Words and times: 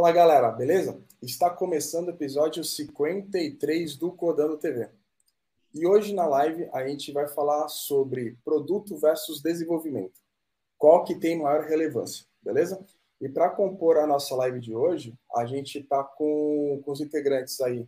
Fala 0.00 0.12
galera, 0.12 0.50
beleza? 0.50 0.98
Está 1.20 1.50
começando 1.50 2.06
o 2.06 2.12
episódio 2.12 2.64
53 2.64 3.98
do 3.98 4.10
Codando 4.10 4.56
TV. 4.56 4.88
E 5.74 5.86
hoje 5.86 6.14
na 6.14 6.26
live 6.26 6.70
a 6.72 6.88
gente 6.88 7.12
vai 7.12 7.28
falar 7.28 7.68
sobre 7.68 8.38
produto 8.42 8.96
versus 8.96 9.42
desenvolvimento. 9.42 10.18
Qual 10.78 11.04
que 11.04 11.14
tem 11.14 11.38
maior 11.38 11.66
relevância, 11.66 12.24
beleza? 12.42 12.82
E 13.20 13.28
para 13.28 13.50
compor 13.50 13.98
a 13.98 14.06
nossa 14.06 14.34
live 14.36 14.58
de 14.58 14.74
hoje, 14.74 15.14
a 15.36 15.44
gente 15.44 15.80
está 15.80 16.02
com, 16.02 16.80
com 16.82 16.92
os 16.92 17.02
integrantes 17.02 17.60
aí. 17.60 17.86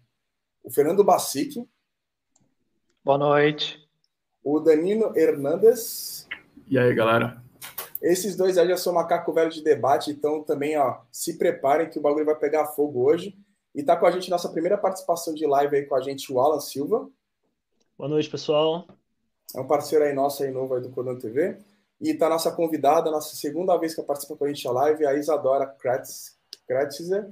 O 0.62 0.70
Fernando 0.70 1.02
Bacic. 1.02 1.66
Boa 3.02 3.16
noite. 3.16 3.88
O 4.44 4.60
Danilo 4.60 5.16
Hernandes. 5.16 6.28
E 6.68 6.78
aí, 6.78 6.94
galera? 6.94 7.41
Esses 8.02 8.36
dois 8.36 8.58
aí 8.58 8.66
já 8.66 8.76
são 8.76 8.92
macaco 8.92 9.32
velho 9.32 9.48
de 9.48 9.62
debate, 9.62 10.10
então 10.10 10.42
também, 10.42 10.76
ó, 10.76 11.02
se 11.12 11.38
preparem 11.38 11.88
que 11.88 12.00
o 12.00 12.02
bagulho 12.02 12.26
vai 12.26 12.34
pegar 12.34 12.66
fogo 12.66 13.04
hoje. 13.04 13.38
E 13.72 13.82
tá 13.82 13.96
com 13.96 14.04
a 14.04 14.10
gente 14.10 14.28
nossa 14.28 14.50
primeira 14.50 14.76
participação 14.76 15.32
de 15.32 15.46
live 15.46 15.76
aí 15.76 15.86
com 15.86 15.94
a 15.94 16.00
gente, 16.00 16.30
o 16.32 16.40
Alan 16.40 16.60
Silva. 16.60 17.08
Boa 17.96 18.08
noite, 18.08 18.28
pessoal. 18.28 18.88
É 19.54 19.60
um 19.60 19.66
parceiro 19.66 20.04
aí 20.04 20.12
nosso 20.12 20.42
aí 20.42 20.50
novo 20.50 20.74
aí 20.74 20.82
do 20.82 20.90
Codão 20.90 21.16
TV. 21.16 21.56
E 22.00 22.12
tá 22.12 22.28
nossa 22.28 22.50
convidada, 22.50 23.08
nossa 23.08 23.36
segunda 23.36 23.76
vez 23.76 23.94
que 23.94 24.02
participa 24.02 24.36
com 24.36 24.44
a 24.44 24.48
gente 24.48 24.66
a 24.66 24.72
live, 24.72 25.06
a 25.06 25.14
Isadora 25.14 25.66
Kratzer. 25.66 27.30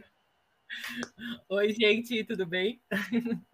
Oi, 1.49 1.73
gente, 1.73 2.23
tudo 2.25 2.47
bem? 2.47 2.81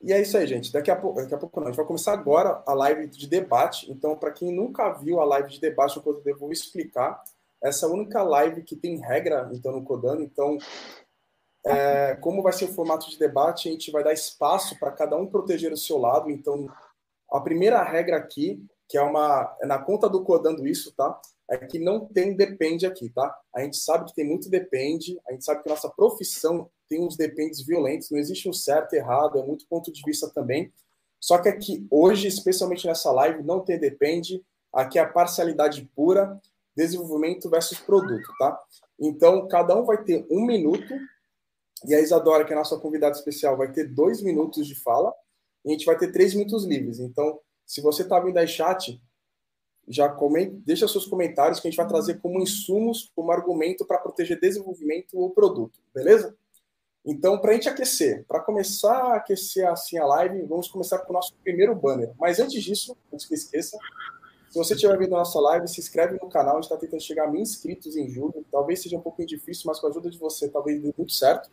E 0.00 0.12
é 0.12 0.20
isso 0.20 0.36
aí, 0.36 0.46
gente. 0.46 0.72
Daqui 0.72 0.90
a 0.90 0.96
pouco, 0.96 1.20
daqui 1.20 1.34
a 1.34 1.38
pouco 1.38 1.60
não. 1.60 1.66
A 1.66 1.70
gente 1.70 1.76
vai 1.76 1.86
começar 1.86 2.12
agora 2.12 2.62
a 2.66 2.74
live 2.74 3.06
de 3.06 3.28
debate. 3.28 3.90
Então, 3.90 4.16
para 4.16 4.32
quem 4.32 4.52
nunca 4.52 4.92
viu 4.92 5.20
a 5.20 5.24
live 5.24 5.50
de 5.50 5.60
debate 5.60 5.96
no 5.96 6.02
Codando, 6.02 6.28
eu 6.28 6.38
vou 6.38 6.52
explicar. 6.52 7.22
Essa 7.62 7.86
é 7.86 7.88
única 7.88 8.22
live 8.22 8.62
que 8.62 8.74
tem 8.74 8.96
regra, 8.96 9.48
então, 9.52 9.72
no 9.72 9.84
Codando. 9.84 10.22
Então, 10.22 10.58
é, 11.64 12.16
como 12.16 12.42
vai 12.42 12.52
ser 12.52 12.64
o 12.64 12.72
formato 12.72 13.08
de 13.08 13.18
debate, 13.18 13.68
a 13.68 13.72
gente 13.72 13.90
vai 13.92 14.02
dar 14.02 14.12
espaço 14.12 14.78
para 14.78 14.90
cada 14.90 15.16
um 15.16 15.26
proteger 15.26 15.72
o 15.72 15.76
seu 15.76 15.98
lado. 15.98 16.30
Então, 16.30 16.66
a 17.30 17.40
primeira 17.40 17.82
regra 17.82 18.16
aqui, 18.16 18.64
que 18.88 18.98
é 18.98 19.02
uma 19.02 19.56
é 19.60 19.66
na 19.66 19.78
conta 19.78 20.08
do 20.08 20.24
Codando 20.24 20.66
isso, 20.66 20.92
tá? 20.92 21.20
É 21.48 21.58
que 21.58 21.78
não 21.78 22.06
tem 22.06 22.34
depende 22.34 22.86
aqui, 22.86 23.10
tá? 23.10 23.38
A 23.54 23.60
gente 23.60 23.76
sabe 23.76 24.06
que 24.06 24.14
tem 24.14 24.26
muito 24.26 24.50
depende, 24.50 25.20
a 25.28 25.32
gente 25.32 25.44
sabe 25.44 25.62
que 25.62 25.68
nossa 25.68 25.88
profissão 25.88 26.68
tem 26.88 27.00
uns 27.00 27.16
dependes 27.16 27.64
violentos, 27.64 28.10
não 28.10 28.18
existe 28.18 28.48
um 28.48 28.52
certo 28.52 28.94
e 28.94 28.98
errado, 28.98 29.38
é 29.38 29.42
muito 29.42 29.66
ponto 29.66 29.92
de 29.92 30.02
vista 30.04 30.28
também. 30.28 30.72
Só 31.20 31.38
que 31.38 31.48
aqui, 31.48 31.86
hoje, 31.90 32.26
especialmente 32.26 32.86
nessa 32.86 33.10
live, 33.12 33.42
não 33.42 33.60
tem 33.60 33.78
depende, 33.78 34.42
aqui 34.72 34.98
é 34.98 35.02
a 35.02 35.08
parcialidade 35.08 35.88
pura, 35.94 36.40
desenvolvimento 36.76 37.48
versus 37.48 37.78
produto, 37.78 38.28
tá? 38.38 38.58
Então, 38.98 39.46
cada 39.46 39.76
um 39.76 39.84
vai 39.84 40.02
ter 40.02 40.26
um 40.30 40.44
minuto, 40.44 40.94
e 41.84 41.94
a 41.94 42.00
Isadora, 42.00 42.44
que 42.44 42.52
é 42.52 42.56
a 42.56 42.58
nossa 42.58 42.78
convidada 42.78 43.16
especial, 43.16 43.56
vai 43.56 43.70
ter 43.72 43.84
dois 43.84 44.22
minutos 44.22 44.66
de 44.66 44.74
fala, 44.74 45.12
e 45.64 45.70
a 45.70 45.72
gente 45.72 45.86
vai 45.86 45.96
ter 45.96 46.10
três 46.10 46.34
minutos 46.34 46.64
livres. 46.64 46.98
Então, 46.98 47.38
se 47.64 47.80
você 47.80 48.02
está 48.02 48.18
vindo 48.20 48.36
aí 48.36 48.48
chat, 48.48 49.00
já 49.88 50.08
comente, 50.08 50.54
deixa 50.64 50.86
seus 50.86 51.06
comentários 51.06 51.60
que 51.60 51.66
a 51.66 51.70
gente 51.70 51.76
vai 51.76 51.88
trazer 51.88 52.20
como 52.20 52.40
insumos, 52.40 53.10
como 53.14 53.32
argumento 53.32 53.84
para 53.84 53.98
proteger 53.98 54.40
desenvolvimento 54.40 55.18
ou 55.18 55.30
produto, 55.30 55.80
beleza? 55.94 56.36
Então, 57.04 57.38
para 57.38 57.50
a 57.50 57.54
gente 57.54 57.68
aquecer, 57.68 58.24
para 58.28 58.40
começar 58.40 58.96
a 58.96 59.16
aquecer 59.16 59.68
assim 59.68 59.98
a 59.98 60.06
live, 60.06 60.42
vamos 60.42 60.68
começar 60.68 60.98
com 60.98 61.10
o 61.10 61.14
nosso 61.14 61.34
primeiro 61.42 61.74
banner. 61.74 62.12
Mas 62.18 62.38
antes 62.38 62.62
disso, 62.62 62.96
antes 63.12 63.26
que 63.26 63.34
esqueça, 63.34 63.76
se 64.48 64.58
você 64.58 64.74
estiver 64.74 64.96
vendo 64.98 65.14
a 65.14 65.18
nossa 65.18 65.40
live, 65.40 65.66
se 65.66 65.80
inscreve 65.80 66.18
no 66.22 66.28
canal. 66.28 66.52
A 66.52 66.60
gente 66.60 66.64
está 66.64 66.76
tentando 66.76 67.02
chegar 67.02 67.24
a 67.24 67.30
mil 67.30 67.40
inscritos 67.40 67.96
em 67.96 68.08
julho. 68.08 68.44
Talvez 68.52 68.82
seja 68.82 68.96
um 68.96 69.00
pouquinho 69.00 69.26
difícil, 69.26 69.64
mas 69.66 69.80
com 69.80 69.86
a 69.86 69.90
ajuda 69.90 70.10
de 70.10 70.18
você, 70.18 70.46
talvez 70.48 70.80
dê 70.80 70.92
muito 70.96 71.12
certo. 71.12 71.50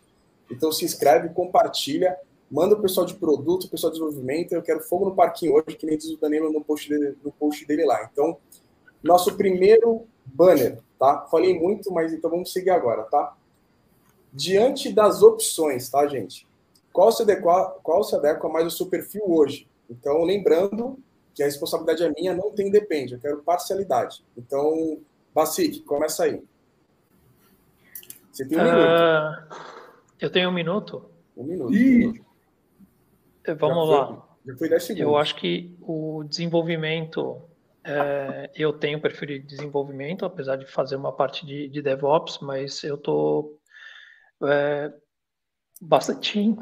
Então, 0.51 0.71
se 0.71 0.83
inscreve, 0.83 1.29
compartilha, 1.29 2.17
manda 2.51 2.75
o 2.75 2.81
pessoal 2.81 3.05
de 3.05 3.15
produto, 3.15 3.63
o 3.63 3.69
pessoal 3.69 3.91
de 3.91 3.97
desenvolvimento. 3.97 4.51
Eu 4.51 4.61
quero 4.61 4.81
fogo 4.81 5.05
no 5.05 5.15
parquinho 5.15 5.53
hoje, 5.53 5.77
que 5.77 5.85
nem 5.85 5.97
diz 5.97 6.11
o 6.11 6.17
Danilo 6.17 6.51
no 6.51 6.63
post 6.63 6.89
dele, 6.89 7.17
no 7.23 7.31
post 7.31 7.65
dele 7.65 7.85
lá. 7.85 8.07
Então, 8.11 8.37
nosso 9.01 9.35
primeiro 9.37 10.05
banner, 10.25 10.79
tá? 10.99 11.25
Falei 11.31 11.57
muito, 11.57 11.91
mas 11.91 12.13
então 12.13 12.29
vamos 12.29 12.51
seguir 12.51 12.71
agora, 12.71 13.03
tá? 13.03 13.33
Diante 14.31 14.91
das 14.93 15.21
opções, 15.21 15.89
tá, 15.89 16.07
gente? 16.07 16.47
Qual 16.91 17.11
se 17.11 17.21
adequa, 17.23 17.77
qual 17.83 18.03
se 18.03 18.15
adequa 18.15 18.49
mais 18.49 18.65
ao 18.65 18.71
seu 18.71 18.87
perfil 18.87 19.23
hoje? 19.25 19.67
Então, 19.89 20.23
lembrando 20.23 20.99
que 21.33 21.41
a 21.41 21.45
responsabilidade 21.45 22.03
é 22.03 22.09
minha, 22.09 22.35
não 22.35 22.51
tem 22.51 22.69
depende, 22.69 23.13
eu 23.13 23.19
quero 23.19 23.41
parcialidade. 23.41 24.23
Então, 24.37 24.99
Basic, 25.33 25.81
começa 25.81 26.23
aí. 26.23 26.43
Você 28.31 28.45
tem 28.45 28.57
um 28.57 28.61
uh, 28.61 28.65
minuto. 28.65 29.55
Eu 30.19 30.29
tenho 30.29 30.49
um 30.49 30.53
minuto? 30.53 31.05
Um 31.37 31.43
minuto. 31.43 31.73
Ih. 31.73 32.21
Vamos 33.57 33.89
já 33.89 33.97
lá. 33.97 34.27
já 34.45 34.57
foi 34.57 34.69
10 34.69 34.83
segundos. 34.83 35.07
Eu 35.07 35.17
acho 35.17 35.35
que 35.35 35.75
o 35.81 36.23
desenvolvimento, 36.23 37.41
é, 37.83 38.49
eu 38.55 38.73
tenho 38.73 39.01
perfil 39.01 39.27
de 39.27 39.39
desenvolvimento, 39.39 40.25
apesar 40.25 40.55
de 40.55 40.65
fazer 40.65 40.95
uma 40.95 41.11
parte 41.11 41.45
de, 41.45 41.67
de 41.67 41.81
DevOps, 41.81 42.39
mas 42.41 42.83
eu 42.83 42.95
estou 42.95 43.58
é, 44.43 44.93
bastante 45.81 46.55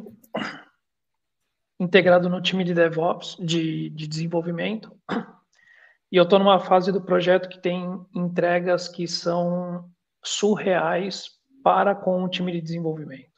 integrado 1.80 2.30
no 2.30 2.42
time 2.42 2.64
de 2.64 2.74
DevOps, 2.74 3.38
de, 3.40 3.90
de 3.90 4.08
desenvolvimento. 4.08 4.96
E 6.12 6.16
eu 6.16 6.24
estou 6.24 6.40
numa 6.40 6.60
fase 6.60 6.92
do 6.92 7.02
projeto 7.02 7.50
que 7.50 7.60
tem 7.60 7.84
entregas 8.16 8.88
que 8.88 9.08
são 9.08 9.92
surreais 10.24 11.32
para 11.64 11.94
com 11.94 12.24
o 12.24 12.30
time 12.30 12.52
de 12.52 12.62
desenvolvimento. 12.62 13.30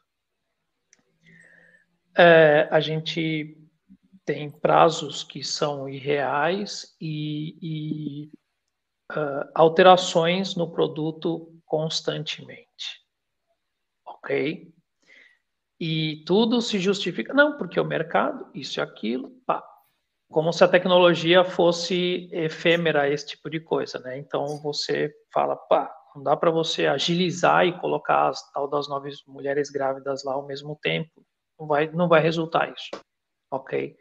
É, 2.16 2.68
a 2.70 2.80
gente 2.80 3.58
tem 4.24 4.52
prazos 4.52 5.24
que 5.24 5.44
são 5.44 5.90
irreais 5.90 6.96
e, 7.02 7.58
e 7.62 8.32
uh, 9.12 9.50
alterações 9.56 10.56
no 10.56 10.70
produto 10.70 11.60
constantemente 11.66 12.69
ok? 14.24 14.72
E 15.80 16.24
tudo 16.26 16.62
se 16.62 16.78
justifica, 16.78 17.34
não, 17.34 17.58
porque 17.58 17.80
o 17.80 17.86
mercado, 17.86 18.50
isso 18.54 18.80
e 18.80 18.82
aquilo, 18.82 19.32
pá. 19.46 19.64
Como 20.30 20.54
se 20.54 20.64
a 20.64 20.68
tecnologia 20.68 21.44
fosse 21.44 22.30
efêmera, 22.32 23.10
esse 23.10 23.28
tipo 23.28 23.50
de 23.50 23.60
coisa, 23.60 23.98
né? 24.00 24.18
Então 24.18 24.46
você 24.62 25.12
fala, 25.34 25.56
pá, 25.56 25.92
não 26.16 26.22
dá 26.22 26.36
para 26.36 26.52
você 26.52 26.86
agilizar 26.86 27.66
e 27.66 27.80
colocar 27.80 28.28
as 28.28 28.52
tal 28.52 28.68
das 28.68 28.88
nove 28.88 29.10
mulheres 29.28 29.70
grávidas 29.70 30.24
lá 30.24 30.34
ao 30.34 30.46
mesmo 30.46 30.78
tempo. 30.82 31.26
Não 31.60 31.66
vai, 31.66 31.88
não 31.92 32.08
vai 32.08 32.22
resultar 32.22 32.72
isso, 32.72 32.90
ok? 33.50 33.96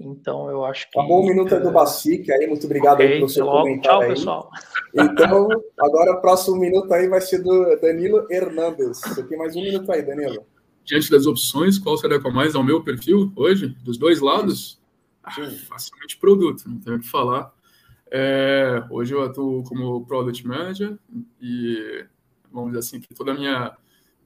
Então, 0.00 0.50
eu 0.50 0.64
acho 0.64 0.90
que. 0.90 0.98
Acabou 0.98 1.22
o 1.22 1.26
minuto 1.26 1.60
do 1.60 1.70
Bacique 1.70 2.32
aí, 2.32 2.46
muito 2.46 2.64
obrigado 2.64 2.94
okay, 2.94 3.06
aí 3.06 3.14
pelo 3.16 3.28
seu 3.28 3.44
logo. 3.44 3.58
comentário. 3.58 3.82
Tchau, 3.82 4.00
aí. 4.00 4.08
pessoal. 4.08 4.50
Então, 4.94 5.48
agora 5.78 6.12
o 6.12 6.20
próximo 6.22 6.56
minuto 6.56 6.90
aí 6.94 7.06
vai 7.06 7.20
ser 7.20 7.42
do 7.42 7.78
Danilo 7.80 8.26
Hernandes. 8.30 8.98
Você 9.00 9.22
tem 9.22 9.36
mais 9.36 9.54
um 9.54 9.60
minuto 9.60 9.92
aí, 9.92 10.02
Danilo. 10.02 10.46
Diante 10.84 11.10
das 11.10 11.26
opções, 11.26 11.78
qual 11.78 11.98
seria 11.98 12.18
com 12.18 12.30
mais 12.30 12.54
ao 12.54 12.64
meu 12.64 12.82
perfil 12.82 13.30
hoje? 13.36 13.68
Dos 13.84 13.98
dois 13.98 14.20
lados? 14.20 14.80
Ah, 15.22 15.32
facilmente 15.68 16.16
produto, 16.16 16.64
não 16.66 16.80
tenho 16.80 16.96
o 16.96 17.00
que 17.00 17.06
falar. 17.06 17.52
É, 18.10 18.82
hoje 18.90 19.14
eu 19.14 19.22
atuo 19.22 19.62
como 19.64 20.04
Product 20.06 20.44
Manager 20.46 20.98
e, 21.40 22.04
vamos 22.50 22.70
dizer 22.70 22.80
assim, 22.80 23.00
que 23.00 23.14
toda 23.14 23.32
a 23.32 23.34
minha, 23.34 23.76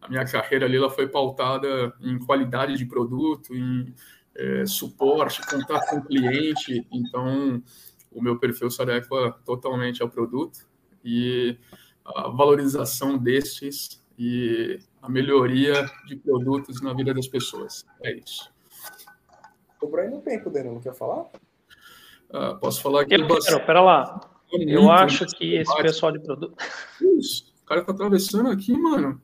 a 0.00 0.08
minha 0.08 0.24
carreira 0.24 0.64
ali 0.64 0.76
ela 0.76 0.88
foi 0.88 1.08
pautada 1.08 1.92
em 2.00 2.18
qualidade 2.18 2.78
de 2.78 2.86
produto, 2.86 3.54
em 3.54 3.92
é, 4.36 4.66
suporte, 4.66 5.40
contato 5.46 5.90
com 5.90 5.96
o 5.98 6.04
cliente. 6.04 6.86
Então, 6.92 7.62
o 8.10 8.22
meu 8.22 8.38
perfil 8.38 8.70
se 8.70 8.80
adequa 8.80 9.38
totalmente 9.44 10.02
ao 10.02 10.08
produto 10.08 10.66
e 11.04 11.56
a 12.04 12.28
valorização 12.28 13.16
destes 13.18 14.02
e 14.18 14.78
a 15.02 15.08
melhoria 15.08 15.90
de 16.06 16.16
produtos 16.16 16.80
na 16.80 16.92
vida 16.92 17.12
das 17.12 17.26
pessoas. 17.26 17.84
É 18.02 18.16
isso. 18.16 18.52
Sobrou 19.80 20.08
no 20.08 20.20
tempo, 20.20 20.50
Daniel, 20.50 20.74
não 20.74 20.80
quer 20.80 20.94
falar? 20.94 21.26
Ah, 22.32 22.54
posso 22.54 22.80
falar 22.80 23.02
aqui? 23.02 23.14
Eu 23.14 23.26
quero, 23.26 23.66
pera 23.66 23.80
lá. 23.80 24.30
Eu 24.52 24.90
acho 24.90 25.26
que 25.26 25.56
esse 25.56 25.76
pessoal 25.82 26.12
de 26.12 26.20
produto... 26.20 26.56
Isso, 27.18 27.52
o 27.62 27.66
cara 27.66 27.84
tá 27.84 27.92
atravessando 27.92 28.50
aqui, 28.50 28.72
mano. 28.72 29.20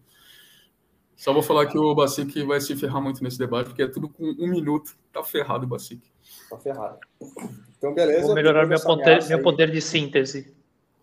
Só 1.21 1.35
vou 1.35 1.43
falar 1.43 1.67
que 1.67 1.77
o 1.77 1.95
Bacic 1.95 2.43
vai 2.45 2.63
se 2.63 2.75
ferrar 2.75 3.03
muito 3.03 3.23
nesse 3.23 3.39
debate, 3.39 3.67
porque 3.67 3.83
é 3.83 3.87
tudo 3.87 4.09
com 4.09 4.25
um 4.25 4.47
minuto. 4.47 4.97
Tá 5.13 5.23
ferrado 5.23 5.67
o 5.67 5.69
Bacic. 5.69 6.01
Tá 6.49 6.57
ferrado. 6.57 6.99
Então, 7.77 7.93
beleza. 7.93 8.25
Vou 8.25 8.35
melhorar 8.35 8.67
meu 8.67 8.81
poder, 8.81 9.29
meu 9.29 9.43
poder 9.43 9.71
de 9.71 9.83
síntese. 9.83 10.51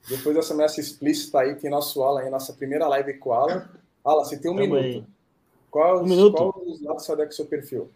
Depois 0.09 0.35
dessa 0.35 0.55
ameaça 0.55 0.81
explícita 0.81 1.41
aí, 1.41 1.53
tem 1.53 1.69
nosso 1.69 2.01
Alan 2.01 2.21
aí, 2.21 2.31
nossa 2.31 2.51
primeira 2.53 2.87
live 2.87 3.13
com 3.19 3.29
o 3.29 3.33
Alan. 3.33 3.69
Alan, 4.03 4.23
você 4.23 4.39
tem 4.39 4.49
um 4.49 4.55
Tamo 4.55 4.75
minuto. 4.75 5.07
Qual, 5.69 6.01
um 6.01 6.07
minuto. 6.07 6.35
qual 6.35 6.63
os 6.65 6.81
lados 6.81 7.05
se 7.05 7.11
adequa 7.11 7.29
ao 7.29 7.35
seu 7.35 7.45
perfil? 7.45 7.91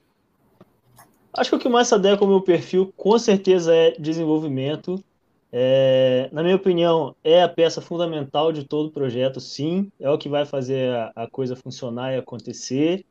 Acho 1.33 1.49
que 1.49 1.55
o 1.55 1.59
que 1.59 1.69
mais 1.69 1.87
se 1.87 1.95
adequa 1.95 2.23
ao 2.23 2.29
meu 2.29 2.41
perfil, 2.41 2.93
com 2.95 3.17
certeza, 3.17 3.73
é 3.73 3.95
desenvolvimento. 3.97 5.03
É, 5.51 6.29
na 6.31 6.41
minha 6.43 6.55
opinião, 6.55 7.15
é 7.23 7.43
a 7.43 7.49
peça 7.49 7.81
fundamental 7.81 8.53
de 8.53 8.65
todo 8.65 8.87
o 8.87 8.91
projeto, 8.91 9.39
sim. 9.41 9.91
É 9.99 10.09
o 10.09 10.17
que 10.17 10.29
vai 10.29 10.45
fazer 10.45 10.93
a, 10.93 11.11
a 11.23 11.29
coisa 11.29 11.55
funcionar 11.55 12.13
e 12.13 12.17
acontecer. 12.17 13.05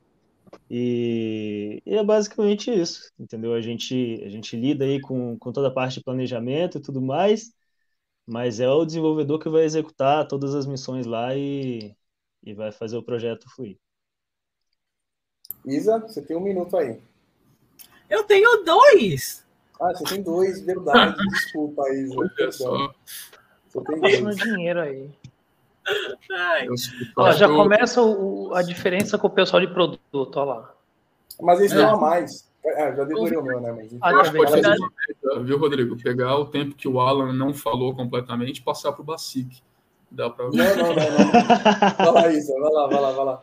E, 0.69 1.83
e, 1.85 1.95
é 1.95 2.03
basicamente 2.03 2.71
isso, 2.73 3.13
entendeu? 3.19 3.55
A 3.55 3.61
gente, 3.61 4.23
a 4.25 4.29
gente 4.29 4.57
lida 4.57 4.85
aí 4.85 5.01
com, 5.01 5.39
com 5.39 5.53
toda 5.53 5.69
a 5.69 5.73
parte 5.73 5.95
de 5.95 6.05
planejamento 6.05 6.79
e 6.79 6.81
tudo 6.81 7.01
mais, 7.01 7.53
mas 8.27 8.61
é 8.61 8.69
o 8.69 8.85
desenvolvedor 8.85 9.39
que 9.39 9.49
vai 9.49 9.65
executar 9.65 10.27
todas 10.27 10.55
as 10.55 10.67
missões 10.67 11.07
lá 11.07 11.37
e, 11.37 11.95
e 12.43 12.55
vai 12.55 12.73
fazer 12.73 12.97
o 12.97 13.03
projeto 13.03 13.49
fluir. 13.55 13.79
Isa, 15.65 15.99
você 15.99 16.23
tem 16.23 16.37
um 16.37 16.41
minuto 16.41 16.77
aí. 16.77 16.99
Eu 18.09 18.25
tenho 18.25 18.65
dois! 18.65 19.45
Ah, 19.81 19.93
você 19.95 20.05
tem 20.05 20.23
dois, 20.23 20.61
verdade. 20.63 21.17
Desculpa, 21.31 21.89
Isa. 21.91 22.15
Olha 22.17 22.53
só. 22.53 22.93
Você 23.69 23.81
tem 23.85 24.23
dois. 24.23 24.37
dinheiro 24.37 24.81
aí. 24.81 25.11
Ó, 27.17 27.33
já 27.33 27.49
começa 27.49 28.03
o, 28.03 28.53
a 28.55 28.63
diferença 28.63 29.19
com 29.19 29.27
o 29.27 29.31
pessoal 29.31 29.61
de 29.61 29.73
produto, 29.73 30.37
olha 30.37 30.45
lá. 30.45 30.75
Mas 31.41 31.61
eles 31.61 31.73
é. 31.73 31.83
a 31.83 31.97
mais. 31.97 32.51
É, 32.63 32.95
já 32.95 33.05
decorei 33.05 33.39
o 33.39 33.43
meu, 33.43 33.61
né? 33.61 33.73
Mas, 33.73 33.97
ah, 34.03 34.21
acho 34.21 34.33
que 34.33 34.37
pode 34.37 35.45
viu, 35.45 35.59
Rodrigo? 35.59 35.97
Pegar 35.97 36.37
o 36.37 36.45
tempo 36.45 36.75
que 36.75 36.87
o 36.87 37.01
Alan 37.01 37.33
não 37.33 37.55
falou 37.55 37.95
completamente 37.95 38.59
e 38.59 38.63
passar 38.63 38.93
para 38.93 39.01
o 39.01 39.05
Basic. 39.05 39.63
Dá 40.11 40.29
para 40.29 40.47
Não, 40.47 40.53
não, 40.53 40.77
não, 40.77 40.95
não. 40.95 42.13
vai 42.13 42.13
lá, 42.13 42.33
Isa, 42.33 42.53
vai 42.61 42.71
lá, 42.71 42.87
vai 42.89 43.01
lá, 43.01 43.13
vai 43.13 43.25
lá. 43.25 43.43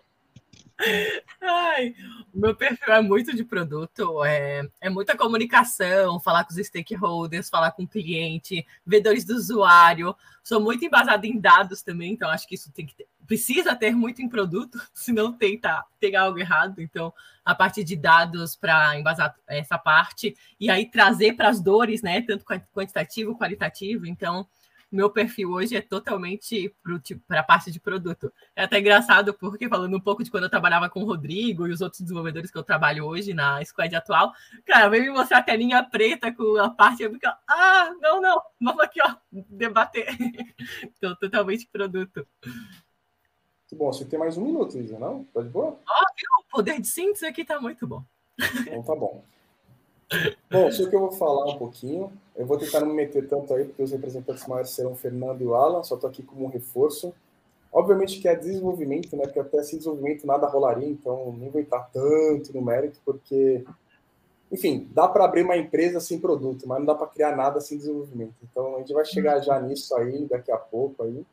Ai, 1.41 1.95
meu 2.33 2.55
perfil 2.55 2.93
é 2.93 3.01
muito 3.01 3.35
de 3.35 3.43
produto, 3.43 4.23
é, 4.23 4.67
é 4.79 4.89
muita 4.89 5.17
comunicação, 5.17 6.19
falar 6.19 6.43
com 6.43 6.53
os 6.53 6.67
stakeholders, 6.67 7.49
falar 7.49 7.71
com 7.71 7.83
o 7.83 7.87
cliente, 7.87 8.65
vedores 8.85 9.25
do 9.25 9.33
usuário. 9.33 10.15
Sou 10.43 10.61
muito 10.61 10.85
embasada 10.85 11.25
em 11.25 11.39
dados 11.39 11.81
também, 11.81 12.13
então 12.13 12.29
acho 12.29 12.47
que 12.47 12.55
isso 12.55 12.71
tem 12.71 12.85
que 12.85 12.95
ter, 12.95 13.07
precisa 13.25 13.75
ter 13.75 13.95
muito 13.95 14.21
em 14.21 14.29
produto, 14.29 14.79
senão 14.93 15.33
tenta 15.33 15.83
ter 15.99 16.15
algo 16.15 16.37
errado. 16.37 16.79
Então, 16.79 17.13
a 17.43 17.55
partir 17.55 17.83
de 17.83 17.95
dados 17.95 18.55
para 18.55 18.99
embasar 18.99 19.35
essa 19.47 19.77
parte 19.77 20.35
e 20.59 20.69
aí 20.69 20.89
trazer 20.89 21.33
para 21.33 21.49
as 21.49 21.59
dores, 21.59 22.01
né? 22.01 22.21
Tanto 22.21 22.45
quantitativo, 22.73 23.37
qualitativo. 23.37 24.05
Então, 24.05 24.47
meu 24.91 25.09
perfil 25.09 25.51
hoje 25.51 25.75
é 25.75 25.81
totalmente 25.81 26.73
para 26.83 26.99
tipo, 26.99 27.21
a 27.29 27.43
parte 27.43 27.71
de 27.71 27.79
produto. 27.79 28.31
É 28.55 28.63
até 28.63 28.79
engraçado, 28.79 29.33
porque 29.33 29.67
falando 29.67 29.95
um 29.95 29.99
pouco 29.99 30.23
de 30.23 30.31
quando 30.31 30.45
eu 30.45 30.49
trabalhava 30.49 30.89
com 30.89 31.01
o 31.01 31.05
Rodrigo 31.05 31.67
e 31.67 31.71
os 31.71 31.81
outros 31.81 32.01
desenvolvedores 32.01 32.49
que 32.49 32.57
eu 32.57 32.63
trabalho 32.63 33.05
hoje 33.05 33.33
na 33.33 33.63
squad 33.63 33.93
atual, 33.95 34.33
cara, 34.65 34.89
veio 34.89 35.03
me 35.03 35.09
mostrar 35.11 35.39
a 35.39 35.43
telinha 35.43 35.83
preta 35.83 36.31
com 36.31 36.57
a 36.57 36.69
parte, 36.69 37.03
eu 37.03 37.11
fico, 37.11 37.27
ah, 37.47 37.91
não, 38.01 38.21
não, 38.21 38.41
vamos 38.59 38.83
aqui, 38.83 38.99
ó, 39.01 39.15
debater. 39.31 40.07
então, 40.83 41.15
totalmente 41.15 41.67
produto. 41.67 42.25
Bom, 43.73 43.91
você 43.91 44.05
tem 44.05 44.17
mais 44.17 44.37
um 44.37 44.45
minuto, 44.45 44.77
Isa, 44.77 44.97
não? 44.97 45.25
Tá 45.25 45.41
de 45.41 45.49
boa? 45.49 45.77
Ó, 45.87 46.03
oh, 46.03 46.41
o 46.41 46.43
poder 46.49 46.79
de 46.79 46.87
síntese 46.87 47.25
aqui 47.25 47.43
tá 47.43 47.59
muito 47.59 47.85
bom. 47.85 48.03
Então 48.61 48.81
tá 48.83 48.95
bom. 48.95 49.25
Bom, 50.49 50.71
só 50.71 50.89
que 50.89 50.95
eu 50.95 51.01
vou 51.01 51.11
falar 51.11 51.53
um 51.53 51.57
pouquinho. 51.57 52.11
Eu 52.35 52.45
vou 52.45 52.57
tentar 52.57 52.79
não 52.79 52.87
me 52.87 52.93
meter 52.93 53.27
tanto 53.27 53.53
aí, 53.53 53.65
porque 53.65 53.83
os 53.83 53.91
representantes 53.91 54.47
maiores 54.47 54.71
serão 54.71 54.95
Fernando 54.95 55.41
e 55.41 55.45
o 55.45 55.55
Alan, 55.55 55.83
só 55.83 55.95
estou 55.95 56.09
aqui 56.09 56.23
como 56.23 56.45
um 56.45 56.49
reforço. 56.49 57.13
Obviamente 57.73 58.19
que 58.21 58.27
é 58.27 58.35
desenvolvimento, 58.35 59.15
né? 59.15 59.23
Porque 59.23 59.39
até 59.39 59.61
sem 59.63 59.77
desenvolvimento 59.77 60.25
nada 60.25 60.47
rolaria, 60.47 60.87
então 60.87 61.35
nem 61.37 61.49
vou 61.49 61.59
entrar 61.59 61.89
tanto 61.91 62.53
no 62.53 62.61
mérito, 62.61 62.99
porque, 63.03 63.65
enfim, 64.51 64.87
dá 64.93 65.07
para 65.07 65.25
abrir 65.25 65.43
uma 65.43 65.57
empresa 65.57 65.99
sem 65.99 66.19
produto, 66.19 66.67
mas 66.67 66.79
não 66.79 66.85
dá 66.85 66.95
para 66.95 67.07
criar 67.07 67.35
nada 67.35 67.59
sem 67.59 67.77
desenvolvimento. 67.77 68.35
Então 68.49 68.75
a 68.75 68.79
gente 68.79 68.93
vai 68.93 69.05
chegar 69.05 69.39
já 69.41 69.59
nisso 69.59 69.93
aí, 69.95 70.25
daqui 70.25 70.51
a 70.51 70.57
pouco 70.57 71.03
aí, 71.03 71.25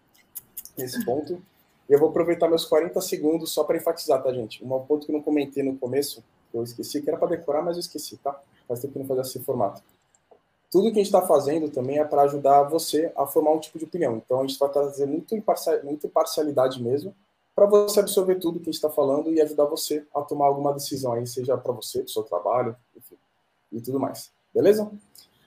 nesse 0.77 1.05
ponto. 1.05 1.41
E 1.89 1.93
eu 1.93 1.99
vou 1.99 2.09
aproveitar 2.09 2.49
meus 2.49 2.65
40 2.65 3.01
segundos 3.01 3.53
só 3.53 3.63
para 3.63 3.77
enfatizar, 3.77 4.23
tá, 4.23 4.33
gente? 4.33 4.65
Um 4.65 4.69
ponto 4.81 5.07
que 5.07 5.13
eu 5.13 5.17
não 5.17 5.23
comentei 5.23 5.63
no 5.63 5.77
começo, 5.77 6.25
que 6.51 6.57
eu 6.59 6.65
esqueci, 6.65 7.01
que 7.01 7.09
era 7.09 7.19
para 7.19 7.29
decorar, 7.29 7.63
mas 7.63 7.77
eu 7.77 7.81
esqueci, 7.81 8.17
tá? 8.17 8.39
Faz 8.67 8.81
tempo 8.81 8.93
que 8.93 8.99
não 8.99 9.07
faz 9.07 9.29
esse 9.29 9.41
formato. 9.41 9.83
Tudo 10.71 10.87
que 10.87 10.99
a 10.99 11.05
gente 11.05 11.07
está 11.07 11.23
fazendo 11.23 11.69
também 11.69 11.99
é 11.99 12.05
para 12.05 12.23
ajudar 12.23 12.65
você 12.65 13.13
a 13.17 13.27
formar 13.27 13.53
um 13.53 13.61
tipo 13.61 13.79
de 13.79 13.85
opinião. 13.85 14.17
Então, 14.17 14.41
a 14.41 14.47
gente 14.47 14.59
vai 14.59 14.69
trazer 14.69 15.07
muito 15.07 15.35
muita 15.85 16.07
imparcialidade 16.07 16.83
mesmo, 16.83 17.15
para 17.55 17.67
você 17.67 18.01
absorver 18.01 18.37
tudo 18.37 18.59
que 18.59 18.65
a 18.69 18.73
gente 18.73 18.75
está 18.75 18.91
falando 18.91 19.33
e 19.33 19.41
ajudar 19.41 19.67
você 19.67 20.05
a 20.15 20.23
tomar 20.23 20.47
alguma 20.47 20.73
decisão 20.73 21.13
aí, 21.13 21.27
seja 21.27 21.57
para 21.57 21.73
você, 21.73 22.01
para 22.01 22.07
o 22.07 22.11
seu 22.11 22.23
trabalho, 22.25 22.77
enfim, 22.97 23.17
e 23.71 23.81
tudo 23.81 24.01
mais. 24.01 24.33
Beleza? 24.53 24.91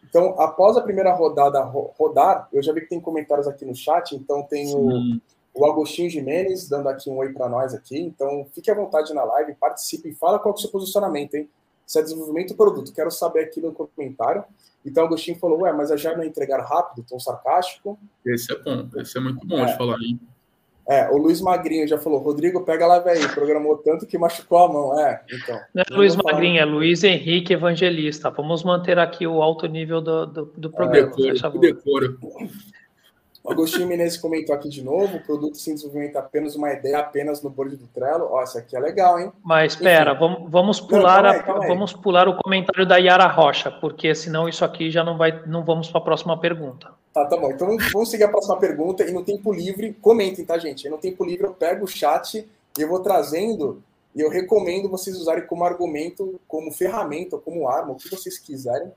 Então, 0.10 0.40
após 0.40 0.78
a 0.78 0.82
primeira 0.82 1.14
rodada 1.14 1.62
rodar, 1.62 2.48
eu 2.54 2.64
já 2.64 2.72
vi 2.72 2.82
que 2.82 2.88
tem 2.88 3.02
comentários 3.02 3.48
aqui 3.48 3.66
no 3.66 3.76
chat, 3.76 4.16
então 4.16 4.42
tem 4.44 4.74
o, 4.74 5.20
o 5.54 5.66
Agostinho 5.66 6.10
Jimenez 6.10 6.70
dando 6.70 6.88
aqui 6.88 7.10
um 7.10 7.18
oi 7.18 7.34
para 7.34 7.50
nós 7.50 7.74
aqui. 7.74 8.00
Então, 8.00 8.48
fique 8.54 8.72
à 8.72 8.76
vontade 8.76 9.14
na 9.14 9.26
live, 9.26 9.56
participe 9.56 10.10
e 10.10 10.16
fala 10.16 10.40
qual 10.40 10.54
é 10.54 10.58
o 10.58 10.62
seu 10.62 10.70
posicionamento, 10.70 11.36
hein? 11.36 11.50
Se 11.88 12.00
é 12.00 12.04
desenvolvimento 12.04 12.50
do 12.50 12.56
produto, 12.56 12.94
quero 12.94 13.10
saber 13.10 13.46
aqui 13.46 13.62
no 13.62 13.72
comentário. 13.72 14.44
Então, 14.86 15.04
o 15.04 15.08
Agostinho 15.08 15.40
falou, 15.40 15.62
ué, 15.62 15.72
mas 15.72 15.90
a 15.90 15.96
já 15.96 16.14
não 16.14 16.22
é 16.22 16.28
entregar 16.28 16.60
rápido, 16.60 17.06
tão 17.08 17.18
sarcástico. 17.18 17.98
Esse 18.26 18.54
é 18.54 18.58
bom, 18.58 18.90
esse 18.98 19.18
é 19.18 19.22
muito 19.22 19.48
bom 19.48 19.60
é. 19.60 19.66
de 19.66 19.78
falar, 19.78 19.98
hein? 20.02 20.20
É, 20.90 21.10
o 21.10 21.18
Luiz 21.18 21.42
Magrinho 21.42 21.86
já 21.86 21.98
falou, 21.98 22.20
Rodrigo, 22.20 22.64
pega 22.64 22.88
lá, 22.88 23.00
velho, 23.00 23.34
programou 23.34 23.78
tanto 23.78 24.06
que 24.06 24.18
machucou 24.18 24.58
a 24.60 24.72
mão. 24.72 25.00
É, 25.00 25.22
então. 25.30 25.60
Não 25.74 25.84
é 25.84 25.94
Luiz 25.94 26.16
Magrinho, 26.16 26.60
é 26.60 26.66
Luiz 26.66 27.04
Henrique 27.04 27.54
Evangelista. 27.54 28.30
Vamos 28.30 28.64
manter 28.64 28.98
aqui 28.98 29.28
o 29.28 29.42
alto 29.42 29.66
nível 29.66 30.00
do, 30.00 30.26
do, 30.26 30.46
do 30.56 30.70
programa. 30.70 31.12
É, 31.18 31.34
decoro, 31.34 31.60
decoro. 31.60 32.18
O 33.48 33.52
Agostinho 33.54 33.88
Menezes 33.88 34.18
comentou 34.18 34.54
aqui 34.54 34.68
de 34.68 34.84
novo: 34.84 35.16
o 35.16 35.24
produto 35.24 35.58
sem 35.58 35.74
desenvolvimento 35.74 36.18
apenas 36.18 36.54
uma 36.54 36.70
ideia, 36.74 37.00
apenas 37.00 37.42
no 37.42 37.50
board 37.50 37.78
do 37.78 37.88
Trello. 37.88 38.28
Ó, 38.30 38.44
isso 38.44 38.58
aqui 38.58 38.76
é 38.76 38.80
legal, 38.80 39.18
hein? 39.18 39.32
Mas 39.42 39.72
espera, 39.72 40.14
vamos, 40.14 40.52
vamos 40.52 40.82
pular 40.82 41.24
não, 41.24 41.30
aí, 41.30 41.40
a, 41.40 41.68
vamos 41.68 41.94
pular 41.94 42.28
o 42.28 42.36
comentário 42.36 42.86
da 42.86 42.98
Yara 42.98 43.26
Rocha, 43.26 43.72
porque 43.72 44.14
senão 44.14 44.50
isso 44.50 44.66
aqui 44.66 44.92
já 44.92 45.02
não 45.02 45.18
vai, 45.18 45.42
não 45.46 45.64
vamos 45.64 45.90
para 45.90 46.02
a 46.02 46.04
próxima 46.04 46.38
pergunta. 46.38 46.90
Tá, 47.14 47.24
tá 47.24 47.38
bom. 47.38 47.50
Então 47.50 47.70
vamos 47.94 48.12
seguir 48.12 48.26
a 48.26 48.30
próxima 48.30 48.58
pergunta 48.58 49.06
e 49.06 49.14
no 49.14 49.24
tempo 49.24 49.54
livre, 49.54 49.94
comentem, 50.02 50.44
tá, 50.44 50.58
gente? 50.58 50.86
E 50.86 50.90
no 50.90 50.98
tempo 50.98 51.24
livre 51.24 51.46
eu 51.46 51.54
pego 51.54 51.86
o 51.86 51.88
chat 51.88 52.46
e 52.78 52.82
eu 52.82 52.90
vou 52.90 53.00
trazendo 53.00 53.82
e 54.14 54.20
eu 54.20 54.30
recomendo 54.30 54.90
vocês 54.90 55.16
usarem 55.16 55.48
como 55.48 55.64
argumento, 55.64 56.38
como 56.50 56.70
ferramenta, 56.70 57.38
como 57.38 57.70
arma, 57.70 57.94
o 57.94 57.96
que 57.96 58.10
vocês 58.10 58.38
quiserem, 58.38 58.92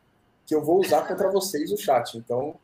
que 0.44 0.52
eu 0.52 0.60
vou 0.60 0.80
usar 0.80 1.06
contra 1.06 1.30
vocês 1.30 1.70
o 1.70 1.76
chat. 1.76 2.18
Então, 2.18 2.56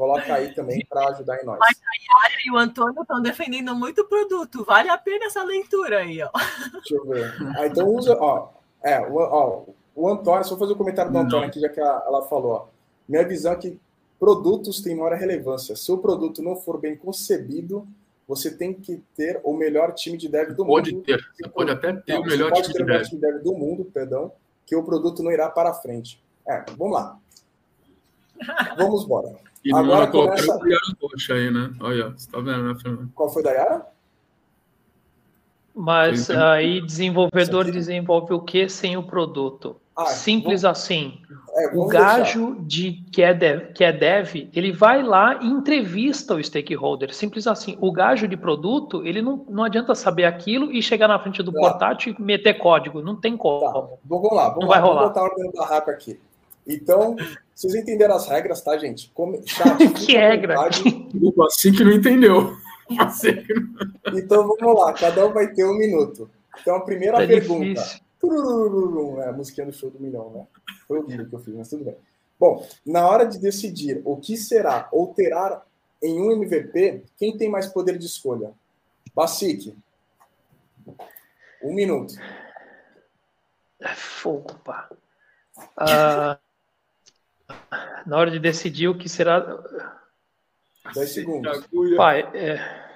Coloca 0.00 0.32
aí 0.32 0.54
também 0.54 0.82
para 0.88 1.10
ajudar 1.10 1.42
em 1.42 1.44
nós. 1.44 1.58
Mas 1.60 1.78
a 1.78 2.24
Yara 2.24 2.40
e 2.46 2.50
o 2.50 2.56
Antônio 2.56 3.02
estão 3.02 3.20
defendendo 3.20 3.74
muito 3.74 4.00
o 4.00 4.08
produto. 4.08 4.64
Vale 4.64 4.88
a 4.88 4.96
pena 4.96 5.26
essa 5.26 5.44
leitura 5.44 5.98
aí, 5.98 6.22
ó. 6.22 6.30
Deixa 6.72 6.94
eu 6.94 7.04
ver. 7.04 7.34
Ah, 7.54 7.66
então 7.66 7.86
usa, 7.86 8.16
ó. 8.18 8.48
É, 8.82 8.98
o, 8.98 9.16
ó, 9.16 9.64
o 9.94 10.08
Antônio, 10.08 10.42
só 10.44 10.56
vou 10.56 10.60
fazer 10.60 10.72
o 10.72 10.74
um 10.74 10.78
comentário 10.78 11.12
do 11.12 11.18
Antônio 11.18 11.46
aqui, 11.46 11.60
já 11.60 11.68
que 11.68 11.78
ela 11.78 12.22
falou. 12.22 12.52
Ó. 12.52 12.66
Minha 13.06 13.28
visão 13.28 13.52
é 13.52 13.56
que 13.56 13.78
produtos 14.18 14.80
têm 14.80 14.96
maior 14.96 15.12
relevância. 15.12 15.76
Se 15.76 15.92
o 15.92 15.98
produto 15.98 16.40
não 16.40 16.56
for 16.56 16.80
bem 16.80 16.96
concebido, 16.96 17.86
você 18.26 18.50
tem 18.50 18.72
que 18.72 19.02
ter 19.14 19.38
o 19.44 19.52
melhor 19.52 19.92
time 19.92 20.16
de 20.16 20.30
dev 20.30 20.52
do 20.54 20.64
pode 20.64 20.94
mundo. 20.94 21.04
Pode 21.04 21.18
ter, 21.18 21.28
você 21.30 21.46
pode 21.50 21.70
até 21.72 21.92
ter 21.92 22.14
não, 22.14 22.22
o 22.22 22.26
melhor 22.26 22.52
time, 22.52 22.68
de 22.68 22.84
dev. 22.84 23.02
time 23.02 23.20
de 23.20 23.26
dev 23.26 23.42
do 23.42 23.52
mundo, 23.52 23.84
perdão, 23.84 24.32
que 24.64 24.74
o 24.74 24.82
produto 24.82 25.22
não 25.22 25.30
irá 25.30 25.50
para 25.50 25.74
frente. 25.74 26.18
É, 26.48 26.64
vamos 26.78 26.94
lá. 26.94 27.18
Vamos 28.76 29.04
embora. 29.04 29.34
E 29.64 29.74
Agora 29.74 30.06
não 30.06 30.12
começa... 30.12 30.56
o 30.56 30.66
Yara 30.66 30.96
Rocha 31.02 31.34
aí, 31.34 31.50
né? 31.50 31.70
Olha, 31.80 32.10
você 32.10 32.30
tá 32.30 32.38
vendo, 32.38 32.62
né, 32.62 32.74
Fernando? 32.80 33.10
Qual 33.14 33.28
foi 33.28 33.42
da 33.42 33.50
Yara? 33.50 33.86
Mas 35.74 36.22
Sim. 36.22 36.36
aí 36.36 36.80
desenvolvedor 36.80 37.70
desenvolve 37.70 38.34
o 38.34 38.40
que 38.40 38.68
sem 38.68 38.96
o 38.96 39.02
produto? 39.02 39.76
Ah, 39.96 40.06
Simples 40.06 40.62
vamos... 40.62 40.78
assim. 40.78 41.20
É, 41.54 41.76
o 41.76 41.86
gajo 41.86 42.56
de, 42.60 43.04
que, 43.12 43.22
é 43.22 43.34
dev, 43.34 43.72
que 43.72 43.84
é 43.84 43.92
dev, 43.92 44.48
ele 44.54 44.72
vai 44.72 45.02
lá 45.02 45.40
e 45.42 45.46
entrevista 45.46 46.34
o 46.34 46.42
stakeholder. 46.42 47.14
Simples 47.14 47.46
assim. 47.46 47.76
O 47.80 47.92
gajo 47.92 48.26
de 48.26 48.36
produto, 48.36 49.04
ele 49.04 49.20
não, 49.20 49.44
não 49.48 49.64
adianta 49.64 49.94
saber 49.94 50.24
aquilo 50.24 50.72
e 50.72 50.82
chegar 50.82 51.08
na 51.08 51.18
frente 51.18 51.42
do 51.42 51.52
tá. 51.52 51.60
portátil 51.60 52.14
e 52.18 52.22
meter 52.22 52.54
código. 52.54 53.02
Não 53.02 53.16
tem 53.16 53.36
como. 53.36 53.60
Tá. 53.60 53.96
Vamos 54.04 54.32
lá, 54.32 54.48
vamos, 54.48 54.60
não 54.60 54.68
lá, 54.68 54.74
vai 54.74 54.80
rolar. 54.80 55.00
vamos 55.00 55.08
botar 55.08 55.20
a 55.20 55.72
ordem 55.74 55.94
aqui. 55.94 56.20
Então, 56.66 57.16
vocês 57.60 57.74
entenderam 57.74 58.14
as 58.14 58.26
regras, 58.26 58.62
tá, 58.62 58.78
gente? 58.78 59.10
Como, 59.12 59.38
chat, 59.46 59.86
que 59.90 60.16
regra? 60.16 60.56
O 60.58 61.44
assim 61.44 61.72
que 61.72 61.84
não 61.84 61.92
entendeu. 61.92 62.56
Então 64.12 64.48
vamos 64.48 64.80
lá, 64.80 64.92
cada 64.92 65.24
um 65.24 65.32
vai 65.32 65.46
ter 65.52 65.64
um 65.64 65.74
minuto. 65.74 66.28
Então 66.60 66.74
a 66.74 66.80
primeira 66.80 67.18
tá 67.18 67.24
pergunta. 67.24 67.80
É 69.22 69.28
a 69.28 69.32
musiquinha 69.32 69.64
do 69.64 69.72
show 69.72 69.90
do 69.90 70.00
milhão, 70.00 70.28
né? 70.30 70.44
Foi 70.88 70.98
o 70.98 71.04
que 71.04 71.32
eu 71.32 71.38
fiz, 71.38 71.54
mas 71.54 71.68
tudo 71.68 71.84
bem. 71.84 71.94
Bom, 72.36 72.66
na 72.84 73.06
hora 73.06 73.24
de 73.24 73.38
decidir 73.38 74.02
o 74.04 74.16
que 74.16 74.36
será 74.36 74.88
ou 74.90 75.14
terá 75.14 75.62
em 76.02 76.20
um 76.20 76.32
MVP, 76.32 77.04
quem 77.16 77.36
tem 77.36 77.48
mais 77.48 77.68
poder 77.68 77.96
de 77.96 78.06
escolha? 78.06 78.50
Basic. 79.14 79.72
Um 81.62 81.72
minuto. 81.72 82.14
É 83.80 83.94
fogo, 83.94 84.52
pá. 84.64 84.90
Uh, 85.78 86.49
na 88.06 88.16
hora 88.16 88.30
de 88.30 88.38
decidir 88.38 88.88
o 88.88 88.96
que 88.96 89.08
será. 89.08 89.40
10 90.94 91.10
segundos. 91.10 91.66
Pai, 91.96 92.20
é... 92.34 92.90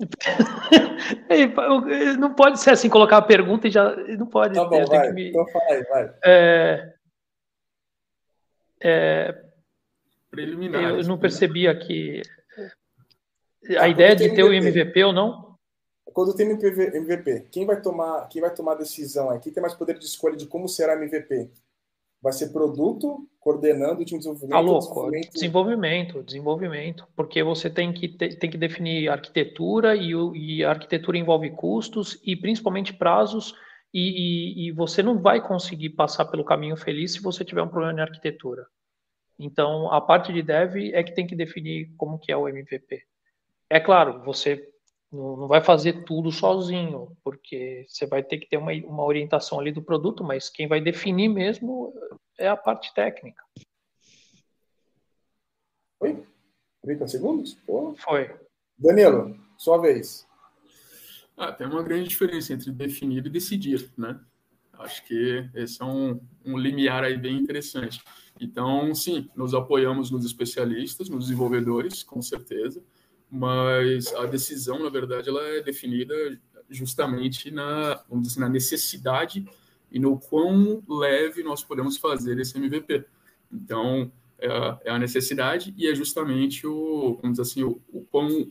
não 2.18 2.34
pode 2.34 2.60
ser 2.60 2.70
assim, 2.70 2.88
colocar 2.88 3.18
a 3.18 3.22
pergunta 3.22 3.68
e 3.68 3.70
já. 3.70 3.94
Não 4.18 4.26
pode. 4.26 4.54
Tá 4.54 4.64
bom, 4.64 4.84
vai. 4.86 5.12
Me... 5.12 5.28
Então 5.28 5.46
aí, 5.68 5.82
vai. 5.84 6.14
É... 6.24 6.94
É... 8.82 9.44
Preliminar. 10.30 10.82
Eu 10.82 11.02
não 11.04 11.18
percebi 11.18 11.68
aqui. 11.68 12.22
A 13.70 13.80
tá, 13.80 13.88
ideia 13.88 14.14
de 14.14 14.34
ter 14.34 14.42
o 14.42 14.52
MVP 14.52 15.04
ou 15.04 15.12
não? 15.12 15.54
Quando 16.12 16.34
tem 16.34 16.48
MVP, 16.48 17.48
quem 17.50 17.64
vai 17.64 17.80
tomar, 17.80 18.28
quem 18.28 18.42
vai 18.42 18.54
tomar 18.54 18.72
a 18.72 18.76
decisão 18.76 19.30
aqui? 19.30 19.44
Quem 19.44 19.54
tem 19.54 19.62
mais 19.62 19.74
poder 19.74 19.98
de 19.98 20.04
escolha 20.04 20.36
de 20.36 20.46
como 20.46 20.68
será 20.68 20.94
MVP? 20.94 21.50
Vai 22.24 22.32
ser 22.32 22.54
produto 22.54 23.28
coordenando 23.38 24.00
o 24.00 24.04
time 24.06 24.18
de 24.18 24.26
desenvolvimento? 24.26 24.50
Tá 24.50 24.60
louco. 24.60 25.10
Desenvolvimento... 25.30 26.22
desenvolvimento. 26.22 27.06
Porque 27.14 27.42
você 27.42 27.68
tem 27.68 27.92
que, 27.92 28.08
tem 28.08 28.50
que 28.50 28.56
definir 28.56 29.10
arquitetura 29.10 29.94
e, 29.94 30.12
e 30.34 30.64
a 30.64 30.70
arquitetura 30.70 31.18
envolve 31.18 31.50
custos 31.50 32.18
e 32.24 32.34
principalmente 32.34 32.94
prazos 32.94 33.54
e, 33.92 34.00
e, 34.00 34.68
e, 34.68 34.72
você 34.72 35.02
não 35.02 35.20
vai 35.20 35.46
conseguir 35.46 35.90
passar 35.90 36.24
pelo 36.24 36.46
caminho 36.46 36.78
feliz 36.78 37.12
se 37.12 37.20
você 37.20 37.44
tiver 37.44 37.62
um 37.62 37.68
problema 37.68 37.92
de 37.92 38.00
arquitetura. 38.00 38.66
Então, 39.38 39.92
a 39.92 40.00
parte 40.00 40.32
de 40.32 40.42
dev 40.42 40.76
é 40.94 41.02
que 41.02 41.14
tem 41.14 41.26
que 41.26 41.36
definir 41.36 41.92
como 41.98 42.18
que 42.18 42.32
é 42.32 42.36
o 42.36 42.48
MVP. 42.48 43.02
É 43.68 43.78
claro, 43.78 44.22
você 44.24 44.66
não, 45.14 45.46
vai 45.46 45.62
fazer 45.62 46.04
tudo 46.04 46.32
sozinho, 46.32 47.16
porque 47.22 47.86
você 47.88 48.06
vai 48.06 48.22
ter 48.22 48.38
que 48.38 48.48
ter 48.48 48.56
uma, 48.56 48.72
uma 48.72 49.04
orientação 49.04 49.60
ali 49.60 49.70
do 49.70 49.82
produto, 49.82 50.24
mas 50.24 50.50
quem 50.50 50.66
vai 50.66 50.80
definir 50.80 51.28
mesmo 51.28 51.94
é 52.38 52.48
a 52.48 52.56
parte 52.56 52.92
técnica. 52.92 53.42
Foi? 55.98 56.26
30 56.82 57.08
segundos? 57.08 57.54
Pô. 57.66 57.94
Foi. 57.96 58.34
Danilo, 58.76 59.38
sua 59.56 59.78
vez. 59.78 60.26
Ah, 61.36 61.52
tem 61.52 61.66
uma 61.66 61.82
grande 61.82 62.08
diferença 62.08 62.52
entre 62.52 62.72
definir 62.72 63.24
e 63.24 63.30
decidir, 63.30 63.90
né? 63.96 64.20
Acho 64.72 65.04
que 65.06 65.48
esse 65.54 65.80
é 65.80 65.84
um, 65.84 66.20
um 66.44 66.58
limiar 66.58 67.04
aí 67.04 67.16
bem 67.16 67.38
interessante. 67.38 68.02
Então, 68.40 68.92
sim, 68.94 69.30
nos 69.36 69.54
apoiamos 69.54 70.10
nos 70.10 70.24
especialistas, 70.24 71.08
nos 71.08 71.26
desenvolvedores, 71.26 72.02
com 72.02 72.20
certeza, 72.20 72.82
mas 73.30 74.12
a 74.14 74.26
decisão, 74.26 74.82
na 74.82 74.88
verdade, 74.88 75.28
ela 75.28 75.42
é 75.42 75.62
definida 75.62 76.14
justamente 76.70 77.50
na, 77.50 78.02
vamos 78.08 78.28
dizer, 78.28 78.40
na 78.40 78.48
necessidade 78.48 79.46
e 79.90 79.98
no 79.98 80.18
quão 80.18 80.82
leve 80.88 81.42
nós 81.42 81.62
podemos 81.62 81.96
fazer 81.96 82.38
esse 82.38 82.56
MVP. 82.56 83.04
Então, 83.52 84.10
é 84.38 84.48
a, 84.48 84.78
é 84.84 84.90
a 84.90 84.98
necessidade 84.98 85.74
e 85.76 85.86
é 85.86 85.94
justamente 85.94 86.66
o, 86.66 87.18
vamos 87.20 87.38
dizer 87.38 87.42
assim, 87.42 87.62
o, 87.62 87.80
o 87.92 88.02
quão 88.02 88.48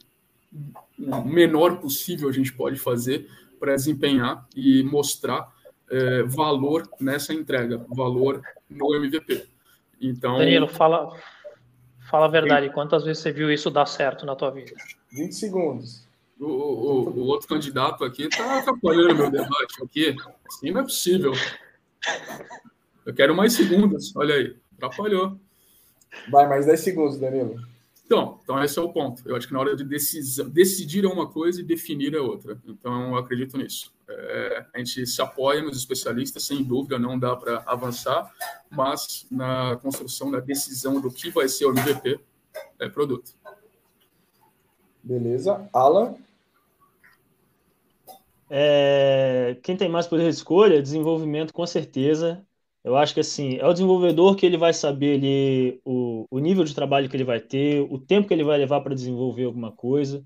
o 0.99 1.23
menor 1.23 1.77
possível 1.79 2.29
a 2.29 2.31
gente 2.31 2.53
pode 2.53 2.77
fazer 2.77 3.27
para 3.59 3.75
desempenhar 3.75 4.47
e 4.55 4.83
mostrar 4.83 5.51
é, 5.89 6.23
valor 6.23 6.87
nessa 6.99 7.33
entrega, 7.33 7.83
valor 7.89 8.41
no 8.69 8.95
MVP. 8.95 9.45
Então, 9.99 10.37
Danilo, 10.37 10.67
fala, 10.67 11.15
Fala 12.13 12.27
a 12.27 12.29
verdade, 12.29 12.69
quantas 12.69 13.03
vezes 13.03 13.23
você 13.23 13.31
viu 13.31 13.51
isso 13.51 13.71
dar 13.71 13.87
certo 13.87 14.23
na 14.23 14.35
tua 14.35 14.51
vida? 14.51 14.71
20 15.13 15.33
segundos. 15.33 16.07
O, 16.39 16.45
o, 16.45 17.09
o 17.09 17.25
outro 17.25 17.47
candidato 17.47 18.03
aqui 18.03 18.25
está 18.25 18.59
atrapalhando 18.59 19.15
meu 19.15 19.31
debate 19.31 19.83
aqui. 19.83 20.15
Assim 20.47 20.69
não 20.69 20.81
é 20.81 20.83
possível. 20.83 21.31
Eu 23.03 23.15
quero 23.15 23.35
mais 23.35 23.53
segundos. 23.53 24.15
Olha 24.15 24.35
aí, 24.35 24.55
atrapalhou. 24.75 25.39
Vai, 26.29 26.47
mais 26.47 26.67
10 26.67 26.79
segundos, 26.81 27.17
Danilo. 27.17 27.59
Então, 28.05 28.39
então 28.43 28.61
esse 28.63 28.77
é 28.77 28.81
o 28.81 28.91
ponto. 28.91 29.27
Eu 29.27 29.35
acho 29.35 29.47
que 29.47 29.53
na 29.53 29.59
hora 29.59 29.75
de 29.75 29.83
decisão, 29.83 30.49
decidir 30.49 31.05
é 31.05 31.07
uma 31.07 31.29
coisa 31.29 31.61
e 31.61 31.63
definir 31.63 32.13
é 32.13 32.19
outra. 32.19 32.61
Então, 32.67 33.09
eu 33.09 33.15
acredito 33.17 33.57
nisso. 33.57 33.93
É, 34.07 34.65
a 34.73 34.77
gente 34.79 35.07
se 35.07 35.21
apoia 35.21 35.61
nos 35.61 35.77
especialistas, 35.77 36.43
sem 36.43 36.63
dúvida, 36.63 36.99
não 36.99 37.17
dá 37.17 37.35
para 37.35 37.63
avançar, 37.65 38.31
mas 38.69 39.25
na 39.31 39.77
construção 39.77 40.29
da 40.29 40.39
decisão 40.39 40.99
do 40.99 41.09
que 41.09 41.29
vai 41.29 41.47
ser 41.47 41.65
o 41.65 41.71
MVP, 41.71 42.19
é 42.79 42.89
produto. 42.89 43.31
Beleza. 45.01 45.67
Alan? 45.73 46.15
É, 48.49 49.57
quem 49.63 49.75
tem 49.75 49.89
mais 49.89 50.05
poder 50.05 50.23
de 50.23 50.35
escolha, 50.35 50.81
desenvolvimento, 50.81 51.53
com 51.53 51.65
certeza. 51.65 52.45
Eu 52.83 52.97
acho 52.97 53.13
que 53.13 53.21
assim, 53.21 53.55
é 53.57 53.65
o 53.65 53.71
desenvolvedor 53.73 54.35
que 54.35 54.45
ele 54.45 54.57
vai 54.57 54.73
saber 54.73 55.15
ali 55.17 55.81
o, 55.85 56.25
o 56.29 56.39
nível 56.39 56.63
de 56.65 56.75
trabalho 56.75 57.09
que 57.09 57.15
ele 57.15 57.23
vai 57.23 57.39
ter, 57.39 57.81
o 57.89 57.97
tempo 57.97 58.27
que 58.27 58.33
ele 58.33 58.43
vai 58.43 58.57
levar 58.57 58.81
para 58.81 58.93
desenvolver 58.95 59.45
alguma 59.45 59.71
coisa. 59.71 60.23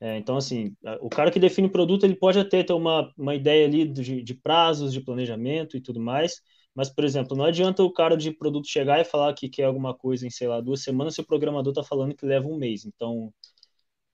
É, 0.00 0.16
então, 0.18 0.36
assim, 0.36 0.76
o 1.00 1.08
cara 1.10 1.30
que 1.30 1.40
define 1.40 1.68
o 1.68 1.72
produto, 1.72 2.04
ele 2.04 2.16
pode 2.16 2.38
até 2.38 2.62
ter 2.64 2.72
uma, 2.74 3.12
uma 3.18 3.34
ideia 3.34 3.66
ali 3.66 3.86
de, 3.88 4.22
de 4.22 4.34
prazos, 4.34 4.92
de 4.92 5.00
planejamento 5.02 5.76
e 5.76 5.80
tudo 5.82 6.00
mais, 6.00 6.40
mas, 6.74 6.88
por 6.90 7.04
exemplo, 7.04 7.36
não 7.36 7.44
adianta 7.44 7.82
o 7.82 7.92
cara 7.92 8.16
de 8.16 8.30
produto 8.32 8.68
chegar 8.68 9.00
e 9.00 9.04
falar 9.04 9.34
que 9.34 9.48
quer 9.48 9.64
alguma 9.64 9.94
coisa 9.94 10.26
em, 10.26 10.30
sei 10.30 10.48
lá, 10.48 10.60
duas 10.60 10.82
semanas, 10.82 11.14
se 11.14 11.20
o 11.20 11.26
programador 11.26 11.72
está 11.72 11.82
falando 11.84 12.14
que 12.14 12.24
leva 12.26 12.46
um 12.48 12.56
mês. 12.58 12.84
Então, 12.86 13.32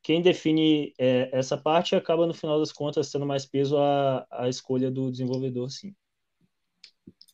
quem 0.02 0.22
define 0.22 0.94
é, 0.98 1.30
essa 1.32 1.56
parte 1.58 1.96
acaba, 1.96 2.26
no 2.26 2.34
final 2.34 2.58
das 2.60 2.72
contas, 2.72 3.10
tendo 3.10 3.26
mais 3.26 3.46
peso 3.46 3.78
a, 3.78 4.26
a 4.30 4.48
escolha 4.48 4.90
do 4.90 5.10
desenvolvedor, 5.10 5.70
sim. 5.70 5.94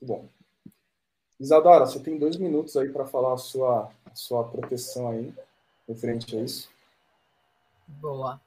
Bom. 0.00 0.28
Isadora, 1.40 1.86
você 1.86 1.98
tem 1.98 2.18
dois 2.18 2.36
minutos 2.36 2.76
aí 2.76 2.90
para 2.90 3.06
falar 3.06 3.32
a 3.32 3.38
sua, 3.38 3.90
a 4.04 4.14
sua 4.14 4.44
proteção 4.44 5.08
aí, 5.08 5.32
referente 5.88 6.36
a 6.36 6.42
isso. 6.42 6.68
Boa. 7.88 8.38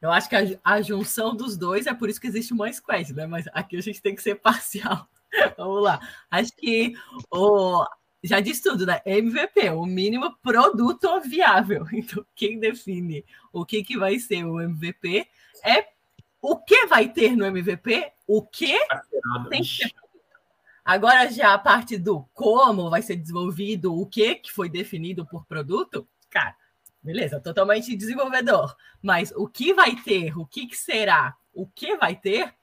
Eu 0.00 0.10
acho 0.10 0.28
que 0.28 0.36
a, 0.36 0.42
a, 0.62 0.82
junção 0.82 1.34
dos 1.34 1.56
dois 1.56 1.86
é 1.86 1.94
por 1.94 2.10
isso 2.10 2.20
que 2.20 2.26
existe 2.26 2.52
uma 2.52 2.70
squad, 2.70 3.14
né? 3.14 3.26
Mas 3.26 3.46
aqui 3.54 3.76
a 3.76 3.80
gente 3.80 4.02
tem 4.02 4.14
que 4.14 4.22
ser 4.22 4.34
parcial. 4.42 5.08
Vamos 5.56 5.82
lá. 5.82 5.98
Acho 6.30 6.54
que 6.54 6.92
o, 7.30 7.86
já 8.22 8.38
disse 8.40 8.62
tudo, 8.62 8.84
né? 8.84 9.00
MVP, 9.06 9.70
o 9.70 9.86
mínimo 9.86 10.36
produto 10.42 11.20
viável. 11.20 11.86
Então, 11.92 12.24
quem 12.34 12.58
define 12.58 13.24
o 13.50 13.64
que, 13.64 13.82
que 13.82 13.96
vai 13.96 14.18
ser 14.18 14.44
o 14.44 14.60
MVP 14.60 15.26
é 15.64 15.86
o 16.42 16.58
que 16.58 16.86
vai 16.86 17.08
ter 17.08 17.34
no 17.34 17.46
MVP, 17.46 18.12
o 18.26 18.42
que 18.42 18.76
tem 19.48 19.62
que 19.62 19.68
ser. 19.68 20.01
Agora, 20.84 21.30
já 21.30 21.54
a 21.54 21.58
parte 21.58 21.96
do 21.96 22.24
como 22.32 22.90
vai 22.90 23.02
ser 23.02 23.16
desenvolvido, 23.16 23.94
o 23.94 24.06
que, 24.06 24.34
que 24.36 24.52
foi 24.52 24.68
definido 24.68 25.24
por 25.26 25.46
produto, 25.46 26.08
cara, 26.28 26.56
Beleza, 27.02 27.40
totalmente 27.40 27.96
desenvolvedor. 27.96 28.76
Mas 29.02 29.32
o 29.34 29.48
que 29.48 29.74
vai 29.74 29.96
ter, 29.96 30.38
o 30.38 30.46
que, 30.46 30.66
que 30.68 30.76
será, 30.76 31.34
o 31.52 31.66
que 31.66 31.96
vai 31.96 32.14
ter, 32.14 32.54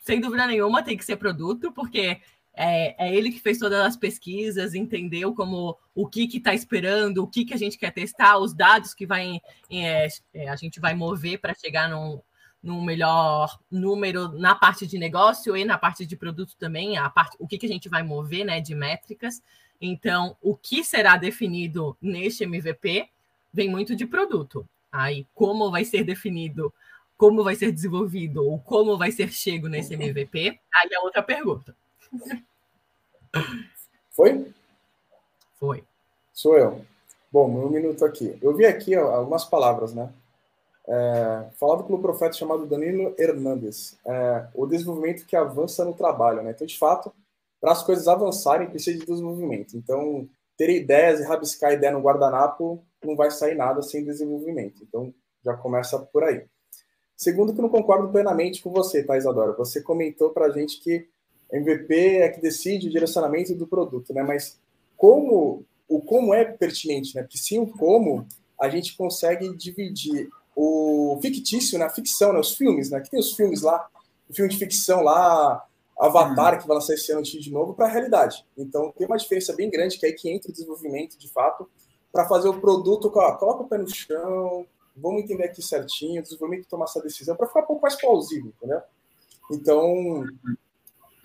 sem 0.00 0.20
dúvida 0.20 0.46
nenhuma, 0.46 0.82
tem 0.82 0.96
que 0.96 1.04
ser 1.04 1.16
produto, 1.16 1.70
porque 1.72 2.18
é, 2.54 3.06
é, 3.06 3.14
ele 3.14 3.30
que 3.30 3.40
fez 3.40 3.58
todas 3.58 3.78
as 3.80 3.96
pesquisas, 3.96 4.74
entendeu 4.74 5.34
como 5.34 5.78
o 5.94 6.08
que 6.08 6.24
está 6.34 6.54
esperando, 6.54 7.22
o 7.22 7.26
que, 7.28 7.44
que 7.44 7.52
a 7.52 7.58
gente 7.58 7.76
quer 7.76 7.92
testar, 7.92 8.38
os 8.38 8.54
dados 8.54 8.94
que 8.94 9.04
vai, 9.04 9.38
é, 9.70 10.08
é, 10.32 10.48
a 10.48 10.56
gente 10.56 10.80
vai 10.80 10.94
mover 10.94 11.38
para 11.38 11.52
chegar 11.52 11.90
num, 11.90 12.22
num 12.62 12.82
melhor 12.82 13.58
número 13.70 14.28
na 14.28 14.54
parte 14.54 14.86
de 14.86 14.98
negócio 14.98 15.56
e 15.56 15.64
na 15.64 15.78
parte 15.78 16.04
de 16.04 16.16
produto 16.16 16.56
também, 16.58 16.96
a 16.98 17.08
parte, 17.08 17.36
o 17.38 17.46
que, 17.46 17.58
que 17.58 17.66
a 17.66 17.68
gente 17.68 17.88
vai 17.88 18.02
mover 18.02 18.44
né, 18.44 18.60
de 18.60 18.74
métricas. 18.74 19.42
Então, 19.80 20.36
o 20.42 20.56
que 20.56 20.82
será 20.82 21.16
definido 21.16 21.96
neste 22.00 22.44
MVP 22.44 23.08
vem 23.52 23.70
muito 23.70 23.94
de 23.94 24.06
produto. 24.06 24.68
Aí, 24.90 25.26
como 25.34 25.70
vai 25.70 25.84
ser 25.84 26.02
definido, 26.02 26.72
como 27.16 27.44
vai 27.44 27.54
ser 27.54 27.72
desenvolvido, 27.72 28.44
ou 28.44 28.58
como 28.58 28.96
vai 28.98 29.12
ser 29.12 29.30
chego 29.30 29.68
nesse 29.68 29.94
MVP, 29.94 30.58
aí 30.74 30.88
é 30.92 31.00
outra 31.00 31.22
pergunta. 31.22 31.74
Foi? 34.10 34.52
Foi. 35.58 35.84
Sou 36.32 36.56
eu. 36.56 36.84
Bom, 37.30 37.48
meu 37.48 37.68
minuto 37.68 38.04
aqui. 38.04 38.38
Eu 38.40 38.56
vi 38.56 38.64
aqui 38.64 38.96
ó, 38.96 39.14
algumas 39.14 39.44
palavras, 39.44 39.92
né? 39.92 40.12
É, 40.90 41.50
falado 41.60 41.84
pelo 41.84 42.00
profeta 42.00 42.32
chamado 42.32 42.66
Danilo 42.66 43.14
Hernandes. 43.18 43.98
É, 44.06 44.46
o 44.54 44.66
desenvolvimento 44.66 45.26
que 45.26 45.36
avança 45.36 45.84
no 45.84 45.92
trabalho, 45.92 46.42
né? 46.42 46.52
Então, 46.52 46.66
de 46.66 46.78
fato, 46.78 47.12
para 47.60 47.72
as 47.72 47.82
coisas 47.82 48.08
avançarem, 48.08 48.70
precisa 48.70 48.98
de 48.98 49.04
desenvolvimento. 49.04 49.76
Então, 49.76 50.26
ter 50.56 50.70
ideias 50.70 51.20
e 51.20 51.24
rabiscar 51.24 51.72
ideia 51.72 51.92
no 51.92 52.00
guardanapo 52.00 52.82
não 53.04 53.14
vai 53.14 53.30
sair 53.30 53.54
nada 53.54 53.82
sem 53.82 54.02
desenvolvimento. 54.02 54.82
Então, 54.82 55.12
já 55.44 55.54
começa 55.54 55.98
por 55.98 56.24
aí. 56.24 56.44
Segundo, 57.16 57.52
que 57.52 57.60
não 57.60 57.68
concordo 57.68 58.08
plenamente 58.08 58.62
com 58.62 58.70
você, 58.70 59.02
tá, 59.02 59.16
Isadora? 59.16 59.52
Você 59.52 59.82
comentou 59.82 60.30
para 60.30 60.46
a 60.46 60.50
gente 60.50 60.80
que 60.80 61.08
MVP 61.52 62.18
é 62.18 62.28
que 62.28 62.40
decide 62.40 62.88
o 62.88 62.90
direcionamento 62.90 63.54
do 63.54 63.66
produto, 63.66 64.14
né? 64.14 64.22
Mas 64.22 64.58
como 64.96 65.64
o 65.88 66.00
como 66.00 66.32
é 66.32 66.44
pertinente, 66.44 67.14
né? 67.14 67.22
Porque 67.22 67.38
sim, 67.38 67.58
o 67.58 67.66
como 67.66 68.26
a 68.60 68.68
gente 68.68 68.96
consegue 68.96 69.56
dividir 69.56 70.28
o 70.60 71.20
fictício, 71.22 71.78
né? 71.78 71.84
A 71.84 71.90
ficção, 71.90 72.32
né? 72.32 72.40
Os 72.40 72.56
filmes, 72.56 72.90
né? 72.90 73.00
Que 73.00 73.10
tem 73.10 73.20
os 73.20 73.32
filmes 73.34 73.62
lá, 73.62 73.88
o 74.28 74.34
filme 74.34 74.50
de 74.50 74.58
ficção 74.58 75.02
lá, 75.02 75.64
Avatar, 75.96 76.54
hum. 76.54 76.58
que 76.58 76.66
vai 76.66 76.74
lançar 76.76 76.94
esse 76.94 77.12
ano 77.12 77.22
de 77.22 77.52
novo, 77.52 77.74
para 77.74 77.86
a 77.86 77.88
realidade. 77.88 78.44
Então, 78.56 78.92
tem 78.96 79.06
uma 79.06 79.16
diferença 79.16 79.54
bem 79.54 79.70
grande, 79.70 79.96
que 79.96 80.04
é 80.04 80.08
aí 80.08 80.14
que 80.14 80.28
entra 80.28 80.50
o 80.50 80.52
desenvolvimento, 80.52 81.16
de 81.16 81.28
fato, 81.28 81.70
para 82.12 82.26
fazer 82.26 82.48
o 82.48 82.60
produto, 82.60 83.10
ó, 83.14 83.32
coloca 83.36 83.62
o 83.62 83.68
pé 83.68 83.78
no 83.78 83.88
chão, 83.88 84.66
vamos 84.96 85.22
entender 85.22 85.44
aqui 85.44 85.62
certinho, 85.62 86.20
o 86.20 86.22
desenvolvimento 86.24 86.66
tomar 86.68 86.86
essa 86.86 87.00
decisão, 87.00 87.36
para 87.36 87.46
ficar 87.46 87.60
um 87.60 87.66
pouco 87.66 87.82
mais 87.82 87.94
plausível, 87.94 88.52
entendeu? 88.56 88.80
Então, 89.52 90.24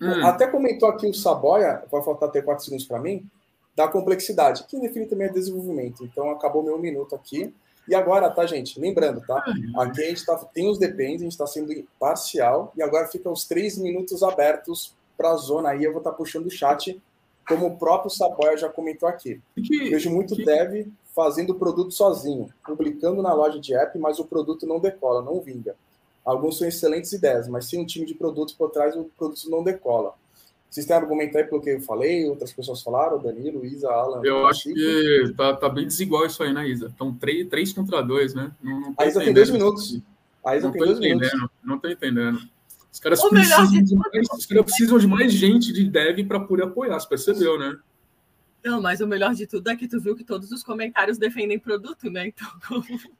hum. 0.00 0.26
até 0.26 0.46
comentou 0.46 0.88
aqui 0.88 1.08
o 1.08 1.14
Saboia, 1.14 1.84
vai 1.90 2.02
faltar 2.04 2.28
até 2.28 2.40
quatro 2.40 2.64
segundos 2.64 2.86
para 2.86 3.00
mim, 3.00 3.28
da 3.74 3.88
complexidade, 3.88 4.64
que 4.68 4.78
define 4.78 5.06
também 5.06 5.26
é 5.26 5.32
desenvolvimento. 5.32 6.04
Então, 6.04 6.30
acabou 6.30 6.62
meu 6.62 6.78
minuto 6.78 7.16
aqui. 7.16 7.52
E 7.88 7.94
agora, 7.94 8.30
tá, 8.30 8.46
gente? 8.46 8.80
Lembrando, 8.80 9.20
tá? 9.26 9.44
Aqui 9.76 10.02
a 10.02 10.08
gente 10.08 10.24
tá, 10.24 10.36
tem 10.52 10.70
os 10.70 10.78
depends, 10.78 11.20
a 11.20 11.24
gente 11.24 11.32
está 11.32 11.46
sendo 11.46 11.72
parcial, 11.98 12.72
e 12.76 12.82
agora 12.82 13.06
ficam 13.08 13.32
os 13.32 13.44
três 13.44 13.76
minutos 13.76 14.22
abertos 14.22 14.94
para 15.16 15.30
a 15.30 15.36
zona 15.36 15.70
aí. 15.70 15.84
Eu 15.84 15.92
vou 15.92 16.00
estar 16.00 16.10
tá 16.10 16.16
puxando 16.16 16.46
o 16.46 16.50
chat, 16.50 17.00
como 17.46 17.66
o 17.66 17.76
próprio 17.76 18.10
Saboia 18.10 18.56
já 18.56 18.68
comentou 18.68 19.08
aqui. 19.08 19.40
Que, 19.54 19.90
Vejo 19.90 20.10
muito 20.10 20.34
que... 20.34 20.44
dev 20.44 20.88
fazendo 21.14 21.50
o 21.50 21.54
produto 21.54 21.92
sozinho, 21.92 22.48
publicando 22.64 23.22
na 23.22 23.32
loja 23.32 23.60
de 23.60 23.74
app, 23.74 23.96
mas 23.98 24.18
o 24.18 24.24
produto 24.24 24.66
não 24.66 24.80
decola, 24.80 25.22
não 25.22 25.40
vinga. 25.40 25.76
Alguns 26.24 26.58
são 26.58 26.66
excelentes 26.66 27.12
ideias, 27.12 27.46
mas 27.46 27.68
sem 27.68 27.80
um 27.80 27.86
time 27.86 28.04
de 28.04 28.14
produtos 28.14 28.54
por 28.54 28.70
trás, 28.70 28.96
o 28.96 29.04
produto 29.16 29.48
não 29.48 29.62
decola. 29.62 30.14
Vocês 30.70 30.86
têm 30.86 30.96
argumento 30.96 31.38
aí 31.38 31.44
pelo 31.44 31.60
que 31.60 31.70
eu 31.70 31.80
falei? 31.80 32.28
Outras 32.28 32.52
pessoas 32.52 32.82
falaram? 32.82 33.22
Danilo, 33.22 33.64
Isa, 33.64 33.88
Alan? 33.90 34.20
Eu 34.24 34.46
acho 34.46 34.64
que 34.64 35.32
tá, 35.36 35.54
tá, 35.54 35.68
bem 35.68 35.86
desigual 35.86 36.26
isso 36.26 36.42
aí, 36.42 36.52
né, 36.52 36.68
Isa? 36.68 36.90
Então, 36.92 37.14
três, 37.14 37.48
três 37.48 37.72
contra 37.72 38.02
dois, 38.02 38.34
né? 38.34 38.50
Não, 38.62 38.80
não 38.80 38.94
a 38.98 39.06
Isa 39.06 39.20
tem 39.20 39.32
dois 39.32 39.50
minutos. 39.50 40.00
A 40.44 40.56
Isa 40.56 40.66
não 40.66 40.72
tem 40.72 40.82
dois 40.82 40.98
entendendo, 40.98 41.32
minutos. 41.32 41.56
Não 41.62 41.78
tô 41.78 41.88
entendendo. 41.88 42.38
Os 42.92 43.00
caras, 43.00 43.20
precisam 43.28 43.82
de, 43.82 43.94
mais, 43.94 44.28
os 44.32 44.46
caras 44.46 44.64
precisam 44.64 44.98
de 44.98 45.06
mais 45.06 45.32
gente 45.32 45.72
de 45.72 45.84
dev 45.88 46.26
para 46.26 46.40
poder 46.40 46.64
apoiar, 46.64 46.98
você 46.98 47.08
percebeu, 47.08 47.58
né? 47.58 47.76
Não, 48.64 48.80
mas 48.80 49.00
o 49.00 49.06
melhor 49.06 49.34
de 49.34 49.46
tudo 49.46 49.68
é 49.68 49.76
que 49.76 49.86
tu 49.86 50.00
viu 50.00 50.16
que 50.16 50.24
todos 50.24 50.50
os 50.50 50.62
comentários 50.62 51.18
defendem 51.18 51.58
produto, 51.58 52.10
né? 52.10 52.28
Então, 52.28 52.48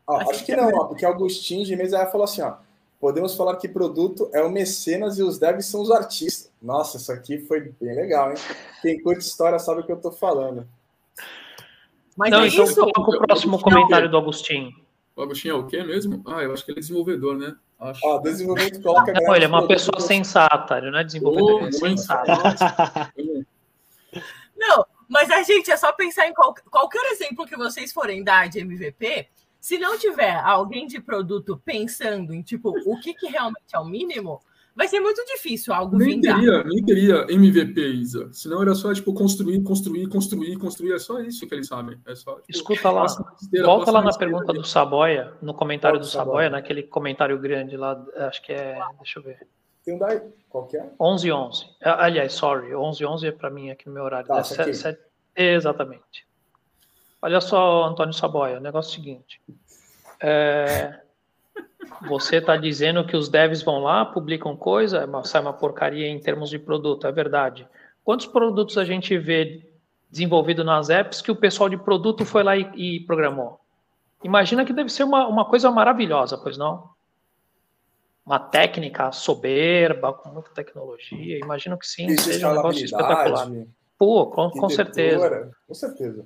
acho 0.30 0.44
que 0.44 0.56
não, 0.56 0.68
ó, 0.68 0.84
porque 0.86 1.04
Agostinho 1.04 1.64
de 1.64 1.76
Mesa 1.76 2.06
falou 2.06 2.24
assim, 2.24 2.42
ó 2.42 2.56
podemos 3.04 3.36
falar 3.36 3.56
que 3.56 3.68
produto 3.68 4.30
é 4.32 4.42
o 4.42 4.50
mecenas 4.50 5.18
e 5.18 5.22
os 5.22 5.38
devs 5.38 5.66
são 5.66 5.82
os 5.82 5.90
artistas. 5.90 6.50
Nossa, 6.64 6.96
isso 6.96 7.12
aqui 7.12 7.40
foi 7.40 7.60
bem 7.78 7.94
legal, 7.94 8.30
hein? 8.30 8.36
Quem 8.80 8.98
curte 9.02 9.20
história 9.20 9.58
sabe 9.58 9.82
o 9.82 9.84
que 9.84 9.92
eu 9.92 10.00
tô 10.00 10.10
falando. 10.10 10.66
Mas 12.16 12.30
Não, 12.30 12.40
é 12.40 12.48
então 12.48 12.64
isso? 12.64 12.74
coloca 12.74 13.00
o 13.00 13.26
próximo 13.26 13.60
comentário 13.60 14.10
do 14.10 14.16
Agostinho. 14.16 14.72
O 15.14 15.20
Agostinho 15.20 15.56
é 15.56 15.58
o 15.58 15.66
quê 15.66 15.82
mesmo? 15.84 16.22
Ah, 16.26 16.42
eu 16.42 16.54
acho 16.54 16.64
que 16.64 16.70
ele 16.70 16.78
é 16.78 16.80
desenvolvedor, 16.80 17.36
né? 17.36 17.54
Acho. 17.78 18.08
Ah, 18.08 18.18
desenvolvimento 18.18 18.80
coloca. 18.80 19.12
Não, 19.12 19.36
ele 19.36 19.44
é 19.44 19.48
uma 19.48 19.68
pessoa 19.68 20.00
sensata, 20.00 20.78
ele 20.78 20.90
não 20.90 21.00
é 21.00 21.04
desenvolvedor, 21.04 21.64
oh, 21.64 21.66
é 21.66 21.72
sensato. 21.72 22.30
não, 24.56 24.86
mas 25.06 25.30
a 25.30 25.42
gente 25.42 25.70
é 25.70 25.76
só 25.76 25.92
pensar 25.92 26.26
em 26.26 26.32
qual, 26.32 26.54
qualquer 26.70 27.12
exemplo 27.12 27.44
que 27.44 27.58
vocês 27.58 27.92
forem 27.92 28.24
dar 28.24 28.48
de 28.48 28.60
MVP, 28.60 29.28
se 29.60 29.76
não 29.76 29.98
tiver 29.98 30.36
alguém 30.36 30.86
de 30.86 30.98
produto 30.98 31.60
pensando 31.62 32.32
em, 32.32 32.40
tipo, 32.40 32.70
o 32.86 32.98
que, 33.00 33.12
que 33.12 33.26
realmente 33.26 33.74
é 33.74 33.78
o 33.78 33.84
mínimo, 33.84 34.40
vai 34.74 34.88
ser 34.88 35.00
muito 35.00 35.24
difícil 35.26 35.72
algo 35.72 35.96
nem 35.96 36.20
vingar. 36.20 36.38
Teria, 36.38 36.64
nem 36.64 36.84
teria 36.84 37.26
MVP, 37.28 37.80
Isa. 37.80 38.32
Senão 38.32 38.62
era 38.62 38.74
só, 38.74 38.92
tipo, 38.92 39.12
construir, 39.14 39.62
construir, 39.62 40.08
construir, 40.08 40.56
construir. 40.56 40.94
É 40.94 40.98
só 40.98 41.20
isso 41.20 41.46
que 41.46 41.54
eles 41.54 41.66
sabem. 41.66 41.98
É 42.06 42.14
só, 42.14 42.34
tipo, 42.36 42.50
Escuta 42.50 42.90
lá, 42.90 43.06
esteira, 43.06 43.66
volta 43.66 43.90
lá 43.90 44.02
na 44.02 44.12
pergunta 44.12 44.52
do 44.52 44.64
Saboia, 44.64 45.32
no 45.40 45.54
comentário 45.54 45.98
do 45.98 46.06
Saboia, 46.06 46.50
naquele 46.50 46.82
comentário 46.82 47.38
grande 47.38 47.76
lá, 47.76 48.04
acho 48.28 48.42
que 48.42 48.52
é, 48.52 48.78
deixa 48.98 49.18
eu 49.18 49.22
ver. 49.22 49.46
Tem 49.84 49.94
um 49.94 49.98
daí, 49.98 50.20
qual 50.48 50.66
que 50.66 50.76
é? 50.76 50.90
11 50.98 51.30
11. 51.30 51.66
Aliás, 51.82 52.32
sorry, 52.32 52.74
11 52.74 53.04
11 53.04 53.26
é 53.26 53.32
para 53.32 53.50
mim 53.50 53.70
aqui 53.70 53.86
no 53.86 53.94
meu 53.94 54.04
horário. 54.04 54.26
Tá, 54.26 54.38
é 54.38 54.42
7, 54.42 54.74
7, 54.74 54.98
exatamente. 55.36 56.26
Olha 57.20 57.40
só, 57.40 57.84
Antônio 57.84 58.14
Saboia, 58.14 58.58
o 58.58 58.62
negócio 58.62 58.88
é 58.88 58.92
o 58.92 58.94
seguinte. 58.94 59.40
É, 60.20 61.00
você 62.08 62.36
está 62.36 62.56
dizendo 62.56 63.06
que 63.06 63.16
os 63.16 63.28
devs 63.28 63.62
vão 63.62 63.80
lá, 63.80 64.04
publicam 64.04 64.56
coisa, 64.56 64.98
é 64.98 65.26
sai 65.26 65.40
uma 65.40 65.52
porcaria 65.52 66.08
em 66.08 66.18
termos 66.18 66.50
de 66.50 66.58
produto, 66.58 67.06
é 67.06 67.12
verdade. 67.12 67.66
Quantos 68.04 68.26
produtos 68.26 68.76
a 68.76 68.84
gente 68.84 69.16
vê 69.16 69.66
desenvolvido 70.10 70.62
nas 70.62 70.90
apps 70.90 71.20
que 71.20 71.30
o 71.30 71.36
pessoal 71.36 71.68
de 71.68 71.76
produto 71.76 72.24
foi 72.24 72.42
lá 72.42 72.56
e, 72.56 72.70
e 72.74 73.00
programou? 73.00 73.60
Imagina 74.22 74.64
que 74.64 74.72
deve 74.72 74.90
ser 74.90 75.04
uma, 75.04 75.26
uma 75.26 75.44
coisa 75.44 75.70
maravilhosa, 75.70 76.38
pois 76.38 76.56
não? 76.56 76.90
Uma 78.24 78.38
técnica 78.38 79.12
soberba, 79.12 80.12
com 80.12 80.30
muita 80.30 80.50
tecnologia. 80.50 81.38
Imagino 81.38 81.76
que 81.76 81.86
sim, 81.86 82.16
seja 82.16 82.50
um 82.50 82.54
negócio 82.54 82.84
espetacular. 82.84 83.50
Pô, 83.98 84.26
com, 84.26 84.50
com 84.50 84.68
certeza. 84.68 85.50
Com 85.66 85.74
certeza. 85.74 86.24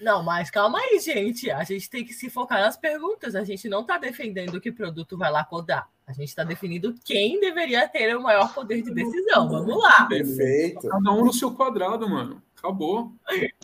Não, 0.00 0.22
mas 0.22 0.50
calma 0.50 0.78
aí, 0.78 0.98
gente. 1.00 1.50
A 1.50 1.64
gente 1.64 1.90
tem 1.90 2.04
que 2.04 2.12
se 2.12 2.30
focar 2.30 2.60
nas 2.60 2.76
perguntas. 2.76 3.34
A 3.34 3.44
gente 3.44 3.68
não 3.68 3.80
está 3.80 3.98
defendendo 3.98 4.60
que 4.60 4.70
produto 4.70 5.16
vai 5.16 5.30
lá 5.30 5.44
codar. 5.44 5.88
A 6.06 6.12
gente 6.12 6.28
está 6.28 6.42
definindo 6.42 6.94
quem 7.04 7.38
deveria 7.38 7.86
ter 7.86 8.16
o 8.16 8.22
maior 8.22 8.54
poder 8.54 8.82
de 8.82 8.92
decisão. 8.92 9.48
Vamos 9.48 9.76
lá. 9.76 10.06
Perfeito. 10.06 10.88
Cada 10.88 11.12
um 11.12 11.24
no 11.24 11.32
seu 11.32 11.50
quadrado, 11.50 12.08
mano. 12.08 12.42
Acabou. 12.56 13.12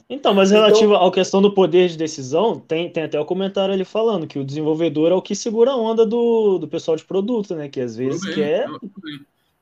Então, 0.08 0.34
mas 0.34 0.50
relativo 0.50 0.94
então... 0.94 1.06
à 1.06 1.12
questão 1.12 1.42
do 1.42 1.52
poder 1.52 1.88
de 1.88 1.96
decisão, 1.96 2.60
tem, 2.60 2.90
tem 2.90 3.04
até 3.04 3.18
o 3.18 3.24
comentário 3.24 3.74
ali 3.74 3.84
falando 3.84 4.26
que 4.26 4.38
o 4.38 4.44
desenvolvedor 4.44 5.10
é 5.10 5.14
o 5.14 5.22
que 5.22 5.34
segura 5.34 5.72
a 5.72 5.76
onda 5.76 6.06
do, 6.06 6.58
do 6.58 6.68
pessoal 6.68 6.96
de 6.96 7.04
produto, 7.04 7.54
né? 7.56 7.68
Que 7.68 7.80
às 7.80 7.96
vezes 7.96 8.22
bem, 8.22 8.34
quer. 8.34 8.68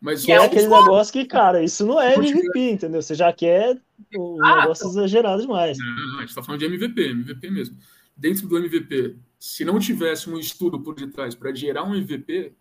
Mas 0.02 0.24
que 0.24 0.32
é 0.32 0.36
aquele 0.36 0.66
negócio 0.66 1.12
que, 1.12 1.24
cara, 1.24 1.62
isso 1.62 1.86
não 1.86 2.00
é 2.00 2.16
MVP, 2.16 2.70
entendeu? 2.72 3.00
Você 3.00 3.14
já 3.14 3.32
quer 3.32 3.80
o 4.16 4.36
ah, 4.42 4.62
negócio 4.62 4.88
exagerado 4.88 5.42
demais. 5.42 5.78
Não, 5.78 6.16
a 6.16 6.20
gente 6.22 6.30
está 6.30 6.42
falando 6.42 6.58
de 6.58 6.66
MVP, 6.66 7.10
MVP 7.10 7.50
mesmo. 7.50 7.76
Dentro 8.16 8.48
do 8.48 8.58
MVP, 8.58 9.16
se 9.38 9.64
não 9.64 9.78
tivesse 9.78 10.28
um 10.28 10.36
estudo 10.36 10.80
por 10.80 10.96
detrás 10.96 11.36
para 11.36 11.54
gerar 11.54 11.84
um 11.84 11.94
MVP, 11.94 12.52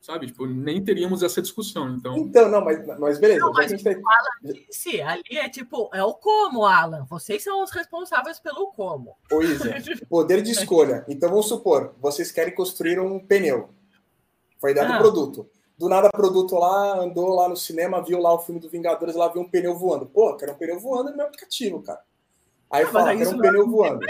sabe? 0.00 0.28
Tipo, 0.28 0.46
nem 0.46 0.82
teríamos 0.82 1.22
essa 1.22 1.42
discussão. 1.42 1.94
Então, 1.94 2.16
então 2.16 2.50
não, 2.50 2.64
mas, 2.64 2.86
mas 2.98 3.18
beleza. 3.18 3.40
Não, 3.40 3.52
mas 3.52 3.70
tá... 3.82 3.90
Alan 3.90 4.54
disse, 4.66 5.02
ali 5.02 5.36
é 5.36 5.48
tipo, 5.50 5.90
é 5.92 6.02
o 6.02 6.14
como, 6.14 6.64
Alan. 6.64 7.04
Vocês 7.04 7.44
são 7.44 7.62
os 7.62 7.70
responsáveis 7.70 8.40
pelo 8.40 8.68
como. 8.68 9.14
Pois 9.28 9.60
é. 9.60 9.78
Poder 10.08 10.40
de 10.40 10.52
escolha. 10.52 11.04
Então 11.06 11.28
vamos 11.28 11.48
supor, 11.48 11.94
vocês 12.00 12.32
querem 12.32 12.54
construir 12.54 12.98
um 12.98 13.20
pneu. 13.20 13.68
Foi 14.58 14.72
dado 14.72 14.94
ah. 14.94 14.98
produto. 14.98 15.50
Do 15.78 15.88
nada, 15.88 16.10
produto 16.10 16.56
lá, 16.56 16.98
andou 16.98 17.28
lá 17.34 17.48
no 17.48 17.56
cinema, 17.56 18.02
viu 18.02 18.18
lá 18.18 18.34
o 18.34 18.40
filme 18.40 18.60
do 18.60 18.68
Vingadores, 18.68 19.14
lá 19.14 19.28
viu 19.28 19.42
um 19.42 19.48
pneu 19.48 19.76
voando. 19.76 20.06
Pô, 20.06 20.36
quero 20.36 20.52
um 20.52 20.56
pneu 20.56 20.80
voando 20.80 21.10
no 21.10 21.16
meu 21.16 21.26
aplicativo, 21.26 21.80
cara. 21.80 22.00
Aí 22.68 22.82
ah, 22.82 22.88
fala, 22.88 23.16
quero 23.16 23.30
um 23.30 23.38
pneu 23.38 23.62
é 23.62 23.66
voando. 23.66 24.00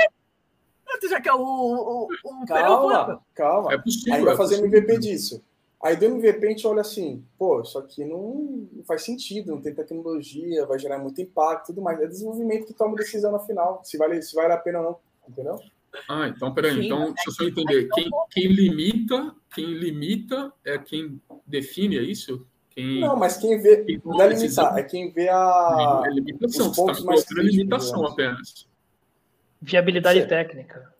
Tu 1.01 1.09
já 1.09 1.21
quer 1.21 1.35
o, 1.35 1.41
o, 1.41 2.09
o 2.25 2.47
calma, 2.47 3.23
calma. 3.35 3.73
É 3.73 3.79
possível, 3.79 4.15
Aí 4.15 4.25
vai 4.25 4.35
é 4.35 4.37
fazer 4.37 4.57
possível. 4.57 4.79
MVP 4.79 4.99
disso. 4.99 5.45
Aí 5.81 5.95
do 5.95 6.07
MVP 6.07 6.45
a 6.45 6.49
gente 6.51 6.67
olha 6.67 6.81
assim, 6.81 7.25
pô, 7.39 7.61
isso 7.61 7.79
aqui 7.79 8.05
não, 8.05 8.67
não, 8.73 8.85
faz 8.85 9.05
sentido, 9.05 9.53
não 9.53 9.61
tem 9.61 9.73
tecnologia, 9.73 10.67
vai 10.67 10.79
gerar 10.79 10.99
muito 10.99 11.21
impacto 11.21 11.67
tudo 11.67 11.83
mais. 11.83 12.01
É 12.01 12.07
desenvolvimento 12.07 12.67
que 12.67 12.75
toma 12.75 12.97
decisão 12.97 13.31
no 13.31 13.39
final, 13.41 13.81
se 13.85 13.97
vale, 13.97 14.21
se 14.23 14.35
vale 14.35 14.53
a 14.53 14.57
pena 14.57 14.81
ou 14.81 14.85
não, 14.85 14.99
entendeu? 15.29 15.61
Ah, 16.09 16.29
então 16.29 16.53
peraí, 16.53 16.75
Sim, 16.75 16.87
então 16.87 17.13
deixa 17.13 17.29
eu 17.29 17.33
só 17.33 17.45
entender. 17.45 17.89
Quem, 17.95 18.11
quem 18.31 18.47
limita, 18.49 19.35
quem 19.55 19.67
limita 19.67 20.53
é 20.65 20.79
quem 20.79 21.21
define, 21.47 21.99
é 21.99 22.03
isso? 22.03 22.47
Quem, 22.71 23.01
não, 23.01 23.17
mas 23.17 23.37
quem 23.37 23.61
vê 23.61 23.85
quem 23.85 24.01
não 24.05 24.23
é 24.23 24.29
limitar, 24.29 24.79
é 24.79 24.83
quem 24.83 25.11
vê 25.11 25.29
a 25.29 26.03
é 26.07 26.11
limitação, 26.11 26.71
os 26.71 26.77
pontos 26.77 27.01
tá 27.01 27.05
mais 27.05 27.25
críticos, 27.25 27.57
limitação 27.57 28.07
apenas. 28.07 28.69
Viabilidade 29.61 30.27
técnica. 30.27 30.95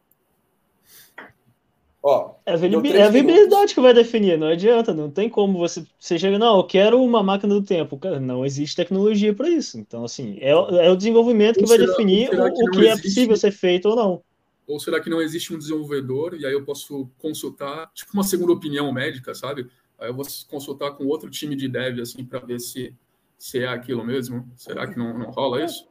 Ó, 2.03 2.35
é, 2.47 2.53
é 2.53 3.03
a 3.03 3.11
viabilidade 3.11 3.75
que 3.75 3.81
vai 3.81 3.93
definir, 3.93 4.39
não 4.39 4.49
adianta, 4.49 4.95
não 4.95 5.11
tem 5.11 5.29
como 5.29 5.59
você, 5.59 5.85
você 5.99 6.19
chega, 6.19 6.39
não, 6.39 6.57
eu 6.57 6.65
quero 6.65 7.03
uma 7.03 7.23
máquina 7.23 7.55
do 7.55 7.63
tempo. 7.63 7.99
Cara, 7.99 8.21
não 8.21 8.47
existe 8.47 8.77
tecnologia 8.77 9.35
para 9.35 9.49
isso. 9.49 9.79
Então, 9.79 10.05
assim, 10.05 10.39
é, 10.41 10.51
é 10.51 10.91
o 10.91 10.97
desenvolvimento 10.97 11.59
que 11.59 11.67
vai 11.67 11.77
definir 11.77 12.31
o, 12.31 12.53
que, 12.53 12.65
o 12.65 12.71
que 12.71 12.89
é 12.89 12.97
possível 12.97 13.37
ser 13.37 13.51
feito 13.51 13.89
ou 13.89 13.97
não. 13.97 14.23
Ou 14.69 14.79
será 14.79 15.01
que 15.01 15.09
não 15.09 15.23
existe 15.23 15.55
um 15.55 15.59
desenvolvedor 15.59 16.35
e 16.35 16.45
aí 16.45 16.53
eu 16.53 16.63
posso 16.63 17.11
consultar, 17.17 17.91
tipo 17.95 18.13
uma 18.13 18.23
segunda 18.23 18.53
opinião 18.53 18.93
médica, 18.93 19.35
sabe? 19.35 19.67
Aí 19.99 20.11
eu 20.11 20.15
vou 20.15 20.27
consultar 20.47 20.93
com 20.93 21.07
outro 21.07 21.31
time 21.31 21.57
de 21.57 21.67
dev, 21.67 22.01
assim, 22.01 22.23
para 22.23 22.39
ver 22.41 22.61
se, 22.61 22.95
se 23.39 23.61
é 23.61 23.67
aquilo 23.67 24.05
mesmo. 24.05 24.47
Será 24.57 24.87
que 24.87 24.99
não, 24.99 25.19
não 25.19 25.31
rola 25.31 25.65
isso? 25.65 25.89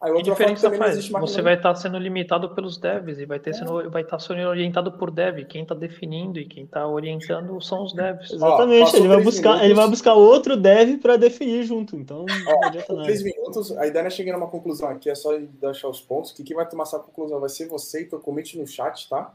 Aí, 0.00 0.14
que 0.14 0.22
diferença 0.22 0.70
faz? 0.70 1.08
Você 1.08 1.42
vai 1.42 1.54
estar 1.54 1.74
sendo 1.74 1.98
limitado 1.98 2.54
pelos 2.54 2.78
devs 2.78 3.18
e 3.18 3.26
vai, 3.26 3.40
ter 3.40 3.52
sendo, 3.52 3.90
vai 3.90 4.02
estar 4.02 4.20
sendo 4.20 4.40
orientado 4.42 4.92
por 4.92 5.10
dev. 5.10 5.44
Quem 5.46 5.62
está 5.62 5.74
definindo 5.74 6.38
e 6.38 6.46
quem 6.46 6.64
está 6.64 6.86
orientando 6.86 7.60
são 7.60 7.82
os 7.82 7.92
devs. 7.92 8.30
Exatamente. 8.30 8.96
ele 8.96 9.08
vai 9.08 9.20
buscar, 9.20 9.48
minutos. 9.48 9.64
ele 9.64 9.74
vai 9.74 9.88
buscar 9.88 10.14
outro 10.14 10.56
dev 10.56 10.98
para 10.98 11.16
definir 11.16 11.64
junto. 11.64 11.96
Então, 11.96 12.24
não 12.26 12.64
adianta 12.64 12.92
nada. 12.92 13.04
Três 13.04 13.24
minutos, 13.24 13.76
a 13.76 13.86
ideia 13.88 14.06
é 14.06 14.10
chegar 14.10 14.34
numa 14.34 14.46
conclusão 14.46 14.88
aqui, 14.88 15.10
é 15.10 15.16
só 15.16 15.36
deixar 15.36 15.88
os 15.88 16.00
pontos. 16.00 16.30
Que 16.30 16.44
quem 16.44 16.54
vai 16.54 16.68
tomar 16.68 16.84
essa 16.84 17.00
conclusão 17.00 17.40
vai 17.40 17.48
ser 17.48 17.66
você, 17.66 18.02
então 18.02 18.20
comente 18.20 18.56
no 18.56 18.68
chat, 18.68 19.08
tá? 19.08 19.34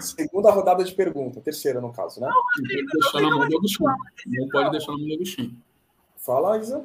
Segunda 0.00 0.50
rodada 0.50 0.82
de 0.82 0.94
pergunta, 0.94 1.38
terceira 1.42 1.82
no 1.82 1.92
caso, 1.92 2.18
né? 2.18 2.28
Não 2.28 2.34
pode 2.34 2.86
deixar 2.86 3.20
na 3.20 3.36
mão 3.36 3.46
do 3.46 3.56
Agostinho. 3.58 3.90
Não 4.26 4.48
pode 4.48 4.70
deixar 4.70 4.92
na 4.92 4.98
mão 4.98 5.06
do 5.06 5.14
Agostinho. 5.14 5.56
Fala, 6.16 6.56
Isa. 6.56 6.82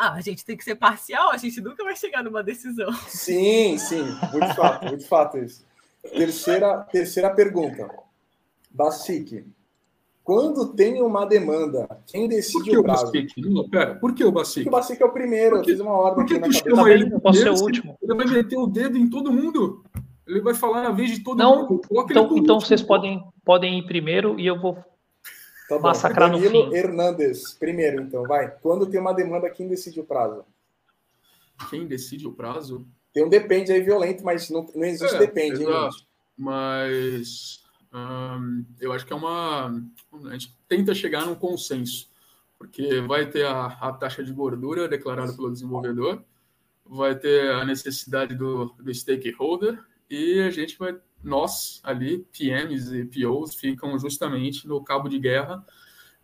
Ah, 0.00 0.12
a 0.14 0.20
gente 0.20 0.44
tem 0.44 0.56
que 0.56 0.62
ser 0.64 0.76
parcial, 0.76 1.30
a 1.32 1.36
gente 1.36 1.60
nunca 1.60 1.82
vai 1.82 1.96
chegar 1.96 2.22
numa 2.22 2.42
decisão. 2.42 2.92
Sim, 3.08 3.76
sim, 3.78 4.02
muito 4.32 4.54
fato, 4.54 4.86
muito 4.86 5.06
fato 5.08 5.38
isso. 5.38 5.66
Terceira, 6.02 6.78
terceira 6.92 7.30
pergunta. 7.34 7.88
Basic. 8.70 9.44
Quando 10.22 10.74
tem 10.74 11.02
uma 11.02 11.24
demanda, 11.24 11.88
quem 12.06 12.28
decide 12.28 12.76
o, 12.76 12.80
o 12.80 12.84
prazo? 12.84 13.06
Basic? 13.06 13.40
Não, 13.40 13.68
pera, 13.68 13.94
por 13.94 14.14
que 14.14 14.22
o 14.24 14.30
Basic? 14.30 14.64
Porque 14.64 14.68
o 14.68 14.72
Basic 14.72 15.02
é 15.02 15.06
o 15.06 15.12
primeiro, 15.12 15.56
Por 15.56 15.64
que- 15.64 15.70
eu 15.70 15.74
fiz 15.76 15.80
uma 15.84 15.92
ordem 15.92 16.14
Por 16.16 16.26
que 16.26 16.34
aqui 16.34 16.42
tu 16.42 16.46
na 16.48 16.52
chama 16.52 16.76
cabeça. 16.84 17.04
ele 17.04 17.14
Eu 17.14 17.20
posso 17.20 17.38
ser 17.40 17.50
o 17.50 17.54
último. 17.62 17.98
Ele 18.02 18.14
vai 18.14 18.26
meter 18.26 18.56
o 18.58 18.66
dedo 18.66 18.98
em 18.98 19.08
todo 19.08 19.32
mundo. 19.32 19.82
Ele 20.26 20.40
vai 20.42 20.52
falar 20.54 20.82
na 20.82 20.90
vez 20.90 21.10
de 21.10 21.20
todo 21.24 21.38
Não, 21.38 21.62
mundo. 21.66 21.80
Coloca 21.88 22.12
ele 22.12 22.20
Então, 22.20 22.28
por 22.28 22.38
então 22.38 22.60
vocês 22.60 22.82
podem, 22.82 23.24
podem 23.44 23.78
ir 23.78 23.86
primeiro 23.86 24.38
e 24.38 24.46
eu 24.46 24.60
vou. 24.60 24.76
Tá. 25.68 25.78
Massacrar 25.78 26.30
no 26.30 26.40
Danilo 26.40 26.70
fim. 26.70 26.76
Hernandes, 26.76 27.52
primeiro, 27.52 28.00
então, 28.00 28.22
vai. 28.24 28.50
Quando 28.62 28.86
tem 28.86 28.98
uma 28.98 29.12
demanda, 29.12 29.50
quem 29.50 29.68
decide 29.68 30.00
o 30.00 30.04
prazo? 30.04 30.44
Quem 31.68 31.86
decide 31.86 32.26
o 32.26 32.32
prazo? 32.32 32.86
Tem 33.12 33.24
um 33.24 33.28
depende 33.28 33.70
aí 33.70 33.82
violento, 33.82 34.24
mas 34.24 34.48
não, 34.48 34.66
não 34.74 34.84
existe 34.84 35.14
É, 35.14 35.18
depende, 35.18 35.62
hein, 35.62 35.68
exato. 35.68 35.92
gente? 35.92 36.08
Mas 36.36 37.62
hum, 37.92 38.64
eu 38.80 38.92
acho 38.92 39.04
que 39.04 39.12
é 39.12 39.16
uma. 39.16 39.66
A 40.24 40.32
gente 40.32 40.56
tenta 40.66 40.94
chegar 40.94 41.26
num 41.26 41.34
consenso, 41.34 42.08
porque 42.58 43.00
vai 43.02 43.26
ter 43.26 43.44
a, 43.44 43.66
a 43.66 43.92
taxa 43.92 44.22
de 44.22 44.32
gordura 44.32 44.88
declarada 44.88 45.32
pelo 45.34 45.50
desenvolvedor, 45.50 46.22
vai 46.86 47.14
ter 47.14 47.50
a 47.50 47.64
necessidade 47.64 48.34
do, 48.34 48.66
do 48.78 48.94
stakeholder, 48.94 49.78
e 50.10 50.40
a 50.40 50.50
gente 50.50 50.78
vai. 50.78 50.98
Nós 51.22 51.80
ali, 51.82 52.24
PMs 52.32 52.92
e 52.92 53.04
POs, 53.04 53.56
ficam 53.56 53.98
justamente 53.98 54.68
no 54.68 54.82
cabo 54.82 55.08
de 55.08 55.18
guerra. 55.18 55.64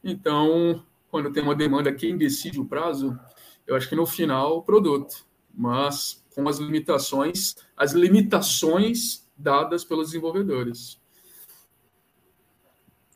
Então, 0.03 0.85
quando 1.11 1.33
tem 1.33 1.43
uma 1.43 1.55
demanda, 1.55 1.93
quem 1.93 2.17
decide 2.17 2.61
o 2.61 2.65
prazo, 2.65 3.19
eu 3.67 3.75
acho 3.75 3.89
que 3.89 3.97
no 3.97 4.07
final 4.07 4.59
o 4.59 4.63
produto, 4.63 5.27
mas 5.53 6.25
com 6.35 6.49
as 6.49 6.59
limitações, 6.59 7.57
as 7.77 7.93
limitações 7.93 9.29
dadas 9.37 9.85
pelos 9.85 10.09
desenvolvedores. 10.09 11.01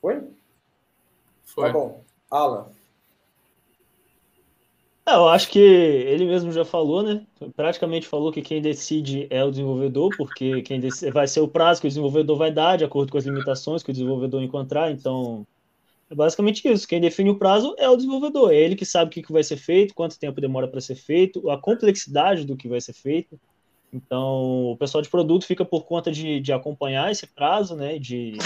Foi? 0.01 0.23
Foi. 1.45 1.67
Tá 1.67 1.73
bom. 1.73 2.05
Alan, 2.31 2.71
É, 5.09 5.15
eu 5.15 5.27
acho 5.27 5.49
que 5.49 5.59
ele 5.59 6.27
mesmo 6.27 6.53
já 6.53 6.67
falou, 6.67 7.03
né? 7.03 7.27
Praticamente 7.57 8.07
falou 8.07 8.31
que 8.31 8.43
quem 8.43 8.61
decide 8.61 9.27
é 9.31 9.43
o 9.43 9.51
desenvolvedor, 9.51 10.11
porque 10.19 10.61
quem 10.61 10.79
dec- 10.79 11.11
vai 11.11 11.27
ser 11.27 11.41
o 11.41 11.49
prazo 11.49 11.81
que 11.81 11.87
o 11.87 11.89
desenvolvedor 11.89 12.37
vai 12.37 12.53
dar, 12.53 12.77
de 12.77 12.85
acordo 12.85 13.11
com 13.11 13.17
as 13.17 13.25
limitações 13.25 13.83
que 13.83 13.91
o 13.91 13.93
desenvolvedor 13.93 14.43
encontrar. 14.43 14.91
Então, 14.91 15.47
é 16.11 16.15
basicamente 16.15 16.69
isso. 16.69 16.87
Quem 16.87 17.01
define 17.01 17.31
o 17.31 17.39
prazo 17.39 17.75
é 17.79 17.89
o 17.89 17.97
desenvolvedor. 17.97 18.53
É 18.53 18.57
ele 18.57 18.77
que 18.77 18.85
sabe 18.85 19.09
o 19.09 19.13
que 19.13 19.23
que 19.23 19.33
vai 19.33 19.43
ser 19.43 19.57
feito, 19.57 19.95
quanto 19.95 20.19
tempo 20.19 20.43
demora 20.43 20.69
para 20.69 20.81
ser 20.81 20.97
feito, 20.97 21.49
a 21.51 21.59
complexidade 21.59 22.45
do 22.45 22.57
que 22.57 22.69
vai 22.69 22.81
ser 22.81 22.93
feito. 22.93 23.41
Então, 23.93 24.73
o 24.73 24.77
pessoal 24.77 25.01
de 25.01 25.09
produto 25.09 25.47
fica 25.47 25.65
por 25.65 25.87
conta 25.87 26.13
de, 26.13 26.39
de 26.41 26.53
acompanhar 26.53 27.11
esse 27.11 27.27
prazo, 27.27 27.75
né? 27.75 27.99
De, 27.99 28.37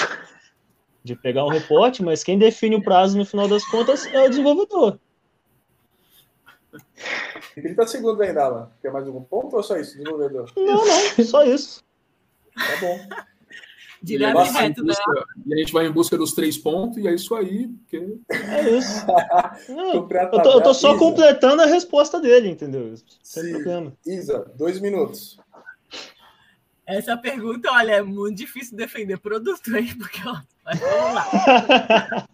de 1.03 1.16
pegar 1.16 1.44
um 1.44 1.51
reporte, 1.51 2.05
mas 2.05 2.22
quem 2.22 2.38
define 2.38 2.77
o 2.77 2.83
prazo 2.83 3.18
no 3.18 3.25
final 3.25 3.48
das 3.48 3.64
contas 3.68 4.07
é 4.07 4.22
o 4.22 4.29
desenvolvedor. 4.29 5.01
Tem 7.54 7.62
30 7.64 7.87
segundos 7.87 8.20
ainda, 8.20 8.44
Alan. 8.44 8.70
Quer 8.80 8.92
mais 8.92 9.06
algum 9.06 9.22
ponto 9.22 9.56
ou 9.56 9.62
só 9.62 9.76
isso, 9.76 9.92
desenvolvedor? 9.96 10.50
Não, 10.56 10.85
não, 10.87 11.24
só 11.24 11.44
isso. 11.44 11.82
Tá 12.54 12.76
bom. 12.80 12.98
Direto 14.02 14.40
e 14.40 14.48
reto, 14.50 14.82
né? 14.85 14.88
busca- 14.88 15.24
E 15.46 15.54
a 15.54 15.56
gente 15.58 15.72
vai 15.72 15.87
em 15.87 15.92
busca 15.92 16.16
dos 16.18 16.32
três 16.32 16.58
pontos, 16.58 16.98
e 16.98 17.06
é 17.06 17.14
isso 17.14 17.35
aí. 17.37 17.68
Porque... 17.68 18.18
É 18.30 18.70
isso. 18.70 19.06
Não, 19.70 19.94
eu, 19.94 20.08
tô, 20.08 20.50
eu 20.50 20.61
tô 20.61 20.74
só 20.74 20.90
Isa, 20.90 20.98
completando 20.98 21.62
a 21.62 21.66
resposta 21.66 22.18
dele, 22.20 22.48
entendeu? 22.48 22.92
Sem 23.22 23.52
problema. 23.52 23.92
Isa, 24.04 24.50
dois 24.56 24.80
minutos. 24.80 25.38
Essa 26.85 27.16
pergunta, 27.16 27.70
olha, 27.70 27.92
é 27.92 28.02
muito 28.02 28.37
difícil 28.38 28.76
defender 28.76 29.18
produto, 29.18 29.74
hein? 29.76 29.94
Porque, 29.96 30.18
ó, 30.26 30.37
mas 30.64 30.80
vamos 30.80 31.14
lá. 31.14 32.26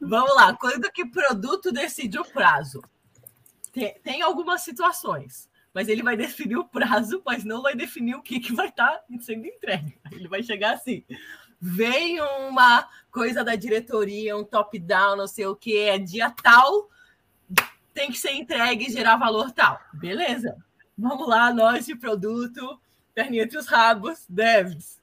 Vamos 0.00 0.34
lá. 0.34 0.56
Quando 0.56 0.90
que 0.90 1.04
produto 1.04 1.72
decide 1.72 2.18
o 2.18 2.24
prazo? 2.24 2.82
Tem, 3.72 3.98
tem 4.00 4.22
algumas 4.22 4.62
situações, 4.62 5.48
mas 5.72 5.88
ele 5.88 6.02
vai 6.02 6.16
definir 6.16 6.56
o 6.56 6.64
prazo, 6.64 7.22
mas 7.24 7.44
não 7.44 7.62
vai 7.62 7.74
definir 7.74 8.14
o 8.14 8.22
que, 8.22 8.40
que 8.40 8.52
vai 8.52 8.68
estar 8.68 9.00
sendo 9.20 9.46
entregue. 9.46 9.98
Ele 10.10 10.28
vai 10.28 10.42
chegar 10.42 10.74
assim. 10.74 11.04
Vem 11.60 12.20
uma 12.20 12.88
coisa 13.10 13.42
da 13.42 13.56
diretoria, 13.56 14.36
um 14.36 14.44
top-down, 14.44 15.16
não 15.16 15.26
sei 15.26 15.46
o 15.46 15.56
que, 15.56 15.76
é 15.76 15.98
dia 15.98 16.30
tal, 16.30 16.88
tem 17.92 18.12
que 18.12 18.18
ser 18.18 18.32
entregue 18.32 18.86
e 18.86 18.92
gerar 18.92 19.16
valor 19.16 19.50
tal. 19.50 19.80
Beleza. 19.92 20.56
Vamos 20.96 21.28
lá, 21.28 21.52
nós 21.52 21.86
de 21.86 21.96
produto, 21.96 22.80
perninha 23.12 23.42
entre 23.42 23.58
os 23.58 23.66
rabos, 23.66 24.24
devs. 24.28 25.00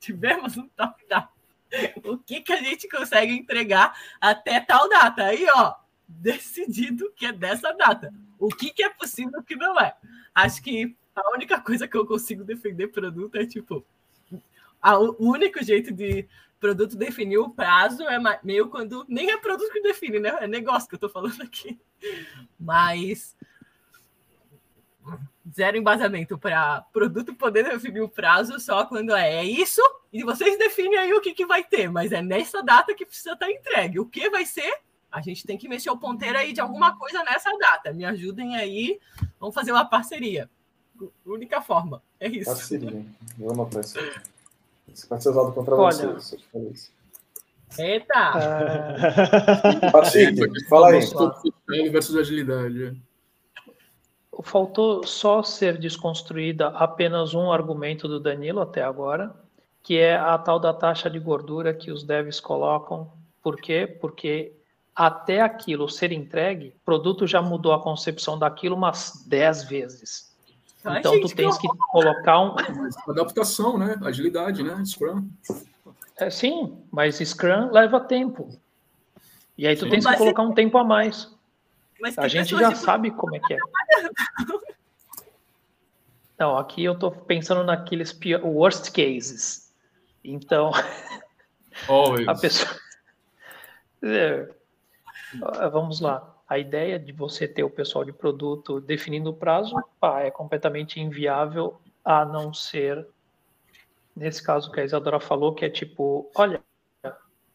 Tivemos 0.00 0.56
um 0.56 0.66
top-down. 0.68 1.33
O 2.04 2.18
que, 2.18 2.40
que 2.40 2.52
a 2.52 2.62
gente 2.62 2.88
consegue 2.88 3.32
entregar 3.32 3.94
até 4.20 4.60
tal 4.60 4.88
data? 4.88 5.24
Aí, 5.24 5.46
ó, 5.54 5.74
decidido 6.08 7.12
que 7.16 7.26
é 7.26 7.32
dessa 7.32 7.72
data. 7.72 8.12
O 8.38 8.48
que, 8.48 8.70
que 8.70 8.82
é 8.82 8.90
possível 8.90 9.32
e 9.36 9.40
o 9.40 9.44
que 9.44 9.56
não 9.56 9.78
é. 9.80 9.94
Acho 10.34 10.62
que 10.62 10.96
a 11.14 11.30
única 11.32 11.60
coisa 11.60 11.86
que 11.88 11.96
eu 11.96 12.06
consigo 12.06 12.44
defender 12.44 12.88
produto 12.88 13.36
é 13.36 13.46
tipo. 13.46 13.84
a- 14.82 14.98
o 14.98 15.16
único 15.20 15.62
jeito 15.64 15.92
de 15.92 16.26
produto 16.60 16.96
definir 16.96 17.38
o 17.38 17.50
prazo 17.50 18.02
é 18.04 18.18
meio 18.42 18.68
quando. 18.68 19.04
Nem 19.08 19.30
é 19.30 19.36
produto 19.38 19.72
que 19.72 19.82
define, 19.82 20.18
né? 20.18 20.36
É 20.40 20.46
negócio 20.46 20.88
que 20.88 20.94
eu 20.94 20.98
tô 20.98 21.08
falando 21.08 21.42
aqui. 21.42 21.78
Mas 22.58 23.36
zero 25.54 25.76
embasamento 25.76 26.36
para 26.36 26.82
produto 26.92 27.34
poder 27.34 27.64
definir 27.64 28.00
o 28.00 28.08
prazo 28.08 28.58
só 28.58 28.84
quando 28.84 29.14
é, 29.14 29.36
é 29.36 29.44
isso 29.44 29.80
e 30.12 30.22
vocês 30.22 30.58
definem 30.58 30.98
aí 30.98 31.12
o 31.12 31.20
que, 31.20 31.32
que 31.32 31.46
vai 31.46 31.62
ter, 31.62 31.90
mas 31.90 32.12
é 32.12 32.20
nessa 32.20 32.62
data 32.62 32.94
que 32.94 33.06
precisa 33.06 33.32
estar 33.32 33.50
entregue. 33.50 34.00
O 34.00 34.06
que 34.06 34.28
vai 34.30 34.44
ser? 34.44 34.80
A 35.10 35.20
gente 35.20 35.46
tem 35.46 35.56
que 35.56 35.68
mexer 35.68 35.90
o 35.90 35.96
ponteiro 35.96 36.36
aí 36.36 36.52
de 36.52 36.60
alguma 36.60 36.98
coisa 36.98 37.22
nessa 37.22 37.50
data. 37.58 37.92
Me 37.92 38.04
ajudem 38.04 38.56
aí, 38.56 38.98
vamos 39.38 39.54
fazer 39.54 39.70
uma 39.70 39.84
parceria. 39.84 40.50
Única 41.24 41.60
forma, 41.60 42.02
é 42.18 42.28
isso. 42.28 42.50
Parceria. 42.50 43.04
Vou 43.38 43.52
anotar 43.52 43.82
isso. 43.82 45.08
pode 45.08 45.22
ser 45.22 45.28
usado 45.30 45.52
contra 45.52 45.74
Olha. 45.74 45.92
você. 45.92 46.20
se 46.20 46.34
eu 46.34 46.38
te 46.40 46.46
falar 46.48 46.70
isso. 46.70 46.92
Eita! 47.76 48.14
Ah, 48.14 49.90
Patrick, 49.90 50.68
fala 50.68 50.90
aí. 50.90 51.00
Vamos 51.00 51.92
versus 51.92 52.16
agilidade. 52.16 52.96
É. 54.38 54.42
Faltou 54.42 55.06
só 55.06 55.42
ser 55.42 55.78
desconstruída 55.78 56.68
apenas 56.68 57.34
um 57.34 57.52
argumento 57.52 58.08
do 58.08 58.20
Danilo 58.20 58.60
até 58.60 58.82
agora, 58.82 59.34
que 59.82 59.98
é 59.98 60.16
a 60.16 60.36
tal 60.38 60.58
da 60.58 60.72
taxa 60.72 61.10
de 61.10 61.18
gordura 61.18 61.74
que 61.74 61.90
os 61.90 62.04
devs 62.04 62.40
colocam. 62.40 63.10
Por 63.42 63.56
quê? 63.56 63.86
Porque 64.00 64.52
até 64.94 65.40
aquilo 65.40 65.88
ser 65.88 66.12
entregue, 66.12 66.68
o 66.68 66.84
produto 66.84 67.26
já 67.26 67.42
mudou 67.42 67.72
a 67.72 67.82
concepção 67.82 68.38
daquilo 68.38 68.76
umas 68.76 69.24
10 69.26 69.64
vezes. 69.64 70.32
Ai, 70.84 71.00
Então 71.00 71.14
gente, 71.14 71.28
tu 71.28 71.36
tens 71.36 71.58
que 71.58 71.68
que 71.68 71.76
colocar 71.90 72.40
um. 72.40 72.54
Mas 72.76 72.96
Adaptação, 73.08 73.78
né? 73.78 73.96
Agilidade, 74.02 74.62
né? 74.62 74.82
Scrum. 74.84 75.28
É, 76.16 76.30
sim, 76.30 76.78
mas 76.90 77.16
Scrum 77.16 77.70
leva 77.72 77.98
tempo. 78.00 78.50
E 79.56 79.66
aí 79.66 79.76
tu 79.76 79.84
Sim. 79.84 79.90
tens 79.90 80.06
que 80.06 80.16
colocar 80.16 80.42
um 80.42 80.52
tempo 80.52 80.76
a 80.78 80.84
mais. 80.84 81.32
Mas 82.04 82.18
A 82.18 82.28
gente 82.28 82.50
já 82.50 82.74
sabe 82.74 83.10
como 83.10 83.34
é 83.34 83.40
que 83.40 83.54
é. 83.54 83.58
Não, 86.38 86.58
aqui 86.58 86.84
eu 86.84 86.98
tô 86.98 87.10
pensando 87.10 87.64
naqueles 87.64 88.14
worst 88.42 88.92
cases. 88.92 89.72
Então, 90.22 90.70
Always. 91.88 92.28
a 92.28 92.34
pessoa. 92.34 92.78
É, 94.02 94.46
vamos 95.72 95.98
lá. 96.00 96.30
A 96.46 96.58
ideia 96.58 96.98
de 96.98 97.10
você 97.10 97.48
ter 97.48 97.64
o 97.64 97.70
pessoal 97.70 98.04
de 98.04 98.12
produto 98.12 98.82
definindo 98.82 99.30
o 99.30 99.34
prazo 99.34 99.74
pá, 99.98 100.20
é 100.20 100.30
completamente 100.30 101.00
inviável, 101.00 101.80
a 102.04 102.22
não 102.22 102.52
ser 102.52 103.08
nesse 104.14 104.42
caso 104.42 104.70
que 104.70 104.78
a 104.78 104.84
Isadora 104.84 105.18
falou, 105.18 105.54
que 105.54 105.64
é 105.64 105.70
tipo: 105.70 106.30
olha, 106.34 106.62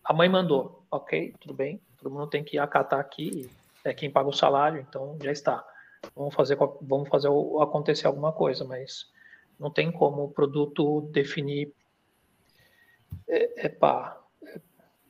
a 0.04 0.12
mãe 0.12 0.28
mandou, 0.28 0.84
ok, 0.90 1.36
tudo 1.40 1.54
bem, 1.54 1.80
todo 2.00 2.10
mundo 2.10 2.26
tem 2.26 2.44
que 2.44 2.58
acatar 2.58 3.00
aqui, 3.00 3.48
é 3.84 3.94
quem 3.94 4.12
paga 4.12 4.30
o 4.30 4.34
salário, 4.34 4.86
então 4.88 5.18
já 5.22 5.32
está. 5.32 5.66
Vamos 6.16 6.34
fazer, 6.34 6.58
vamos 6.82 7.10
fazer 7.10 7.30
acontecer 7.62 8.08
alguma 8.08 8.32
coisa, 8.32 8.64
mas 8.64 9.08
não 9.60 9.70
tem 9.70 9.92
como 9.92 10.24
o 10.24 10.32
produto 10.32 11.02
definir. 11.12 11.74
É, 13.28 13.66
é 13.66 13.70
pá, 13.70 14.18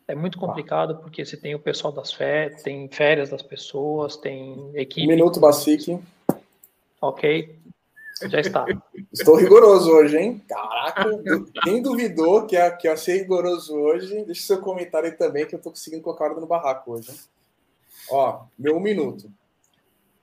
é 0.08 0.16
muito 0.16 0.40
complicado 0.40 0.98
porque 0.98 1.24
você 1.24 1.38
tem 1.38 1.54
o 1.54 1.60
pessoal 1.60 1.94
das 1.94 2.12
férias, 2.12 2.64
tem 2.64 2.90
férias 2.90 3.30
das 3.30 3.44
pessoas, 3.44 4.18
tem 4.18 4.54
Um 4.60 4.76
equipe, 4.76 5.06
minuto, 5.06 5.40
Basic. 5.40 6.00
ok? 7.00 7.56
Já 8.28 8.40
está. 8.40 8.66
Estou 9.14 9.36
rigoroso 9.36 9.92
hoje, 9.92 10.18
hein? 10.18 10.44
Caraca, 10.48 11.06
quem 11.64 11.82
duvidou 11.82 12.48
que 12.48 12.56
ia, 12.56 12.72
que 12.72 12.88
ia 12.88 12.98
ser 12.98 13.20
rigoroso 13.20 13.76
hoje, 13.76 14.24
deixe 14.26 14.42
seu 14.42 14.60
comentário 14.60 15.10
aí 15.10 15.16
também, 15.16 15.46
que 15.46 15.54
eu 15.56 15.62
tô 15.62 15.70
conseguindo 15.70 16.02
colocar 16.02 16.26
a 16.26 16.28
ordem 16.30 16.42
no 16.42 16.48
barraco 16.48 16.94
hoje, 16.94 17.12
hein? 17.12 17.20
Ó, 18.12 18.46
meu 18.58 18.78
um 18.78 18.80
minuto. 18.80 19.32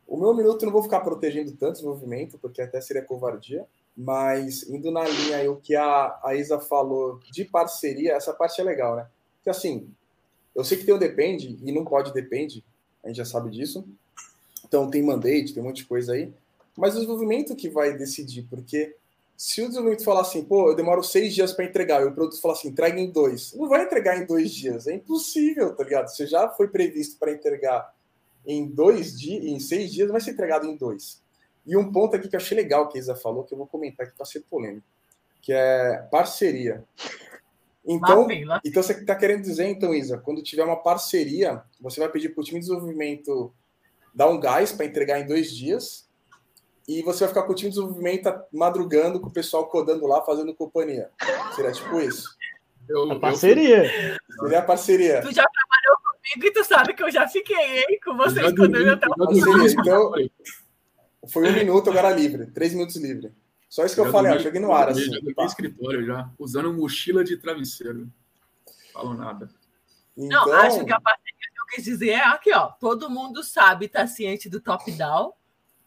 O 0.06 0.16
meu 0.16 0.34
minuto 0.34 0.62
eu 0.62 0.66
não 0.66 0.72
vou 0.72 0.82
ficar 0.82 1.00
protegendo 1.00 1.52
tanto 1.52 1.80
o 1.80 1.86
movimento, 1.86 2.38
porque 2.38 2.62
até 2.62 2.80
seria 2.80 3.02
covardia, 3.02 3.66
mas 3.96 4.68
indo 4.68 4.90
na 4.90 5.04
linha 5.04 5.38
aí 5.38 5.48
o 5.48 5.56
que 5.56 5.74
a, 5.74 6.18
a 6.22 6.34
Isa 6.34 6.60
falou 6.60 7.18
de 7.30 7.44
parceria, 7.44 8.12
essa 8.12 8.32
parte 8.32 8.60
é 8.60 8.64
legal, 8.64 8.94
né? 8.94 9.08
Que 9.42 9.50
assim, 9.50 9.88
eu 10.54 10.64
sei 10.64 10.78
que 10.78 10.84
tem 10.84 10.94
o 10.94 10.98
depende 10.98 11.58
e 11.62 11.72
não 11.72 11.84
pode 11.84 12.12
depende, 12.12 12.64
a 13.02 13.08
gente 13.08 13.16
já 13.16 13.24
sabe 13.24 13.50
disso. 13.50 13.86
Então 14.64 14.90
tem 14.90 15.02
mandate, 15.02 15.52
tem 15.52 15.62
um 15.62 15.66
monte 15.66 15.78
de 15.78 15.86
coisa 15.86 16.12
aí. 16.12 16.32
Mas 16.76 16.92
o 16.92 16.96
desenvolvimento 16.96 17.56
que 17.56 17.68
vai 17.68 17.96
decidir, 17.96 18.42
porque 18.48 18.94
se 19.36 19.60
o 19.60 19.66
desenvolvimento 19.66 20.04
falar 20.04 20.22
assim, 20.22 20.44
pô, 20.44 20.70
eu 20.70 20.74
demoro 20.74 21.02
seis 21.02 21.34
dias 21.34 21.52
para 21.52 21.64
entregar, 21.64 22.02
e 22.02 22.06
o 22.06 22.14
produto 22.14 22.40
falar 22.40 22.54
assim, 22.54 22.68
entrega 22.68 22.98
em 22.98 23.10
dois, 23.10 23.52
não 23.54 23.68
vai 23.68 23.84
entregar 23.84 24.16
em 24.16 24.24
dois 24.24 24.50
dias, 24.50 24.86
é 24.86 24.94
impossível, 24.94 25.74
tá 25.76 25.84
ligado? 25.84 26.08
Você 26.08 26.26
já 26.26 26.48
foi 26.48 26.68
previsto 26.68 27.18
para 27.18 27.32
entregar 27.32 27.94
em 28.46 28.66
dois 28.66 29.18
dias, 29.18 29.44
em 29.44 29.60
seis 29.60 29.92
dias, 29.92 30.10
vai 30.10 30.20
ser 30.20 30.30
entregado 30.30 30.66
em 30.66 30.76
dois. 30.76 31.22
E 31.66 31.76
um 31.76 31.92
ponto 31.92 32.16
aqui 32.16 32.28
que 32.28 32.36
eu 32.36 32.40
achei 32.40 32.56
legal 32.56 32.88
que 32.88 32.96
a 32.96 33.00
Isa 33.00 33.14
falou, 33.14 33.44
que 33.44 33.52
eu 33.52 33.58
vou 33.58 33.66
comentar 33.66 34.06
aqui 34.06 34.16
para 34.16 34.24
ser 34.24 34.40
polêmico, 34.40 34.86
que 35.42 35.52
é 35.52 35.98
parceria. 36.10 36.84
Então, 37.84 38.22
lá 38.22 38.26
vem, 38.26 38.44
lá. 38.44 38.60
então 38.64 38.82
você 38.82 38.92
está 38.92 39.14
querendo 39.14 39.42
dizer, 39.42 39.66
então, 39.66 39.94
Isa, 39.94 40.18
quando 40.18 40.42
tiver 40.42 40.64
uma 40.64 40.82
parceria, 40.82 41.62
você 41.80 42.00
vai 42.00 42.08
pedir 42.08 42.30
para 42.30 42.40
o 42.40 42.44
time 42.44 42.60
de 42.60 42.66
desenvolvimento 42.66 43.52
dar 44.14 44.28
um 44.28 44.40
gás 44.40 44.72
para 44.72 44.86
entregar 44.86 45.20
em 45.20 45.26
dois 45.26 45.50
dias, 45.50 46.05
e 46.88 47.02
você 47.02 47.20
vai 47.20 47.28
ficar 47.28 47.42
com 47.42 47.52
o 47.52 47.54
time 47.54 47.70
de 47.70 47.76
desenvolvimento 47.76 48.32
madrugando 48.52 49.20
com 49.20 49.28
o 49.28 49.32
pessoal 49.32 49.66
codando 49.66 50.06
lá, 50.06 50.22
fazendo 50.22 50.54
companhia. 50.54 51.10
Seria 51.54 51.72
tipo 51.72 52.00
isso? 52.00 52.36
Eu, 52.88 53.10
a 53.10 53.18
parceria. 53.18 53.84
Eu... 53.84 54.16
Seria 54.40 54.58
a 54.60 54.62
parceria. 54.62 55.20
Tu 55.20 55.34
já 55.34 55.44
trabalhou 55.44 55.96
comigo 56.04 56.46
e 56.46 56.52
tu 56.52 56.64
sabe 56.64 56.94
que 56.94 57.02
eu 57.02 57.10
já 57.10 57.26
fiquei 57.26 57.78
hein, 57.78 57.98
com 58.04 58.16
vocês 58.16 58.54
quando 58.54 58.76
eu 58.76 58.98
tava 58.98 59.14
Então, 59.32 60.12
foi 61.28 61.50
um 61.50 61.52
minuto 61.52 61.90
agora 61.90 62.10
livre, 62.10 62.46
três 62.46 62.72
minutos 62.72 62.96
livre. 62.96 63.34
Só 63.68 63.84
isso 63.84 63.96
que 63.96 64.00
eu, 64.00 64.06
eu 64.06 64.12
falei, 64.12 64.34
eu 64.34 64.38
joguei 64.38 64.60
no 64.60 64.72
ar. 64.72 64.90
Assim, 64.90 65.10
já 65.10 65.44
escritório 65.44 66.06
já, 66.06 66.30
usando 66.38 66.72
mochila 66.72 67.24
de 67.24 67.36
travesseiro. 67.36 68.08
Falo 68.92 69.12
nada. 69.14 69.50
Então... 70.16 70.46
Não, 70.46 70.52
acho 70.54 70.84
que 70.84 70.92
a 70.92 71.00
parceria 71.00 71.34
que 71.52 71.60
eu 71.60 71.66
quis 71.74 71.84
dizer 71.84 72.10
é 72.10 72.24
aqui, 72.24 72.52
ó. 72.54 72.68
Todo 72.68 73.10
mundo 73.10 73.42
sabe, 73.42 73.88
tá 73.88 74.06
ciente 74.06 74.48
do 74.48 74.60
top-down 74.60 75.32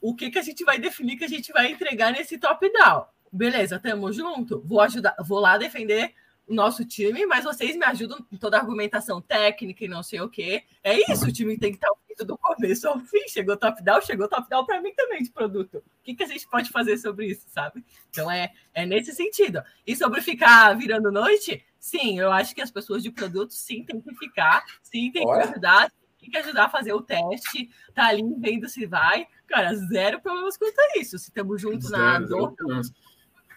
o 0.01 0.15
que, 0.15 0.29
que 0.29 0.39
a 0.39 0.41
gente 0.41 0.63
vai 0.63 0.79
definir 0.79 1.17
que 1.17 1.25
a 1.25 1.29
gente 1.29 1.51
vai 1.51 1.71
entregar 1.71 2.12
nesse 2.12 2.38
top-down. 2.38 3.05
Beleza, 3.31 3.79
tamo 3.79 4.12
junto? 4.12 4.62
Vou 4.65 4.81
ajudar, 4.81 5.15
vou 5.25 5.39
lá 5.39 5.57
defender 5.57 6.13
o 6.47 6.53
nosso 6.53 6.83
time, 6.83 7.25
mas 7.27 7.43
vocês 7.43 7.75
me 7.75 7.85
ajudam 7.85 8.25
em 8.31 8.38
toda 8.38 8.57
a 8.57 8.62
argumentação 8.62 9.21
técnica 9.21 9.85
e 9.85 9.88
não 9.88 10.01
sei 10.01 10.19
o 10.19 10.29
quê. 10.29 10.63
É 10.83 11.12
isso, 11.12 11.25
o 11.25 11.31
time 11.31 11.57
tem 11.57 11.71
que 11.71 11.77
estar 11.77 11.91
do 12.25 12.38
começo 12.38 12.88
ao 12.88 12.99
fim. 12.99 13.27
Chegou 13.27 13.57
top-down, 13.57 14.01
chegou 14.01 14.27
top-down 14.27 14.65
para 14.65 14.81
mim 14.81 14.93
também 14.93 15.23
de 15.23 15.29
produto. 15.29 15.77
O 15.77 15.83
que, 16.03 16.15
que 16.15 16.23
a 16.23 16.27
gente 16.27 16.47
pode 16.47 16.69
fazer 16.69 16.97
sobre 16.97 17.27
isso, 17.27 17.45
sabe? 17.49 17.83
Então 18.09 18.29
é, 18.29 18.51
é 18.73 18.85
nesse 18.85 19.13
sentido. 19.13 19.62
E 19.85 19.95
sobre 19.95 20.21
ficar 20.21 20.73
virando 20.77 21.12
noite, 21.12 21.63
sim, 21.79 22.19
eu 22.19 22.31
acho 22.31 22.53
que 22.53 22.62
as 22.62 22.71
pessoas 22.71 23.03
de 23.03 23.12
produto 23.12 23.53
sim 23.53 23.83
tem 23.83 24.01
que 24.01 24.13
ficar, 24.15 24.63
sim 24.81 25.12
tem 25.12 25.25
que 25.25 25.31
ajudar, 25.31 25.91
tem 26.19 26.29
que 26.29 26.38
ajudar 26.38 26.65
a 26.65 26.69
fazer 26.69 26.93
o 26.93 27.01
teste, 27.01 27.69
tá 27.93 28.08
ali 28.08 28.23
vendo 28.38 28.67
se 28.67 28.86
vai. 28.86 29.27
Cara, 29.47 29.73
zero 29.73 30.21
problemas 30.21 30.58
quanto 30.58 30.79
a 30.79 30.99
isso. 30.99 31.17
Se 31.17 31.29
estamos 31.29 31.62
juntos 31.62 31.89
zero, 31.89 32.01
na 32.01 32.19
dor. 32.19 32.53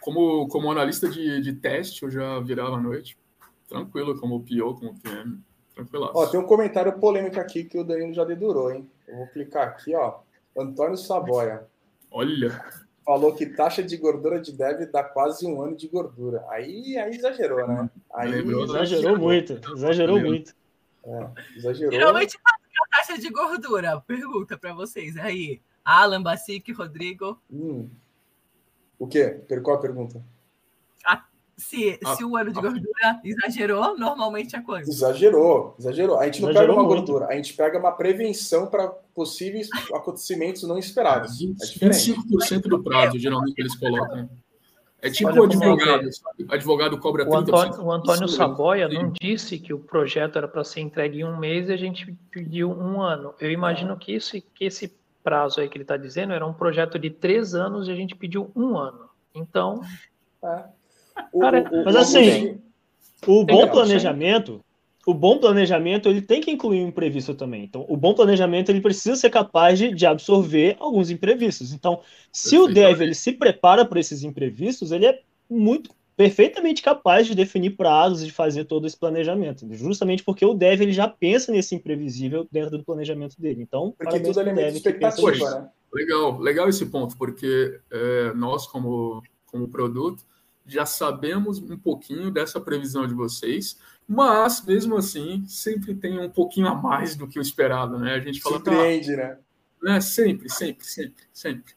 Como, 0.01 0.48
como 0.48 0.70
analista 0.70 1.09
de, 1.09 1.40
de 1.40 1.53
teste, 1.53 2.03
eu 2.03 2.11
já 2.11 2.40
virava 2.40 2.77
à 2.77 2.81
noite. 2.81 3.16
Tranquilo, 3.68 4.18
como 4.18 4.40
PO, 4.40 4.75
como 4.75 4.98
PM. 5.01 5.40
Tranquilo. 5.75 6.11
Ó, 6.14 6.27
tem 6.27 6.38
um 6.38 6.46
comentário 6.46 6.92
polêmico 6.98 7.40
aqui 7.40 7.64
que 7.64 7.79
o 7.79 7.85
Danilo 7.85 8.12
já 8.12 8.25
dedurou, 8.25 8.72
hein? 8.72 8.88
Eu 9.09 9.16
vou 9.16 9.27
clicar 9.29 9.68
aqui, 9.68 9.94
ó. 9.94 10.20
Antônio 10.57 10.96
Saboia. 10.96 11.66
Olha. 12.11 12.62
Falou 13.05 13.35
que 13.35 13.46
taxa 13.46 13.83
de 13.83 13.96
gordura 13.96 14.40
de 14.40 14.53
dev 14.53 14.87
dá 14.92 15.03
quase 15.03 15.46
um 15.46 15.61
ano 15.62 15.77
de 15.77 15.88
gordura. 15.88 16.44
Aí, 16.51 16.96
aí 16.96 17.11
exagerou, 17.11 17.66
né? 17.66 17.90
Aí 18.14 18.33
exagerou 18.40 19.18
muito. 19.18 19.61
Exagerou 19.75 20.20
muito. 20.20 20.55
É, 21.05 21.29
exagerou. 21.57 21.93
Geralmente, 21.93 22.38
a 22.45 22.97
taxa 22.97 23.19
de 23.19 23.29
gordura? 23.31 24.01
Pergunta 24.01 24.57
para 24.57 24.73
vocês 24.73 25.17
aí. 25.17 25.61
Alan, 25.85 26.23
Basic, 26.23 26.73
Rodrigo. 26.73 27.41
Hum. 27.51 27.88
O 28.99 29.07
quê? 29.07 29.41
Qual 29.62 29.77
a 29.77 29.81
pergunta? 29.81 30.25
A, 31.05 31.25
se, 31.57 31.99
a, 32.05 32.15
se 32.15 32.25
o 32.25 32.37
ano 32.37 32.53
de 32.53 32.59
a, 32.59 32.62
gordura 32.62 33.21
exagerou, 33.25 33.99
normalmente 33.99 34.55
é 34.55 34.61
quanto? 34.61 34.88
Exagerou, 34.88 35.75
exagerou. 35.79 36.19
A 36.21 36.27
gente 36.27 36.41
não 36.41 36.51
exagerou 36.51 36.77
pega 36.77 36.81
uma 36.87 36.95
muito. 36.95 37.07
gordura, 37.07 37.33
a 37.33 37.37
gente 37.37 37.53
pega 37.55 37.79
uma 37.79 37.93
prevenção 37.93 38.69
para 38.69 38.88
possíveis 38.88 39.69
acontecimentos 39.93 40.62
não 40.62 40.79
esperados. 40.79 41.41
É 41.41 41.88
25% 41.88 42.62
do 42.69 42.83
prazo, 42.83 43.19
geralmente, 43.19 43.59
eles 43.59 43.75
colocam. 43.75 44.31
É 45.03 45.11
tipo 45.11 45.33
o 45.33 45.43
advogado, 45.43 46.09
o 46.49 46.55
advogado 46.55 46.99
cobra 46.99 47.27
30%. 47.27 47.29
O 47.29 47.37
Antônio, 47.37 47.83
o 47.83 47.93
Antônio 47.93 48.29
Saboia 48.29 48.88
não 48.88 49.11
disse 49.11 49.59
que 49.59 49.75
o 49.75 49.79
projeto 49.81 50.38
era 50.38 50.47
para 50.47 50.62
ser 50.62 50.81
entregue 50.81 51.21
em 51.21 51.25
um 51.25 51.37
mês 51.37 51.69
e 51.69 51.73
a 51.73 51.77
gente 51.77 52.17
pediu 52.31 52.71
um 52.71 53.03
ano. 53.03 53.35
Eu 53.41 53.51
imagino 53.51 53.97
que, 53.97 54.15
isso, 54.15 54.41
que 54.55 54.65
esse 54.65 54.95
prazo 55.25 55.61
aí 55.61 55.69
que 55.69 55.77
ele 55.77 55.83
está 55.83 55.97
dizendo 55.97 56.33
era 56.33 56.47
um 56.47 56.53
projeto 56.53 57.01
de 57.01 57.11
três 57.11 57.53
anos 57.53 57.88
e 57.88 57.91
a 57.91 57.97
gente 57.97 58.15
pediu 58.15 58.53
um 58.55 58.79
ano. 58.79 59.09
Então. 59.35 59.83
É. 60.45 60.65
Cara, 61.41 61.69
o, 61.73 61.81
o, 61.81 61.85
mas 61.85 61.97
assim, 61.97 62.61
o 63.27 63.45
bom 63.45 63.69
planejamento. 63.69 64.61
O 65.07 65.12
bom 65.12 65.38
planejamento 65.38 66.09
ele 66.09 66.23
tem 66.23 66.41
que 66.41 66.51
incluir 66.51 66.85
um 66.85 66.88
imprevisto 66.88 67.35
também. 67.35 67.65
Então, 67.65 67.85
o 67.88 67.97
bom 67.97 68.15
planejamento 68.15 68.71
ele 68.71 68.81
precisa 68.81 69.17
ser 69.17 69.31
capaz 69.31 69.79
de, 69.79 69.93
de 69.93 70.07
absorver 70.07 70.77
alguns 70.79 71.11
imprevistos. 71.11 71.73
Então, 71.73 72.01
se 72.31 72.57
o 72.57 72.69
dev 72.69 73.01
ele 73.01 73.15
se 73.15 73.33
prepara 73.33 73.85
para 73.85 73.99
esses 73.99 74.23
imprevistos, 74.23 74.93
ele 74.93 75.07
é 75.07 75.21
muito 75.51 75.91
perfeitamente 76.17 76.83
capaz 76.83 77.27
de 77.27 77.35
definir 77.35 77.71
prazos, 77.71 78.25
de 78.25 78.31
fazer 78.31 78.65
todo 78.65 78.87
esse 78.87 78.97
planejamento, 78.97 79.67
justamente 79.73 80.23
porque 80.23 80.45
o 80.45 80.55
dev 80.55 80.81
ele 80.81 80.93
já 80.93 81.09
pensa 81.09 81.51
nesse 81.51 81.75
imprevisível 81.75 82.47
dentro 82.51 82.79
do 82.79 82.85
planejamento 82.85 83.41
dele. 83.41 83.62
Então, 83.62 83.95
porque 83.99 84.21
tudo 84.21 84.38
é 84.38 84.43
elemento 84.43 84.71
de 84.71 84.77
expectativa, 84.77 85.61
né? 85.61 85.69
Legal, 85.93 86.38
legal 86.38 86.69
esse 86.69 86.87
ponto, 86.87 87.17
porque 87.19 87.81
é, 87.91 88.33
nós 88.35 88.67
como 88.67 89.23
como 89.47 89.69
produto 89.69 90.25
já 90.67 90.87
sabemos 90.87 91.59
um 91.59 91.77
pouquinho 91.77 92.31
dessa 92.31 92.61
previsão 92.61 93.07
de 93.07 93.15
vocês, 93.15 93.79
mas 94.07 94.65
mesmo 94.65 94.97
assim 94.97 95.45
sempre 95.47 95.95
tem 95.95 96.19
um 96.19 96.29
pouquinho 96.29 96.69
a 96.69 96.75
mais 96.75 97.17
do 97.17 97.27
que 97.27 97.38
o 97.38 97.43
esperado, 97.43 97.99
né? 97.99 98.15
A 98.15 98.21
gente 98.21 98.41
fala 98.41 98.57
surpreende, 98.57 99.17
né? 99.17 99.38
né? 99.83 100.01
Sempre, 100.01 100.49
sempre, 100.51 100.85
sempre, 100.85 101.25
sempre. 101.33 101.75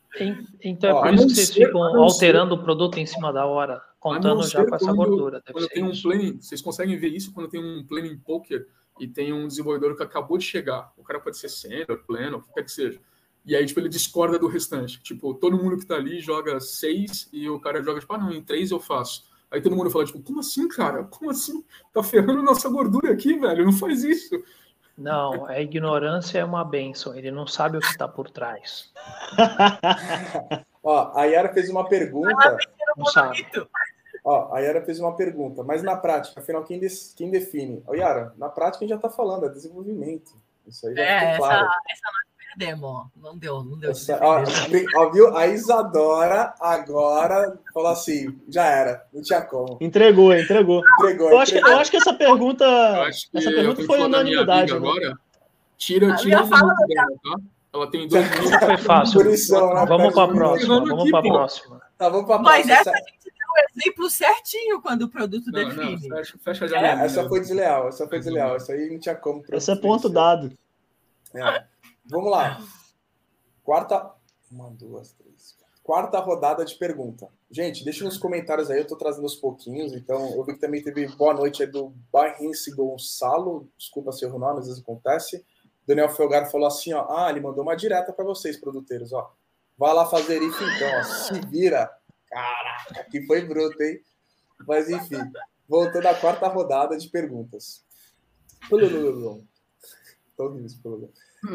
Então 0.62 0.90
é 0.90 0.94
Ó, 0.94 1.02
por 1.02 1.14
isso 1.14 1.28
que 1.28 1.36
vocês 1.36 1.48
ser, 1.50 1.66
ficam 1.66 1.84
alterando 1.84 2.56
ser... 2.56 2.62
o 2.62 2.64
produto 2.64 2.98
em 2.98 3.06
cima 3.06 3.34
da 3.34 3.46
hora 3.46 3.82
contando 4.06 4.44
já 4.44 4.64
com 4.64 4.76
essa 4.76 4.94
gordura. 4.94 5.42
Quando 5.52 5.68
tem 5.68 5.84
um 5.84 5.92
planning, 6.00 6.38
vocês 6.40 6.62
conseguem 6.62 6.96
ver 6.96 7.08
isso 7.08 7.34
quando 7.34 7.50
tem 7.50 7.60
um 7.60 7.84
planning 7.84 8.16
poker 8.20 8.68
e 9.00 9.08
tem 9.08 9.34
um 9.34 9.48
desenvolvedor 9.48 9.98
que 9.98 10.04
acabou 10.04 10.38
de 10.38 10.46
chegar. 10.46 10.94
O 10.96 11.04
cara 11.04 11.20
pode 11.20 11.40
ser 11.40 11.50
senior, 11.50 12.04
pleno, 12.06 12.38
o 12.38 12.42
que 12.44 12.54
quer 12.54 12.64
que 12.64 12.72
seja. 12.72 13.00
E 13.44 13.56
aí, 13.56 13.66
tipo, 13.66 13.80
ele 13.80 13.90
discorda 13.90 14.38
do 14.38 14.48
restante. 14.48 15.02
Tipo, 15.02 15.34
todo 15.34 15.58
mundo 15.58 15.78
que 15.78 15.88
tá 15.88 15.96
ali 15.96 16.20
joga 16.20 16.60
seis 16.60 17.28
e 17.34 17.50
o 17.50 17.60
cara 17.60 17.82
joga, 17.82 18.00
tipo, 18.00 18.14
ah, 18.14 18.18
não, 18.20 18.32
em 18.32 18.44
três 18.44 18.70
eu 18.70 18.80
faço. 18.80 19.24
Aí 19.52 19.62
todo 19.62 19.76
mundo 19.76 19.90
fala, 19.90 20.06
tipo, 20.06 20.22
como 20.22 20.40
assim, 20.40 20.68
cara? 20.68 21.04
Como 21.04 21.32
assim? 21.32 21.64
Tá 21.94 22.04
ferrando 22.04 22.44
nossa 22.44 22.70
gordura 22.70 23.14
aqui, 23.14 23.38
velho? 23.38 23.66
Não 23.66 23.74
faz 23.74 24.04
isso. 24.04 24.44
Não, 24.98 25.46
a 25.46 25.60
ignorância 25.60 26.40
é 26.40 26.46
uma 26.46 26.64
benção. 26.64 27.16
Ele 27.16 27.32
não 27.32 27.46
sabe 27.46 27.78
o 27.78 27.82
que 27.82 27.88
está 27.88 28.08
por 28.08 28.30
trás. 28.30 28.92
Ó, 30.84 31.12
a 31.16 31.26
Yara 31.26 31.54
fez 31.54 31.70
uma 31.70 31.88
pergunta. 31.88 32.58
Não 32.96 33.06
sabe. 33.06 33.46
Ó, 34.24 34.54
a 34.54 34.60
Yara 34.60 34.82
fez 34.82 35.00
uma 35.00 35.16
pergunta, 35.16 35.64
mas 35.64 35.84
na 35.84 35.96
prática, 35.96 36.40
afinal, 36.40 36.64
quem, 36.64 36.80
de, 36.80 36.88
quem 37.16 37.30
define? 37.30 37.84
Ó, 37.86 37.94
Yara, 37.94 38.34
na 38.38 38.50
prática 38.50 38.84
a 38.84 38.88
gente 38.88 38.90
já 38.90 38.96
está 38.96 39.10
falando, 39.10 39.46
é 39.46 39.50
desenvolvimento. 39.50 40.32
Isso 40.66 40.88
aí 40.88 40.96
já 40.96 41.04
é, 41.04 41.38
claro. 41.38 41.66
essa, 41.66 41.80
essa 41.90 42.08
nós 42.56 42.66
perdemos. 42.66 43.06
Não 43.22 43.38
deu, 43.38 43.64
não 43.64 43.78
deu. 43.78 43.92
Essa, 43.92 44.20
ó, 44.22 44.44
ó, 44.96 45.10
viu? 45.12 45.36
A 45.36 45.48
Isadora 45.48 46.54
agora 46.60 47.60
falou 47.74 47.92
assim: 47.92 48.38
já 48.50 48.66
era, 48.66 49.06
não 49.14 49.22
tinha 49.22 49.42
como. 49.42 49.78
Entregou, 49.82 50.34
entregou. 50.34 50.82
entregou 51.00 51.32
eu, 51.32 51.40
acho 51.40 51.52
que, 51.52 51.60
eu 51.60 51.78
acho 51.78 51.92
que 51.92 51.98
essa 51.98 52.14
pergunta, 52.14 52.66
que 53.32 53.38
essa 53.38 53.52
pergunta 53.52 53.84
foi 53.84 54.02
unanimidade. 54.02 54.72
Né? 54.72 54.78
Agora, 54.78 55.18
tira, 55.78 56.16
tira 56.16 56.44
um 56.44 56.48
fala, 56.48 56.74
dela, 56.88 57.08
tá? 57.24 57.36
Ela 57.74 57.92
tem 57.92 58.08
dois 58.08 58.30
minutos. 58.32 58.60
Foi 58.60 58.78
fácil. 58.78 59.20
vamos 59.88 60.14
para 60.14 60.24
a 60.24 60.28
próxima. 60.28 60.86
Vamos 60.86 61.12
para 61.12 61.20
a 61.20 61.24
próxima. 61.24 61.82
Tá, 61.98 62.10
vamos 62.10 62.26
para 62.26 62.36
a 62.36 62.40
próxima. 62.40 62.44
Mas 62.44 62.70
essa 62.70 62.92
a 62.92 62.96
gente 62.96 63.26
o 63.56 63.80
exemplo 63.80 64.10
certinho 64.10 64.82
quando 64.82 65.04
o 65.04 65.10
produto 65.10 65.50
não, 65.50 65.64
define. 65.64 66.10
Não, 66.10 66.18
fecha, 66.18 66.38
fecha 66.44 66.66
é, 66.76 67.06
essa 67.06 67.26
foi 67.30 67.40
desleal, 67.40 67.88
essa 67.88 68.06
foi 68.06 68.20
desleal. 68.20 68.56
Essa 68.58 68.74
aí 68.74 68.90
não 68.90 69.00
tinha 69.00 69.16
como. 69.16 69.44
Esse 69.50 69.72
é 69.72 69.76
ponto 69.78 70.10
dado. 70.10 70.52
É. 71.34 71.64
Vamos 72.08 72.32
lá. 72.32 72.62
Quarta. 73.64 74.14
Uma, 74.52 74.70
duas, 74.70 75.12
três. 75.14 75.58
quarta 75.84 76.20
rodada 76.20 76.64
de 76.64 76.76
pergunta. 76.76 77.28
Gente, 77.50 77.84
deixa 77.84 78.04
nos 78.04 78.18
comentários 78.18 78.70
aí, 78.70 78.80
eu 78.80 78.88
tô 78.88 78.96
trazendo 78.96 79.24
aos 79.24 79.36
pouquinhos. 79.36 79.94
Então, 79.94 80.34
eu 80.36 80.44
vi 80.44 80.54
que 80.54 80.60
também 80.60 80.84
teve 80.84 81.08
boa 81.16 81.34
noite 81.34 81.64
aí 81.64 81.70
do 81.70 81.94
Barrense 82.12 82.72
Gonçalo. 82.72 83.70
Desculpa 83.78 84.12
se 84.12 84.26
o 84.26 84.40
nome, 84.40 84.60
às 84.60 84.68
vezes 84.68 84.82
acontece. 84.82 85.46
Daniel 85.88 86.10
Felgar 86.10 86.50
falou 86.50 86.68
assim, 86.68 86.94
ó. 86.94 87.06
Ah, 87.10 87.30
ele 87.30 87.42
mandou 87.42 87.64
uma 87.64 87.76
direta 87.76 88.12
para 88.12 88.26
vocês, 88.26 88.58
produtores, 88.58 89.14
ó. 89.14 89.34
Vai 89.78 89.94
lá 89.94 90.06
fazer 90.06 90.42
isso 90.42 90.64
então, 90.64 91.00
ó. 91.00 91.04
Se 91.04 91.40
vira. 91.48 91.92
Caraca, 92.30 93.04
que 93.10 93.26
foi 93.26 93.46
bruto, 93.46 93.82
hein? 93.82 94.02
Mas 94.68 94.90
enfim, 94.90 95.20
voltando 95.68 96.08
à 96.08 96.16
quarta 96.16 96.48
rodada 96.48 96.98
de 96.98 97.10
perguntas. 97.10 97.86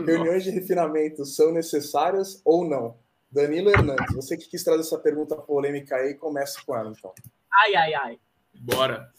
Reuniões 0.05 0.45
de 0.45 0.51
refinamento 0.51 1.25
são 1.25 1.53
necessárias 1.53 2.41
ou 2.45 2.69
não? 2.69 2.97
Danilo 3.31 3.71
Hernandes, 3.71 4.15
você 4.15 4.37
que 4.37 4.49
quis 4.49 4.65
trazer 4.65 4.81
essa 4.81 4.99
pergunta 4.99 5.37
polêmica 5.37 5.97
aí, 5.97 6.15
comece 6.15 6.65
com 6.65 6.77
ela, 6.77 6.91
então. 6.91 7.13
Ai, 7.53 7.75
ai, 7.75 7.95
ai. 7.95 8.19
Bora. 8.55 9.13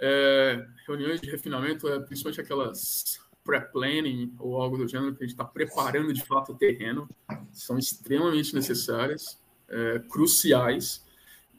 É, 0.00 0.64
reuniões 0.86 1.20
de 1.20 1.28
refinamento, 1.28 1.88
é, 1.88 1.98
principalmente 1.98 2.40
aquelas 2.40 3.18
pré-planning 3.44 4.34
ou 4.38 4.60
algo 4.60 4.76
do 4.76 4.86
gênero, 4.86 5.16
que 5.16 5.24
a 5.24 5.26
gente 5.26 5.34
está 5.34 5.44
preparando 5.44 6.12
de 6.12 6.24
fato 6.24 6.52
o 6.52 6.54
terreno, 6.54 7.08
são 7.50 7.78
extremamente 7.78 8.54
necessárias, 8.54 9.40
é, 9.68 10.00
cruciais, 10.08 11.04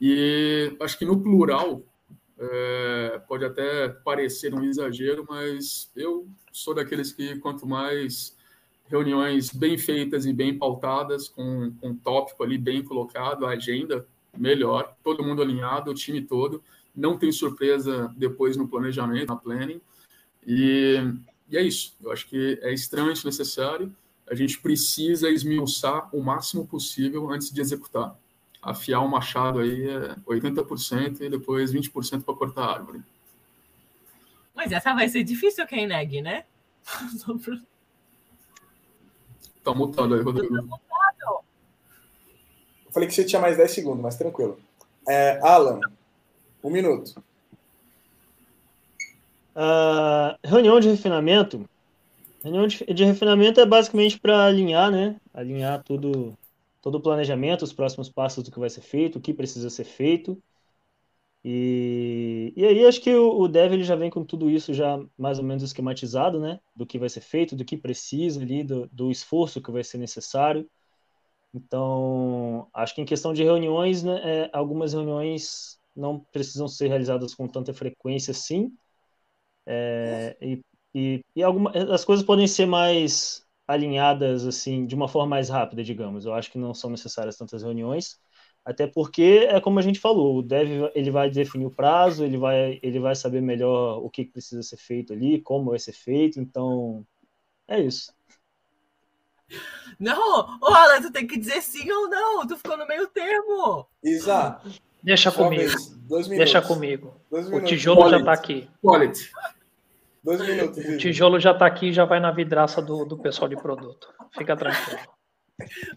e 0.00 0.74
acho 0.80 0.98
que 0.98 1.04
no 1.04 1.20
plural 1.20 1.82
é, 2.38 3.20
pode 3.28 3.44
até 3.44 3.88
parecer 3.88 4.54
um 4.54 4.64
exagero, 4.64 5.26
mas 5.28 5.90
eu 5.94 6.26
sou 6.52 6.74
daqueles 6.74 7.12
que 7.12 7.36
quanto 7.40 7.66
mais 7.66 8.36
reuniões 8.90 9.52
bem 9.52 9.78
feitas 9.78 10.26
e 10.26 10.32
bem 10.32 10.58
pautadas, 10.58 11.28
com, 11.28 11.72
com 11.80 11.90
um 11.90 11.94
tópico 11.94 12.42
ali 12.42 12.58
bem 12.58 12.82
colocado, 12.82 13.46
a 13.46 13.50
agenda 13.50 14.04
melhor, 14.36 14.96
todo 15.02 15.22
mundo 15.22 15.40
alinhado, 15.40 15.90
o 15.90 15.94
time 15.94 16.20
todo, 16.20 16.62
não 16.94 17.16
tem 17.16 17.30
surpresa 17.30 18.12
depois 18.16 18.56
no 18.56 18.66
planejamento, 18.66 19.28
na 19.28 19.36
planning, 19.36 19.80
e, 20.44 20.96
e 21.48 21.56
é 21.56 21.62
isso, 21.62 21.96
eu 22.02 22.10
acho 22.10 22.26
que 22.26 22.58
é 22.62 22.72
extremamente 22.72 23.24
necessário, 23.24 23.94
a 24.28 24.34
gente 24.34 24.58
precisa 24.60 25.30
esmiuçar 25.30 26.08
o 26.14 26.22
máximo 26.22 26.66
possível 26.66 27.30
antes 27.30 27.50
de 27.52 27.60
executar. 27.60 28.16
Afiar 28.62 29.04
o 29.04 29.08
machado 29.08 29.60
aí 29.60 29.88
é 29.88 30.14
80% 30.26 31.22
e 31.22 31.30
depois 31.30 31.72
20% 31.72 32.22
para 32.22 32.34
cortar 32.34 32.64
a 32.64 32.72
árvore. 32.74 33.02
Mas 34.54 34.70
essa 34.70 34.94
vai 34.94 35.08
ser 35.08 35.24
difícil 35.24 35.66
quem 35.66 35.86
negue, 35.86 36.20
né? 36.20 36.44
Tá 39.70 39.74
mutado 39.74 40.14
aí, 40.14 40.20
Rodrigo. 40.20 40.56
Eu 40.56 41.42
falei 42.92 43.08
que 43.08 43.14
você 43.14 43.24
tinha 43.24 43.40
mais 43.40 43.56
10 43.56 43.70
segundos, 43.70 44.02
mas 44.02 44.16
tranquilo. 44.16 44.58
É, 45.08 45.38
Alan, 45.42 45.80
um 46.62 46.70
minuto. 46.70 47.22
Uh, 49.54 50.36
reunião 50.42 50.80
de 50.80 50.88
refinamento. 50.88 51.64
Reunião 52.42 52.66
de, 52.66 52.84
de 52.84 53.04
refinamento 53.04 53.60
é 53.60 53.66
basicamente 53.66 54.18
para 54.18 54.46
alinhar, 54.46 54.90
né? 54.90 55.14
Alinhar 55.32 55.84
tudo, 55.84 56.36
todo 56.82 56.96
o 56.96 57.00
planejamento, 57.00 57.62
os 57.62 57.72
próximos 57.72 58.08
passos 58.08 58.42
do 58.42 58.50
que 58.50 58.58
vai 58.58 58.70
ser 58.70 58.80
feito, 58.80 59.18
o 59.18 59.20
que 59.20 59.32
precisa 59.32 59.70
ser 59.70 59.84
feito. 59.84 60.36
E, 61.44 62.52
e 62.56 62.66
aí 62.66 62.86
acho 62.86 63.00
que 63.00 63.14
o, 63.14 63.40
o 63.40 63.48
Dev 63.48 63.72
ele 63.72 63.84
já 63.84 63.96
vem 63.96 64.10
com 64.10 64.24
tudo 64.24 64.50
isso 64.50 64.74
já 64.74 64.98
mais 65.16 65.38
ou 65.38 65.44
menos 65.44 65.62
esquematizado, 65.62 66.38
né? 66.40 66.60
Do 66.76 66.86
que 66.86 66.98
vai 66.98 67.08
ser 67.08 67.20
feito, 67.22 67.56
do 67.56 67.64
que 67.64 67.76
precisa 67.78 68.40
ali, 68.42 68.62
do, 68.64 68.86
do 68.88 69.10
esforço 69.10 69.62
que 69.62 69.70
vai 69.70 69.82
ser 69.84 69.98
necessário. 69.98 70.68
Então, 71.54 72.68
acho 72.74 72.94
que 72.94 73.00
em 73.02 73.04
questão 73.06 73.32
de 73.32 73.42
reuniões, 73.44 74.02
né, 74.04 74.44
é, 74.46 74.50
algumas 74.52 74.92
reuniões 74.92 75.80
não 75.96 76.20
precisam 76.20 76.68
ser 76.68 76.88
realizadas 76.88 77.34
com 77.34 77.48
tanta 77.48 77.74
frequência 77.74 78.32
assim. 78.32 78.72
É, 79.66 80.36
e, 80.40 80.62
e, 80.94 81.24
e 81.36 81.42
alguma, 81.42 81.70
as 81.94 82.04
coisas 82.04 82.24
podem 82.24 82.46
ser 82.46 82.66
mais 82.66 83.46
alinhadas 83.66 84.44
assim 84.46 84.86
de 84.86 84.94
uma 84.94 85.08
forma 85.08 85.28
mais 85.30 85.48
rápida, 85.48 85.82
digamos. 85.84 86.24
Eu 86.26 86.34
acho 86.34 86.50
que 86.50 86.58
não 86.58 86.74
são 86.74 86.90
necessárias 86.90 87.36
tantas 87.36 87.62
reuniões. 87.62 88.18
Até 88.64 88.86
porque 88.86 89.46
é 89.48 89.60
como 89.60 89.78
a 89.78 89.82
gente 89.82 89.98
falou, 89.98 90.38
o 90.38 90.42
dev 90.42 90.90
ele 90.94 91.10
vai 91.10 91.30
definir 91.30 91.66
o 91.66 91.70
prazo, 91.70 92.24
ele 92.24 92.36
vai, 92.36 92.78
ele 92.82 93.00
vai 93.00 93.14
saber 93.14 93.40
melhor 93.40 94.04
o 94.04 94.10
que 94.10 94.24
precisa 94.24 94.62
ser 94.62 94.76
feito 94.76 95.12
ali, 95.12 95.40
como 95.40 95.70
vai 95.70 95.78
ser 95.78 95.92
feito, 95.92 96.38
então 96.38 97.04
é 97.66 97.80
isso. 97.80 98.12
Não, 99.98 100.58
ô 100.60 100.66
Alan, 100.66 101.02
tu 101.02 101.10
tem 101.10 101.26
que 101.26 101.38
dizer 101.38 101.60
sim 101.62 101.90
ou 101.90 102.08
não, 102.08 102.46
tu 102.46 102.56
ficou 102.56 102.76
no 102.76 102.86
meio 102.86 103.06
termo. 103.08 103.86
Isa. 104.02 104.60
Deixa 105.02 105.32
comigo. 105.32 105.74
Deixa 106.28 106.60
comigo. 106.60 107.20
O 107.30 107.60
tijolo 107.62 108.10
já 108.10 108.18
está 108.18 108.32
aqui. 108.32 108.68
Quality. 108.82 109.30
Dois 110.22 110.40
minutos. 110.40 110.84
O 110.84 110.98
tijolo 110.98 111.40
já 111.40 111.52
está 111.52 111.66
aqui 111.66 111.88
e 111.88 111.92
já 111.92 112.04
vai 112.04 112.20
na 112.20 112.30
vidraça 112.30 112.82
do, 112.82 113.04
do 113.04 113.18
pessoal 113.18 113.48
de 113.48 113.56
produto. 113.56 114.12
Fica 114.36 114.56
tranquilo. 114.56 115.00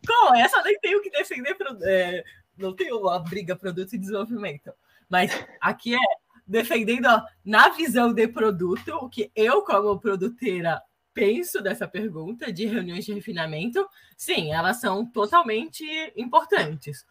Com 0.08 0.36
essa 0.36 0.62
nem 0.63 0.80
tenho 0.80 1.02
que 1.02 1.10
defender 1.10 1.56
é, 1.84 2.23
não 2.58 2.76
tem 2.76 2.94
uma 2.94 3.20
briga 3.20 3.56
produto 3.56 3.94
e 3.94 3.98
desenvolvimento. 3.98 4.72
Mas 5.10 5.32
aqui 5.62 5.96
é 5.96 6.00
defendendo 6.46 7.06
ó, 7.06 7.22
na 7.44 7.70
visão 7.70 8.13
de 8.13 8.28
produto, 8.28 8.89
o 8.96 9.10
que 9.10 9.32
eu, 9.36 9.62
como 9.62 10.00
produteira, 10.00 10.82
penso 11.13 11.62
dessa 11.62 11.88
pergunta 11.88 12.52
de 12.52 12.66
reuniões 12.66 13.06
de 13.06 13.13
refinamento. 13.13 13.88
Sim, 14.18 14.52
elas 14.52 14.80
são 14.80 15.06
totalmente 15.06 15.86
importantes. 16.16 17.06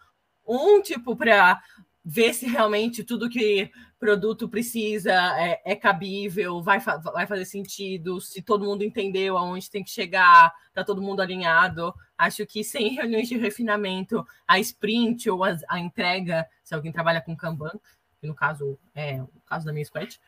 Um 0.46 0.82
tipo 0.82 1.16
para 1.16 1.62
ver 2.04 2.34
se 2.34 2.46
realmente 2.46 3.04
tudo 3.04 3.30
que 3.30 3.70
produto 3.98 4.48
precisa 4.48 5.12
é, 5.38 5.62
é 5.64 5.76
cabível, 5.76 6.60
vai, 6.60 6.80
vai 6.80 7.26
fazer 7.26 7.44
sentido, 7.44 8.20
se 8.20 8.42
todo 8.42 8.64
mundo 8.64 8.82
entendeu 8.82 9.38
aonde 9.38 9.70
tem 9.70 9.84
que 9.84 9.90
chegar, 9.90 10.52
está 10.68 10.82
todo 10.82 11.00
mundo 11.00 11.20
alinhado. 11.20 11.94
Acho 12.18 12.44
que 12.44 12.64
sem 12.64 12.94
reuniões 12.94 13.28
de 13.28 13.36
refinamento, 13.36 14.26
a 14.46 14.58
sprint 14.58 15.30
ou 15.30 15.44
a, 15.44 15.56
a 15.68 15.78
entrega, 15.78 16.46
se 16.64 16.74
alguém 16.74 16.90
trabalha 16.90 17.20
com 17.20 17.36
Kanban, 17.36 17.78
que 18.20 18.26
no 18.26 18.34
caso 18.34 18.78
é 18.94 19.22
o 19.22 19.28
caso 19.46 19.64
da 19.64 19.72
minha 19.72 19.84
squad, 19.84 20.20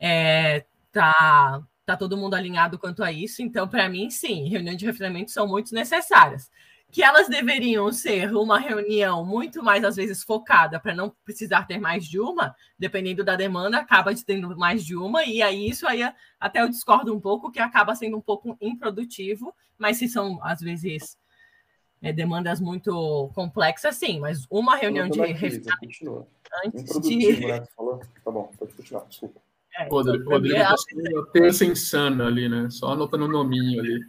é, 0.00 0.64
tá, 0.90 1.62
tá 1.86 1.96
todo 1.96 2.16
mundo 2.16 2.34
alinhado 2.34 2.78
quanto 2.78 3.04
a 3.04 3.12
isso. 3.12 3.40
Então, 3.40 3.68
para 3.68 3.88
mim, 3.88 4.10
sim, 4.10 4.48
reuniões 4.48 4.78
de 4.78 4.86
refinamento 4.86 5.30
são 5.30 5.46
muito 5.46 5.72
necessárias 5.72 6.50
que 6.90 7.02
elas 7.02 7.28
deveriam 7.28 7.92
ser 7.92 8.34
uma 8.34 8.58
reunião 8.58 9.24
muito 9.24 9.62
mais, 9.62 9.84
às 9.84 9.96
vezes, 9.96 10.22
focada 10.24 10.80
para 10.80 10.94
não 10.94 11.14
precisar 11.24 11.66
ter 11.66 11.78
mais 11.78 12.04
de 12.04 12.18
uma, 12.18 12.54
dependendo 12.78 13.22
da 13.24 13.36
demanda, 13.36 13.78
acaba 13.78 14.12
de 14.12 14.24
tendo 14.24 14.56
mais 14.56 14.84
de 14.84 14.96
uma, 14.96 15.24
e 15.24 15.40
aí 15.40 15.68
isso 15.68 15.86
aí 15.86 16.02
até 16.38 16.60
eu 16.60 16.68
discordo 16.68 17.14
um 17.14 17.20
pouco, 17.20 17.50
que 17.50 17.60
acaba 17.60 17.94
sendo 17.94 18.16
um 18.16 18.20
pouco 18.20 18.56
improdutivo, 18.60 19.54
mas 19.78 19.98
se 19.98 20.08
são, 20.08 20.40
às 20.42 20.60
vezes, 20.60 21.16
é, 22.02 22.12
demandas 22.12 22.60
muito 22.60 23.30
complexas, 23.34 23.96
sim, 23.96 24.18
mas 24.18 24.46
uma 24.50 24.76
reunião 24.76 25.08
de 25.08 25.20
refinamento 25.20 26.26
antes 26.64 27.00
de... 27.00 27.46
Né? 27.46 27.64
Falou? 27.76 28.00
Tá 28.24 28.30
bom, 28.30 28.50
pode 28.58 28.74
continuar, 28.74 29.04
desculpa. 29.06 29.40
É, 29.78 29.88
Rodrigo, 29.88 30.24
então, 30.24 30.32
Rodrigo 30.32 30.58
é, 30.58 31.32
terça 31.32 31.64
insana 31.64 32.26
ali, 32.26 32.48
né? 32.48 32.68
Só 32.70 32.88
anotando 32.88 33.26
o 33.26 33.28
nominho 33.28 33.80
ali. 33.80 34.04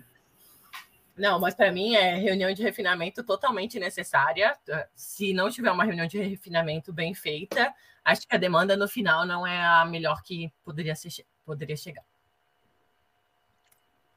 Não, 1.22 1.40
mas 1.40 1.54
para 1.54 1.72
mim 1.72 1.94
é 1.94 2.16
reunião 2.16 2.52
de 2.52 2.64
refinamento 2.64 3.24
totalmente 3.24 3.80
necessária. 3.80 4.58
Se 4.96 5.36
não 5.36 5.52
tiver 5.52 5.70
uma 5.70 5.84
reunião 5.84 6.08
de 6.08 6.20
refinamento 6.20 6.92
bem 6.92 7.14
feita, 7.14 7.72
acho 8.04 8.28
que 8.28 8.36
a 8.36 8.40
demanda 8.40 8.76
no 8.76 8.88
final 8.88 9.24
não 9.24 9.46
é 9.46 9.64
a 9.64 9.86
melhor 9.86 10.24
que 10.24 10.52
poderia, 10.64 10.96
ser, 10.96 11.24
poderia 11.46 11.78
chegar. 11.78 12.04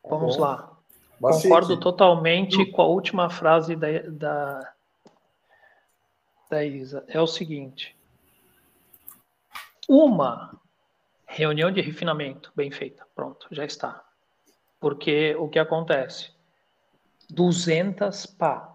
Vamos 0.02 0.38
lá. 0.38 0.78
Concordo 1.20 1.78
totalmente 1.78 2.64
com 2.70 2.80
a 2.80 2.86
última 2.86 3.28
frase 3.28 3.76
da, 3.76 3.88
da, 4.08 4.72
da 6.48 6.64
Isa. 6.64 7.04
É 7.06 7.20
o 7.20 7.26
seguinte: 7.26 7.94
uma 9.86 10.58
reunião 11.26 11.70
de 11.70 11.82
refinamento 11.82 12.50
bem 12.56 12.70
feita, 12.70 13.06
pronto, 13.14 13.46
já 13.50 13.66
está. 13.66 14.02
Porque 14.80 15.34
o 15.34 15.50
que 15.50 15.58
acontece? 15.58 16.33
200 17.30 18.26
pá. 18.26 18.70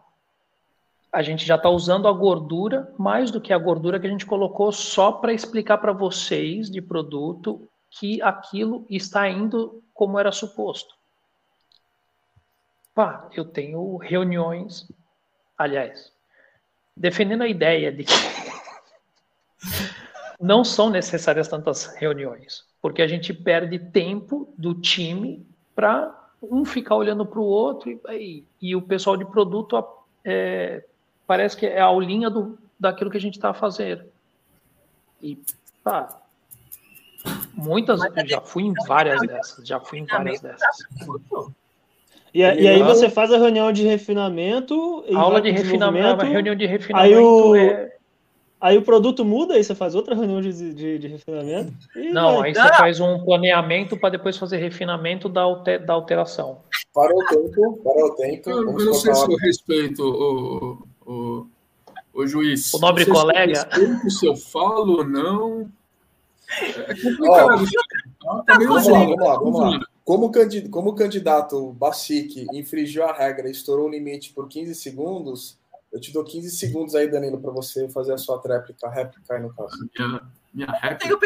A 1.11 1.23
gente 1.23 1.45
já 1.45 1.55
está 1.55 1.69
usando 1.69 2.07
a 2.07 2.11
gordura 2.11 2.93
mais 2.97 3.31
do 3.31 3.41
que 3.41 3.51
a 3.51 3.57
gordura 3.57 3.99
que 3.99 4.05
a 4.05 4.09
gente 4.09 4.25
colocou 4.25 4.71
só 4.71 5.11
para 5.11 5.33
explicar 5.33 5.79
para 5.79 5.91
vocês 5.91 6.69
de 6.69 6.81
produto 6.81 7.67
que 7.89 8.21
aquilo 8.21 8.85
está 8.89 9.27
indo 9.27 9.83
como 9.93 10.19
era 10.19 10.31
suposto. 10.31 10.95
Pá, 12.93 13.27
eu 13.33 13.45
tenho 13.45 13.97
reuniões, 13.97 14.91
aliás, 15.57 16.11
defendendo 16.95 17.43
a 17.43 17.47
ideia 17.47 17.91
de 17.91 18.03
que 18.03 18.13
não 20.39 20.63
são 20.63 20.89
necessárias 20.89 21.47
tantas 21.47 21.85
reuniões, 21.95 22.65
porque 22.81 23.01
a 23.01 23.07
gente 23.07 23.33
perde 23.33 23.79
tempo 23.79 24.53
do 24.57 24.75
time 24.75 25.47
para 25.73 26.18
um 26.41 26.63
ficar 26.65 26.95
olhando 26.95 27.25
para 27.25 27.39
o 27.39 27.43
outro 27.43 27.89
e, 27.89 27.99
e, 28.11 28.43
e, 28.61 28.75
o 28.75 28.81
pessoal 28.81 29.17
de 29.17 29.25
produto 29.25 29.83
é, 30.23 30.83
parece 31.27 31.57
que 31.57 31.65
é 31.65 31.79
a 31.79 31.85
aulinha 31.85 32.29
do, 32.29 32.57
daquilo 32.79 33.09
que 33.09 33.17
a 33.17 33.21
gente 33.21 33.35
está 33.35 33.53
fazendo. 33.53 34.03
E, 35.21 35.37
pá, 35.83 36.21
muitas, 37.53 37.99
já 38.25 38.41
fui 38.41 38.63
em 38.63 38.73
várias 38.87 39.21
dessas, 39.21 39.67
já 39.67 39.79
fui 39.79 39.99
em 39.99 40.05
várias 40.05 40.39
dessas. 40.39 40.87
E, 42.33 42.39
e 42.39 42.67
aí 42.67 42.81
você 42.83 43.09
faz 43.09 43.31
a 43.33 43.37
reunião 43.37 43.71
de 43.71 43.83
refinamento. 43.83 45.03
Aula 45.13 45.41
de 45.41 45.51
refinamento, 45.51 46.23
reunião 46.25 46.55
de 46.55 46.65
refinamento. 46.65 47.15
Aí 47.15 47.15
o, 47.15 47.55
é... 47.55 47.98
aí 48.59 48.77
o 48.77 48.81
produto 48.81 49.23
muda, 49.23 49.53
aí 49.53 49.63
você 49.63 49.73
faz 49.73 49.95
outra 49.95 50.15
reunião 50.15 50.41
de, 50.41 50.73
de, 50.73 50.99
de 50.99 51.07
refinamento. 51.07 51.73
Não, 52.11 52.41
aí 52.41 52.53
você 52.53 52.67
faz 52.73 52.99
um 52.99 53.23
planeamento 53.23 53.97
para 53.97 54.09
depois 54.09 54.37
fazer 54.37 54.57
refinamento 54.57 55.29
da, 55.29 55.41
alter, 55.41 55.85
da 55.85 55.93
alteração. 55.93 56.61
Para 56.93 57.15
o 57.15 57.25
tempo, 57.25 57.79
para 57.83 58.05
o 58.05 58.15
tempo. 58.15 58.49
Eu, 58.49 58.57
eu 58.57 58.85
não 58.85 58.93
sei 58.93 59.13
se 59.13 59.31
eu 59.31 59.37
respeito 59.37 60.03
o, 60.03 60.87
o, 61.05 61.47
o 62.13 62.27
juiz. 62.27 62.73
O 62.73 62.79
nobre 62.79 63.05
colega. 63.05 63.67
Se, 63.73 64.09
se 64.09 64.25
eu 64.25 64.35
falo 64.35 64.97
ou 64.97 65.03
não. 65.07 65.71
É 66.59 66.95
complicado. 66.95 67.65
Ó, 68.25 68.41
tá 68.41 68.57
vamos, 68.57 68.87
lá, 68.87 68.99
vamos 68.99 69.17
lá, 69.17 69.35
vamos 69.37 69.59
lá. 69.59 69.79
Como, 70.03 70.31
candidato, 70.31 70.71
como 70.71 70.89
o 70.89 70.95
candidato 70.95 71.71
Bacic 71.73 72.47
infringiu 72.51 73.03
a 73.03 73.13
regra 73.13 73.47
e 73.47 73.51
estourou 73.51 73.85
o 73.85 73.91
limite 73.91 74.33
por 74.33 74.47
15 74.47 74.73
segundos, 74.73 75.58
eu 75.91 75.99
te 75.99 76.11
dou 76.13 76.23
15 76.23 76.51
segundos 76.51 76.95
aí, 76.95 77.09
Danilo, 77.09 77.41
para 77.41 77.51
você 77.51 77.89
fazer 77.89 78.13
a 78.13 78.17
sua 78.17 78.41
réplica, 78.41 78.89
réplica 78.89 79.35
aí 79.35 79.41
no 79.41 79.53
caso. 79.53 79.75
Minha, 79.97 80.21
minha 80.53 80.71
réplica, 80.71 81.17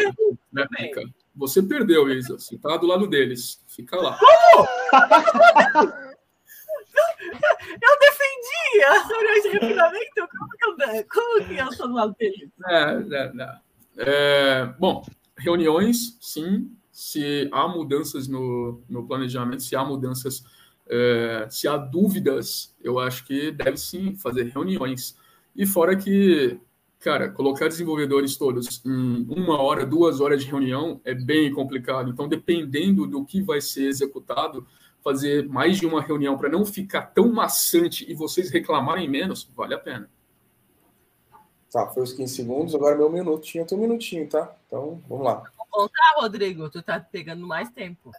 réplica. 0.55 1.03
Você 1.35 1.61
perdeu, 1.61 2.09
Isa. 2.09 2.37
Você 2.37 2.57
tá 2.57 2.77
do 2.77 2.87
lado 2.87 3.07
deles. 3.07 3.61
Fica 3.67 3.97
lá. 3.97 4.17
eu 7.81 7.99
defendi 7.99 8.83
as 8.87 9.07
reuniões 9.07 9.43
de 9.43 9.49
refinamento. 9.49 10.27
Como 10.37 10.49
que 10.51 10.65
eu, 10.65 10.75
como 11.07 11.45
que 11.45 11.57
eu 11.57 11.73
sou 11.73 11.87
do 11.87 11.93
lado 11.93 12.15
deles? 12.19 12.49
É, 12.67 12.83
é, 13.11 13.31
é. 13.37 13.59
é 13.97 14.65
bom, 14.77 15.05
reuniões, 15.37 16.17
sim 16.21 16.71
se 16.93 17.49
há 17.51 17.67
mudanças 17.67 18.27
no, 18.27 18.79
no 18.87 19.05
planejamento, 19.07 19.63
se 19.63 19.75
há 19.75 19.83
mudanças, 19.83 20.43
é, 20.87 21.47
se 21.49 21.67
há 21.67 21.77
dúvidas, 21.77 22.75
eu 22.81 22.99
acho 22.99 23.25
que 23.25 23.51
deve 23.51 23.77
sim 23.77 24.15
fazer 24.15 24.45
reuniões. 24.45 25.17
E 25.55 25.65
fora 25.65 25.95
que, 25.95 26.59
cara, 26.99 27.29
colocar 27.29 27.67
desenvolvedores 27.67 28.37
todos 28.37 28.83
em 28.85 29.25
uma 29.29 29.61
hora, 29.61 29.85
duas 29.85 30.19
horas 30.19 30.43
de 30.43 30.49
reunião 30.49 30.99
é 31.03 31.13
bem 31.13 31.51
complicado. 31.53 32.09
Então, 32.09 32.27
dependendo 32.27 33.05
do 33.05 33.25
que 33.25 33.41
vai 33.41 33.61
ser 33.61 33.87
executado, 33.87 34.65
fazer 35.03 35.47
mais 35.47 35.77
de 35.77 35.85
uma 35.85 36.01
reunião 36.01 36.37
para 36.37 36.49
não 36.49 36.65
ficar 36.65 37.03
tão 37.07 37.31
maçante 37.31 38.09
e 38.09 38.13
vocês 38.13 38.49
reclamarem 38.49 39.09
menos, 39.09 39.49
vale 39.55 39.73
a 39.73 39.79
pena. 39.79 40.09
Tá, 41.71 41.87
foi 41.87 42.03
os 42.03 42.13
15 42.13 42.35
segundos, 42.35 42.75
agora 42.75 42.95
meu 42.95 43.09
minutinho, 43.09 43.65
teu 43.65 43.77
minutinho, 43.77 44.29
tá? 44.29 44.55
Então, 44.67 45.01
vamos 45.07 45.25
lá 45.25 45.43
contar, 45.73 46.13
Rodrigo. 46.17 46.69
Tu 46.69 46.83
tá 46.83 46.99
pegando 46.99 47.47
mais 47.47 47.69
tempo. 47.71 48.11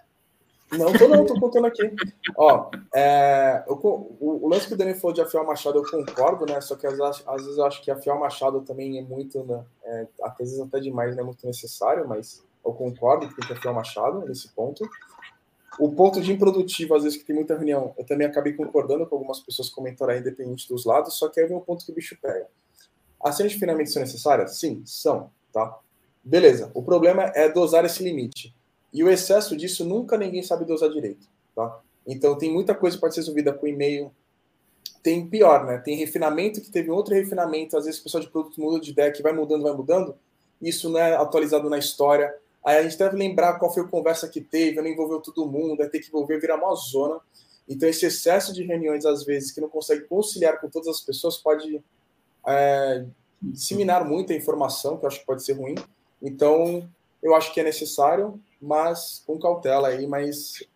Não, 0.72 0.92
tô 0.92 1.08
não, 1.08 1.24
tô 1.24 1.38
contando 1.38 1.66
aqui. 1.66 1.94
Ó, 2.36 2.70
é, 2.94 3.62
eu, 3.66 3.74
o, 3.74 4.44
o, 4.44 4.48
lance 4.48 4.66
que 4.66 4.74
o 4.74 4.76
Dani 4.76 4.94
falou 4.94 5.14
de 5.14 5.20
afiar 5.20 5.44
o 5.44 5.46
machado, 5.46 5.78
eu 5.78 5.88
concordo, 5.88 6.46
né? 6.46 6.60
Só 6.60 6.74
que 6.74 6.86
às, 6.86 6.98
às 7.00 7.42
vezes 7.42 7.58
eu 7.58 7.64
acho 7.64 7.82
que 7.82 7.90
afiar 7.90 8.16
o 8.16 8.20
machado 8.20 8.60
também 8.62 8.98
é 8.98 9.02
muito, 9.02 9.42
né? 9.44 9.64
É, 9.84 10.06
às 10.22 10.36
vezes 10.38 10.60
até 10.60 10.80
demais, 10.80 11.14
não 11.14 11.22
é 11.22 11.26
muito 11.26 11.46
necessário, 11.46 12.08
mas 12.08 12.42
eu 12.64 12.72
concordo 12.72 13.28
afiar 13.50 13.72
o 13.72 13.76
machado 13.76 14.20
nesse 14.26 14.48
ponto. 14.48 14.88
O 15.78 15.90
ponto 15.92 16.20
de 16.20 16.32
improdutivo, 16.32 16.94
às 16.94 17.02
vezes 17.02 17.18
que 17.18 17.24
tem 17.24 17.34
muita 17.34 17.54
reunião, 17.54 17.92
eu 17.98 18.04
também 18.04 18.26
acabei 18.26 18.52
concordando 18.52 19.06
com 19.06 19.16
algumas 19.16 19.40
pessoas 19.40 19.68
que 19.68 19.74
comentaram 19.74 20.12
aí, 20.12 20.20
independente 20.20 20.68
dos 20.68 20.84
lados, 20.84 21.14
só 21.14 21.28
que 21.28 21.40
aí 21.40 21.46
vem 21.46 21.56
um 21.56 21.60
ponto 21.60 21.84
que 21.84 21.90
o 21.90 21.94
bicho 21.94 22.16
pega. 22.20 22.46
Cenas 23.32 23.52
de 23.52 23.58
finalmente 23.58 23.90
são 23.90 24.00
necessárias? 24.00 24.58
Sim, 24.58 24.82
são, 24.84 25.30
tá? 25.52 25.78
Beleza. 26.22 26.70
O 26.74 26.82
problema 26.82 27.24
é 27.34 27.48
dosar 27.48 27.84
esse 27.84 28.02
limite. 28.02 28.53
E 28.94 29.02
o 29.02 29.10
excesso 29.10 29.56
disso 29.56 29.84
nunca 29.84 30.16
ninguém 30.16 30.42
sabe 30.42 30.64
dosar 30.64 30.88
direito, 30.88 31.26
tá? 31.54 31.80
Então 32.06 32.38
tem 32.38 32.52
muita 32.52 32.76
coisa 32.76 32.96
que 32.96 33.00
pode 33.00 33.14
ser 33.14 33.22
resolvida 33.22 33.52
com 33.52 33.66
e-mail. 33.66 34.12
Tem 35.02 35.26
pior, 35.26 35.66
né? 35.66 35.78
Tem 35.78 35.96
refinamento 35.96 36.60
que 36.60 36.70
teve 36.70 36.90
outro 36.90 37.12
refinamento, 37.12 37.76
às 37.76 37.86
vezes 37.86 38.00
o 38.00 38.04
pessoal 38.04 38.22
de 38.22 38.30
produto 38.30 38.60
muda 38.60 38.78
de 38.78 38.92
ideia, 38.92 39.10
que 39.10 39.22
vai 39.22 39.32
mudando, 39.32 39.62
vai 39.62 39.72
mudando. 39.72 40.14
Isso 40.62 40.88
não 40.88 41.00
é 41.00 41.16
atualizado 41.16 41.68
na 41.68 41.76
história. 41.76 42.32
Aí 42.64 42.78
a 42.78 42.82
gente 42.84 42.96
deve 42.96 43.16
lembrar 43.16 43.58
qual 43.58 43.72
foi 43.74 43.82
a 43.82 43.88
conversa 43.88 44.28
que 44.28 44.40
teve, 44.40 44.80
não 44.80 44.88
envolveu 44.88 45.20
todo 45.20 45.44
mundo, 45.44 45.76
vai 45.76 45.88
ter 45.88 45.98
que 45.98 46.08
envolver, 46.08 46.38
virar 46.38 46.56
uma 46.56 46.74
zona. 46.76 47.20
Então 47.68 47.88
esse 47.88 48.06
excesso 48.06 48.54
de 48.54 48.62
reuniões, 48.62 49.04
às 49.04 49.24
vezes, 49.24 49.50
que 49.50 49.60
não 49.60 49.68
consegue 49.68 50.04
conciliar 50.04 50.60
com 50.60 50.70
todas 50.70 50.88
as 50.88 51.00
pessoas, 51.00 51.36
pode 51.36 51.82
é, 52.46 53.04
disseminar 53.42 54.04
muita 54.04 54.32
informação, 54.32 54.96
que 54.96 55.04
eu 55.04 55.08
acho 55.08 55.20
que 55.20 55.26
pode 55.26 55.44
ser 55.44 55.54
ruim. 55.54 55.74
Então, 56.22 56.88
eu 57.22 57.34
acho 57.34 57.52
que 57.52 57.60
é 57.60 57.64
necessário, 57.64 58.40
mas 58.64 59.22
com 59.26 59.38
cautela 59.38 59.88
aí, 59.88 60.06
mas. 60.06 60.66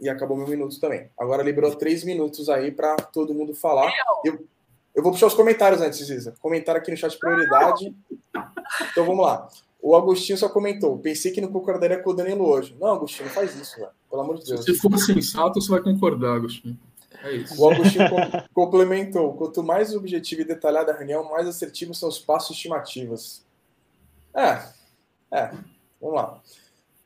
E 0.00 0.08
acabou 0.08 0.36
meu 0.36 0.46
minuto 0.46 0.78
também. 0.80 1.10
Agora 1.18 1.42
liberou 1.42 1.74
três 1.74 2.04
minutos 2.04 2.48
aí 2.48 2.70
para 2.70 2.96
todo 2.96 3.34
mundo 3.34 3.54
falar. 3.54 3.92
Eu, 4.24 4.46
eu 4.94 5.02
vou 5.02 5.12
puxar 5.12 5.26
os 5.26 5.34
comentários 5.34 5.80
antes, 5.80 6.08
Isa. 6.08 6.34
Comentário 6.40 6.80
aqui 6.80 6.90
no 6.90 6.96
chat 6.96 7.18
prioridade. 7.18 7.94
Então 8.92 9.04
vamos 9.04 9.24
lá. 9.24 9.48
O 9.82 9.96
Agostinho 9.96 10.38
só 10.38 10.48
comentou. 10.48 10.98
Pensei 10.98 11.32
que 11.32 11.40
não 11.40 11.50
concordaria 11.50 11.98
com 12.02 12.10
o 12.10 12.14
Danilo 12.14 12.46
hoje. 12.46 12.76
Não, 12.78 12.88
Agostinho, 12.88 13.26
não 13.26 13.34
faz 13.34 13.54
isso, 13.56 13.76
velho. 13.76 13.90
Pelo 14.08 14.22
amor 14.22 14.38
de 14.38 14.44
Deus. 14.44 14.64
Se 14.64 14.74
for 14.74 14.96
sensato, 14.98 15.60
você 15.60 15.70
vai 15.70 15.80
concordar, 15.80 16.36
Agostinho. 16.36 16.78
É 17.22 17.32
isso. 17.32 17.60
O 17.60 17.70
Agostinho 17.70 18.04
complementou. 18.54 19.34
Quanto 19.34 19.62
mais 19.62 19.94
objetivo 19.94 20.42
e 20.42 20.44
detalhada 20.44 20.92
a 20.92 20.96
reunião, 20.96 21.28
mais 21.30 21.46
assertivos 21.46 21.98
são 21.98 22.08
os 22.08 22.18
passos 22.18 22.56
estimativos. 22.56 23.42
É, 24.34 24.62
é, 25.32 25.50
vamos 26.00 26.16
lá. 26.16 26.40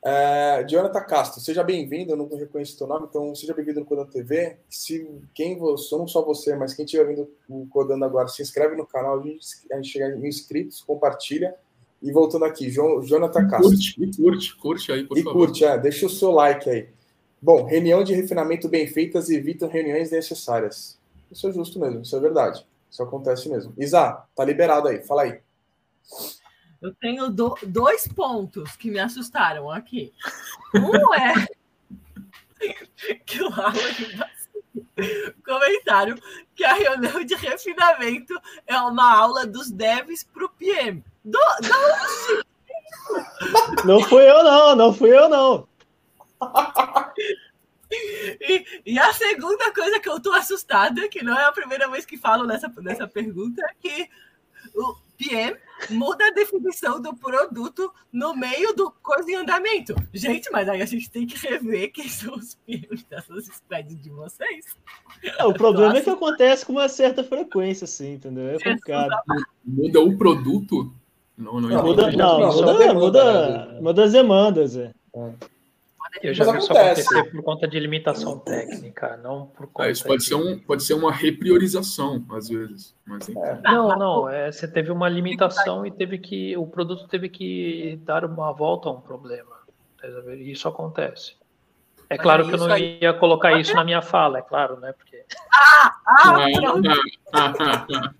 É, 0.07 0.63
Jonathan 0.69 1.01
Castro, 1.01 1.41
seja 1.41 1.63
bem-vindo, 1.63 2.11
eu 2.11 2.15
não 2.15 2.29
reconheço 2.29 2.75
o 2.75 2.77
seu 2.77 2.85
nome, 2.85 3.07
então 3.09 3.33
seja 3.33 3.55
bem-vindo 3.55 3.79
no 3.79 3.87
Codando 3.87 4.11
TV. 4.11 4.55
Se 4.69 5.09
quem 5.33 5.57
você, 5.57 5.97
não 5.97 6.07
só 6.07 6.23
você, 6.23 6.55
mas 6.55 6.75
quem 6.75 6.85
estiver 6.85 7.07
vindo 7.07 7.27
o 7.49 7.65
Codando 7.65 8.05
agora, 8.05 8.27
se 8.27 8.39
inscreve 8.39 8.75
no 8.75 8.85
canal, 8.85 9.19
a 9.19 9.23
gente, 9.23 9.43
a 9.71 9.77
gente 9.77 9.89
chega 9.89 10.15
em 10.15 10.27
inscritos, 10.27 10.79
compartilha. 10.81 11.55
E 12.03 12.11
voltando 12.11 12.45
aqui, 12.45 12.69
Jonathan 12.69 13.47
Castro. 13.47 13.71
Curte, 13.71 13.95
e 13.99 14.15
curte, 14.15 14.55
curte 14.57 14.91
aí, 14.91 15.03
por 15.05 15.17
e 15.17 15.23
favor. 15.23 15.39
E 15.39 15.47
curte, 15.47 15.65
é, 15.65 15.75
deixa 15.75 16.05
o 16.05 16.09
seu 16.09 16.29
like 16.29 16.69
aí. 16.69 16.87
Bom, 17.41 17.63
reunião 17.63 18.03
de 18.03 18.13
refinamento 18.13 18.69
bem 18.69 18.85
feitas 18.85 19.31
evitam 19.31 19.67
reuniões 19.67 20.11
necessárias. 20.11 20.99
Isso 21.31 21.47
é 21.47 21.51
justo 21.51 21.79
mesmo, 21.79 22.03
isso 22.03 22.15
é 22.15 22.19
verdade. 22.19 22.63
Isso 22.91 23.01
acontece 23.01 23.49
mesmo. 23.49 23.73
Isa, 23.75 24.23
tá 24.35 24.45
liberado 24.45 24.87
aí, 24.87 25.01
fala 25.01 25.23
aí. 25.23 25.39
Eu 26.85 26.93
tenho 26.93 27.31
do, 27.31 27.57
dois 27.63 28.07
pontos 28.07 28.75
que 28.75 28.91
me 28.91 28.99
assustaram 28.99 29.71
aqui. 29.71 30.13
Um 30.75 30.91
é 31.17 31.47
que 33.25 33.41
o 33.43 33.51
comentário 35.43 36.15
que 36.53 36.63
a 36.63 36.75
reunião 36.75 37.23
de 37.23 37.33
refinamento 37.33 38.39
é 38.67 38.79
uma 38.79 39.17
aula 39.17 39.47
dos 39.47 39.71
devs 39.71 40.23
para 40.23 40.45
o 40.45 40.49
PM. 40.49 41.03
Do, 41.23 41.39
Não 43.83 43.99
fui 44.01 44.29
eu, 44.29 44.43
não, 44.43 44.75
não 44.75 44.93
fui 44.93 45.09
eu, 45.09 45.27
não. 45.27 45.67
E, 48.39 48.83
e, 48.85 48.99
a 48.99 49.11
segunda 49.11 49.73
coisa 49.73 49.99
que 49.99 50.09
eu 50.09 50.19
tô 50.19 50.31
assustada, 50.33 51.09
que 51.09 51.23
não 51.23 51.35
é 51.35 51.45
a 51.45 51.51
primeira 51.51 51.89
vez 51.89 52.05
que 52.05 52.17
falo 52.17 52.45
nessa, 52.45 52.71
nessa 52.77 53.07
pergunta, 53.07 53.63
é 53.63 53.73
que 53.79 54.07
o 54.75 55.04
PM 55.17 55.57
muda 55.89 56.27
a 56.27 56.31
definição 56.31 57.01
do 57.01 57.15
produto 57.15 57.91
no 58.11 58.35
meio 58.35 58.73
do 58.73 58.91
coisa 58.91 59.29
em 59.29 59.35
andamento. 59.35 59.95
Gente, 60.13 60.49
mas 60.51 60.67
aí 60.69 60.81
a 60.81 60.85
gente 60.85 61.09
tem 61.09 61.25
que 61.25 61.37
rever 61.37 61.91
quem 61.91 62.07
são 62.07 62.35
os 62.35 62.55
PMs 62.65 63.05
dessas 63.09 63.45
squads 63.45 64.01
de 64.01 64.09
vocês. 64.09 64.77
É, 65.23 65.45
o 65.45 65.53
problema 65.53 65.97
é 65.97 66.01
que 66.01 66.09
acontece 66.09 66.65
com 66.65 66.73
uma 66.73 66.87
certa 66.87 67.23
frequência, 67.23 67.85
assim, 67.85 68.13
entendeu? 68.13 68.49
É 68.49 68.53
complicado. 68.53 69.11
Muda 69.63 70.01
o 70.01 70.17
produto? 70.17 70.93
Não, 71.37 71.59
não, 71.59 71.69
não, 71.69 71.83
muda, 71.83 72.11
não, 72.11 72.39
não, 72.39 72.53
muda, 72.53 72.93
muda, 72.93 73.79
muda 73.81 74.03
as 74.05 74.13
demandas. 74.13 74.77
É. 74.77 74.91
é. 75.15 75.33
Eu 76.21 76.33
já 76.33 76.51
vi 76.51 76.57
isso 76.57 76.71
acontecer 76.71 77.31
por 77.31 77.43
conta 77.43 77.67
de 77.67 77.79
limitação 77.79 78.39
técnica, 78.39 79.17
não 79.17 79.47
por 79.47 79.67
conta. 79.67 79.89
É, 79.89 79.91
isso 79.91 80.03
pode, 80.03 80.23
de... 80.23 80.29
ser 80.29 80.35
um, 80.35 80.57
pode 80.59 80.83
ser 80.83 80.93
uma 80.93 81.11
repriorização, 81.11 82.23
às 82.31 82.47
vezes. 82.47 82.95
Mas, 83.05 83.27
é. 83.29 83.61
Não, 83.63 83.97
não. 83.97 84.29
É, 84.29 84.51
você 84.51 84.67
teve 84.67 84.91
uma 84.91 85.09
limitação 85.09 85.85
e 85.85 85.91
teve 85.91 86.17
que. 86.17 86.55
O 86.57 86.65
produto 86.65 87.07
teve 87.07 87.29
que 87.29 87.99
dar 88.03 88.25
uma 88.25 88.51
volta 88.51 88.89
a 88.89 88.91
um 88.93 89.01
problema. 89.01 89.55
E 90.37 90.51
isso 90.51 90.67
acontece. 90.67 91.35
É 92.09 92.17
claro 92.17 92.47
que 92.47 92.53
eu 92.53 92.59
não 92.59 92.71
aí... 92.71 92.99
ia 93.01 93.13
colocar 93.13 93.59
isso 93.59 93.73
na 93.73 93.83
minha 93.83 94.01
fala, 94.01 94.39
é 94.39 94.41
claro, 94.41 94.79
né? 94.79 94.93
Porque. 94.93 95.23
Ah, 95.51 95.95
ah, 97.33 97.85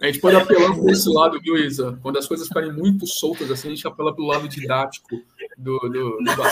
a 0.00 0.06
gente 0.06 0.20
pode 0.20 0.36
apelar 0.36 0.74
para 0.76 0.92
esse 0.92 1.08
lado, 1.08 1.40
viu, 1.40 1.56
Isa? 1.56 1.98
Quando 2.02 2.18
as 2.18 2.26
coisas 2.26 2.48
ficarem 2.48 2.72
muito 2.72 3.06
soltas, 3.06 3.50
assim, 3.50 3.68
a 3.68 3.74
gente 3.74 3.86
apela 3.86 4.14
para 4.14 4.24
o 4.24 4.26
lado 4.26 4.48
didático 4.48 5.22
do, 5.56 5.78
do, 5.78 6.18
do, 6.18 6.42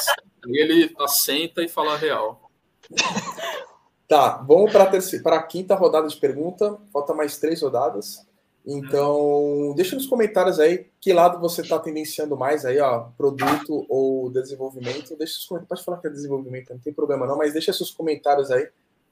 do 0.47 0.57
ele 0.57 0.95
assenta 1.01 1.62
e 1.62 1.68
fala 1.68 1.95
a 1.95 1.97
real. 1.97 2.51
Tá 2.95 3.55
Tá, 4.07 4.36
vamos 4.47 4.70
para 4.70 5.36
a 5.36 5.42
quinta 5.42 5.74
rodada 5.74 6.07
de 6.07 6.16
pergunta. 6.16 6.78
Falta 6.92 7.14
mais 7.14 7.38
três 7.38 7.62
rodadas. 7.62 8.24
Então, 8.66 9.74
deixa 9.76 9.95
nos 9.95 10.07
comentários 10.07 10.59
aí 10.59 10.86
que 10.99 11.12
lado 11.12 11.38
você 11.38 11.61
está 11.61 11.78
tendenciando 11.78 12.36
mais 12.36 12.64
aí, 12.64 12.78
ó, 12.80 13.09
produto 13.16 13.84
ou 13.88 14.30
desenvolvimento. 14.30 15.16
Deixa 15.16 15.38
os 15.38 15.45
comentários, 15.45 15.68
pode 15.68 15.84
falar 15.84 15.99
que 15.99 16.07
é 16.07 16.11
desenvolvimento, 16.11 16.70
não 16.70 16.78
tem 16.78 16.92
problema 16.92 17.26
não, 17.26 17.36
mas 17.36 17.53
deixa 17.53 17.72
seus 17.74 17.90
comentários 17.90 18.51
aí, 18.51 18.66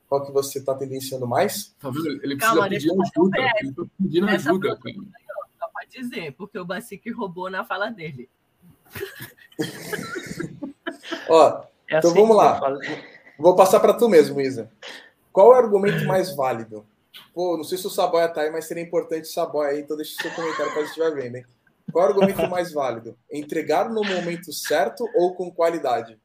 qual 0.08 0.24
que 0.24 0.32
você 0.32 0.58
está 0.58 0.74
tendenciando 0.74 1.26
mais. 1.26 1.74
Tá 1.78 1.90
vendo? 1.90 2.08
Ele 2.22 2.36
precisa 2.36 2.54
Calma, 2.54 2.68
pedir 2.68 2.90
ajuda, 2.90 3.38
ele 3.60 3.72
tá 3.72 3.82
pedindo 4.00 4.28
ajuda. 4.28 4.78
Só 5.58 5.68
pode 5.68 5.90
dizer, 5.90 6.32
porque 6.32 6.58
o 6.58 6.64
Basic 6.64 7.10
roubou 7.10 7.50
na 7.50 7.64
fala 7.64 7.90
dele. 7.90 8.30
ó, 11.28 11.62
é 11.88 11.98
então 11.98 12.10
assim 12.10 12.20
vamos 12.20 12.36
lá. 12.36 12.60
Vou 13.38 13.56
passar 13.56 13.80
para 13.80 13.94
tu 13.94 14.08
mesmo, 14.08 14.40
Isa. 14.40 14.70
Qual 15.32 15.52
é 15.52 15.56
o 15.56 15.58
argumento 15.58 16.04
mais 16.06 16.34
válido? 16.34 16.86
Pô, 17.34 17.56
não 17.56 17.64
sei 17.64 17.78
se 17.78 17.86
o 17.86 17.90
Saboia 17.90 18.28
tá 18.28 18.42
aí, 18.42 18.50
mas 18.50 18.66
seria 18.66 18.82
importante 18.82 19.24
o 19.24 19.32
Saboia 19.32 19.70
aí, 19.70 19.80
então 19.80 19.96
deixa 19.96 20.12
o 20.18 20.22
seu 20.22 20.30
comentário 20.32 20.72
para 20.72 20.82
a 20.82 20.84
gente 20.84 21.14
vendo, 21.14 21.36
hein? 21.36 21.46
Qual 21.90 22.04
é 22.04 22.08
o 22.08 22.10
argumento 22.10 22.48
mais 22.48 22.72
válido? 22.72 23.18
Entregar 23.30 23.88
no 23.90 24.02
momento 24.02 24.52
certo 24.52 25.08
ou 25.14 25.34
com 25.34 25.50
qualidade? 25.50 26.18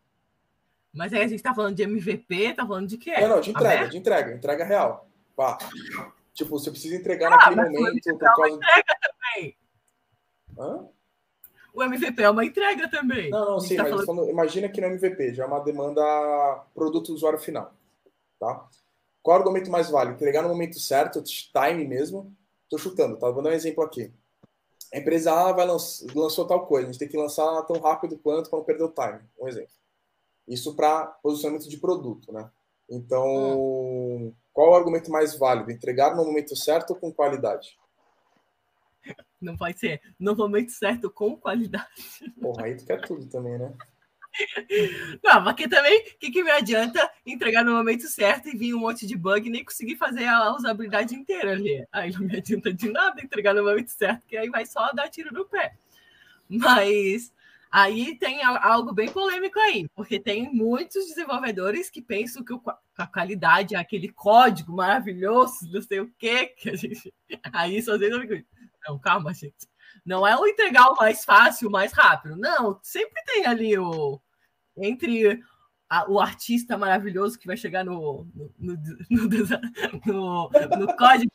Mas 0.94 1.14
aí 1.14 1.22
a 1.22 1.28
gente 1.28 1.44
tá 1.44 1.54
falando 1.54 1.76
de 1.76 1.84
MVP, 1.84 2.54
tá 2.54 2.66
falando 2.66 2.88
de 2.88 2.98
quê? 2.98 3.14
Não, 3.20 3.30
não, 3.30 3.42
de 3.42 3.52
entrega, 3.52 3.88
de 3.88 3.98
entrega, 3.98 4.34
entrega 4.34 4.64
real. 4.64 5.08
Pá. 5.36 5.58
Tipo, 6.34 6.60
você 6.60 6.72
precisa 6.72 6.96
entregar 6.96 7.32
ah, 7.32 7.52
naquele 7.52 7.80
momento. 7.80 8.18
Por 8.18 8.20
causa... 8.20 8.56
entrega 8.56 8.98
também. 9.02 9.58
Hã? 10.58 10.88
O 11.78 11.84
MVP 11.84 12.24
é 12.24 12.30
uma 12.32 12.44
entrega 12.44 12.90
também. 12.90 13.30
Não, 13.30 13.52
não, 13.52 13.60
sim, 13.60 13.76
tá 13.76 13.84
mas 13.84 13.92
falando... 13.92 14.06
Falando, 14.08 14.30
imagina 14.32 14.68
que 14.68 14.82
no 14.82 14.88
MVP 14.88 15.36
já 15.36 15.44
é 15.44 15.46
uma 15.46 15.60
demanda 15.60 16.02
produto 16.74 17.14
usuário 17.14 17.38
final. 17.38 17.72
Tá? 18.40 18.68
Qual 19.22 19.36
é 19.36 19.38
o 19.38 19.42
argumento 19.44 19.70
mais 19.70 19.88
válido? 19.88 20.16
Entregar 20.16 20.42
no 20.42 20.50
momento 20.50 20.80
certo, 20.80 21.22
time 21.22 21.86
mesmo. 21.86 22.36
Estou 22.64 22.80
chutando, 22.80 23.16
tá? 23.18 23.30
Vou 23.30 23.44
dar 23.44 23.52
um 23.52 23.54
exemplo 23.54 23.84
aqui. 23.84 24.12
A 24.92 24.98
empresa 24.98 25.32
A 25.32 25.52
vai 25.52 25.68
lanç... 25.68 26.04
lançou 26.16 26.48
tal 26.48 26.66
coisa, 26.66 26.88
a 26.88 26.92
gente 26.92 27.00
tem 27.00 27.08
que 27.08 27.16
lançar 27.16 27.46
tão 27.68 27.80
rápido 27.80 28.18
quanto 28.18 28.50
para 28.50 28.58
não 28.58 28.66
perder 28.66 28.84
o 28.84 28.90
time. 28.90 29.20
Um 29.40 29.48
exemplo. 29.48 29.70
Isso 30.48 30.76
para 30.76 31.06
posicionamento 31.22 31.70
de 31.70 31.78
produto, 31.78 32.34
né? 32.34 32.50
Então, 32.90 33.60
hum. 33.60 34.34
qual 34.52 34.70
é 34.70 34.72
o 34.72 34.76
argumento 34.76 35.12
mais 35.12 35.38
válido? 35.38 35.70
Entregar 35.70 36.16
no 36.16 36.26
momento 36.26 36.56
certo 36.56 36.92
ou 36.92 36.96
com 36.96 37.14
qualidade? 37.14 37.78
Não 39.40 39.56
pode 39.56 39.80
ser 39.80 40.02
no 40.20 40.36
momento 40.36 40.72
certo 40.72 41.10
com 41.12 41.38
qualidade. 41.38 41.88
Porra, 42.40 42.66
aí 42.66 42.76
tu 42.76 42.86
quer 42.86 43.02
tudo 43.02 43.28
também, 43.28 43.58
né? 43.58 43.74
Não, 45.24 45.44
porque 45.44 45.68
também, 45.68 46.00
o 46.00 46.20
que, 46.20 46.32
que 46.32 46.44
me 46.44 46.52
adianta 46.52 47.10
entregar 47.26 47.64
no 47.64 47.74
momento 47.74 48.08
certo 48.08 48.50
e 48.50 48.58
vir 48.58 48.74
um 48.74 48.80
monte 48.80 49.08
de 49.08 49.16
bug 49.16 49.48
e 49.48 49.52
nem 49.52 49.66
conseguir 49.66 49.96
fazer 49.96 50.26
a 50.26 50.54
usabilidade 50.54 51.16
inteira 51.16 51.52
ali? 51.52 51.86
Aí 51.92 52.12
não 52.12 52.22
me 52.22 52.38
adianta 52.38 52.74
de 52.74 52.90
nada 52.90 53.22
entregar 53.22 53.54
no 53.54 53.64
momento 53.64 53.90
certo, 53.90 54.26
que 54.28 54.38
aí 54.38 54.50
vai 54.50 54.66
só 54.66 54.92
dar 54.94 55.10
tiro 55.10 55.34
no 55.34 55.46
pé. 55.46 55.76
Mas 56.48 57.34
aí 57.72 58.16
tem 58.18 58.44
algo 58.44 58.94
bem 58.94 59.10
polêmico 59.10 59.60
aí, 59.60 59.88
porque 59.96 60.20
tem 60.20 60.52
muitos 60.54 61.06
desenvolvedores 61.08 61.90
que 61.90 62.02
pensam 62.02 62.44
que 62.44 62.54
a 62.98 63.08
qualidade 63.08 63.76
é 63.76 63.78
aquele 63.78 64.10
código 64.10 64.74
maravilhoso, 64.74 65.70
não 65.72 65.82
sei 65.82 66.00
o 66.00 66.12
quê, 66.18 66.48
que 66.48 66.70
a 66.70 66.76
gente. 66.76 67.14
Aí 67.54 67.82
só 67.82 67.98
vezes 67.98 68.16
eu 68.16 68.44
Não, 68.88 68.98
calma, 69.00 69.34
gente. 69.34 69.68
Não 70.06 70.26
é 70.26 70.36
o 70.36 70.46
o 70.46 70.96
mais 70.96 71.26
fácil, 71.26 71.70
mais 71.70 71.92
rápido. 71.92 72.36
Não, 72.38 72.80
sempre 72.82 73.22
tem 73.26 73.46
ali 73.46 73.78
o, 73.78 74.22
entre 74.78 75.42
a, 75.90 76.10
o 76.10 76.20
artista 76.20 76.78
maravilhoso 76.78 77.38
que 77.38 77.48
vai 77.48 77.58
chegar 77.58 77.84
no, 77.84 78.28
no, 78.58 78.78
no, 79.10 79.30
no, 80.06 80.50
no 80.80 80.96
código 80.96 81.32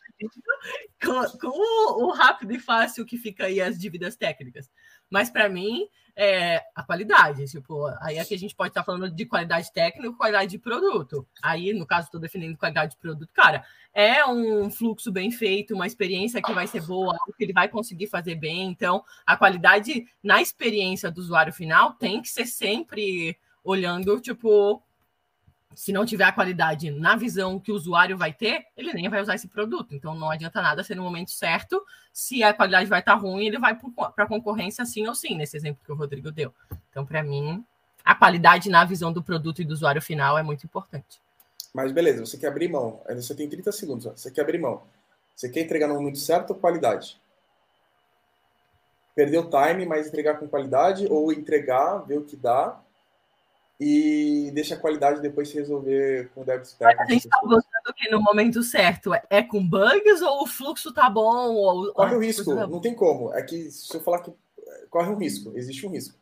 com, 1.03 1.39
com 1.39 1.49
o, 1.49 2.07
o, 2.07 2.13
rápido 2.13 2.53
e 2.53 2.59
fácil 2.59 3.05
que 3.05 3.19
fica 3.19 3.47
aí 3.47 3.61
as 3.61 3.79
dívidas 3.79 4.17
técnicas. 4.17 4.71
Mas 5.13 5.29
para 5.29 5.47
mim, 5.47 5.87
é 6.17 6.63
a 6.75 6.83
qualidade. 6.83 7.45
Tipo, 7.47 7.87
aí 8.01 8.19
aqui 8.19 8.35
a 8.35 8.39
gente 8.39 8.55
pode 8.55 8.71
estar 8.71 8.83
falando 8.83 9.11
de 9.11 9.27
qualidade 9.27 9.73
técnica 9.73 10.17
qualidade 10.17 10.51
de 10.51 10.59
produto. 10.59 11.27
Aí, 11.43 11.75
no 11.75 11.87
caso, 11.87 12.07
estou 12.07 12.21
definindo 12.21 12.57
qualidade 12.57 12.93
de 12.93 12.99
produto. 12.99 13.31
Cara, 13.33 13.63
é 13.93 14.25
um 14.27 14.71
fluxo 14.71 15.13
bem 15.13 15.31
feito, 15.31 15.75
uma 15.75 15.87
experiência 15.87 16.41
que 16.41 16.53
vai 16.53 16.67
ser 16.67 16.83
boa, 16.83 17.15
que 17.37 17.45
ele 17.45 17.53
vai 17.53 17.69
conseguir 17.69 18.07
fazer 18.07 18.37
bem. 18.37 18.69
Então, 18.69 19.05
a 19.27 19.37
qualidade 19.37 20.07
na 20.23 20.41
experiência 20.41 21.11
do 21.11 21.21
usuário 21.21 21.53
final 21.53 21.93
tem 21.93 22.23
que 22.23 22.29
ser 22.29 22.47
sempre 22.47 23.37
olhando, 23.63 24.19
tipo, 24.19 24.83
se 25.75 25.93
não 25.93 26.05
tiver 26.05 26.25
a 26.25 26.33
qualidade 26.33 26.91
na 26.91 27.17
visão 27.17 27.59
que 27.59 27.73
o 27.73 27.75
usuário 27.75 28.17
vai 28.17 28.33
ter, 28.33 28.67
ele 28.77 28.93
nem 28.93 29.09
vai 29.09 29.21
usar 29.21 29.35
esse 29.35 29.49
produto. 29.49 29.95
Então 29.95 30.15
não 30.15 30.31
adianta 30.31 30.61
nada 30.61 30.83
ser 30.85 30.95
no 30.95 31.03
momento 31.03 31.31
certo. 31.31 31.85
Se 32.13 32.43
a 32.43 32.53
qualidade 32.53 32.89
vai 32.89 33.01
estar 33.01 33.15
ruim, 33.15 33.47
ele 33.47 33.59
vai 33.59 33.75
para 34.15 34.25
a 34.25 34.27
concorrência 34.27 34.85
sim 34.85 35.07
ou 35.07 35.15
sim, 35.15 35.37
nesse 35.37 35.57
exemplo 35.57 35.83
que 35.85 35.93
o 35.93 35.95
Rodrigo 35.95 36.31
deu. 36.31 36.53
Então, 36.91 37.05
para 37.07 37.23
mim, 37.23 37.65
a 38.05 38.15
qualidade 38.15 38.69
na 38.69 38.85
visão 38.85 39.13
do 39.13 39.23
produto 39.23 39.63
e 39.63 39.65
do 39.65 39.73
usuário 39.73 40.03
final 40.03 40.37
é 40.37 40.43
muito 40.43 40.65
importante. 40.65 41.21
Mas 41.73 41.91
beleza, 41.91 42.27
você 42.27 42.37
quer 42.37 42.49
abrir 42.49 42.69
mão. 42.69 43.01
Você 43.09 43.35
tem 43.35 43.49
30 43.49 43.73
segundos. 43.73 44.05
Você 44.05 44.31
quer 44.31 44.43
abrir 44.43 44.59
mão. 44.59 44.83
Você 45.35 45.49
quer 45.49 45.61
entregar 45.61 45.89
no 45.89 45.95
momento 45.95 46.19
certo 46.19 46.51
ou 46.51 46.57
qualidade? 46.57 47.21
Perder 49.15 49.39
o 49.39 49.51
time, 49.51 49.87
mas 49.87 50.07
entregar 50.07 50.39
com 50.39 50.49
qualidade, 50.49 51.07
ou 51.11 51.33
entregar, 51.33 51.99
ver 51.99 52.19
o 52.19 52.25
que 52.25 52.37
dá, 52.37 52.81
e 53.85 54.51
deixa 54.53 54.77
a 54.77 54.79
qualidade 54.79 55.21
depois 55.21 55.49
se 55.49 55.57
resolver 55.57 56.31
com 56.33 56.43
o 56.43 56.45
dev 56.45 56.63
stack. 56.63 57.01
A 57.01 57.05
gente 57.07 57.25
está 57.25 57.41
buscando 57.43 57.93
que 57.97 58.09
no 58.11 58.21
momento 58.21 58.63
certo 58.63 59.13
é, 59.13 59.25
é 59.29 59.43
com 59.43 59.67
bugs 59.69 60.23
ou 60.23 60.43
o 60.43 60.47
fluxo 60.47 60.95
tá 60.95 61.11
bom? 61.11 61.53
Ou... 61.55 61.93
Corre 61.93 62.15
o 62.15 62.21
risco, 62.21 62.55
não 62.55 62.81
tem 62.81 62.95
como. 62.95 63.35
É 63.35 63.43
que 63.43 63.73
se 63.73 63.93
eu 63.97 64.01
falar 64.01 64.21
que 64.21 64.33
corre 64.89 65.11
um 65.11 65.17
risco, 65.17 65.53
existe 65.57 65.85
um 65.85 65.91
risco. 65.91 66.17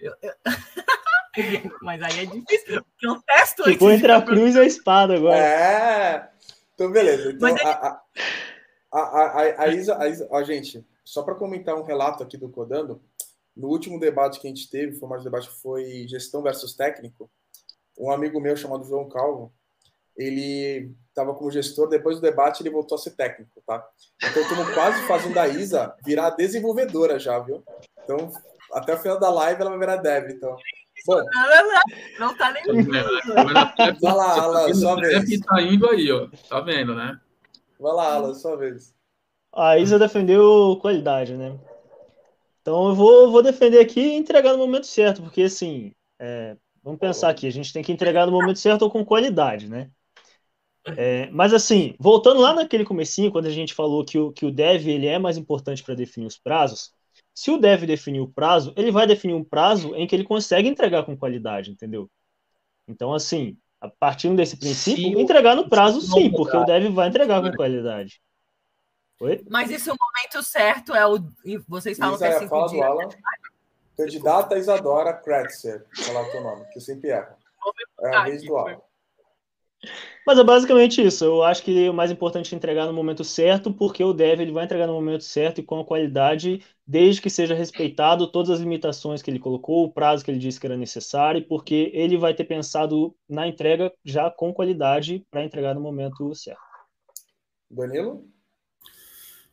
Eu, 0.00 0.12
eu... 0.20 0.32
Mas 1.82 2.02
aí 2.02 2.24
é 2.24 2.26
difícil, 2.26 2.82
porque 2.82 3.06
eu 3.06 3.22
testo 3.22 3.62
Ficou 3.64 3.92
entre 3.92 4.10
a 4.10 4.20
cruz 4.20 4.56
e 4.56 4.60
a 4.60 4.64
espada 4.64 5.14
agora. 5.14 5.36
É. 5.36 6.30
Então, 6.74 6.90
beleza. 6.90 7.30
Então, 7.30 7.54
a, 7.62 7.70
a, 7.70 8.02
a, 8.92 9.00
a, 9.00 9.62
a, 9.62 9.68
Isa, 9.68 9.96
a, 9.96 10.08
Isa, 10.08 10.28
a 10.32 10.42
gente, 10.42 10.84
só 11.04 11.22
para 11.22 11.36
comentar 11.36 11.76
um 11.76 11.84
relato 11.84 12.22
aqui 12.22 12.36
do 12.36 12.48
Codando, 12.48 13.00
no 13.56 13.68
último 13.68 13.98
debate 13.98 14.38
que 14.38 14.46
a 14.46 14.50
gente 14.50 14.68
teve, 14.68 14.98
foi 14.98 15.08
mais 15.08 15.22
um 15.22 15.24
debate 15.24 15.48
que 15.48 15.60
foi 15.62 16.06
gestão 16.06 16.42
versus 16.42 16.74
técnico. 16.74 17.30
Um 17.98 18.10
amigo 18.10 18.40
meu 18.40 18.56
chamado 18.56 18.84
João 18.84 19.08
Calvo, 19.08 19.52
ele 20.16 20.94
estava 21.08 21.34
como 21.34 21.50
gestor, 21.50 21.88
depois 21.88 22.16
do 22.16 22.22
debate 22.22 22.62
ele 22.62 22.70
voltou 22.70 22.96
a 22.96 22.98
ser 22.98 23.12
técnico, 23.12 23.62
tá? 23.66 23.86
Então 24.22 24.42
estamos 24.42 24.74
quase 24.74 25.02
fazendo 25.06 25.38
a 25.38 25.48
Isa 25.48 25.94
virar 26.04 26.30
desenvolvedora 26.30 27.18
já, 27.18 27.38
viu? 27.38 27.64
Então, 28.04 28.30
até 28.72 28.94
o 28.94 28.98
final 28.98 29.18
da 29.18 29.30
live 29.30 29.60
ela 29.60 29.70
vai 29.70 29.78
virar 29.78 29.96
dev, 29.96 30.30
então. 30.30 30.56
Bom, 31.06 31.22
não, 31.22 32.26
não 32.26 32.36
tá 32.36 32.52
nem. 32.52 32.64
Vai 34.00 34.12
lá, 34.14 34.42
Alan, 34.42 34.74
sua 34.74 34.96
vez. 34.96 35.40
Tá 35.40 35.62
indo 35.62 35.88
aí, 35.88 36.10
ó. 36.10 36.28
Tá 36.48 36.60
vendo, 36.60 36.94
né? 36.94 37.18
Vai 37.78 37.92
lá, 37.92 38.14
Alan, 38.14 38.34
sua 38.34 38.56
vez. 38.56 38.94
A 39.54 39.78
Isa 39.78 39.98
defendeu 39.98 40.78
qualidade, 40.82 41.36
né? 41.36 41.56
Então 42.66 42.88
eu 42.88 42.96
vou, 42.96 43.30
vou 43.30 43.44
defender 43.44 43.78
aqui 43.78 44.00
e 44.00 44.16
entregar 44.16 44.50
no 44.50 44.58
momento 44.58 44.88
certo, 44.88 45.22
porque 45.22 45.42
assim, 45.42 45.92
é, 46.18 46.56
vamos 46.82 46.98
pensar 46.98 47.28
aqui, 47.28 47.46
a 47.46 47.50
gente 47.52 47.72
tem 47.72 47.80
que 47.80 47.92
entregar 47.92 48.26
no 48.26 48.32
momento 48.32 48.58
certo 48.58 48.82
ou 48.82 48.90
com 48.90 49.04
qualidade, 49.04 49.68
né? 49.68 49.88
É, 50.84 51.30
mas 51.30 51.54
assim, 51.54 51.94
voltando 51.96 52.40
lá 52.40 52.52
naquele 52.52 52.84
comecinho, 52.84 53.30
quando 53.30 53.46
a 53.46 53.50
gente 53.50 53.72
falou 53.72 54.04
que 54.04 54.18
o, 54.18 54.32
que 54.32 54.44
o 54.44 54.50
dev 54.50 54.88
ele 54.88 55.06
é 55.06 55.16
mais 55.16 55.36
importante 55.36 55.80
para 55.80 55.94
definir 55.94 56.26
os 56.26 56.36
prazos, 56.36 56.90
se 57.32 57.52
o 57.52 57.56
dev 57.56 57.84
definir 57.84 58.18
o 58.18 58.26
prazo, 58.26 58.74
ele 58.76 58.90
vai 58.90 59.06
definir 59.06 59.34
um 59.34 59.44
prazo 59.44 59.94
em 59.94 60.04
que 60.04 60.16
ele 60.16 60.24
consegue 60.24 60.68
entregar 60.68 61.04
com 61.04 61.16
qualidade, 61.16 61.70
entendeu? 61.70 62.10
Então, 62.88 63.14
assim, 63.14 63.56
a 63.80 63.88
partir 63.88 64.34
desse 64.34 64.56
princípio, 64.56 65.04
sim, 65.04 65.20
entregar 65.20 65.54
no 65.54 65.68
prazo 65.68 66.00
sim, 66.00 66.32
porque 66.32 66.56
o 66.56 66.64
dev 66.64 66.92
vai 66.92 67.10
entregar 67.10 67.40
com 67.42 67.56
qualidade. 67.56 68.20
Oi? 69.20 69.44
Mas 69.48 69.70
esse 69.70 69.88
é 69.88 69.92
o 69.92 69.96
momento 69.98 70.46
certo 70.46 70.94
é 70.94 71.06
o. 71.06 71.18
Vocês 71.66 71.96
falam 71.96 72.16
Isa, 72.16 72.28
que 72.28 72.34
é 72.34 72.38
cinco 72.38 72.50
fala 72.50 72.68
dias. 72.68 72.86
Do 72.86 72.92
Alan. 72.92 73.08
Candidata 73.96 74.58
Isadora 74.58 75.14
Kretzer, 75.14 75.86
falar 76.04 76.22
o 76.22 76.30
teu 76.30 76.42
nome, 76.42 76.66
que 76.66 76.78
eu 76.78 76.82
sempre 76.82 77.08
erro. 77.08 77.34
É 78.02 78.14
a 78.14 78.24
vez 78.24 78.44
do 78.44 78.56
Alan. 78.56 78.78
Mas 80.26 80.38
é 80.38 80.44
basicamente 80.44 81.00
isso. 81.04 81.24
Eu 81.24 81.42
acho 81.42 81.62
que 81.62 81.88
o 81.88 81.94
mais 81.94 82.10
importante 82.10 82.52
é 82.52 82.56
entregar 82.56 82.86
no 82.86 82.92
momento 82.92 83.22
certo, 83.24 83.72
porque 83.72 84.02
o 84.02 84.12
dev 84.12 84.40
ele 84.40 84.52
vai 84.52 84.64
entregar 84.64 84.86
no 84.86 84.92
momento 84.92 85.22
certo 85.22 85.60
e 85.60 85.64
com 85.64 85.80
a 85.80 85.84
qualidade, 85.84 86.62
desde 86.86 87.22
que 87.22 87.30
seja 87.30 87.54
respeitado 87.54 88.26
todas 88.26 88.50
as 88.50 88.60
limitações 88.60 89.22
que 89.22 89.30
ele 89.30 89.38
colocou, 89.38 89.84
o 89.84 89.92
prazo 89.92 90.24
que 90.24 90.30
ele 90.30 90.38
disse 90.38 90.58
que 90.58 90.66
era 90.66 90.76
necessário, 90.76 91.46
porque 91.46 91.90
ele 91.94 92.18
vai 92.18 92.34
ter 92.34 92.44
pensado 92.44 93.14
na 93.28 93.46
entrega 93.46 93.92
já 94.04 94.30
com 94.30 94.52
qualidade 94.52 95.24
para 95.30 95.44
entregar 95.44 95.74
no 95.74 95.80
momento 95.80 96.34
certo. 96.34 96.60
Danilo? 97.70 98.35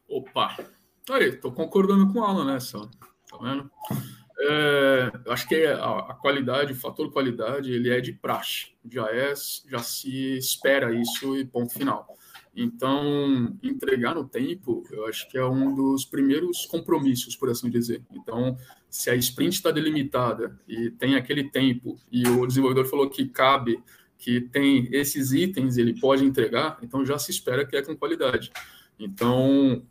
Opa! 0.08 0.56
Aí, 1.10 1.34
tô 1.34 1.52
concordando 1.52 2.12
com 2.12 2.20
o 2.20 2.24
Alan 2.24 2.46
nessa, 2.46 2.80
tá 3.30 3.38
vendo? 3.42 3.70
É, 4.40 5.12
acho 5.30 5.48
que 5.48 5.66
a, 5.66 6.00
a, 6.00 6.14
qualidade, 6.16 6.74
o 6.74 6.76
fator 6.76 7.12
qualidade, 7.12 7.72
ele 7.72 7.90
é 7.90 8.02
de 8.02 8.14
praxe. 8.14 8.74
Já 8.90 9.10
é, 9.12 9.34
já 9.70 9.80
se 9.80 10.38
espera 10.38 10.94
isso 10.94 11.38
e 11.38 11.46
ponto 11.46 11.74
final. 11.74 12.08
Então, 12.56 13.58
entregar 13.64 14.14
no 14.14 14.28
tempo, 14.28 14.84
eu 14.92 15.08
acho 15.08 15.28
que 15.30 15.38
é 15.38 15.46
um 15.46 15.74
dos 15.74 16.06
primeiros 16.06 16.66
compromissos, 16.66 17.36
por 17.36 17.50
assim 17.50 17.70
dizer. 17.70 18.04
Então, 18.12 18.56
se 18.90 19.10
a 19.10 19.16
sprint 19.16 19.56
está 19.56 19.72
delimitada 19.72 20.60
e 20.68 20.92
tem 20.92 21.16
aquele 21.16 21.50
tempo 21.50 21.98
e 22.12 22.28
o 22.28 22.46
desenvolvedor 22.46 22.86
falou 22.86 23.10
que 23.10 23.28
cabe, 23.28 23.82
que 24.18 24.40
tem 24.40 24.88
esses 24.92 25.32
itens, 25.32 25.78
ele 25.78 26.00
pode 26.00 26.24
entregar, 26.24 26.78
então 26.82 27.06
já 27.06 27.18
se 27.18 27.32
espera 27.32 27.66
que 27.66 27.76
é 27.76 27.82
com 27.82 27.96
qualidade. 27.96 28.52
Então, 29.00 29.84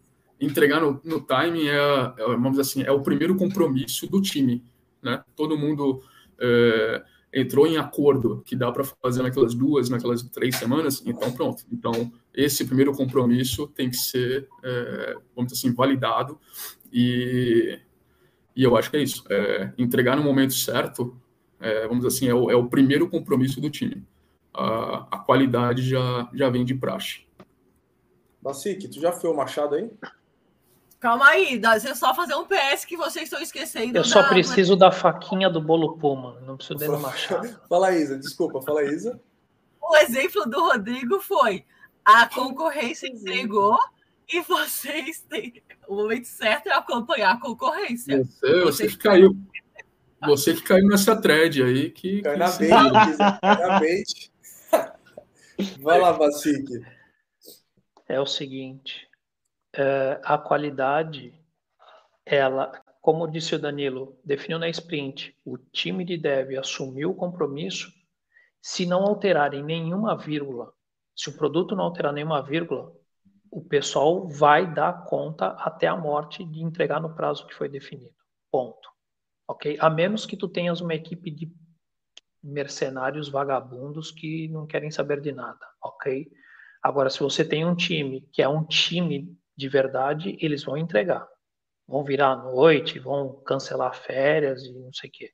entregar 0.45 0.80
no, 0.80 1.01
no 1.05 1.20
timing 1.20 1.68
é, 1.68 1.76
é, 1.76 2.26
vamos 2.26 2.51
dizer 2.53 2.62
assim, 2.62 2.82
é 2.82 2.90
o 2.90 3.03
primeiro 3.03 3.36
compromisso 3.36 4.07
do 4.07 4.20
time, 4.20 4.64
né? 5.01 5.22
Todo 5.36 5.57
mundo 5.57 6.03
é, 6.40 7.03
entrou 7.32 7.66
em 7.66 7.78
acordo 7.78 8.43
que 8.45 8.57
dá 8.57 8.70
para 8.70 8.84
fazer 8.84 9.22
naquelas 9.22 9.55
duas, 9.55 9.88
naquelas 9.88 10.22
três 10.22 10.57
semanas, 10.57 11.03
então 11.07 11.32
pronto. 11.32 11.64
Então, 11.72 12.12
esse 12.34 12.64
primeiro 12.64 12.93
compromisso 12.93 13.66
tem 13.68 13.88
que 13.88 13.97
ser, 13.97 14.49
é, 14.62 15.16
vamos 15.34 15.53
dizer 15.53 15.66
assim, 15.66 15.74
validado 15.74 16.38
e, 16.93 17.78
e 18.55 18.62
eu 18.62 18.76
acho 18.76 18.90
que 18.90 18.97
é 18.97 19.03
isso. 19.03 19.24
É, 19.30 19.72
entregar 19.78 20.16
no 20.16 20.22
momento 20.22 20.53
certo, 20.55 21.16
é, 21.61 21.86
vamos 21.86 22.05
dizer 22.05 22.09
assim, 22.09 22.28
é 22.28 22.34
o, 22.34 22.51
é 22.51 22.57
o, 22.57 22.68
primeiro 22.68 23.09
compromisso 23.09 23.61
do 23.61 23.70
time. 23.70 24.05
A, 24.53 25.07
a, 25.11 25.18
qualidade 25.18 25.82
já, 25.88 26.28
já 26.34 26.51
vem 26.51 26.64
de 26.64 26.74
praxe. 26.74 27.20
Bacique, 28.43 28.88
tu 28.88 29.01
já 29.01 29.12
foi 29.12 29.30
o 29.30 29.36
Machado 29.36 29.76
aí? 29.76 29.90
Calma 31.03 31.31
aí, 31.31 31.59
deixa 31.59 31.89
eu 31.89 31.97
só 31.97 32.15
fazer 32.15 32.37
um 32.37 32.45
PS 32.45 32.85
que 32.85 32.97
vocês 32.97 33.25
estão 33.25 33.43
esquecendo. 33.43 33.99
Eu 33.99 34.05
só 34.05 34.23
preciso 34.29 34.77
da 34.77 34.93
faquinha 34.93 35.51
do 35.51 35.61
bolo 35.61 35.99
Puma, 35.99 36.41
não 36.47 36.57
preciso 36.57 36.79
dele 36.79 36.97
Machado. 36.97 37.59
fala, 37.69 37.91
Isa, 37.91 38.17
desculpa, 38.17 38.63
fala, 38.63 38.85
Isa. 38.85 39.21
O 39.81 39.97
exemplo 39.97 40.47
do 40.47 40.61
Rodrigo 40.61 41.19
foi: 41.19 41.65
a 42.05 42.29
concorrência 42.29 43.09
entregou 43.09 43.77
e 44.33 44.43
vocês 44.43 45.21
têm. 45.29 45.61
O 45.89 45.97
momento 45.97 46.27
certo 46.27 46.69
é 46.69 46.73
acompanhar 46.73 47.33
a 47.33 47.41
concorrência. 47.41 48.23
Você, 48.23 48.63
você 48.63 48.87
que 48.87 48.99
caiu. 48.99 49.37
Você 50.25 50.55
que 50.55 50.63
caiu 50.63 50.87
nessa 50.87 51.21
thread 51.21 51.61
aí. 51.65 51.91
Que, 51.91 52.23
cai 52.23 52.37
na 52.37 52.49
bait, 52.49 53.19
na 53.43 53.81
bait. 53.81 54.33
Vai 55.81 56.01
lá, 56.01 56.13
Bacique. 56.13 56.81
É 58.09 58.21
o 58.21 58.27
seguinte 58.27 59.11
uh, 59.77 60.20
a 60.25 60.39
qualidade, 60.39 61.35
ela, 62.25 62.73
como 63.01 63.27
disse 63.27 63.55
o 63.55 63.59
Danilo, 63.59 64.18
definiu 64.25 64.59
na 64.59 64.68
sprint, 64.68 65.37
o 65.45 65.59
time 65.59 66.05
de 66.05 66.16
dev 66.16 66.59
assumiu 66.59 67.11
o 67.11 67.14
compromisso, 67.14 67.93
se 68.61 68.87
não 68.87 69.03
alterarem 69.03 69.62
nenhuma 69.62 70.16
vírgula, 70.16 70.73
se 71.16 71.29
o 71.29 71.37
produto 71.37 71.75
não 71.75 71.85
alterar 71.85 72.12
nenhuma 72.12 72.43
vírgula, 72.43 72.93
o 73.51 73.62
pessoal 73.62 74.27
vai 74.29 74.73
dar 74.73 75.05
conta 75.05 75.49
até 75.49 75.87
a 75.87 75.97
morte 75.97 76.45
de 76.45 76.62
entregar 76.62 77.01
no 77.01 77.14
prazo 77.14 77.47
que 77.47 77.55
foi 77.55 77.68
definido. 77.68 78.14
Ponto. 78.51 78.89
Ok? 79.47 79.77
A 79.79 79.91
menos 79.91 80.25
que 80.25 80.37
tu 80.37 80.49
tenhas 80.49 80.81
uma 80.81 80.95
equipe 80.95 81.31
de 81.31 81.53
mercenários 82.43 83.29
vagabundos 83.29 84.11
que 84.11 84.49
não 84.49 84.66
querem 84.66 84.91
saber 84.91 85.20
de 85.20 85.33
nada, 85.33 85.64
ok? 85.81 86.31
Agora, 86.83 87.09
se 87.09 87.20
você 87.20 87.45
tem 87.45 87.64
um 87.64 87.75
time 87.75 88.23
que 88.33 88.43
é 88.43 88.49
um 88.49 88.64
time 88.64 89.37
de 89.57 89.69
verdade, 89.69 90.37
eles 90.41 90.65
vão 90.65 90.77
entregar. 90.77 91.29
Vão 91.87 92.05
virar 92.05 92.33
à 92.33 92.37
noite, 92.37 92.99
vão 92.99 93.43
cancelar 93.43 93.95
férias 93.95 94.63
e 94.65 94.73
não 94.73 94.93
sei 94.93 95.11
o 95.11 95.13
quê. 95.13 95.33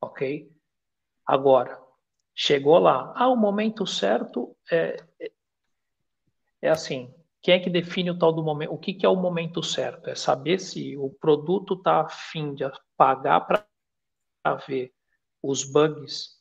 Ok? 0.00 0.50
Agora, 1.24 1.80
chegou 2.34 2.78
lá. 2.78 3.12
Ah, 3.16 3.28
o 3.28 3.36
momento 3.36 3.86
certo 3.86 4.56
é, 4.70 4.96
é, 5.20 5.32
é 6.62 6.68
assim. 6.68 7.12
Quem 7.42 7.54
é 7.54 7.60
que 7.60 7.70
define 7.70 8.10
o 8.10 8.18
tal 8.18 8.32
do 8.32 8.42
momento? 8.42 8.72
O 8.72 8.78
que, 8.78 8.92
que 8.92 9.06
é 9.06 9.08
o 9.08 9.16
momento 9.16 9.62
certo? 9.62 10.08
É 10.08 10.14
saber 10.14 10.58
se 10.58 10.96
o 10.96 11.10
produto 11.10 11.74
está 11.74 12.00
afim 12.00 12.54
de 12.54 12.64
pagar 12.96 13.40
para 13.40 13.64
ver 14.66 14.92
os 15.42 15.64
bugs 15.64 16.36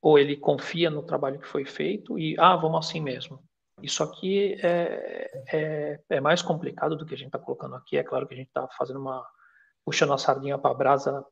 ou 0.00 0.18
ele 0.18 0.36
confia 0.36 0.90
no 0.90 1.02
trabalho 1.02 1.40
que 1.40 1.48
foi 1.48 1.64
feito 1.64 2.18
e, 2.18 2.36
ah, 2.38 2.56
vamos 2.56 2.86
assim 2.86 3.00
mesmo. 3.00 3.42
Isso 3.82 4.02
aqui 4.02 4.54
é, 4.62 5.30
é, 5.52 6.00
é, 6.08 6.20
mais 6.20 6.42
complicado 6.42 6.96
do 6.96 7.06
que 7.06 7.14
a 7.14 7.16
gente 7.16 7.28
está 7.28 7.38
colocando 7.38 7.74
aqui. 7.74 7.96
É 7.96 8.02
claro 8.02 8.26
que 8.26 8.34
a 8.34 8.36
gente 8.36 8.48
está 8.48 8.66
fazendo 8.76 9.00
uma. 9.00 9.26
puxando 9.84 10.12
a 10.12 10.18
sardinha 10.18 10.58
para 10.58 10.70
a 10.70 10.74
brasa 10.74 11.24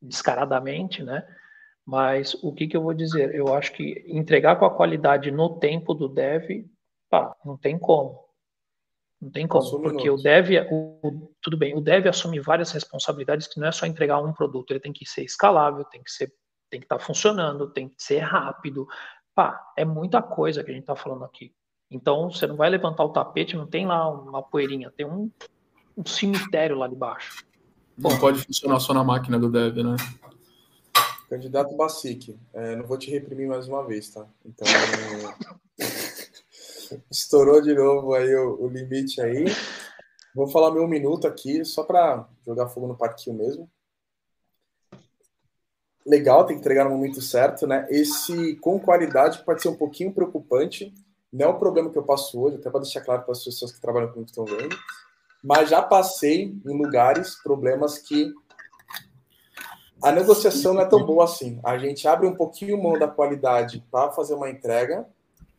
descaradamente, 0.00 1.02
né? 1.02 1.26
Mas 1.84 2.34
o 2.42 2.52
que, 2.52 2.68
que 2.68 2.76
eu 2.76 2.82
vou 2.82 2.92
dizer? 2.92 3.34
Eu 3.34 3.54
acho 3.54 3.72
que 3.72 4.04
entregar 4.06 4.56
com 4.56 4.66
a 4.66 4.74
qualidade 4.74 5.30
no 5.30 5.58
tempo 5.58 5.94
do 5.94 6.08
dev, 6.08 6.66
pá, 7.08 7.34
não 7.44 7.56
tem 7.56 7.78
como. 7.78 8.28
Não 9.20 9.30
tem 9.30 9.48
como, 9.48 9.64
Assume 9.64 9.82
porque 9.82 10.08
o 10.08 10.16
dev, 10.16 10.50
o, 10.70 11.00
o, 11.02 11.34
tudo 11.42 11.56
bem, 11.56 11.74
o 11.74 11.80
dev 11.80 12.06
assume 12.06 12.38
várias 12.38 12.70
responsabilidades 12.70 13.48
que 13.48 13.58
não 13.58 13.66
é 13.66 13.72
só 13.72 13.84
entregar 13.84 14.20
um 14.20 14.32
produto, 14.32 14.70
ele 14.70 14.80
tem 14.80 14.92
que 14.92 15.04
ser 15.04 15.24
escalável, 15.24 15.84
tem 15.84 16.02
que 16.02 16.10
ser, 16.10 16.32
tem 16.70 16.78
que 16.78 16.86
estar 16.86 16.98
tá 16.98 17.04
funcionando, 17.04 17.72
tem 17.72 17.88
que 17.88 18.00
ser 18.00 18.18
rápido, 18.18 18.86
Pá, 19.38 19.72
é 19.76 19.84
muita 19.84 20.20
coisa 20.20 20.64
que 20.64 20.70
a 20.72 20.74
gente 20.74 20.82
está 20.82 20.96
falando 20.96 21.24
aqui. 21.24 21.54
Então, 21.88 22.28
você 22.28 22.44
não 22.44 22.56
vai 22.56 22.68
levantar 22.68 23.04
o 23.04 23.10
tapete, 23.10 23.54
não 23.54 23.68
tem 23.68 23.86
lá 23.86 24.10
uma 24.10 24.42
poeirinha, 24.42 24.90
tem 24.90 25.06
um, 25.06 25.30
um 25.96 26.04
cemitério 26.04 26.76
lá 26.76 26.88
debaixo. 26.88 27.46
Não 27.96 28.18
pode 28.18 28.44
funcionar 28.44 28.80
só 28.80 28.92
na 28.92 29.04
máquina 29.04 29.38
do 29.38 29.48
dev, 29.48 29.76
né? 29.76 29.94
Candidato 31.30 31.76
Bacique, 31.76 32.36
é, 32.52 32.74
não 32.74 32.84
vou 32.84 32.98
te 32.98 33.12
reprimir 33.12 33.46
mais 33.46 33.68
uma 33.68 33.86
vez, 33.86 34.10
tá? 34.10 34.26
Então, 34.44 34.66
estourou 37.08 37.62
de 37.62 37.74
novo 37.74 38.14
aí 38.14 38.34
o, 38.34 38.64
o, 38.64 38.66
limite 38.66 39.20
aí. 39.20 39.44
Vou 40.34 40.48
falar 40.48 40.72
meu 40.72 40.88
minuto 40.88 41.28
aqui, 41.28 41.64
só 41.64 41.84
para 41.84 42.28
jogar 42.44 42.66
fogo 42.70 42.88
no 42.88 42.96
parquinho 42.96 43.36
mesmo 43.36 43.70
legal, 46.08 46.46
tem 46.46 46.56
que 46.56 46.60
entregar 46.60 46.84
no 46.84 46.90
momento 46.90 47.20
certo, 47.20 47.66
né? 47.66 47.86
Esse 47.90 48.56
com 48.56 48.80
qualidade 48.80 49.44
pode 49.44 49.60
ser 49.60 49.68
um 49.68 49.76
pouquinho 49.76 50.12
preocupante. 50.12 50.92
Não 51.30 51.46
é 51.46 51.48
um 51.50 51.58
problema 51.58 51.90
que 51.90 51.98
eu 51.98 52.02
passo 52.02 52.40
hoje, 52.40 52.56
até 52.56 52.70
para 52.70 52.80
deixar 52.80 53.02
claro 53.02 53.22
para 53.22 53.32
as 53.32 53.44
pessoas 53.44 53.70
que 53.70 53.80
trabalham 53.80 54.08
comigo 54.08 54.24
que 54.24 54.30
estão 54.30 54.46
vendo. 54.46 54.74
Mas 55.44 55.68
já 55.68 55.82
passei 55.82 56.56
em 56.64 56.76
lugares, 56.76 57.36
problemas 57.42 57.98
que 57.98 58.32
a 60.02 60.10
negociação 60.10 60.74
não 60.74 60.80
é 60.80 60.86
tão 60.86 61.04
boa 61.04 61.24
assim. 61.24 61.60
A 61.62 61.76
gente 61.76 62.08
abre 62.08 62.26
um 62.26 62.34
pouquinho 62.34 62.82
mão 62.82 62.98
da 62.98 63.06
qualidade 63.06 63.84
para 63.90 64.10
fazer 64.12 64.34
uma 64.34 64.48
entrega, 64.48 65.06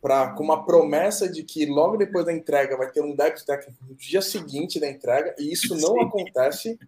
para 0.02 0.32
com 0.32 0.42
uma 0.42 0.64
promessa 0.64 1.30
de 1.30 1.44
que 1.44 1.66
logo 1.66 1.96
depois 1.96 2.24
da 2.24 2.32
entrega 2.32 2.76
vai 2.76 2.90
ter 2.90 3.02
um 3.02 3.14
débito 3.14 3.44
técnico 3.44 3.84
no 3.86 3.94
dia 3.94 4.22
seguinte 4.22 4.80
da 4.80 4.88
entrega, 4.88 5.34
e 5.38 5.52
isso 5.52 5.76
não 5.76 6.00
acontece. 6.00 6.78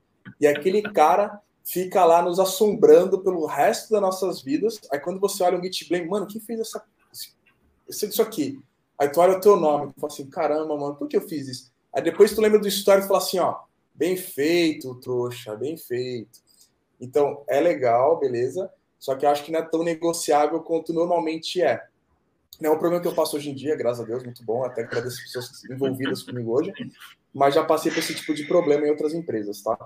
E 0.40 0.46
aquele 0.46 0.82
cara 0.82 1.40
fica 1.64 2.04
lá 2.04 2.22
nos 2.22 2.38
assombrando 2.38 3.22
pelo 3.22 3.46
resto 3.46 3.90
das 3.90 4.00
nossas 4.00 4.42
vidas. 4.42 4.80
Aí 4.90 4.98
quando 4.98 5.20
você 5.20 5.42
olha 5.42 5.58
um 5.58 5.62
Git 5.62 5.88
mano, 6.06 6.26
quem 6.26 6.40
fez 6.40 6.60
essa, 6.60 6.84
isso 7.88 8.22
aqui? 8.22 8.60
Aí 8.98 9.08
tu 9.08 9.20
olha 9.20 9.36
o 9.36 9.40
teu 9.40 9.56
nome, 9.56 9.92
tu 9.92 10.00
fala 10.00 10.12
assim, 10.12 10.30
caramba, 10.30 10.76
mano, 10.76 10.94
por 10.94 11.08
que 11.08 11.16
eu 11.16 11.28
fiz 11.28 11.48
isso? 11.48 11.72
Aí 11.94 12.02
depois 12.02 12.34
tu 12.34 12.40
lembra 12.40 12.58
do 12.58 12.68
história 12.68 13.02
e 13.02 13.06
fala 13.06 13.18
assim, 13.18 13.38
ó, 13.38 13.60
bem 13.94 14.16
feito, 14.16 14.94
trouxa, 14.96 15.56
bem 15.56 15.76
feito. 15.76 16.40
Então, 17.00 17.42
é 17.48 17.60
legal, 17.60 18.18
beleza, 18.18 18.70
só 18.98 19.16
que 19.16 19.26
eu 19.26 19.30
acho 19.30 19.44
que 19.44 19.50
não 19.50 19.58
é 19.58 19.62
tão 19.62 19.82
negociável 19.82 20.60
quanto 20.60 20.92
normalmente 20.92 21.60
é. 21.60 21.84
Não 22.60 22.70
é 22.70 22.74
um 22.74 22.78
problema 22.78 23.02
que 23.02 23.08
eu 23.08 23.14
passo 23.14 23.36
hoje 23.36 23.50
em 23.50 23.54
dia, 23.54 23.74
graças 23.74 24.04
a 24.04 24.06
Deus, 24.06 24.22
muito 24.22 24.44
bom, 24.44 24.64
até 24.64 24.82
agradeço 24.82 25.16
as 25.16 25.22
pessoas 25.22 25.64
envolvidas 25.64 26.22
comigo 26.22 26.52
hoje, 26.52 26.72
mas 27.34 27.54
já 27.54 27.64
passei 27.64 27.90
por 27.90 27.98
esse 27.98 28.14
tipo 28.14 28.32
de 28.34 28.44
problema 28.44 28.86
em 28.86 28.90
outras 28.90 29.14
empresas, 29.14 29.62
tá? 29.62 29.76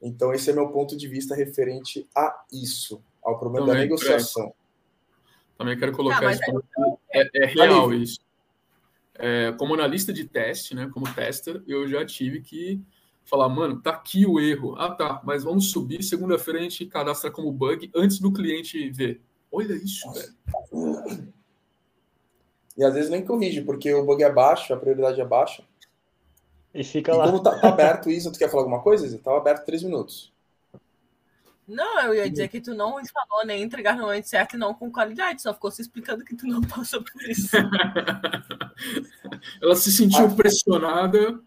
Então, 0.00 0.32
esse 0.32 0.50
é 0.50 0.52
meu 0.52 0.68
ponto 0.68 0.96
de 0.96 1.08
vista 1.08 1.34
referente 1.34 2.08
a 2.14 2.44
isso, 2.52 3.02
ao 3.22 3.38
problema 3.38 3.66
Também, 3.66 3.82
da 3.82 3.84
negociação. 3.84 4.54
Também 5.56 5.76
quero 5.76 5.92
colocar 5.92 6.26
ah, 6.26 6.32
isso. 6.32 6.42
É, 7.12 7.22
é, 7.22 7.28
é 7.34 7.46
real 7.46 7.92
isso. 7.92 8.20
É, 9.14 9.52
como 9.58 9.74
analista 9.74 10.12
de 10.12 10.24
teste, 10.24 10.76
né, 10.76 10.88
como 10.94 11.12
tester, 11.12 11.60
eu 11.66 11.88
já 11.88 12.06
tive 12.06 12.40
que 12.40 12.80
falar, 13.24 13.48
mano, 13.48 13.82
tá 13.82 13.90
aqui 13.90 14.24
o 14.24 14.38
erro. 14.38 14.76
Ah, 14.78 14.94
tá, 14.94 15.20
mas 15.24 15.42
vamos 15.42 15.72
subir. 15.72 16.02
Segunda-feira 16.02 16.60
a 16.60 16.62
gente 16.62 16.86
cadastra 16.86 17.30
como 17.30 17.50
bug 17.50 17.90
antes 17.94 18.20
do 18.20 18.32
cliente 18.32 18.88
ver. 18.90 19.20
Olha 19.50 19.74
isso, 19.74 20.10
velho. 20.12 21.32
E 22.76 22.84
às 22.84 22.94
vezes 22.94 23.10
nem 23.10 23.24
corrige, 23.24 23.62
porque 23.62 23.92
o 23.92 24.06
bug 24.06 24.22
é 24.22 24.32
baixo, 24.32 24.72
a 24.72 24.76
prioridade 24.76 25.20
é 25.20 25.24
baixa. 25.24 25.64
E 26.74 26.84
fica 26.84 27.14
lá. 27.14 27.26
Como 27.26 27.42
tá, 27.42 27.58
tá, 27.58 27.68
aberto 27.68 28.10
isso, 28.10 28.30
tu 28.30 28.38
quer 28.38 28.50
falar 28.50 28.62
alguma 28.62 28.82
coisa, 28.82 29.06
Isa? 29.06 29.18
Tava 29.18 29.38
aberto 29.38 29.64
três 29.64 29.82
minutos. 29.82 30.30
Não, 31.66 32.00
eu 32.00 32.14
ia 32.14 32.30
dizer 32.30 32.48
que 32.48 32.62
tu 32.62 32.74
não 32.74 32.92
falou 32.92 33.44
nem 33.44 33.62
entregar 33.62 33.94
no 33.94 34.04
momento 34.04 34.26
certo 34.26 34.54
e 34.54 34.58
não 34.58 34.72
com 34.72 34.90
qualidade, 34.90 35.42
só 35.42 35.52
ficou 35.52 35.70
se 35.70 35.82
explicando 35.82 36.24
que 36.24 36.34
tu 36.34 36.46
não 36.46 36.62
passou 36.62 37.02
por 37.02 37.22
isso. 37.28 37.56
Ela 39.60 39.76
se 39.76 39.92
sentiu 39.92 40.26
ah. 40.26 40.34
pressionada 40.34 41.38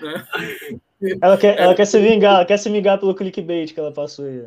Né? 0.00 0.26
Ela, 1.20 1.36
quer, 1.36 1.58
ela 1.58 1.74
quer 1.74 1.86
se 1.86 1.98
vingar, 1.98 2.36
ela 2.36 2.46
quer 2.46 2.58
se 2.58 2.70
vingar 2.70 3.00
pelo 3.00 3.14
clickbait 3.14 3.72
que 3.72 3.80
ela 3.80 3.92
passou 3.92 4.26
aí. 4.26 4.46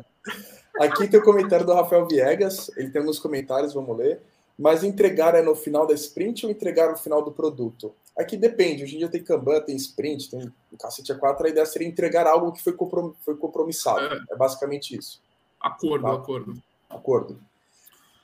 Aqui 0.80 1.08
tem 1.08 1.20
o 1.20 1.24
comentário 1.24 1.66
do 1.66 1.74
Rafael 1.74 2.06
Viegas, 2.06 2.70
ele 2.76 2.90
tem 2.90 3.00
alguns 3.00 3.18
comentários, 3.18 3.74
vamos 3.74 3.96
ler. 3.96 4.22
Mas 4.60 4.84
entregar 4.84 5.34
é 5.34 5.40
no 5.40 5.54
final 5.54 5.86
da 5.86 5.94
sprint 5.94 6.44
ou 6.44 6.52
entregar 6.52 6.90
no 6.90 6.96
final 6.98 7.24
do 7.24 7.32
produto? 7.32 7.94
Aqui 8.14 8.36
depende. 8.36 8.84
Hoje 8.84 8.96
em 8.96 8.98
dia 8.98 9.08
tem 9.08 9.22
Kanban, 9.22 9.58
tem 9.62 9.74
sprint, 9.74 10.30
tem 10.30 10.52
cacete 10.78 11.14
A4. 11.14 11.46
A 11.46 11.48
ideia 11.48 11.64
seria 11.64 11.88
entregar 11.88 12.26
algo 12.26 12.52
que 12.52 12.62
foi, 12.62 12.74
comprom 12.74 13.14
foi 13.24 13.34
compromissado. 13.38 14.00
É. 14.00 14.34
é 14.34 14.36
basicamente 14.36 14.94
isso. 14.94 15.18
Acordo, 15.58 16.04
tá? 16.04 16.12
acordo. 16.12 16.62
Acordo. 16.90 17.40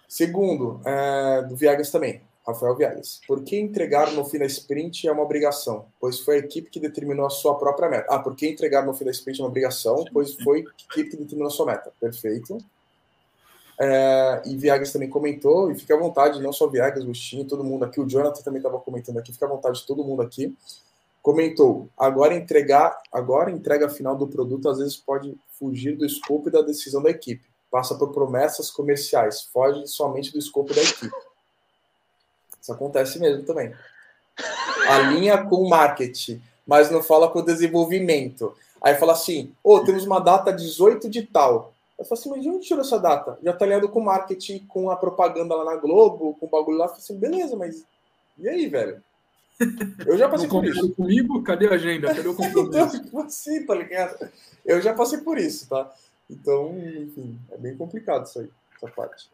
Segundo, 0.06 0.78
é, 0.84 1.40
do 1.40 1.56
Viegas 1.56 1.90
também, 1.90 2.20
Rafael 2.46 2.76
Viegas. 2.76 3.18
Por 3.26 3.42
que 3.42 3.58
entregar 3.58 4.12
no 4.12 4.22
fim 4.22 4.38
da 4.38 4.44
sprint 4.44 5.08
é 5.08 5.12
uma 5.12 5.22
obrigação? 5.22 5.86
Pois 5.98 6.20
foi 6.20 6.36
a 6.36 6.40
equipe 6.40 6.68
que 6.68 6.78
determinou 6.78 7.24
a 7.24 7.30
sua 7.30 7.54
própria 7.54 7.88
meta. 7.88 8.14
Ah, 8.14 8.18
por 8.18 8.36
que 8.36 8.46
entregar 8.46 8.84
no 8.84 8.92
fim 8.92 9.06
da 9.06 9.10
sprint 9.10 9.40
é 9.40 9.42
uma 9.42 9.48
obrigação? 9.48 10.04
Pois 10.12 10.34
foi 10.34 10.58
a 10.58 10.84
equipe 10.84 11.12
que 11.12 11.16
determinou 11.16 11.48
a 11.48 11.50
sua 11.50 11.64
meta. 11.64 11.90
Perfeito. 11.98 12.58
É, 13.78 14.42
e 14.46 14.56
Viagas 14.56 14.92
também 14.92 15.08
comentou, 15.08 15.70
e 15.70 15.74
fica 15.74 15.94
à 15.94 15.98
vontade, 15.98 16.40
não 16.40 16.52
só 16.52 16.66
Viagas, 16.66 17.02
Agostinho, 17.02 17.44
todo 17.44 17.62
mundo 17.62 17.84
aqui, 17.84 18.00
o 18.00 18.08
Jonathan 18.08 18.42
também 18.42 18.58
estava 18.58 18.78
comentando 18.78 19.18
aqui, 19.18 19.32
fica 19.32 19.46
à 19.46 19.48
vontade 19.48 19.86
todo 19.86 20.04
mundo 20.04 20.22
aqui. 20.22 20.56
Comentou, 21.22 21.88
agora 21.98 22.34
entregar, 22.34 22.96
agora 23.12 23.50
entrega 23.50 23.88
final 23.88 24.16
do 24.16 24.28
produto 24.28 24.68
às 24.68 24.78
vezes 24.78 24.96
pode 24.96 25.34
fugir 25.58 25.96
do 25.96 26.06
escopo 26.06 26.48
e 26.48 26.52
da 26.52 26.62
decisão 26.62 27.02
da 27.02 27.10
equipe. 27.10 27.44
Passa 27.70 27.96
por 27.96 28.12
promessas 28.12 28.70
comerciais, 28.70 29.42
foge 29.52 29.86
somente 29.88 30.32
do 30.32 30.38
escopo 30.38 30.72
da 30.72 30.80
equipe. 30.80 31.12
Isso 32.62 32.72
acontece 32.72 33.18
mesmo 33.18 33.44
também. 33.44 33.74
Alinha 34.88 35.44
com 35.44 35.56
o 35.56 35.68
marketing, 35.68 36.40
mas 36.66 36.90
não 36.90 37.02
fala 37.02 37.28
com 37.28 37.40
o 37.40 37.44
desenvolvimento. 37.44 38.54
Aí 38.80 38.94
fala 38.94 39.12
assim: 39.12 39.52
ô, 39.64 39.74
oh, 39.74 39.84
temos 39.84 40.04
uma 40.04 40.20
data 40.20 40.52
18 40.52 41.08
de 41.08 41.22
tal. 41.22 41.72
Eu 41.98 42.04
falei 42.04 42.20
assim, 42.20 42.30
mas 42.30 42.42
de 42.42 42.50
onde 42.50 42.66
tirou 42.66 42.82
essa 42.82 42.98
data? 42.98 43.38
Já 43.42 43.52
tá 43.52 43.64
alinhado 43.64 43.88
com 43.88 44.00
o 44.00 44.04
marketing, 44.04 44.66
com 44.66 44.90
a 44.90 44.96
propaganda 44.96 45.54
lá 45.54 45.64
na 45.64 45.76
Globo, 45.76 46.36
com 46.38 46.46
o 46.46 46.48
bagulho 46.48 46.76
lá. 46.76 46.84
Eu 46.84 46.88
falei 46.90 47.02
assim, 47.02 47.18
beleza, 47.18 47.56
mas 47.56 47.84
e 48.38 48.48
aí, 48.48 48.68
velho? 48.68 49.02
Eu 50.06 50.18
já 50.18 50.28
passei 50.28 50.48
por 50.48 50.64
isso. 50.64 50.94
comigo? 50.94 51.42
Cadê 51.42 51.66
a 51.66 51.72
agenda? 51.72 52.14
Cadê 52.14 52.28
o 52.28 52.34
compromisso? 52.36 52.96
então, 52.96 53.20
assim, 53.20 53.64
tá 53.64 53.74
ligado? 53.74 54.30
Eu 54.64 54.80
já 54.82 54.92
passei 54.92 55.18
por 55.20 55.38
isso, 55.38 55.68
tá? 55.68 55.90
Então, 56.28 56.76
enfim, 56.78 57.38
é 57.50 57.56
bem 57.56 57.76
complicado 57.76 58.26
isso 58.26 58.40
aí, 58.40 58.50
essa 58.76 58.92
parte. 58.92 59.30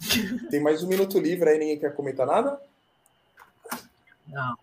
Tem 0.50 0.60
mais 0.60 0.82
um 0.82 0.88
minuto 0.88 1.18
livre 1.18 1.48
aí, 1.48 1.58
ninguém 1.58 1.78
quer 1.78 1.94
comentar 1.94 2.26
nada? 2.26 2.60
Não. 4.26 4.56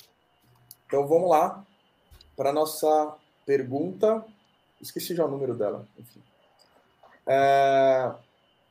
Então 0.85 1.07
vamos 1.07 1.29
lá 1.29 1.65
para 2.35 2.53
nossa 2.53 3.15
pergunta. 3.45 4.23
Esqueci 4.79 5.15
já 5.15 5.25
o 5.25 5.31
número 5.31 5.55
dela. 5.55 5.87
Enfim. 5.97 6.21
É, 7.27 8.11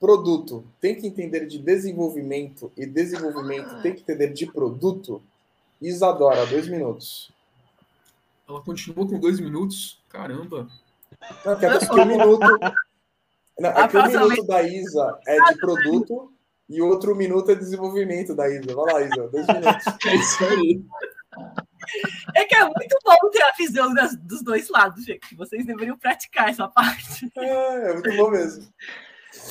produto 0.01 0.65
tem 0.81 0.95
que 0.95 1.07
entender 1.07 1.47
de 1.47 1.59
desenvolvimento 1.59 2.73
e 2.77 2.87
desenvolvimento 2.87 3.83
tem 3.83 3.95
que 3.95 4.01
entender 4.01 4.33
de 4.33 4.47
produto. 4.47 5.23
Isadora, 5.81 6.47
dois 6.47 6.67
minutos. 6.69 7.31
Ela 8.49 8.63
continua 8.63 9.07
com 9.07 9.19
dois 9.19 9.39
minutos? 9.39 10.03
Caramba. 10.09 10.69
Não, 11.45 11.53
é 11.53 11.79
que 11.79 12.01
um 12.01 12.05
minuto. 12.07 12.47
Não, 13.59 13.71
é 13.71 13.89
que 13.89 13.97
um 13.97 14.07
minuto 14.07 14.47
da 14.47 14.63
Isa 14.63 15.19
é 15.27 15.53
de 15.53 15.59
produto 15.59 16.33
e 16.69 16.81
outro 16.81 17.15
minuto 17.15 17.51
é 17.51 17.55
de 17.55 17.61
desenvolvimento 17.61 18.35
da 18.35 18.49
Isa. 18.49 18.75
Vai 18.75 18.93
lá, 18.93 19.03
Isa, 19.03 19.29
dois 19.29 19.47
minutos. 19.47 19.85
É 20.07 20.15
isso 20.17 20.45
aí. 20.45 20.85
É 22.35 22.45
que 22.45 22.55
é 22.55 22.65
muito 22.65 22.99
bom 23.05 23.31
ter 23.31 23.43
a 23.43 23.53
visão 23.53 23.95
das, 23.95 24.17
dos 24.17 24.43
dois 24.43 24.69
lados, 24.69 25.05
gente. 25.05 25.35
Vocês 25.35 25.65
deveriam 25.65 25.97
praticar 25.97 26.49
essa 26.49 26.69
parte. 26.69 27.31
É, 27.39 27.91
é 27.91 27.93
muito 27.95 28.17
bom 28.17 28.31
mesmo. 28.31 28.73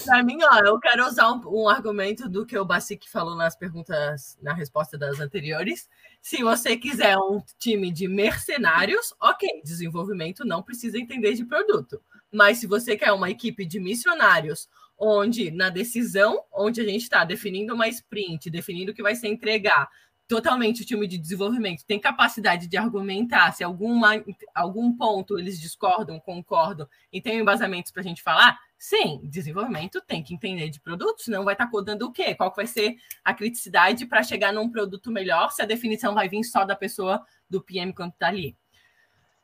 Pra 0.03 0.23
mim, 0.23 0.37
ó, 0.43 0.59
eu 0.59 0.79
quero 0.79 1.05
usar 1.05 1.31
um, 1.31 1.41
um, 1.47 1.69
argumento 1.69 2.27
do 2.27 2.45
que 2.45 2.57
o 2.57 2.65
Basic 2.65 3.09
falou 3.09 3.35
nas 3.35 3.55
perguntas, 3.55 4.37
na 4.41 4.53
resposta 4.53 4.97
das 4.97 5.19
anteriores. 5.19 5.87
Se 6.21 6.43
você 6.43 6.75
quiser 6.75 7.17
um 7.17 7.41
time 7.59 7.91
de 7.91 8.07
mercenários, 8.07 9.13
ok, 9.21 9.61
desenvolvimento 9.63 10.45
não 10.45 10.63
precisa 10.63 10.97
entender 10.97 11.33
de 11.33 11.45
produto. 11.45 12.01
Mas 12.31 12.57
se 12.57 12.67
você 12.67 12.97
quer 12.97 13.11
uma 13.11 13.29
equipe 13.29 13.65
de 13.65 13.79
missionários, 13.79 14.67
onde 14.97 15.51
na 15.51 15.69
decisão, 15.69 16.43
onde 16.53 16.81
a 16.81 16.83
gente 16.83 17.03
está 17.03 17.23
definindo 17.23 17.73
uma 17.73 17.87
sprint, 17.87 18.49
definindo 18.49 18.91
o 18.91 18.95
que 18.95 19.03
vai 19.03 19.15
ser 19.15 19.27
entregar, 19.27 19.89
totalmente 20.27 20.81
o 20.81 20.85
time 20.85 21.07
de 21.07 21.17
desenvolvimento 21.17 21.85
tem 21.85 21.99
capacidade 21.99 22.67
de 22.67 22.77
argumentar 22.77 23.51
se 23.51 23.63
alguma, 23.63 24.11
algum 24.53 24.91
ponto 24.91 25.37
eles 25.37 25.59
discordam, 25.59 26.19
concordam 26.19 26.87
e 27.11 27.21
tem 27.21 27.39
embasamentos 27.39 27.91
para 27.91 28.01
a 28.01 28.03
gente 28.03 28.23
falar, 28.23 28.59
sim, 28.77 29.21
desenvolvimento 29.23 30.01
tem 30.01 30.23
que 30.23 30.33
entender 30.33 30.69
de 30.69 30.79
produto, 30.79 31.21
senão 31.21 31.43
vai 31.43 31.53
estar 31.53 31.65
tá 31.65 31.71
codando 31.71 32.07
o 32.07 32.11
quê? 32.11 32.33
Qual 32.33 32.49
que 32.49 32.57
vai 32.57 32.67
ser 32.67 32.95
a 33.23 33.33
criticidade 33.33 34.05
para 34.05 34.23
chegar 34.23 34.51
num 34.51 34.69
produto 34.69 35.11
melhor 35.11 35.51
se 35.51 35.61
a 35.61 35.65
definição 35.65 36.13
vai 36.13 36.27
vir 36.27 36.43
só 36.43 36.65
da 36.65 36.75
pessoa 36.75 37.23
do 37.49 37.61
PM 37.61 37.93
quando 37.93 38.11
está 38.11 38.27
ali. 38.27 38.57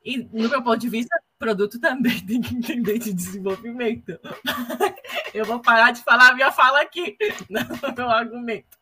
E, 0.04 0.18
no 0.18 0.48
meu 0.48 0.62
ponto 0.62 0.78
de 0.78 0.88
vista, 0.88 1.16
produto 1.38 1.80
também 1.80 2.18
tem 2.26 2.40
que 2.40 2.54
entender 2.54 2.98
de 2.98 3.12
desenvolvimento. 3.12 4.18
Eu 5.32 5.44
vou 5.44 5.60
parar 5.60 5.92
de 5.92 6.02
falar 6.02 6.30
a 6.30 6.34
minha 6.34 6.52
fala 6.52 6.82
aqui, 6.82 7.16
não 7.48 7.62
meu 7.96 8.10
argumento. 8.10 8.78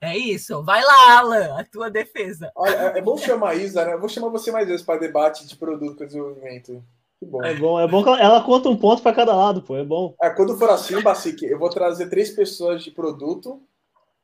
É 0.00 0.16
isso. 0.16 0.62
Vai 0.62 0.82
lá, 0.82 1.18
Alan, 1.18 1.58
a 1.58 1.64
tua 1.64 1.90
defesa. 1.90 2.50
Olha, 2.54 2.74
é, 2.74 3.02
bom 3.02 3.16
chamar 3.16 3.50
a 3.50 3.54
Isa, 3.54 3.84
né? 3.84 3.94
Eu 3.94 4.00
vou 4.00 4.08
chamar 4.08 4.28
você 4.28 4.50
mais 4.50 4.66
vezes 4.66 4.84
para 4.84 5.00
debate 5.00 5.46
de 5.46 5.56
produto 5.56 5.96
com 5.96 6.06
desenvolvimento. 6.06 6.82
Que 7.18 7.26
bom. 7.26 7.42
É 7.44 7.54
bom, 7.54 7.80
é 7.80 7.88
bom 7.88 8.02
que 8.02 8.10
ela 8.10 8.42
conta 8.42 8.68
um 8.68 8.76
ponto 8.76 9.02
para 9.02 9.14
cada 9.14 9.34
lado, 9.34 9.62
pô. 9.62 9.76
É 9.76 9.84
bom. 9.84 10.14
É, 10.20 10.30
quando 10.30 10.56
for 10.56 10.70
assim, 10.70 11.00
Basic, 11.00 11.44
eu 11.44 11.58
vou 11.58 11.70
trazer 11.70 12.08
três 12.08 12.30
pessoas 12.30 12.82
de 12.82 12.90
produto 12.90 13.62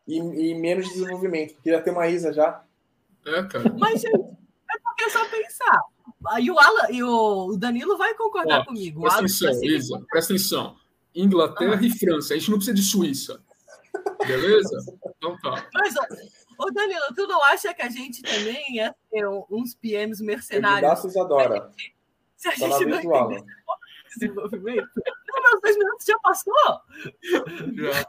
e, 0.06 0.18
e 0.18 0.54
menos 0.54 0.86
de 0.86 0.94
desenvolvimento, 0.94 1.54
porque 1.54 1.70
já 1.70 1.80
tem 1.80 1.92
uma 1.92 2.08
Isa 2.08 2.32
já. 2.32 2.62
É, 3.26 3.42
cara. 3.44 3.74
Mas, 3.78 4.00
gente, 4.00 4.14
é 4.14 4.78
porque 4.82 5.04
é 5.04 5.10
só 5.10 5.24
pensar. 5.28 5.80
E 6.40 6.50
o, 6.50 6.58
Alan, 6.58 6.90
e 6.90 7.02
o 7.02 7.56
Danilo 7.56 7.96
vai 7.96 8.14
concordar 8.14 8.60
Ó, 8.60 8.64
comigo. 8.64 9.00
Presta 9.00 9.20
atenção, 9.20 9.64
Isa, 9.64 10.02
presta 10.10 10.32
atenção. 10.32 10.76
Inglaterra 11.14 11.78
ah. 11.80 11.84
e 11.84 11.90
França. 11.90 12.34
A 12.34 12.38
gente 12.38 12.50
não 12.50 12.58
precisa 12.58 12.76
de 12.76 12.82
Suíça. 12.82 13.40
Beleza? 14.26 14.76
Então 15.16 15.36
tá. 15.40 15.68
Mas, 15.74 15.94
ô 16.58 16.70
Danilo, 16.70 17.14
tu 17.14 17.26
não 17.26 17.42
acha 17.44 17.72
que 17.74 17.82
a 17.82 17.88
gente 17.88 18.22
também 18.22 18.76
ia 18.76 18.94
ter 19.10 19.26
uns 19.50 19.74
PMs 19.74 20.22
mercenários? 20.22 20.80
Graças 20.80 21.16
adora. 21.16 21.70
Se 22.36 22.48
a 22.48 22.50
gente, 22.50 22.58
se 22.58 22.64
a 22.64 22.68
tá 22.68 22.78
gente 22.78 22.88
não 22.88 23.26
entender 23.26 23.44
desenvolvimento. 24.18 24.88
Não, 24.96 25.42
meus 25.42 25.60
dois 25.62 25.78
minutos 25.78 26.06
já 26.06 26.18
passou. 26.18 26.54
Já. 27.74 28.06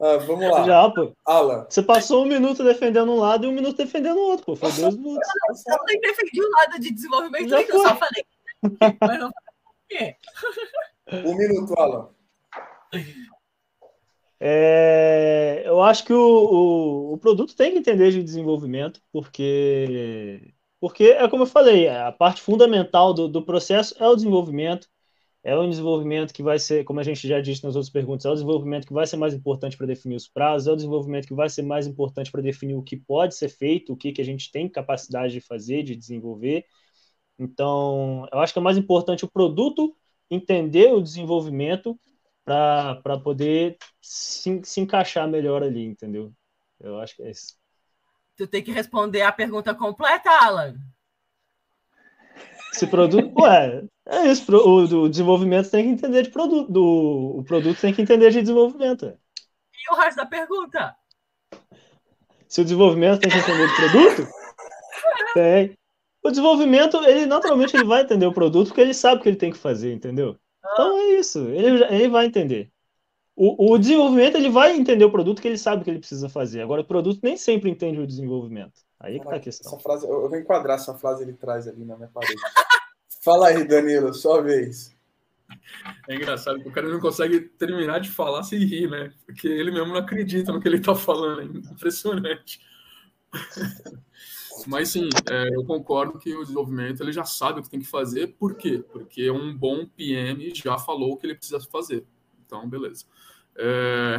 Ah, 0.00 0.16
vamos 0.18 0.50
lá. 0.50 0.64
Já, 0.64 0.90
pô. 0.90 1.12
Alan. 1.24 1.66
Você 1.68 1.82
passou 1.82 2.24
um 2.24 2.28
minuto 2.28 2.62
defendendo 2.62 3.10
um 3.10 3.18
lado 3.18 3.46
e 3.46 3.48
um 3.48 3.52
minuto 3.52 3.76
defendendo 3.76 4.16
o 4.16 4.28
outro, 4.28 4.46
pô. 4.46 4.56
Foi 4.56 4.70
dois 4.72 4.96
minutos. 4.96 5.28
Eu 5.66 5.76
não 5.76 5.84
nem 5.86 6.00
defendi 6.00 6.40
o 6.40 6.50
lado 6.50 6.80
de 6.80 6.92
desenvolvimento, 6.92 7.48
já 7.48 7.62
eu 7.62 7.82
só 7.82 7.96
falei. 7.96 8.24
Mas 9.00 9.18
não 9.18 9.30
falei 9.90 10.16
Um 11.24 11.36
minuto, 11.36 11.74
Alan. 11.78 12.10
É, 14.40 15.62
eu 15.66 15.82
acho 15.82 16.04
que 16.04 16.12
o, 16.12 16.18
o, 16.18 17.14
o, 17.14 17.18
produto 17.18 17.56
tem 17.56 17.72
que 17.72 17.78
entender 17.78 18.12
de 18.12 18.22
desenvolvimento, 18.22 19.00
porque, 19.12 20.54
porque 20.80 21.04
é 21.04 21.28
como 21.28 21.42
eu 21.42 21.46
falei, 21.46 21.88
a 21.88 22.12
parte 22.12 22.40
fundamental 22.40 23.12
do, 23.12 23.28
do 23.28 23.44
processo 23.44 23.94
é 23.98 24.06
o 24.08 24.14
desenvolvimento, 24.14 24.88
é 25.42 25.56
o 25.56 25.68
desenvolvimento 25.68 26.32
que 26.34 26.42
vai 26.42 26.58
ser, 26.58 26.84
como 26.84 27.00
a 27.00 27.02
gente 27.02 27.26
já 27.26 27.40
disse 27.40 27.64
nas 27.64 27.74
outras 27.76 27.90
perguntas, 27.90 28.26
é 28.26 28.30
o 28.30 28.34
desenvolvimento 28.34 28.86
que 28.86 28.92
vai 28.92 29.06
ser 29.06 29.16
mais 29.16 29.34
importante 29.34 29.76
para 29.76 29.86
definir 29.86 30.16
os 30.16 30.28
prazos, 30.28 30.68
é 30.68 30.72
o 30.72 30.76
desenvolvimento 30.76 31.26
que 31.26 31.34
vai 31.34 31.48
ser 31.48 31.62
mais 31.62 31.86
importante 31.86 32.30
para 32.30 32.42
definir 32.42 32.74
o 32.74 32.82
que 32.82 32.96
pode 32.96 33.34
ser 33.36 33.48
feito, 33.48 33.92
o 33.92 33.96
que, 33.96 34.12
que 34.12 34.20
a 34.20 34.24
gente 34.24 34.52
tem 34.52 34.68
capacidade 34.68 35.32
de 35.32 35.40
fazer, 35.40 35.82
de 35.82 35.96
desenvolver. 35.96 36.64
Então, 37.38 38.26
eu 38.32 38.38
acho 38.40 38.52
que 38.52 38.58
é 38.58 38.62
mais 38.62 38.78
importante 38.78 39.24
o 39.24 39.30
produto 39.30 39.96
entender 40.30 40.92
o 40.92 41.02
desenvolvimento 41.02 41.98
para 42.48 43.20
poder 43.20 43.76
se, 44.00 44.60
se 44.64 44.80
encaixar 44.80 45.28
melhor 45.28 45.62
ali, 45.62 45.84
entendeu? 45.84 46.32
Eu 46.80 46.98
acho 46.98 47.14
que 47.14 47.22
é 47.22 47.30
isso. 47.30 47.54
Tu 48.36 48.46
tem 48.46 48.62
que 48.62 48.72
responder 48.72 49.22
a 49.22 49.32
pergunta 49.32 49.74
completa, 49.74 50.30
Alan. 50.30 50.74
Esse 52.72 52.86
produto, 52.86 53.32
ué, 53.42 53.84
é 54.06 54.26
isso. 54.26 54.50
O, 54.56 55.02
o, 55.02 55.08
desenvolvimento 55.08 55.70
tem 55.70 55.84
que 55.84 55.90
entender 55.90 56.22
de 56.22 56.30
produto. 56.30 56.70
Do, 56.70 57.38
o 57.38 57.44
produto 57.44 57.80
tem 57.80 57.92
que 57.92 58.00
entender 58.00 58.30
de 58.30 58.40
desenvolvimento. 58.40 59.06
E 59.06 59.92
o 59.92 59.96
resto 59.96 60.16
da 60.16 60.26
pergunta? 60.26 60.94
Se 62.46 62.60
o 62.60 62.64
desenvolvimento 62.64 63.20
tem 63.20 63.30
que 63.30 63.38
entender 63.38 63.68
de 63.68 63.76
produto? 63.76 64.32
tem. 65.34 65.76
O 66.22 66.30
desenvolvimento, 66.30 66.96
ele 67.04 67.26
naturalmente 67.26 67.76
ele 67.76 67.84
vai 67.84 68.02
entender 68.02 68.26
o 68.26 68.32
produto 68.32 68.68
porque 68.68 68.80
ele 68.80 68.94
sabe 68.94 69.20
o 69.20 69.22
que 69.22 69.28
ele 69.28 69.36
tem 69.36 69.52
que 69.52 69.58
fazer, 69.58 69.92
entendeu? 69.92 70.38
Então 70.60 70.98
é 70.98 71.04
isso, 71.18 71.38
ele, 71.48 71.84
ele 71.84 72.08
vai 72.08 72.26
entender. 72.26 72.70
O, 73.34 73.72
o 73.72 73.78
desenvolvimento 73.78 74.36
ele 74.36 74.50
vai 74.50 74.76
entender 74.76 75.04
o 75.04 75.12
produto 75.12 75.40
que 75.40 75.46
ele 75.46 75.58
sabe 75.58 75.84
que 75.84 75.90
ele 75.90 76.00
precisa 76.00 76.28
fazer. 76.28 76.60
Agora, 76.60 76.80
o 76.80 76.84
produto 76.84 77.20
nem 77.22 77.36
sempre 77.36 77.70
entende 77.70 78.00
o 78.00 78.06
desenvolvimento. 78.06 78.80
Aí 78.98 79.20
que 79.20 79.26
tá 79.26 79.36
a 79.36 79.40
questão. 79.40 79.72
Essa 79.72 79.80
frase, 79.80 80.08
eu 80.08 80.28
vou 80.28 80.36
enquadrar 80.36 80.76
essa 80.76 80.92
frase 80.94 81.22
ele 81.22 81.34
traz 81.34 81.68
ali 81.68 81.84
na 81.84 81.96
minha 81.96 82.08
parede. 82.08 82.34
Fala 83.22 83.48
aí, 83.48 83.64
Danilo, 83.64 84.12
sua 84.12 84.42
vez. 84.42 84.96
É 86.08 86.14
engraçado 86.16 86.60
que 86.60 86.68
o 86.68 86.72
cara 86.72 86.88
não 86.88 87.00
consegue 87.00 87.40
terminar 87.40 88.00
de 88.00 88.10
falar 88.10 88.42
sem 88.42 88.58
rir, 88.58 88.90
né? 88.90 89.12
Porque 89.24 89.46
ele 89.46 89.70
mesmo 89.70 89.88
não 89.88 89.96
acredita 89.96 90.52
no 90.52 90.60
que 90.60 90.68
ele 90.68 90.80
tá 90.80 90.94
falando. 90.94 91.40
É 91.40 91.44
impressionante. 91.44 92.60
Mas 94.66 94.90
sim, 94.90 95.08
é, 95.30 95.54
eu 95.54 95.64
concordo 95.64 96.18
que 96.18 96.34
o 96.34 96.42
desenvolvimento 96.42 97.02
ele 97.02 97.12
já 97.12 97.24
sabe 97.24 97.60
o 97.60 97.62
que 97.62 97.70
tem 97.70 97.80
que 97.80 97.86
fazer. 97.86 98.34
Por 98.38 98.54
quê? 98.56 98.84
Porque 98.92 99.30
um 99.30 99.56
bom 99.56 99.86
PM 99.86 100.52
já 100.54 100.78
falou 100.78 101.12
o 101.12 101.16
que 101.16 101.26
ele 101.26 101.34
precisa 101.34 101.60
fazer. 101.60 102.04
Então, 102.44 102.68
beleza. 102.68 103.04
É... 103.56 104.18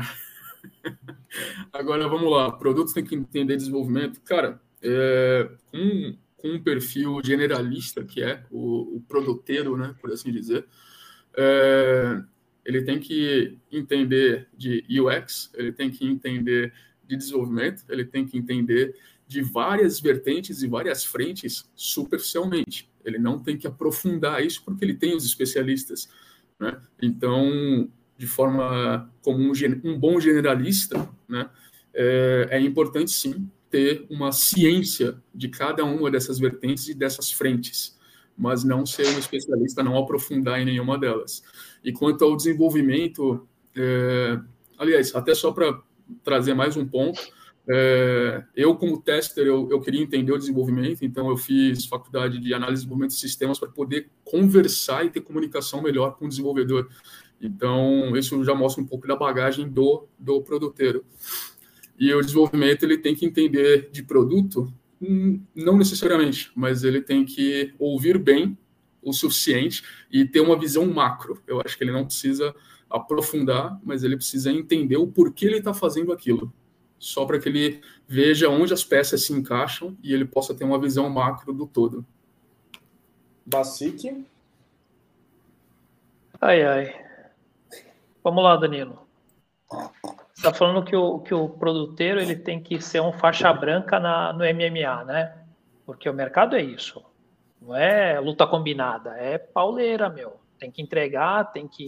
Agora 1.74 2.08
vamos 2.08 2.32
lá. 2.32 2.52
Produtos 2.52 2.94
tem 2.94 3.04
que 3.04 3.16
entender 3.16 3.58
desenvolvimento. 3.58 4.22
Cara, 4.22 4.62
é, 4.82 5.50
com, 5.72 6.18
um 6.44 6.62
perfil 6.62 7.20
generalista, 7.24 8.04
que 8.04 8.24
é 8.24 8.44
o, 8.50 8.98
o 8.98 9.02
produteiro, 9.08 9.76
né, 9.76 9.94
por 10.00 10.12
assim 10.12 10.32
dizer, 10.32 10.66
é, 11.36 12.24
ele 12.64 12.84
tem 12.84 13.00
que 13.00 13.58
entender 13.72 14.48
de 14.56 14.86
UX, 15.02 15.52
ele 15.54 15.74
tem 15.74 15.90
que 15.90 16.08
entender 16.08 16.74
de 17.06 17.18
desenvolvimento, 17.18 17.84
ele 17.90 18.06
tem 18.06 18.26
que 18.26 18.38
entender 18.38 18.96
de 19.30 19.44
várias 19.44 20.00
vertentes 20.00 20.64
e 20.64 20.68
várias 20.68 21.06
frentes 21.06 21.70
superficialmente. 21.76 22.90
Ele 23.06 23.20
não 23.20 23.38
tem 23.38 23.56
que 23.56 23.68
aprofundar 23.68 24.44
isso 24.44 24.64
porque 24.66 24.84
ele 24.84 24.96
tem 24.96 25.16
os 25.16 25.24
especialistas. 25.24 26.10
Né? 26.60 26.82
Então, 27.00 27.88
de 28.18 28.26
forma 28.26 29.08
como 29.22 29.38
um, 29.38 29.54
um 29.84 30.00
bom 30.00 30.20
generalista, 30.20 31.08
né, 31.28 31.48
é, 31.94 32.48
é 32.50 32.60
importante 32.60 33.12
sim 33.12 33.48
ter 33.70 34.04
uma 34.10 34.32
ciência 34.32 35.16
de 35.34 35.48
cada 35.48 35.86
uma 35.86 36.10
dessas 36.10 36.40
vertentes 36.40 36.88
e 36.88 36.96
dessas 36.96 37.32
frentes, 37.32 37.96
mas 38.36 38.64
não 38.64 38.84
ser 38.84 39.06
um 39.10 39.20
especialista, 39.20 39.84
não 39.84 39.96
aprofundar 39.96 40.60
em 40.60 40.66
nenhuma 40.66 40.98
delas. 40.98 41.44
E 41.84 41.94
quanto 41.94 42.26
ao 42.26 42.36
desenvolvimento, 42.36 43.48
é, 43.76 44.40
aliás, 44.76 45.14
até 45.14 45.36
só 45.36 45.52
para 45.52 45.80
trazer 46.24 46.56
mais 46.56 46.76
um 46.76 46.84
ponto, 46.84 47.22
é, 47.72 48.44
eu 48.56 48.76
como 48.76 49.00
tester, 49.00 49.46
eu, 49.46 49.70
eu, 49.70 49.80
queria 49.80 50.02
entender 50.02 50.32
o 50.32 50.38
desenvolvimento, 50.40 51.06
então 51.06 51.30
eu 51.30 51.38
fiz 51.38 51.86
faculdade 51.86 52.40
de 52.40 52.52
análise 52.52 52.78
de 52.78 52.86
desenvolvimento 52.86 53.12
de 53.12 53.20
sistemas 53.20 53.60
para 53.60 53.70
poder 53.70 54.10
conversar 54.24 55.06
e 55.06 55.12
ter 55.12 55.22
comunicação 55.22 55.80
melhor 55.80 56.18
com 56.18 56.26
o 56.26 56.30
desenvolvedor. 56.30 56.90
Então, 57.40 58.18
isso 58.18 58.44
já 58.44 58.56
mostra 58.56 58.84
um 58.84 58.88
pouco 58.88 59.08
da 59.08 59.16
bagagem 59.16 59.70
do, 59.70 60.08
do 60.18 60.42
produteiro. 60.42 61.06
E 61.98 62.12
o 62.12 62.22
desenvolvimento 62.22 62.84
ele 62.84 62.98
tem 62.98 63.14
que 63.14 63.26
entender 63.26 63.90
de 63.92 64.02
produto, 64.02 64.74
hum, 65.00 65.40
não 65.54 65.78
necessariamente, 65.78 66.52
mas 66.56 66.84
ele 66.84 67.02
tem 67.02 67.24
que 67.24 67.74
ouvir 67.78 68.18
bem 68.18 68.58
o 69.00 69.14
suficiente 69.14 69.84
e 70.12 70.26
ter 70.26 70.40
uma 70.40 70.58
visão 70.58 70.88
macro. 70.88 71.40
Eu 71.46 71.62
acho 71.64 71.78
que 71.78 71.84
ele 71.84 71.92
não 71.92 72.06
precisa 72.06 72.56
aprofundar, 72.90 73.80
mas 73.84 74.04
ele 74.04 74.16
precisa 74.16 74.52
entender 74.52 74.98
o 74.98 75.06
porquê 75.06 75.46
ele 75.46 75.58
está 75.58 75.74
fazendo 75.74 76.12
aquilo, 76.12 76.52
só 77.00 77.26
para 77.26 77.40
que 77.40 77.50
ele 77.50 77.82
veja 78.08 78.50
onde 78.50 78.74
as 78.74 78.84
peças 78.84 79.26
se 79.26 79.34
encaixam 79.34 79.98
e 80.04 80.14
ele 80.14 80.26
possa 80.26 80.54
ter 80.54 80.66
uma 80.66 80.80
visão 80.80 81.10
macro 81.10 81.54
do 81.54 81.66
todo. 81.66 82.06
Basic. 83.46 84.26
Ai, 86.40 86.64
ai. 86.64 87.06
Vamos 88.24 88.44
lá, 88.44 88.56
Danilo 88.58 89.10
está 90.40 90.54
falando 90.54 90.84
que 90.84 90.96
o, 90.96 91.20
que 91.20 91.34
o 91.34 91.50
produteiro 91.50 92.20
ele 92.20 92.36
tem 92.36 92.62
que 92.62 92.82
ser 92.82 93.02
um 93.02 93.12
faixa 93.12 93.52
branca 93.54 94.00
na, 94.00 94.34
no 94.34 94.40
MMA, 94.40 95.04
né? 95.04 95.38
Porque 95.86 96.10
o 96.10 96.14
mercado 96.14 96.56
é 96.56 96.62
isso. 96.62 97.04
Não 97.62 97.76
é 97.76 98.20
luta 98.20 98.48
combinada, 98.48 99.12
é 99.18 99.38
pauleira, 99.38 100.10
meu. 100.10 100.40
Tem 100.58 100.72
que 100.72 100.82
entregar, 100.82 101.52
tem 101.52 101.68
que. 101.68 101.88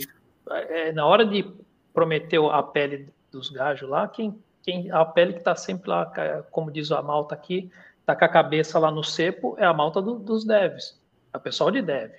É, 0.49 0.91
na 0.91 1.05
hora 1.05 1.25
de 1.25 1.49
prometer 1.93 2.41
a 2.51 2.61
pele 2.61 3.07
dos 3.31 3.49
gajos 3.49 3.89
lá, 3.89 4.07
quem, 4.07 4.37
quem 4.63 4.91
a 4.91 5.03
pele 5.05 5.33
que 5.33 5.39
está 5.39 5.55
sempre 5.55 5.89
lá, 5.89 6.11
como 6.51 6.71
diz 6.71 6.91
a 6.91 7.01
malta 7.01 7.35
aqui, 7.35 7.71
tá 8.05 8.15
com 8.15 8.25
a 8.25 8.29
cabeça 8.29 8.77
lá 8.79 8.91
no 8.91 9.03
cepo, 9.03 9.55
é 9.57 9.65
a 9.65 9.73
malta 9.73 10.01
do, 10.01 10.19
dos 10.19 10.45
devs, 10.45 10.99
é 11.33 11.37
o 11.37 11.39
pessoal 11.41 11.71
de 11.71 11.81
dev 11.81 12.11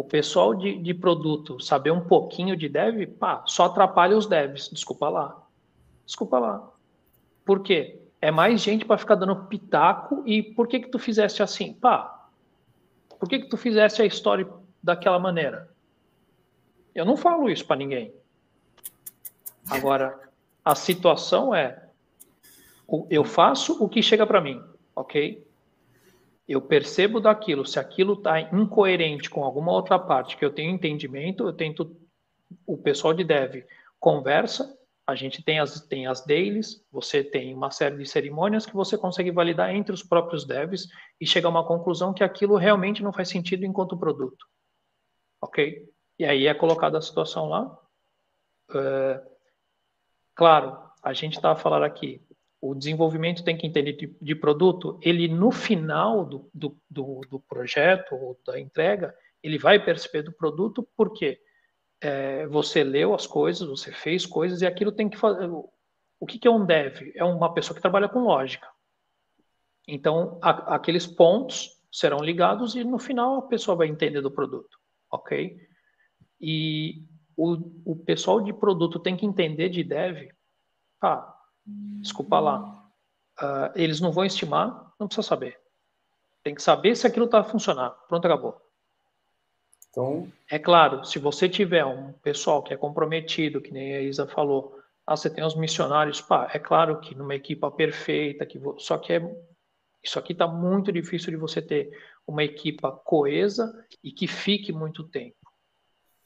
o 0.00 0.04
pessoal 0.04 0.54
de, 0.54 0.78
de 0.78 0.94
produto 0.94 1.60
saber 1.60 1.90
um 1.90 2.00
pouquinho 2.00 2.56
de 2.56 2.70
dev, 2.70 3.06
pá, 3.18 3.42
só 3.46 3.66
atrapalha 3.66 4.16
os 4.16 4.26
devs. 4.26 4.70
Desculpa 4.70 5.10
lá. 5.10 5.36
Desculpa 6.06 6.38
lá. 6.38 6.70
Por 7.44 7.62
quê? 7.62 8.00
É 8.18 8.30
mais 8.30 8.62
gente 8.62 8.86
para 8.86 8.96
ficar 8.96 9.16
dando 9.16 9.44
pitaco 9.44 10.22
e 10.24 10.42
por 10.42 10.68
que 10.68 10.80
que 10.80 10.88
tu 10.88 10.98
fizeste 10.98 11.42
assim? 11.42 11.74
Pá, 11.74 12.28
por 13.18 13.28
que 13.28 13.40
que 13.40 13.48
tu 13.50 13.58
fizeste 13.58 14.00
a 14.00 14.06
história 14.06 14.48
daquela 14.82 15.18
maneira? 15.18 15.68
Eu 16.94 17.04
não 17.04 17.16
falo 17.16 17.50
isso 17.50 17.66
para 17.66 17.76
ninguém. 17.76 18.14
Agora, 19.68 20.29
a 20.64 20.74
situação 20.74 21.54
é 21.54 21.88
eu 23.08 23.24
faço 23.24 23.82
o 23.82 23.88
que 23.88 24.02
chega 24.02 24.26
para 24.26 24.40
mim, 24.40 24.60
ok? 24.96 25.46
eu 26.50 26.60
percebo 26.60 27.20
daquilo, 27.20 27.64
se 27.64 27.78
aquilo 27.78 28.14
está 28.14 28.40
incoerente 28.40 29.30
com 29.30 29.44
alguma 29.44 29.70
outra 29.70 29.96
parte 30.00 30.36
que 30.36 30.44
eu 30.44 30.52
tenho 30.52 30.72
entendimento, 30.72 31.46
eu 31.46 31.52
tento, 31.52 31.96
o 32.66 32.76
pessoal 32.76 33.14
de 33.14 33.22
dev 33.22 33.64
conversa, 34.00 34.76
a 35.06 35.14
gente 35.14 35.44
tem 35.44 35.60
as, 35.60 35.80
tem 35.86 36.08
as 36.08 36.24
dailies, 36.24 36.84
você 36.90 37.22
tem 37.22 37.54
uma 37.54 37.70
série 37.70 37.96
de 37.96 38.04
cerimônias 38.04 38.66
que 38.66 38.74
você 38.74 38.98
consegue 38.98 39.30
validar 39.30 39.72
entre 39.72 39.94
os 39.94 40.02
próprios 40.02 40.44
devs 40.44 40.88
e 41.20 41.26
chegar 41.26 41.46
a 41.46 41.50
uma 41.50 41.64
conclusão 41.64 42.12
que 42.12 42.24
aquilo 42.24 42.56
realmente 42.56 43.00
não 43.00 43.12
faz 43.12 43.28
sentido 43.28 43.64
enquanto 43.64 43.96
produto. 43.96 44.44
Ok? 45.40 45.88
E 46.18 46.24
aí 46.24 46.48
é 46.48 46.54
colocada 46.54 46.98
a 46.98 47.02
situação 47.02 47.48
lá. 47.48 47.78
É, 48.74 49.22
claro, 50.40 50.74
a 51.02 51.12
gente 51.12 51.34
está 51.34 51.52
a 51.52 51.54
falar 51.54 51.84
aqui, 51.84 52.18
o 52.62 52.74
desenvolvimento 52.74 53.44
tem 53.44 53.58
que 53.58 53.66
entender 53.66 53.92
de, 53.92 54.16
de 54.18 54.34
produto, 54.34 54.98
ele 55.02 55.28
no 55.28 55.50
final 55.50 56.24
do, 56.24 56.50
do, 56.54 56.80
do, 56.88 57.20
do, 57.28 57.40
projeto 57.40 58.14
ou 58.14 58.40
da 58.46 58.58
entrega, 58.58 59.14
ele 59.42 59.58
vai 59.58 59.78
perceber 59.84 60.22
do 60.22 60.32
produto 60.32 60.88
porque 60.96 61.38
é, 62.00 62.46
você 62.46 62.82
leu 62.82 63.12
as 63.14 63.26
coisas, 63.26 63.68
você 63.68 63.92
fez 63.92 64.24
coisas 64.24 64.62
e 64.62 64.66
aquilo 64.66 64.92
tem 64.92 65.10
que 65.10 65.18
fazer. 65.18 65.46
O 66.18 66.26
que, 66.26 66.38
que 66.38 66.48
é 66.48 66.50
um 66.50 66.64
dev? 66.64 67.12
É 67.14 67.22
uma 67.22 67.52
pessoa 67.52 67.74
que 67.74 67.82
trabalha 67.82 68.08
com 68.08 68.20
lógica. 68.20 68.66
Então, 69.86 70.38
a, 70.40 70.74
aqueles 70.76 71.06
pontos 71.06 71.68
serão 71.92 72.20
ligados 72.20 72.74
e 72.74 72.82
no 72.82 72.98
final 72.98 73.36
a 73.36 73.42
pessoa 73.42 73.76
vai 73.76 73.88
entender 73.88 74.22
do 74.22 74.30
produto, 74.30 74.78
ok? 75.12 75.58
E 76.40 77.04
o, 77.42 77.92
o 77.92 77.96
pessoal 77.96 78.40
de 78.40 78.52
produto 78.52 78.98
tem 78.98 79.16
que 79.16 79.26
entender 79.26 79.68
de 79.68 79.82
dev. 79.82 80.30
Ah, 81.00 81.36
Desculpa 82.00 82.40
lá. 82.40 82.86
Uh, 83.40 83.72
eles 83.74 84.00
não 84.00 84.12
vão 84.12 84.24
estimar, 84.24 84.92
não 84.98 85.06
precisa 85.06 85.26
saber. 85.26 85.58
Tem 86.42 86.54
que 86.54 86.62
saber 86.62 86.96
se 86.96 87.06
aquilo 87.06 87.26
está 87.26 87.42
funcionando. 87.44 87.94
Pronto, 88.08 88.24
acabou. 88.24 88.60
Então... 89.88 90.30
É 90.48 90.58
claro, 90.58 91.04
se 91.04 91.18
você 91.18 91.48
tiver 91.48 91.84
um 91.84 92.12
pessoal 92.12 92.62
que 92.62 92.72
é 92.72 92.76
comprometido, 92.76 93.60
que 93.60 93.72
nem 93.72 93.94
a 93.94 94.02
Isa 94.02 94.26
falou, 94.26 94.78
ah, 95.06 95.16
você 95.16 95.28
tem 95.28 95.44
os 95.44 95.56
missionários, 95.56 96.20
pá, 96.20 96.48
é 96.52 96.58
claro 96.58 97.00
que 97.00 97.14
numa 97.14 97.34
equipa 97.34 97.70
perfeita, 97.70 98.46
que 98.46 98.60
só 98.78 98.98
que 98.98 99.12
é, 99.12 99.36
isso 100.02 100.18
aqui 100.18 100.32
está 100.32 100.46
muito 100.46 100.92
difícil 100.92 101.30
de 101.30 101.36
você 101.36 101.60
ter 101.60 101.90
uma 102.26 102.44
equipa 102.44 102.92
coesa 102.92 103.86
e 104.02 104.12
que 104.12 104.26
fique 104.26 104.72
muito 104.72 105.04
tempo. 105.04 105.36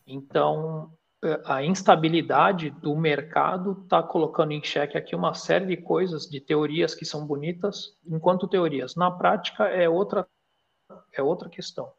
Então, 0.07 0.93
a 1.45 1.63
instabilidade 1.65 2.71
do 2.71 2.95
mercado 2.97 3.81
está 3.83 4.03
colocando 4.03 4.53
em 4.53 4.63
xeque 4.63 4.97
aqui 4.97 5.15
uma 5.15 5.35
série 5.35 5.67
de 5.67 5.77
coisas, 5.77 6.29
de 6.29 6.41
teorias 6.41 6.95
que 6.95 7.05
são 7.05 7.27
bonitas, 7.27 7.97
enquanto 8.07 8.49
teorias. 8.49 8.95
Na 8.95 9.11
prática 9.11 9.65
é 9.65 9.89
outra 9.89 10.27
é 11.13 11.23
outra 11.23 11.49
questão. 11.49 11.91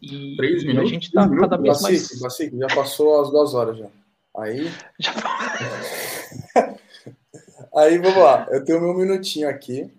E, 0.00 0.36
Três 0.36 0.64
minutos, 0.64 0.88
a 0.88 0.92
gente 0.92 1.06
está 1.08 1.28
cada 1.28 1.56
vez 1.56 1.80
mais. 1.80 2.20
Bacique, 2.20 2.58
já 2.58 2.66
passou 2.68 3.20
as 3.20 3.30
duas 3.30 3.54
horas 3.54 3.78
já. 3.78 3.88
Aí. 4.36 4.70
Já... 4.98 5.12
Aí 7.74 7.98
vamos 7.98 8.22
lá. 8.22 8.46
Eu 8.50 8.64
tenho 8.64 8.80
meu 8.80 8.94
minutinho 8.94 9.48
aqui. 9.48 9.90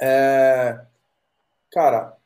É... 0.00 0.80
Cara, 1.70 2.16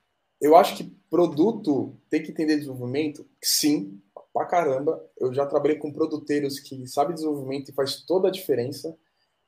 eu 0.41 0.57
acho 0.57 0.77
que 0.77 0.97
produto 1.11 1.95
tem 2.09 2.23
que 2.23 2.31
entender 2.31 2.57
desenvolvimento, 2.57 3.27
sim, 3.43 4.01
pra 4.37 4.45
caramba. 4.45 5.03
Eu 5.19 5.33
já 5.33 5.47
trabalhei 5.47 5.79
com 5.79 5.91
produteiros 5.91 6.61
que 6.61 6.87
sabem 6.87 7.15
desenvolvimento 7.15 7.71
e 7.71 7.75
faz 7.75 8.03
toda 8.03 8.29
a 8.29 8.31
diferença 8.31 8.95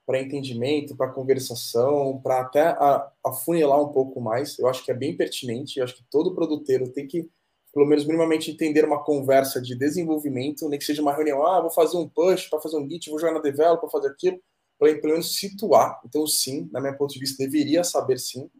para 0.07 0.18
entendimento, 0.18 0.97
para 0.97 1.12
conversação, 1.12 2.18
para 2.22 2.41
até 2.41 2.74
afunilar 3.22 3.82
um 3.82 3.93
pouco 3.93 4.18
mais. 4.18 4.59
Eu 4.59 4.66
acho 4.66 4.82
que 4.82 4.91
é 4.91 4.95
bem 4.95 5.14
pertinente. 5.14 5.78
Eu 5.78 5.84
acho 5.84 5.95
que 5.95 6.05
todo 6.11 6.34
produteiro 6.34 6.89
tem 6.89 7.07
que, 7.07 7.30
pelo 7.70 7.84
menos 7.84 8.07
minimamente, 8.07 8.51
entender 8.51 8.86
uma 8.86 9.05
conversa 9.05 9.61
de 9.61 9.76
desenvolvimento, 9.76 10.66
nem 10.70 10.78
que 10.78 10.86
seja 10.86 11.03
uma 11.03 11.14
reunião. 11.14 11.47
Ah, 11.47 11.61
vou 11.61 11.70
fazer 11.70 11.99
um 11.99 12.09
push 12.09 12.49
para 12.49 12.59
fazer 12.59 12.78
um 12.78 12.89
git, 12.89 13.11
vou 13.11 13.18
jogar 13.18 13.34
na 13.34 13.41
develop 13.41 13.80
para 13.80 13.91
fazer 13.91 14.09
aquilo. 14.09 14.41
para 14.78 14.95
pelo 14.95 15.12
menos 15.12 15.36
situar. 15.36 16.01
Então, 16.07 16.26
sim, 16.26 16.66
na 16.72 16.80
minha 16.80 16.95
ponto 16.95 17.12
de 17.12 17.20
vista, 17.20 17.45
deveria 17.45 17.84
saber 17.84 18.18
sim. 18.18 18.51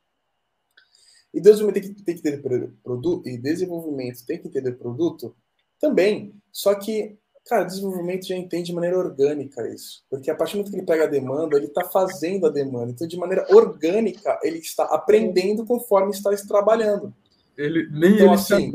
E 1.32 1.40
desenvolvimento 1.40 1.84
tem 1.84 1.94
que, 1.94 2.02
tem 2.02 2.16
que 2.16 2.22
ter 2.22 2.42
produto, 2.82 3.26
e 3.26 3.38
desenvolvimento 3.38 4.26
tem 4.26 4.38
que 4.38 4.48
entender 4.48 4.72
produto 4.72 5.34
também. 5.80 6.34
Só 6.52 6.74
que, 6.74 7.16
cara, 7.46 7.64
desenvolvimento 7.64 8.26
já 8.26 8.36
entende 8.36 8.66
de 8.66 8.74
maneira 8.74 8.98
orgânica 8.98 9.68
isso. 9.68 10.04
Porque 10.10 10.30
a 10.30 10.34
partir 10.34 10.52
do 10.52 10.58
momento 10.58 10.70
que 10.70 10.78
ele 10.78 10.86
pega 10.86 11.04
a 11.04 11.08
demanda, 11.08 11.56
ele 11.56 11.66
está 11.66 11.84
fazendo 11.84 12.46
a 12.46 12.50
demanda. 12.50 12.90
Então, 12.90 13.06
de 13.06 13.16
maneira 13.16 13.46
orgânica, 13.50 14.38
ele 14.42 14.58
está 14.58 14.84
aprendendo 14.84 15.64
conforme 15.64 16.10
está 16.10 16.30
trabalhando. 16.46 17.14
Ele, 17.56 17.88
nem 17.90 18.14
então, 18.14 18.26
ele 18.26 18.34
assim, 18.34 18.70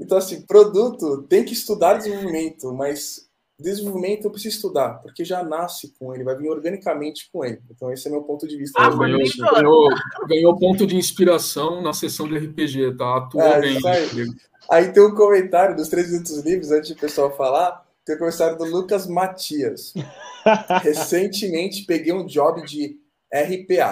Então, 0.00 0.18
assim, 0.18 0.42
produto 0.42 1.22
tem 1.22 1.44
que 1.44 1.52
estudar 1.52 1.98
desenvolvimento, 1.98 2.72
mas 2.72 3.27
desenvolvimento 3.58 4.24
eu 4.24 4.30
preciso 4.30 4.56
estudar, 4.56 5.00
porque 5.00 5.24
já 5.24 5.42
nasce 5.42 5.92
com 5.98 6.14
ele, 6.14 6.22
vai 6.22 6.36
vir 6.36 6.48
organicamente 6.48 7.28
com 7.32 7.44
ele. 7.44 7.60
Então, 7.70 7.92
esse 7.92 8.06
é 8.06 8.10
meu 8.10 8.22
ponto 8.22 8.46
de 8.46 8.56
vista. 8.56 8.80
Ah, 8.80 8.90
ganhou, 8.90 9.18
ganhou, 9.52 9.88
ganhou, 10.28 10.56
ponto 10.56 10.86
de 10.86 10.96
inspiração 10.96 11.82
na 11.82 11.92
sessão 11.92 12.28
de 12.28 12.38
RPG, 12.38 12.96
tá? 12.96 13.16
Atuou 13.16 13.42
é, 13.42 13.60
bem. 13.60 13.78
Aí. 13.84 14.26
aí 14.70 14.92
tem 14.92 15.02
um 15.02 15.14
comentário 15.14 15.74
dos 15.74 15.88
três 15.88 16.10
minutos 16.10 16.38
livres, 16.38 16.70
antes 16.70 16.90
do 16.90 16.96
pessoal 16.96 17.36
falar, 17.36 17.84
tem 18.04 18.14
um 18.14 18.18
comentário 18.20 18.56
do 18.56 18.64
Lucas 18.64 19.06
Matias. 19.06 19.92
Recentemente 20.82 21.84
peguei 21.84 22.12
um 22.12 22.26
job 22.26 22.64
de 22.64 22.96
RPA. 23.32 23.90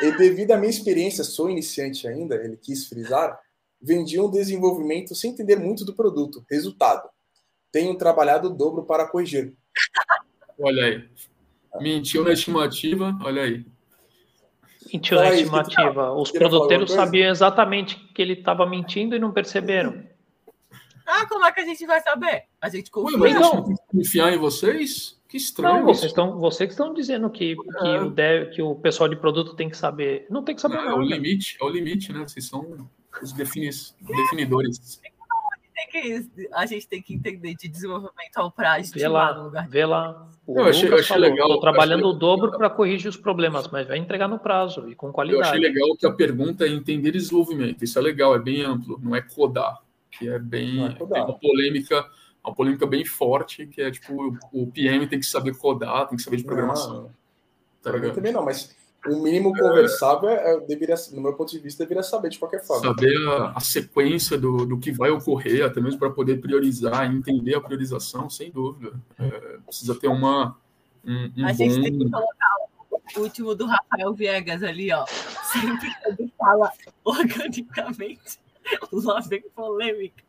E 0.00 0.10
devido 0.16 0.50
à 0.50 0.56
minha 0.56 0.70
experiência, 0.70 1.22
sou 1.22 1.48
iniciante 1.48 2.08
ainda, 2.08 2.34
ele 2.36 2.56
quis 2.56 2.88
frisar, 2.88 3.38
vendi 3.80 4.18
um 4.18 4.30
desenvolvimento 4.30 5.14
sem 5.14 5.30
entender 5.30 5.56
muito 5.56 5.84
do 5.84 5.94
produto. 5.94 6.44
Resultado: 6.50 7.08
tenho 7.72 7.96
trabalhado 7.96 8.48
o 8.48 8.54
dobro 8.54 8.84
para 8.84 9.08
corrigir. 9.08 9.54
Olha 10.60 10.84
aí. 10.84 11.08
Mentiu 11.80 12.22
na 12.22 12.32
estimativa, 12.32 13.18
olha 13.24 13.42
aí. 13.42 13.64
Mentiu 14.92 15.16
na 15.16 15.32
estimativa. 15.32 16.12
Os 16.12 16.30
produtores 16.30 16.92
sabiam 16.92 17.30
exatamente 17.30 17.96
que 18.14 18.20
ele 18.20 18.34
estava 18.34 18.66
mentindo 18.66 19.16
e 19.16 19.18
não 19.18 19.32
perceberam. 19.32 20.04
Ah, 21.06 21.26
como 21.26 21.44
é 21.44 21.52
que 21.52 21.60
a 21.60 21.64
gente 21.64 21.84
vai 21.86 22.00
saber? 22.00 22.44
A 22.60 22.68
gente 22.68 22.90
confia. 22.90 23.18
Ué, 23.18 23.32
mas 23.32 23.40
não. 23.40 23.74
confiar 23.86 24.32
em 24.32 24.38
vocês? 24.38 25.20
Que 25.28 25.36
estranho. 25.36 25.78
Não, 25.78 25.84
vocês 25.86 26.10
estão, 26.10 26.38
vocês 26.38 26.68
que 26.68 26.72
estão 26.74 26.92
dizendo 26.92 27.28
que, 27.30 27.56
que, 27.56 27.86
é. 27.86 28.02
o 28.02 28.10
dev, 28.10 28.50
que 28.50 28.62
o 28.62 28.74
pessoal 28.74 29.08
de 29.08 29.16
produto 29.16 29.56
tem 29.56 29.68
que 29.68 29.76
saber. 29.76 30.26
Não 30.30 30.44
tem 30.44 30.54
que 30.54 30.60
saber 30.60 30.76
não, 30.76 30.84
nada. 30.84 30.96
É 30.96 30.98
o 30.98 31.02
limite, 31.02 31.56
é 31.60 31.64
o 31.64 31.68
limite, 31.68 32.12
né? 32.12 32.20
Vocês 32.20 32.46
são 32.46 32.88
os 33.20 33.32
definidores. 33.32 35.00
A 36.52 36.66
gente 36.66 36.88
tem 36.88 37.02
que 37.02 37.14
entender 37.14 37.54
de 37.54 37.68
desenvolvimento 37.68 38.36
ao 38.36 38.50
prazo. 38.50 38.92
Vê 38.94 39.08
lá, 39.08 39.34
no 39.34 39.44
lugar 39.44 39.68
vê 39.68 39.84
lá. 39.84 40.28
O 40.46 40.58
eu 40.58 40.66
achei, 40.66 40.88
eu 40.88 40.94
achei 40.94 41.06
falou, 41.06 41.22
legal. 41.22 41.46
Estou 41.46 41.60
trabalhando 41.60 42.06
o 42.08 42.12
dobro 42.12 42.50
para 42.50 42.70
corrigir 42.70 43.08
os 43.08 43.16
problemas, 43.16 43.68
mas 43.68 43.86
vai 43.86 43.98
entregar 43.98 44.28
no 44.28 44.38
prazo 44.38 44.88
e 44.88 44.94
com 44.94 45.12
qualidade. 45.12 45.42
Eu 45.42 45.48
achei 45.48 45.60
legal 45.60 45.96
que 45.96 46.06
a 46.06 46.12
pergunta 46.12 46.64
é 46.64 46.68
entender 46.68 47.12
desenvolvimento. 47.12 47.84
Isso 47.84 47.98
é 47.98 48.02
legal, 48.02 48.34
é 48.34 48.38
bem 48.38 48.62
amplo, 48.62 48.98
não 49.02 49.14
é 49.14 49.22
codar, 49.22 49.80
que 50.10 50.28
é 50.28 50.38
bem 50.38 50.84
é 50.84 51.22
uma 51.22 51.38
polêmica 51.38 52.06
uma 52.44 52.54
polêmica 52.54 52.86
bem 52.86 53.04
forte, 53.04 53.66
que 53.66 53.80
é 53.80 53.90
tipo, 53.90 54.36
o 54.52 54.66
PM 54.66 55.06
tem 55.06 55.20
que 55.20 55.26
saber 55.26 55.56
codar, 55.56 56.08
tem 56.08 56.16
que 56.16 56.22
saber 56.24 56.38
de 56.38 56.44
programação. 56.44 57.12
Não, 57.84 58.00
tá 58.00 58.10
também 58.12 58.32
não, 58.32 58.44
mas 58.44 58.74
o 59.06 59.20
mínimo 59.20 59.52
conversável 59.52 60.28
é, 60.28 60.54
é, 60.54 60.60
deveria, 60.60 60.94
no 61.12 61.20
meu 61.20 61.34
ponto 61.34 61.50
de 61.50 61.58
vista, 61.58 61.82
deveria 61.82 62.02
saber 62.02 62.28
de 62.28 62.38
qualquer 62.38 62.64
forma. 62.64 62.86
Saber 62.86 63.16
a, 63.28 63.52
a 63.56 63.60
sequência 63.60 64.38
do, 64.38 64.64
do 64.64 64.78
que 64.78 64.92
vai 64.92 65.10
ocorrer, 65.10 65.64
até 65.64 65.80
mesmo 65.80 65.98
para 65.98 66.10
poder 66.10 66.40
priorizar, 66.40 67.12
entender 67.12 67.54
a 67.54 67.60
priorização, 67.60 68.30
sem 68.30 68.50
dúvida. 68.50 68.92
É, 69.18 69.58
precisa 69.66 69.94
ter 69.94 70.08
uma. 70.08 70.56
Um, 71.04 71.32
um 71.36 71.46
a 71.46 71.48
bom... 71.48 71.54
gente 71.54 71.82
tem 71.82 71.98
que 71.98 72.10
colocar 72.10 72.56
o 73.16 73.20
último 73.20 73.54
do 73.54 73.66
Rafael 73.66 74.14
Viegas 74.14 74.62
ali, 74.62 74.92
ó. 74.92 75.04
Sempre 75.06 75.90
que 75.90 76.08
ele 76.08 76.32
fala 76.38 76.70
organicamente, 77.04 78.38
lá 78.92 79.20
vem 79.20 79.42
polêmica. 79.54 80.22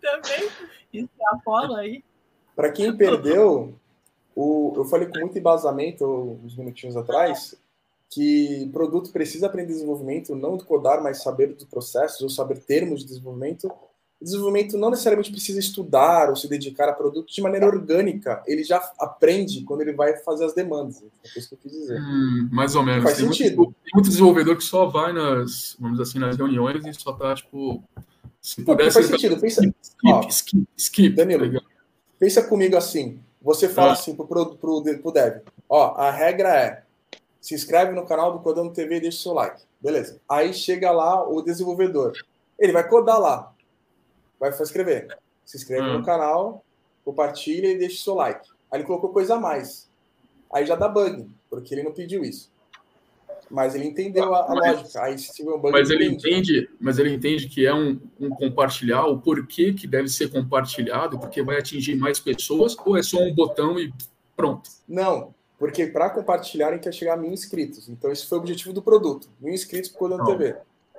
Também 0.00 0.50
extrapola 0.92 1.80
aí. 1.80 2.04
Para 2.54 2.70
quem 2.70 2.94
perdeu, 2.94 3.74
o, 4.36 4.74
eu 4.76 4.84
falei 4.84 5.08
com 5.08 5.18
muito 5.20 5.38
embasamento 5.38 6.38
uns 6.44 6.54
minutinhos 6.54 6.96
atrás 6.96 7.58
que 8.10 8.68
produto 8.72 9.12
precisa 9.12 9.46
aprender 9.46 9.72
desenvolvimento, 9.72 10.34
não 10.34 10.58
codar, 10.58 11.00
mas 11.02 11.22
saber 11.22 11.54
dos 11.54 11.64
processos 11.64 12.20
ou 12.20 12.28
saber 12.28 12.58
termos 12.58 13.00
de 13.00 13.06
desenvolvimento. 13.06 13.70
O 14.20 14.24
desenvolvimento 14.24 14.76
não 14.76 14.90
necessariamente 14.90 15.30
precisa 15.30 15.60
estudar 15.60 16.28
ou 16.28 16.36
se 16.36 16.46
dedicar 16.46 16.88
a 16.88 16.92
produto 16.92 17.32
de 17.32 17.40
maneira 17.40 17.64
orgânica. 17.64 18.42
Ele 18.46 18.64
já 18.64 18.76
aprende 18.98 19.62
quando 19.62 19.80
ele 19.80 19.94
vai 19.94 20.18
fazer 20.18 20.44
as 20.44 20.52
demandas. 20.52 21.02
É 21.02 21.38
isso 21.38 21.48
que 21.48 21.54
eu 21.54 21.58
quis 21.58 21.72
dizer. 21.72 22.00
Hum, 22.00 22.48
mais 22.52 22.74
ou 22.74 22.82
menos. 22.82 23.04
Faz 23.04 23.16
tem 23.16 23.26
sentido. 23.26 23.56
Muito, 23.56 23.74
tem 23.84 23.92
muito 23.94 24.08
desenvolvedor 24.08 24.56
que 24.56 24.64
só 24.64 24.86
vai 24.86 25.12
nas, 25.12 25.76
vamos 25.78 25.98
dizer 25.98 26.10
assim, 26.10 26.18
nas 26.18 26.36
reuniões 26.36 26.84
e 26.84 26.92
só 26.92 27.12
tá, 27.12 27.34
tipo, 27.34 27.82
se 28.42 28.62
pudesse. 28.62 28.94
Faz 28.94 29.06
sentido. 29.06 29.40
Pensa, 29.40 29.62
skip, 29.62 30.12
ó, 30.12 30.28
skip, 30.28 30.68
skip, 30.76 31.16
Danilo, 31.16 31.50
tá 31.52 31.60
pensa 32.18 32.42
comigo 32.42 32.76
assim. 32.76 33.20
Você 33.40 33.68
fala 33.70 33.90
ah. 33.90 33.92
assim 33.92 34.14
pro, 34.14 34.26
pro, 34.26 34.56
pro, 34.56 34.82
pro 34.82 35.12
dev: 35.12 35.40
ó, 35.66 35.94
a 35.94 36.10
regra 36.10 36.54
é 36.54 36.82
se 37.40 37.54
inscreve 37.54 37.92
no 37.92 38.06
canal 38.06 38.32
do 38.32 38.40
Codando 38.40 38.72
TV 38.72 38.96
e 38.96 39.00
deixa 39.00 39.18
o 39.18 39.22
seu 39.22 39.32
like. 39.32 39.62
Beleza. 39.80 40.20
Aí 40.28 40.52
chega 40.52 40.90
lá 40.90 41.26
o 41.26 41.40
desenvolvedor. 41.40 42.12
Ele 42.58 42.72
vai 42.72 42.86
codar 42.86 43.18
lá. 43.18 43.52
Vai 44.38 44.50
escrever. 44.50 45.18
Se 45.44 45.56
inscreve 45.56 45.88
no 45.88 45.98
hum. 45.98 46.04
canal, 46.04 46.64
compartilha 47.04 47.68
e 47.68 47.78
deixa 47.78 47.96
o 47.96 48.04
seu 48.04 48.14
like. 48.14 48.46
Aí 48.70 48.78
ele 48.78 48.86
colocou 48.86 49.10
coisa 49.10 49.36
a 49.36 49.40
mais. 49.40 49.90
Aí 50.52 50.66
já 50.66 50.76
dá 50.76 50.88
bug, 50.88 51.28
porque 51.48 51.74
ele 51.74 51.82
não 51.82 51.92
pediu 51.92 52.22
isso. 52.22 52.50
Mas 53.50 53.74
ele 53.74 53.86
entendeu 53.86 54.34
a, 54.34 54.52
a 54.52 54.54
mas, 54.54 54.76
lógica. 54.76 55.02
Aí 55.02 55.18
se 55.18 55.32
tiver 55.32 55.52
um 55.52 55.58
bug, 55.58 55.72
mas 55.72 55.90
ele 55.90 56.06
entende, 56.06 56.68
mas 56.78 56.98
ele 56.98 57.12
entende 57.12 57.48
que 57.48 57.66
é 57.66 57.74
um, 57.74 57.98
um, 58.20 58.30
compartilhar, 58.30 59.06
o 59.06 59.18
porquê 59.18 59.72
que 59.72 59.86
deve 59.86 60.08
ser 60.08 60.30
compartilhado, 60.30 61.18
porque 61.18 61.42
vai 61.42 61.58
atingir 61.58 61.96
mais 61.96 62.20
pessoas, 62.20 62.76
ou 62.84 62.96
é 62.96 63.02
só 63.02 63.18
um 63.18 63.34
botão 63.34 63.78
e 63.78 63.92
pronto? 64.36 64.70
Não, 64.86 65.34
porque 65.60 65.86
para 65.86 66.08
compartilharem 66.08 66.78
quer 66.78 66.90
chegar 66.90 67.12
a 67.12 67.16
mil 67.18 67.30
inscritos. 67.30 67.86
Então, 67.90 68.10
esse 68.10 68.26
foi 68.26 68.38
o 68.38 68.40
objetivo 68.40 68.72
do 68.72 68.80
produto. 68.80 69.28
Mil 69.38 69.52
inscritos 69.52 69.90
por 69.90 70.08
Codando 70.08 70.24
TV. 70.24 70.56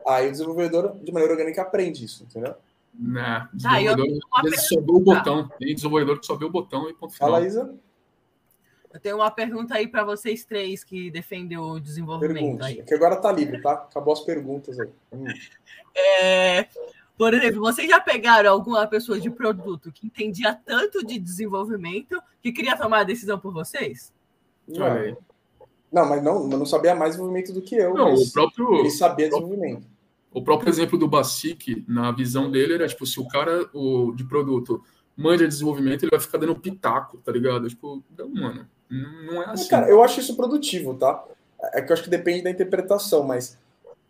Aí 0.07 0.27
o 0.27 0.31
desenvolvedor, 0.31 0.95
de 1.03 1.11
maneira 1.11 1.33
orgânica, 1.33 1.63
aprende 1.63 2.05
isso, 2.05 2.23
entendeu? 2.23 2.53
Né, 2.93 3.49
desenvolvedor, 3.51 4.19
ah, 4.31 4.41
eu 4.45 4.59
só 4.59 4.79
vê 4.79 4.91
o 4.91 4.99
botão. 4.99 5.49
Tem 5.57 5.73
desenvolvedor 5.73 6.19
que 6.19 6.25
só 6.27 6.35
vê 6.35 6.45
o 6.45 6.49
botão 6.51 6.87
e 6.87 6.93
ponto 6.93 7.11
final. 7.11 7.31
Fala, 7.31 7.43
Isa. 7.43 7.73
Eu 8.93 8.99
tenho 8.99 9.15
uma 9.15 9.31
pergunta 9.31 9.73
aí 9.73 9.87
para 9.87 10.03
vocês 10.03 10.45
três 10.45 10.83
que 10.83 11.09
defendem 11.09 11.57
o 11.57 11.79
desenvolvimento. 11.79 12.35
Pergunte. 12.35 12.63
Aí. 12.63 12.83
Que 12.83 12.93
agora 12.93 13.15
tá 13.15 13.31
livre, 13.31 13.59
tá? 13.61 13.71
Acabou 13.71 14.13
as 14.13 14.19
perguntas 14.19 14.79
aí. 14.79 14.89
Hum. 15.11 15.25
É, 15.93 16.67
por 17.17 17.33
exemplo, 17.33 17.59
vocês 17.59 17.89
já 17.89 17.99
pegaram 17.99 18.49
alguma 18.49 18.87
pessoa 18.87 19.19
de 19.19 19.29
produto 19.29 19.91
que 19.91 20.07
entendia 20.07 20.53
tanto 20.53 21.05
de 21.05 21.19
desenvolvimento 21.19 22.17
que 22.41 22.53
queria 22.53 22.77
tomar 22.77 22.99
a 22.99 23.03
decisão 23.03 23.37
por 23.37 23.51
vocês? 23.51 24.13
Não, 24.67 25.17
não 25.91 26.09
mas 26.09 26.23
não, 26.23 26.47
não 26.47 26.65
sabia 26.65 26.95
mais 26.95 27.11
desenvolvimento 27.11 27.53
do 27.53 27.61
que 27.61 27.75
eu. 27.75 27.93
Não, 27.93 28.13
o 28.13 28.31
próprio. 28.31 28.75
Ele 28.75 28.91
sabia 28.91 29.29
desenvolvimento. 29.29 29.87
O 30.33 30.41
próprio 30.41 30.69
exemplo 30.69 30.97
do 30.97 31.09
Basic, 31.09 31.83
na 31.87 32.11
visão 32.11 32.49
dele, 32.49 32.75
era 32.75 32.87
tipo, 32.87 33.05
se 33.05 33.19
o 33.19 33.27
cara 33.27 33.69
o, 33.73 34.13
de 34.13 34.23
produto 34.23 34.81
manja 35.15 35.47
desenvolvimento, 35.47 36.03
ele 36.03 36.11
vai 36.11 36.19
ficar 36.19 36.37
dando 36.37 36.55
pitaco, 36.55 37.17
tá 37.17 37.31
ligado? 37.31 37.67
Tipo, 37.67 38.01
não, 38.17 38.29
mano, 38.29 38.67
não 38.89 39.43
é 39.43 39.47
assim. 39.47 39.67
Cara, 39.67 39.89
eu 39.89 40.01
acho 40.01 40.21
isso 40.21 40.35
produtivo, 40.37 40.93
tá? 40.93 41.23
É 41.73 41.81
que 41.81 41.91
eu 41.91 41.93
acho 41.93 42.03
que 42.03 42.09
depende 42.09 42.43
da 42.43 42.49
interpretação, 42.49 43.23
mas 43.23 43.57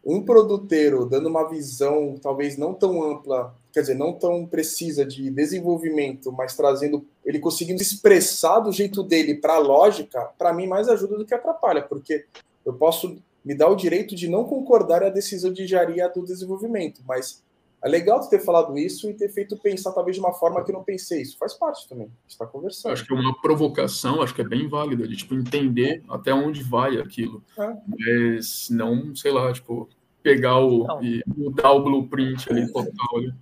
um 0.04 0.24
produteiro 0.24 1.06
dando 1.06 1.30
uma 1.30 1.48
visão 1.48 2.16
talvez 2.22 2.58
não 2.58 2.74
tão 2.74 3.04
ampla, 3.04 3.56
quer 3.72 3.82
dizer, 3.82 3.94
não 3.94 4.14
tão 4.14 4.46
precisa 4.46 5.06
de 5.06 5.30
desenvolvimento, 5.30 6.32
mas 6.32 6.56
trazendo 6.56 7.06
ele 7.24 7.40
conseguindo 7.40 7.82
expressar 7.82 8.60
do 8.60 8.72
jeito 8.72 9.04
dele 9.04 9.36
para 9.36 9.56
a 9.56 9.60
lógica, 9.60 10.30
para 10.38 10.54
mim 10.54 10.68
mais 10.68 10.90
ajuda 10.90 11.18
do 11.18 11.26
que 11.26 11.34
atrapalha, 11.34 11.82
porque 11.82 12.26
eu 12.66 12.74
posso 12.74 13.18
me 13.44 13.56
dar 13.56 13.70
o 13.70 13.76
direito 13.76 14.16
de 14.16 14.28
não 14.28 14.44
concordar 14.44 15.04
a 15.04 15.10
decisão 15.10 15.52
de 15.52 15.64
engenharia 15.64 16.10
do 16.10 16.24
desenvolvimento, 16.24 17.02
mas 17.08 17.44
é 17.84 17.90
legal 17.90 18.20
tu 18.20 18.30
ter 18.30 18.40
falado 18.40 18.78
isso 18.78 19.10
e 19.10 19.14
ter 19.14 19.30
feito 19.30 19.58
pensar 19.58 19.92
talvez 19.92 20.16
de 20.16 20.22
uma 20.22 20.34
forma 20.34 20.64
que 20.64 20.72
eu 20.72 20.76
não 20.76 20.84
pensei. 20.84 21.22
Isso 21.22 21.38
faz 21.38 21.56
parte 21.56 21.90
também. 21.90 22.12
está 22.28 22.46
conversando. 22.46 22.94
Acho 22.94 23.06
que 23.06 23.14
é 23.14 23.16
uma 23.16 23.40
provocação, 23.42 24.22
acho 24.22 24.36
que 24.36 24.42
é 24.42 24.48
bem 24.48 24.68
válida, 24.68 25.08
de 25.08 25.16
tipo, 25.16 25.34
entender 25.34 26.04
até 26.08 26.34
onde 26.34 26.62
vai 26.62 26.98
aquilo. 26.98 27.44
É. 27.58 27.76
Mas 27.88 28.70
não, 28.70 29.16
sei 29.16 29.32
lá, 29.32 29.52
tipo, 29.52 29.90
pegar 30.22 30.60
o 30.60 30.86
não. 30.86 31.04
e 31.04 31.24
mudar 31.26 31.72
o 31.72 31.84
blueprint 31.84 32.52
ali 32.52 32.72
total. 32.72 33.18
Ali. 33.18 33.34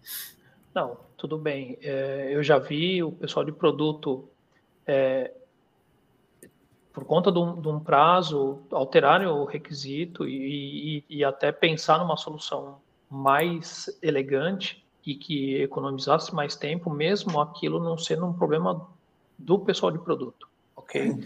Não, 0.74 0.98
tudo 1.18 1.38
bem. 1.38 1.78
É, 1.82 2.30
eu 2.32 2.42
já 2.42 2.58
vi 2.58 3.04
o 3.04 3.12
pessoal 3.12 3.44
de 3.44 3.52
produto 3.52 4.30
é, 4.88 5.34
por 6.94 7.04
conta 7.04 7.30
de 7.32 7.40
um, 7.40 7.60
de 7.60 7.68
um, 7.68 7.80
prazo, 7.80 8.62
alterarem 8.72 9.28
o 9.28 9.44
requisito 9.44 10.28
e, 10.28 11.04
e, 11.10 11.18
e, 11.18 11.24
até 11.24 11.52
pensar 11.52 12.00
numa 12.00 12.18
solução 12.18 12.78
mais 13.10 13.90
elegante 14.02 14.86
e 15.06 15.16
que 15.16 15.62
economizasse 15.62 16.34
mais 16.34 16.56
tempo, 16.56 16.90
mesmo 16.90 17.40
aquilo 17.40 17.80
não 17.80 17.98
sendo 17.98 18.26
um 18.26 18.34
problema 18.34 18.88
do 19.38 19.58
pessoal 19.60 19.92
de 19.92 20.00
produto, 20.00 20.48
ok? 20.76 21.18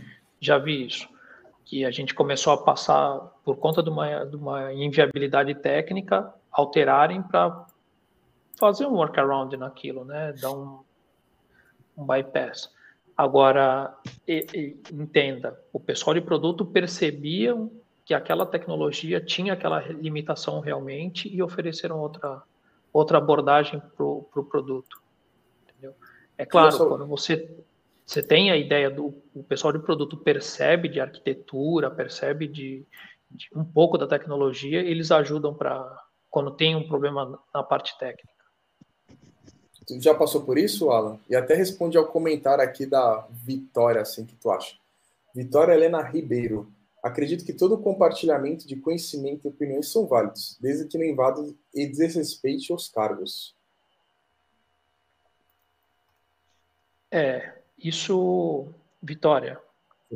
já 0.43 0.57
vi 0.57 0.85
isso. 0.85 1.07
Que 1.65 1.85
a 1.85 1.91
gente 1.91 2.13
começou 2.13 2.53
a 2.53 2.57
passar, 2.57 3.19
por 3.43 3.55
conta 3.55 3.81
de 3.81 3.89
uma, 3.89 4.25
de 4.25 4.35
uma 4.35 4.73
inviabilidade 4.73 5.55
técnica, 5.55 6.33
alterarem 6.51 7.23
para 7.23 7.65
fazer 8.59 8.85
um 8.85 8.93
workaround 8.93 9.55
naquilo, 9.57 10.03
né? 10.03 10.33
Dar 10.33 10.51
um, 10.51 10.79
um 11.97 12.05
bypass. 12.05 12.69
Agora, 13.15 13.95
e, 14.27 14.45
e, 14.53 14.93
entenda, 14.93 15.57
o 15.71 15.79
pessoal 15.79 16.13
de 16.13 16.21
produto 16.21 16.65
percebia 16.65 17.55
que 18.05 18.13
aquela 18.13 18.45
tecnologia 18.45 19.21
tinha 19.21 19.53
aquela 19.53 19.79
limitação 19.79 20.59
realmente 20.59 21.33
e 21.33 21.41
ofereceram 21.41 21.99
outra, 21.99 22.43
outra 22.91 23.17
abordagem 23.17 23.81
para 23.95 24.05
o 24.05 24.23
pro 24.23 24.43
produto. 24.43 25.01
Entendeu? 25.63 25.95
É 26.37 26.45
claro, 26.45 26.77
quando 26.77 27.07
você, 27.07 27.49
você 28.05 28.21
tem 28.21 28.51
a 28.51 28.57
ideia 28.57 28.89
do 28.89 29.13
o 29.33 29.43
pessoal 29.43 29.71
de 29.71 29.79
produto 29.79 30.17
percebe 30.17 30.89
de 30.89 30.99
arquitetura, 30.99 31.89
percebe 31.89 32.47
de, 32.47 32.85
de 33.31 33.49
um 33.55 33.63
pouco 33.63 33.97
da 33.97 34.07
tecnologia, 34.07 34.81
eles 34.81 35.11
ajudam 35.11 35.53
para 35.53 36.03
quando 36.29 36.51
tem 36.51 36.75
um 36.75 36.87
problema 36.87 37.39
na 37.53 37.63
parte 37.63 37.97
técnica. 37.97 38.33
Tu 39.85 40.01
já 40.01 40.15
passou 40.15 40.43
por 40.43 40.57
isso, 40.57 40.89
Alan? 40.89 41.19
E 41.29 41.35
até 41.35 41.55
responde 41.55 41.97
ao 41.97 42.07
comentário 42.07 42.63
aqui 42.63 42.85
da 42.85 43.27
Vitória, 43.29 44.01
assim, 44.01 44.25
que 44.25 44.35
tu 44.35 44.49
acha. 44.49 44.75
Vitória 45.35 45.73
Helena 45.73 46.01
Ribeiro. 46.01 46.71
Acredito 47.03 47.43
que 47.43 47.51
todo 47.51 47.77
compartilhamento 47.77 48.65
de 48.65 48.77
conhecimento 48.77 49.45
e 49.45 49.49
opiniões 49.49 49.91
são 49.91 50.07
válidos, 50.07 50.57
desde 50.61 50.87
que 50.87 50.97
não 50.97 51.03
invada 51.03 51.53
e 51.75 51.85
desrespeite 51.85 52.71
os 52.71 52.87
cargos. 52.87 53.53
É, 57.11 57.57
isso, 57.77 58.67
Vitória. 59.01 59.59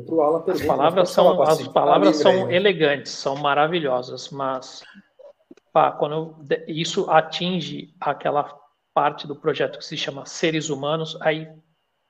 Alan, 0.08 0.44
as 0.46 0.62
palavras 0.62 1.10
são, 1.10 1.42
as 1.42 1.68
palavras 1.68 2.16
são 2.16 2.50
elegantes, 2.50 3.12
são 3.12 3.36
maravilhosas, 3.36 4.30
mas 4.30 4.82
pá, 5.72 5.92
quando 5.92 6.36
isso 6.66 7.10
atinge 7.10 7.94
aquela 8.00 8.44
parte 8.94 9.26
do 9.26 9.36
projeto 9.36 9.78
que 9.78 9.84
se 9.84 9.96
chama 9.96 10.24
Seres 10.24 10.70
Humanos, 10.70 11.20
aí 11.20 11.48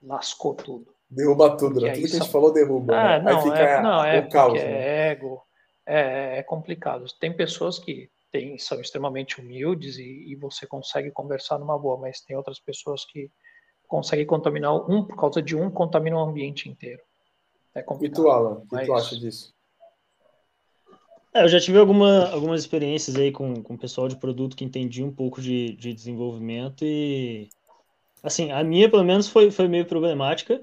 lascou 0.02 0.54
tudo. 0.54 0.94
Derruba 1.10 1.56
tudo, 1.56 1.80
né? 1.80 1.92
Tudo 1.92 2.00
que 2.00 2.16
a 2.16 2.18
gente 2.18 2.30
falou 2.30 2.52
derruba. 2.52 2.94
Ah, 2.94 3.18
né? 3.18 3.32
não, 3.32 3.38
aí 3.38 3.42
fica 3.42 3.58
é, 3.58 3.82
não, 3.82 4.04
é 4.04 4.18
o 4.20 4.28
caos. 4.28 4.52
Né? 4.54 4.60
É 4.60 5.10
ego, 5.10 5.42
é, 5.86 6.38
é, 6.38 6.42
complicado. 6.42 7.06
Tem 7.18 7.34
pessoas 7.34 7.78
que 7.78 8.10
tem, 8.30 8.58
são 8.58 8.78
extremamente 8.80 9.40
humildes 9.40 9.96
e, 9.96 10.30
e, 10.30 10.36
você 10.36 10.66
consegue 10.66 11.10
conversar 11.10 11.58
numa 11.58 11.78
boa, 11.78 11.96
mas 11.96 12.20
tem 12.20 12.36
outras 12.36 12.60
pessoas 12.60 13.06
que 13.06 13.30
conseguem 13.86 14.26
contaminar 14.26 14.74
um, 14.74 15.02
por 15.02 15.16
causa 15.16 15.40
de 15.40 15.56
um, 15.56 15.70
contaminam 15.70 16.18
o 16.18 16.28
ambiente 16.28 16.68
inteiro. 16.68 17.00
É 17.74 17.82
complicado. 17.82 18.20
E 18.20 18.22
tu, 18.22 18.30
Alan, 18.30 18.62
o 18.70 18.76
que 18.76 18.84
tu 18.84 18.92
acha 18.92 19.16
disso? 19.16 19.54
É, 21.32 21.42
eu 21.44 21.48
já 21.48 21.60
tive 21.60 21.78
alguma, 21.78 22.28
algumas 22.30 22.60
experiências 22.60 23.16
aí 23.16 23.32
com, 23.32 23.62
com 23.62 23.76
pessoal 23.76 24.08
de 24.08 24.16
produto 24.16 24.56
que 24.56 24.64
entendia 24.64 25.04
um 25.04 25.12
pouco 25.12 25.40
de, 25.40 25.74
de 25.76 25.94
desenvolvimento 25.94 26.84
e, 26.84 27.48
assim, 28.22 28.50
a 28.50 28.62
minha, 28.62 28.90
pelo 28.90 29.04
menos, 29.04 29.28
foi, 29.28 29.50
foi 29.50 29.68
meio 29.68 29.86
problemática, 29.86 30.62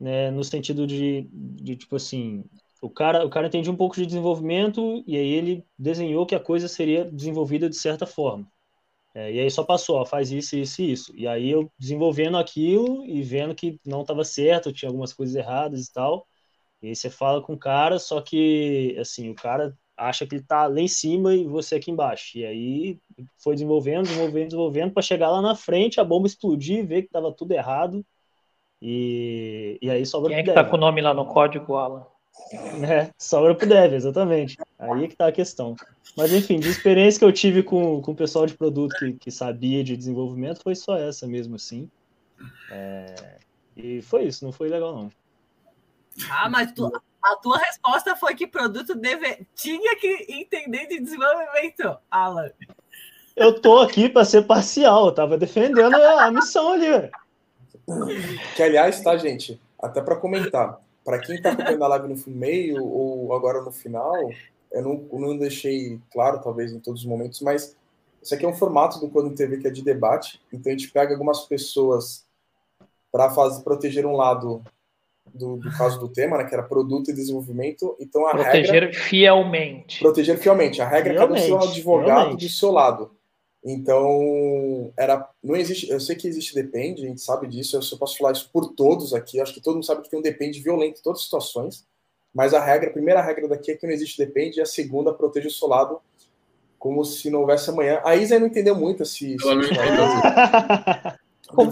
né, 0.00 0.30
no 0.30 0.44
sentido 0.44 0.86
de, 0.86 1.28
de, 1.32 1.76
tipo 1.76 1.96
assim, 1.96 2.44
o 2.80 2.90
cara, 2.90 3.24
o 3.26 3.30
cara 3.30 3.48
entendia 3.48 3.72
um 3.72 3.76
pouco 3.76 3.96
de 3.96 4.06
desenvolvimento 4.06 5.02
e 5.06 5.16
aí 5.16 5.28
ele 5.28 5.64
desenhou 5.78 6.26
que 6.26 6.34
a 6.34 6.40
coisa 6.40 6.68
seria 6.68 7.04
desenvolvida 7.04 7.68
de 7.68 7.76
certa 7.76 8.06
forma. 8.06 8.46
É, 9.14 9.32
e 9.32 9.40
aí 9.40 9.50
só 9.50 9.64
passou, 9.64 9.96
ó, 9.96 10.06
faz 10.06 10.30
isso, 10.30 10.56
isso 10.56 10.82
e 10.82 10.92
isso. 10.92 11.12
E 11.16 11.26
aí 11.26 11.50
eu 11.50 11.70
desenvolvendo 11.78 12.36
aquilo 12.36 13.04
e 13.06 13.22
vendo 13.22 13.54
que 13.54 13.80
não 13.84 14.02
estava 14.02 14.24
certo, 14.24 14.72
tinha 14.72 14.88
algumas 14.88 15.12
coisas 15.12 15.34
erradas 15.34 15.86
e 15.86 15.92
tal. 15.92 16.26
E 16.82 16.88
aí 16.88 16.96
você 16.96 17.10
fala 17.10 17.42
com 17.42 17.54
o 17.54 17.58
cara, 17.58 17.98
só 17.98 18.20
que, 18.20 18.96
assim, 19.00 19.30
o 19.30 19.34
cara 19.34 19.76
acha 19.96 20.26
que 20.26 20.36
ele 20.36 20.42
está 20.42 20.66
lá 20.68 20.80
em 20.80 20.88
cima 20.88 21.34
e 21.34 21.44
você 21.46 21.76
aqui 21.76 21.90
embaixo. 21.90 22.38
E 22.38 22.46
aí 22.46 23.00
foi 23.38 23.54
desenvolvendo, 23.54 24.04
desenvolvendo, 24.04 24.44
desenvolvendo, 24.46 24.92
para 24.92 25.02
chegar 25.02 25.30
lá 25.30 25.42
na 25.42 25.56
frente, 25.56 26.00
a 26.00 26.04
bomba 26.04 26.28
explodir, 26.28 26.86
ver 26.86 27.02
que 27.02 27.08
estava 27.08 27.32
tudo 27.32 27.52
errado. 27.52 28.06
E, 28.80 29.78
e 29.82 29.90
aí 29.90 30.06
sobra 30.06 30.30
Quem 30.30 30.38
é 30.38 30.42
que 30.42 30.50
está 30.50 30.64
com 30.64 30.76
o 30.76 30.80
nome 30.80 31.00
lá 31.00 31.12
no 31.12 31.26
código, 31.26 31.74
Alan? 31.74 32.06
É, 32.88 33.10
sobra 33.18 33.54
pro 33.54 33.68
dev, 33.68 33.94
exatamente. 33.94 34.56
Aí 34.78 35.04
é 35.04 35.08
que 35.08 35.16
tá 35.16 35.26
a 35.26 35.32
questão. 35.32 35.74
Mas 36.16 36.32
enfim, 36.32 36.58
de 36.60 36.68
experiência 36.68 37.18
que 37.18 37.24
eu 37.24 37.32
tive 37.32 37.62
com, 37.62 38.00
com 38.00 38.12
o 38.12 38.16
pessoal 38.16 38.46
de 38.46 38.54
produto 38.54 38.94
que, 38.96 39.12
que 39.14 39.30
sabia 39.30 39.82
de 39.82 39.96
desenvolvimento, 39.96 40.62
foi 40.62 40.74
só 40.74 40.96
essa 40.96 41.26
mesmo, 41.26 41.56
assim. 41.56 41.90
É, 42.70 43.38
e 43.76 44.00
foi 44.02 44.24
isso, 44.24 44.44
não 44.44 44.52
foi 44.52 44.68
legal, 44.68 44.94
não. 44.94 45.10
Ah, 46.30 46.48
mas 46.48 46.72
tu, 46.72 46.90
a 47.22 47.36
tua 47.36 47.58
resposta 47.58 48.16
foi 48.16 48.34
que 48.34 48.46
produto 48.46 48.94
deve, 48.94 49.46
tinha 49.54 49.96
que 49.96 50.26
entender 50.28 50.86
de 50.86 51.00
desenvolvimento, 51.00 51.96
Alan. 52.10 52.50
Eu 53.36 53.60
tô 53.60 53.78
aqui 53.78 54.08
para 54.08 54.24
ser 54.24 54.42
parcial, 54.42 55.06
eu 55.06 55.12
tava 55.12 55.38
defendendo 55.38 55.94
a 55.94 56.30
missão 56.30 56.72
ali. 56.72 57.10
Que 58.54 58.62
aliás, 58.62 59.00
tá, 59.00 59.16
gente? 59.16 59.60
Até 59.80 60.00
para 60.00 60.16
comentar, 60.16 60.80
para 61.04 61.18
quem 61.18 61.40
tá 61.40 61.52
acompanhando 61.52 61.84
a 61.84 61.88
live 61.88 62.08
no 62.08 62.34
meio 62.34 62.84
ou 62.84 63.32
agora 63.32 63.62
no 63.62 63.70
final, 63.72 64.14
eu 64.72 64.82
não, 64.82 65.08
não 65.12 65.38
deixei 65.38 65.98
claro, 66.12 66.40
talvez 66.40 66.72
em 66.72 66.80
todos 66.80 67.00
os 67.00 67.06
momentos, 67.06 67.40
mas 67.40 67.76
isso 68.22 68.34
aqui 68.34 68.44
é 68.44 68.48
um 68.48 68.54
formato 68.54 68.98
do 69.00 69.08
Quando 69.08 69.34
TV 69.34 69.58
que 69.58 69.66
é 69.66 69.70
de 69.70 69.82
debate, 69.82 70.40
então 70.52 70.70
a 70.70 70.76
gente 70.76 70.90
pega 70.90 71.12
algumas 71.12 71.46
pessoas 71.46 72.26
para 73.10 73.30
proteger 73.64 74.04
um 74.04 74.16
lado 74.16 74.62
do, 75.32 75.56
do 75.56 75.70
caso 75.72 75.98
do 75.98 76.08
tema, 76.08 76.38
né, 76.38 76.44
que 76.44 76.54
era 76.54 76.62
produto 76.62 77.10
e 77.10 77.14
desenvolvimento. 77.14 77.96
Então 78.00 78.26
a 78.26 78.30
proteger 78.30 78.84
regra, 78.84 78.92
fielmente. 78.92 80.00
Proteger 80.00 80.38
fielmente. 80.38 80.82
A 80.82 80.88
regra 80.88 81.14
é 81.14 81.16
cada 81.16 81.34
um 81.34 81.58
advogado 81.58 82.36
do 82.36 82.48
seu 82.48 82.70
lado. 82.70 83.17
Então, 83.70 84.90
era, 84.96 85.28
não 85.44 85.54
existe, 85.54 85.90
eu 85.90 86.00
sei 86.00 86.16
que 86.16 86.26
existe 86.26 86.54
depende, 86.54 87.04
a 87.04 87.06
gente 87.06 87.20
sabe 87.20 87.46
disso, 87.46 87.76
eu 87.76 87.82
só 87.82 87.98
posso 87.98 88.16
falar 88.16 88.32
isso 88.32 88.48
por 88.50 88.72
todos 88.72 89.12
aqui, 89.12 89.38
acho 89.38 89.52
que 89.52 89.60
todo 89.60 89.74
mundo 89.74 89.84
sabe 89.84 90.00
que 90.00 90.08
tem 90.08 90.18
um 90.18 90.22
depende 90.22 90.58
violento 90.62 91.00
em 91.00 91.02
todas 91.02 91.18
as 91.18 91.24
situações, 91.24 91.86
mas 92.34 92.54
a 92.54 92.64
regra, 92.64 92.88
a 92.88 92.92
primeira 92.92 93.20
regra 93.20 93.46
daqui 93.46 93.70
é 93.70 93.76
que 93.76 93.86
não 93.86 93.92
existe 93.92 94.16
depende, 94.16 94.58
e 94.58 94.62
a 94.62 94.66
segunda 94.66 95.12
protege 95.12 95.48
o 95.48 95.50
seu 95.50 95.68
lado 95.68 96.00
como 96.78 97.04
se 97.04 97.28
não 97.28 97.40
houvesse 97.40 97.68
amanhã. 97.68 98.00
A 98.04 98.16
Isa 98.16 98.38
não 98.38 98.46
entendeu 98.46 98.74
muito 98.74 99.04
se... 99.04 99.36
Ela 99.42 99.54
não 99.56 99.62
entendeu. 99.62 99.84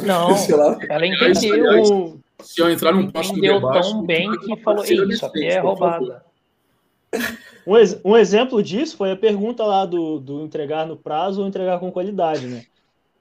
não, 0.07 0.37
ela 0.91 1.07
entendeu. 1.07 2.21
Se 2.43 2.61
eu 2.61 2.71
entrar 2.71 2.93
num 2.93 3.11
próximo 3.11 3.39
Entendeu 3.39 3.55
debate, 3.55 3.91
tão 3.91 4.05
bem 4.05 4.31
que 4.41 4.57
falou, 4.59 4.85
isso 4.85 5.25
aqui 5.25 5.47
é 5.47 5.61
roubada. 5.61 6.27
Um, 7.67 7.77
ex 7.77 8.01
um, 8.05 8.17
exemplo 8.17 8.63
disso 8.63 8.97
foi 8.97 9.11
a 9.11 9.17
pergunta 9.17 9.65
lá 9.65 9.85
do, 9.85 10.21
do 10.21 10.45
entregar 10.45 10.87
no 10.87 10.97
prazo 10.97 11.41
ou 11.43 11.49
entregar 11.49 11.81
com 11.81 11.91
qualidade, 11.91 12.47
né? 12.47 12.65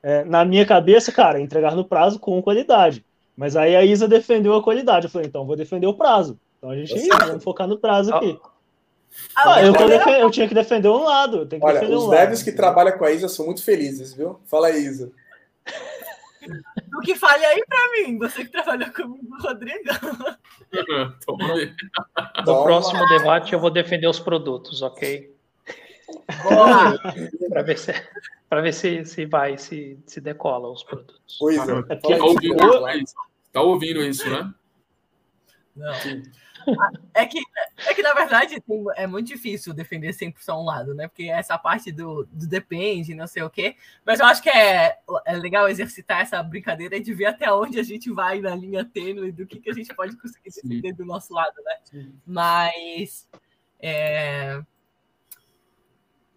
É, 0.03 0.23
na 0.23 0.45
minha 0.45 0.65
cabeça, 0.65 1.11
cara, 1.11 1.41
entregar 1.41 1.75
no 1.75 1.83
prazo 1.83 2.19
com 2.19 2.41
qualidade. 2.41 3.03
Mas 3.35 3.55
aí 3.55 3.75
a 3.75 3.83
Isa 3.83 4.07
defendeu 4.07 4.53
a 4.53 4.63
qualidade. 4.63 5.07
Eu 5.07 5.09
falei, 5.09 5.27
então 5.27 5.45
vou 5.45 5.55
defender 5.55 5.87
o 5.87 5.93
prazo. 5.93 6.39
Então 6.57 6.69
a 6.69 6.75
gente 6.75 7.07
tá 7.07 7.25
vamos 7.25 7.43
focar 7.43 7.67
no 7.67 7.77
prazo 7.77 8.13
aqui. 8.13 8.39
Ah, 9.35 9.63
eu, 9.63 9.73
eu, 9.73 10.29
tinha 10.29 10.47
que 10.47 10.53
defender 10.53 10.89
um 10.89 11.03
lado. 11.03 11.47
Olha, 11.61 11.89
os 11.89 12.03
um 12.03 12.09
devs 12.09 12.43
que 12.43 12.51
trabalham 12.51 12.97
com 12.97 13.05
a 13.05 13.11
Isa 13.11 13.27
são 13.27 13.45
muito 13.45 13.63
felizes, 13.63 14.13
viu? 14.13 14.39
Fala 14.45 14.67
aí, 14.67 14.77
Isa. 14.77 15.11
O 16.95 17.01
que 17.01 17.15
fale 17.15 17.45
aí 17.45 17.63
para 17.65 17.91
mim, 17.91 18.17
você 18.17 18.45
que 18.45 18.51
trabalhou 18.51 18.91
comigo, 18.91 19.35
Rodrigo. 19.41 19.89
No 22.45 22.63
próximo 22.63 23.07
debate 23.07 23.53
eu 23.53 23.59
vou 23.59 23.69
defender 23.69 24.07
os 24.07 24.19
produtos, 24.19 24.81
ok? 24.81 25.33
para 27.49 27.61
ver 27.61 27.77
se 27.77 27.93
para 28.49 28.61
ver 28.61 28.73
se, 28.73 29.05
se 29.05 29.25
vai 29.25 29.57
se, 29.57 29.97
se 30.05 30.21
decola 30.21 30.69
os 30.69 30.83
produtos. 30.83 31.37
Pois 31.39 31.57
é. 31.57 31.81
tá, 31.95 32.23
ouvindo, 32.23 32.57
tá 33.51 33.61
ouvindo 33.61 34.03
isso, 34.03 34.29
né? 34.29 34.53
Não. 35.75 35.93
É 37.13 37.25
que, 37.25 37.39
é 37.87 37.93
que, 37.93 38.01
na 38.01 38.13
verdade, 38.13 38.61
é 38.95 39.07
muito 39.07 39.27
difícil 39.27 39.73
defender 39.73 40.13
sempre 40.13 40.43
só 40.43 40.59
um 40.59 40.65
lado, 40.65 40.93
né? 40.93 41.07
Porque 41.07 41.23
essa 41.23 41.57
parte 41.57 41.91
do, 41.91 42.25
do 42.31 42.47
depende, 42.47 43.15
não 43.15 43.27
sei 43.27 43.43
o 43.43 43.49
quê. 43.49 43.75
Mas 44.05 44.19
eu 44.19 44.25
acho 44.25 44.41
que 44.41 44.49
é, 44.49 44.97
é 45.25 45.35
legal 45.35 45.67
exercitar 45.67 46.21
essa 46.21 46.41
brincadeira 46.41 46.99
de 46.99 47.13
ver 47.13 47.25
até 47.25 47.51
onde 47.51 47.79
a 47.79 47.83
gente 47.83 48.11
vai 48.11 48.39
na 48.41 48.55
linha 48.55 48.83
tênue 48.85 49.31
do 49.31 49.45
que, 49.45 49.59
que 49.59 49.69
a 49.69 49.73
gente 49.73 49.93
pode 49.93 50.17
conseguir 50.17 50.49
defender 50.49 50.89
Sim. 50.89 50.95
do 50.95 51.05
nosso 51.05 51.33
lado, 51.33 51.55
né? 51.63 51.77
Sim. 51.83 52.13
Mas. 52.25 53.27
É... 53.79 54.61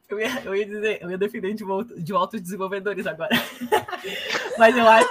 Eu 0.08 0.18
ia, 0.18 0.40
eu 0.40 0.56
ia 0.56 0.64
dizer, 0.64 1.02
eu 1.02 1.10
ia 1.10 1.18
defender 1.18 1.52
de, 1.52 1.64
de 2.02 2.12
altos 2.14 2.40
desenvolvedores 2.40 3.06
agora. 3.06 3.30
Mas 4.56 4.74
eu 4.74 4.88
acho 4.88 5.08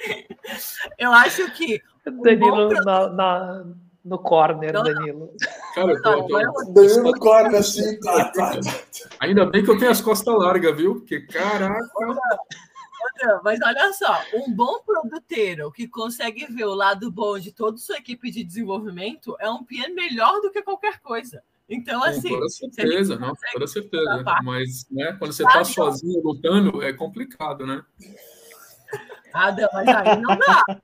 eu 0.98 1.12
acho 1.12 1.50
que 1.52 1.82
Danilo 2.04 2.70
na, 2.84 3.08
na, 3.10 3.64
no 4.04 4.18
corner, 4.18 4.72
não, 4.72 4.82
Danilo. 4.82 5.34
Cara, 5.74 5.92
eu 5.92 6.02
tô, 6.02 6.26
tô... 6.26 6.72
Danilo 6.72 7.02
no 7.02 7.18
corner, 7.18 7.60
assim. 7.60 8.00
Tá, 8.00 8.32
tá. 8.32 8.60
Ainda 9.20 9.46
bem 9.46 9.64
que 9.64 9.70
eu 9.70 9.78
tenho 9.78 9.90
as 9.90 10.00
costas 10.00 10.34
largas, 10.34 10.76
viu? 10.76 10.96
Porque, 10.96 11.20
caraca. 11.20 11.88
Mas 13.44 13.58
olha 13.62 13.92
só, 13.92 14.22
um 14.34 14.54
bom 14.54 14.80
produteiro 14.84 15.70
que 15.70 15.86
consegue 15.86 16.46
ver 16.46 16.64
o 16.64 16.74
lado 16.74 17.10
bom 17.10 17.38
de 17.38 17.52
toda 17.52 17.76
sua 17.76 17.98
equipe 17.98 18.30
de 18.30 18.42
desenvolvimento 18.42 19.36
é 19.38 19.50
um 19.50 19.62
PM 19.64 19.94
melhor 19.94 20.40
do 20.40 20.50
que 20.50 20.62
qualquer 20.62 21.00
coisa. 21.00 21.42
Então, 21.68 22.02
assim. 22.02 22.30
Com 22.30 22.36
toda 22.36 22.48
certeza, 22.48 23.16
não, 23.18 23.28
com 23.28 23.52
toda 23.52 23.66
certeza. 23.66 24.24
Mas, 24.42 24.86
né, 24.90 25.14
quando 25.18 25.32
você 25.32 25.44
está 25.44 25.62
sozinho 25.64 26.22
lutando, 26.22 26.82
é 26.82 26.92
complicado, 26.92 27.66
né? 27.66 27.82
Adam, 29.32 29.68
mas 29.72 29.88
aí 29.88 30.20
não 30.20 30.36
dá. 30.36 30.80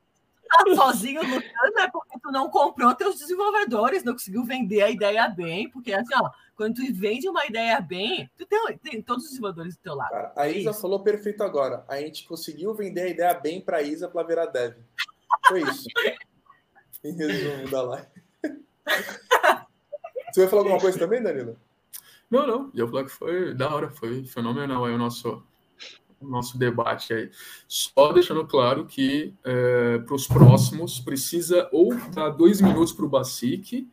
Tá 0.56 0.64
sozinho 0.74 1.22
lutando 1.22 1.78
é 1.78 1.90
porque 1.90 2.18
tu 2.20 2.30
não 2.30 2.48
comprou 2.48 2.94
teus 2.94 3.18
desenvolvedores, 3.18 4.04
não 4.04 4.12
conseguiu 4.12 4.44
vender 4.44 4.82
a 4.82 4.90
ideia 4.90 5.28
bem, 5.28 5.70
porque 5.70 5.92
assim, 5.92 6.14
ó, 6.14 6.30
quando 6.56 6.76
tu 6.76 6.94
vende 6.94 7.28
uma 7.28 7.44
ideia 7.46 7.80
bem, 7.80 8.30
tu 8.36 8.46
tem, 8.46 8.78
tem 8.78 9.02
todos 9.02 9.24
os 9.24 9.30
desenvolvedores 9.30 9.76
do 9.76 9.82
teu 9.82 9.94
lado. 9.94 10.10
Cara, 10.10 10.32
a 10.36 10.48
Isa 10.48 10.70
isso. 10.70 10.80
falou 10.80 11.00
perfeito 11.00 11.42
agora. 11.42 11.84
A 11.88 11.98
gente 11.98 12.26
conseguiu 12.26 12.74
vender 12.74 13.02
a 13.02 13.08
ideia 13.08 13.34
bem 13.34 13.60
para 13.60 13.78
a 13.78 13.82
Isa 13.82 14.08
para 14.08 14.26
virar 14.26 14.46
dev. 14.46 14.74
Foi 15.48 15.62
isso. 15.62 15.86
em 17.04 17.14
resumo 17.14 17.70
da 17.70 17.82
live. 17.82 18.08
Você 20.32 20.40
vai 20.40 20.48
falar 20.48 20.62
alguma 20.62 20.80
coisa 20.80 20.98
também, 20.98 21.22
Danilo? 21.22 21.56
Não, 22.30 22.46
não. 22.46 22.70
Eu 22.74 22.88
falar 22.88 23.04
que 23.04 23.10
foi 23.10 23.54
da 23.54 23.72
hora, 23.72 23.90
foi 23.90 24.24
fenomenal 24.24 24.84
aí 24.84 24.94
o 24.94 24.98
nosso, 24.98 25.42
nosso 26.20 26.58
debate 26.58 27.12
aí. 27.12 27.30
Só 27.68 28.12
deixando 28.12 28.46
claro 28.46 28.86
que 28.86 29.34
é, 29.44 29.98
para 29.98 30.14
os 30.14 30.26
próximos 30.26 31.00
precisa 31.00 31.68
ou 31.72 31.94
dar 32.14 32.30
dois 32.30 32.60
minutos 32.60 32.92
para 32.92 33.04
o 33.04 33.08
Basic 33.08 33.88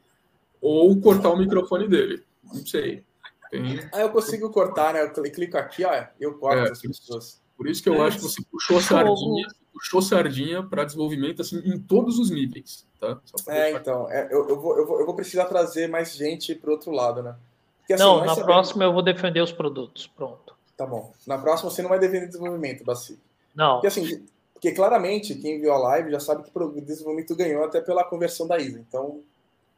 ou 0.61 0.99
cortar 0.99 1.29
o 1.29 1.37
microfone 1.37 1.87
dele. 1.87 2.23
Não 2.43 2.65
sei. 2.65 3.03
Tem... 3.51 3.79
Ah, 3.91 4.01
eu 4.01 4.09
consigo 4.09 4.49
cortar, 4.49 4.93
né? 4.93 5.03
Eu 5.03 5.11
clico 5.11 5.57
aqui, 5.57 5.85
ó, 5.85 6.05
eu 6.19 6.33
corto 6.35 6.67
é, 6.67 6.71
as 6.71 6.81
pessoas. 6.81 7.41
Por 7.55 7.67
isso 7.67 7.83
que 7.83 7.89
eu 7.89 7.95
é. 7.95 8.07
acho 8.07 8.17
que 8.17 8.23
você 8.23 8.41
puxou 8.51 8.81
sardinha, 8.81 9.47
puxou 9.71 10.01
sardinha 10.01 10.63
para 10.63 10.83
desenvolvimento 10.83 11.41
assim 11.41 11.57
em 11.59 11.79
todos 11.79 12.17
os 12.17 12.31
níveis, 12.31 12.87
tá? 12.99 13.19
é, 13.47 13.73
então, 13.73 14.09
é, 14.09 14.27
eu, 14.31 14.49
eu, 14.49 14.59
vou, 14.59 14.77
eu, 14.77 14.87
vou, 14.87 14.99
eu 14.99 15.05
vou 15.05 15.15
precisar 15.15 15.45
trazer 15.45 15.87
mais 15.87 16.15
gente 16.15 16.55
para 16.55 16.69
o 16.69 16.73
outro 16.73 16.91
lado, 16.91 17.21
né? 17.21 17.35
Porque, 17.79 17.93
assim, 17.93 18.03
não, 18.03 18.25
na 18.25 18.35
próxima 18.35 18.85
eu 18.85 18.93
vou 18.93 19.03
defender 19.03 19.41
os 19.41 19.51
produtos, 19.51 20.07
pronto. 20.07 20.55
Tá 20.83 20.87
bom. 20.89 21.13
Na 21.25 21.37
próxima 21.37 21.69
você 21.69 21.81
não 21.81 21.89
vai 21.89 21.97
defender 21.97 22.27
desenvolvimento, 22.27 22.83
Baci. 22.83 23.17
Não. 23.55 23.75
Porque 23.75 23.87
assim, 23.87 24.25
porque 24.53 24.73
claramente 24.73 25.33
quem 25.35 25.61
viu 25.61 25.71
a 25.71 25.77
live 25.77 26.11
já 26.11 26.19
sabe 26.19 26.43
que 26.43 26.51
o 26.53 26.81
desenvolvimento 26.81 27.33
ganhou 27.37 27.63
até 27.63 27.79
pela 27.79 28.03
conversão 28.03 28.45
da 28.45 28.57
Isa. 28.57 28.79
Então. 28.85 29.21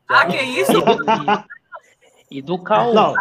Ah, 0.08 0.26
que 0.26 0.36
isso? 0.36 0.72
E 2.32 2.42
do 2.42 2.58
Cal. 2.58 2.92
Não. 2.92 3.14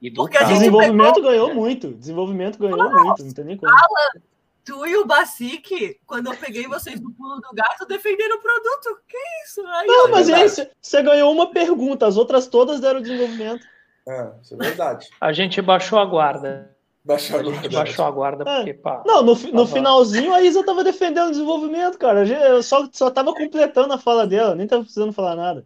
E 0.00 0.08
do 0.08 0.22
Porque 0.22 0.38
Desenvolvimento 0.44 1.14
pegou... 1.14 1.30
ganhou 1.30 1.54
muito. 1.54 1.94
Desenvolvimento 1.94 2.58
ganhou 2.60 2.78
Nossa, 2.78 3.02
muito. 3.02 3.24
Não 3.24 3.32
tem 3.32 3.44
nem 3.44 3.56
como. 3.56 3.72
Alan, 3.72 4.22
tu 4.64 4.86
e 4.86 4.96
o 4.96 5.04
Basic, 5.04 5.98
quando 6.06 6.32
eu 6.32 6.36
peguei 6.36 6.68
vocês 6.68 7.00
do 7.00 7.10
pulo 7.10 7.40
do 7.40 7.52
gato, 7.52 7.86
defenderam 7.86 8.36
o 8.36 8.40
produto. 8.40 9.00
Que 9.08 9.18
isso? 9.44 9.66
Aí, 9.66 9.86
não, 9.88 10.10
mas 10.12 10.30
aí 10.30 10.48
você 10.48 11.02
ganhou 11.02 11.32
uma 11.32 11.50
pergunta, 11.50 12.06
as 12.06 12.16
outras 12.16 12.46
todas 12.46 12.78
deram 12.78 13.00
desenvolvimento. 13.00 13.66
É, 14.08 14.30
isso 14.40 14.54
é 14.54 14.56
verdade. 14.56 15.08
A 15.20 15.32
gente 15.32 15.60
baixou 15.60 15.98
a 15.98 16.04
guarda. 16.04 16.75
Baixou 17.06 17.38
a, 17.38 17.42
gente 17.44 17.68
baixou 17.68 18.04
a 18.04 18.10
guarda 18.10 18.42
é. 18.50 18.56
porque, 18.56 18.74
pá. 18.74 19.00
Não, 19.06 19.22
no, 19.22 19.34
no 19.34 19.64
finalzinho 19.64 20.34
a 20.34 20.42
Isa 20.42 20.64
tava 20.64 20.82
defendendo 20.82 21.28
o 21.28 21.30
desenvolvimento, 21.30 21.96
cara. 21.98 22.26
Eu 22.26 22.60
só, 22.64 22.88
só 22.92 23.08
tava 23.08 23.32
completando 23.32 23.94
a 23.94 23.98
fala 23.98 24.26
dela, 24.26 24.56
nem 24.56 24.66
tava 24.66 24.82
precisando 24.82 25.12
falar 25.12 25.36
nada. 25.36 25.64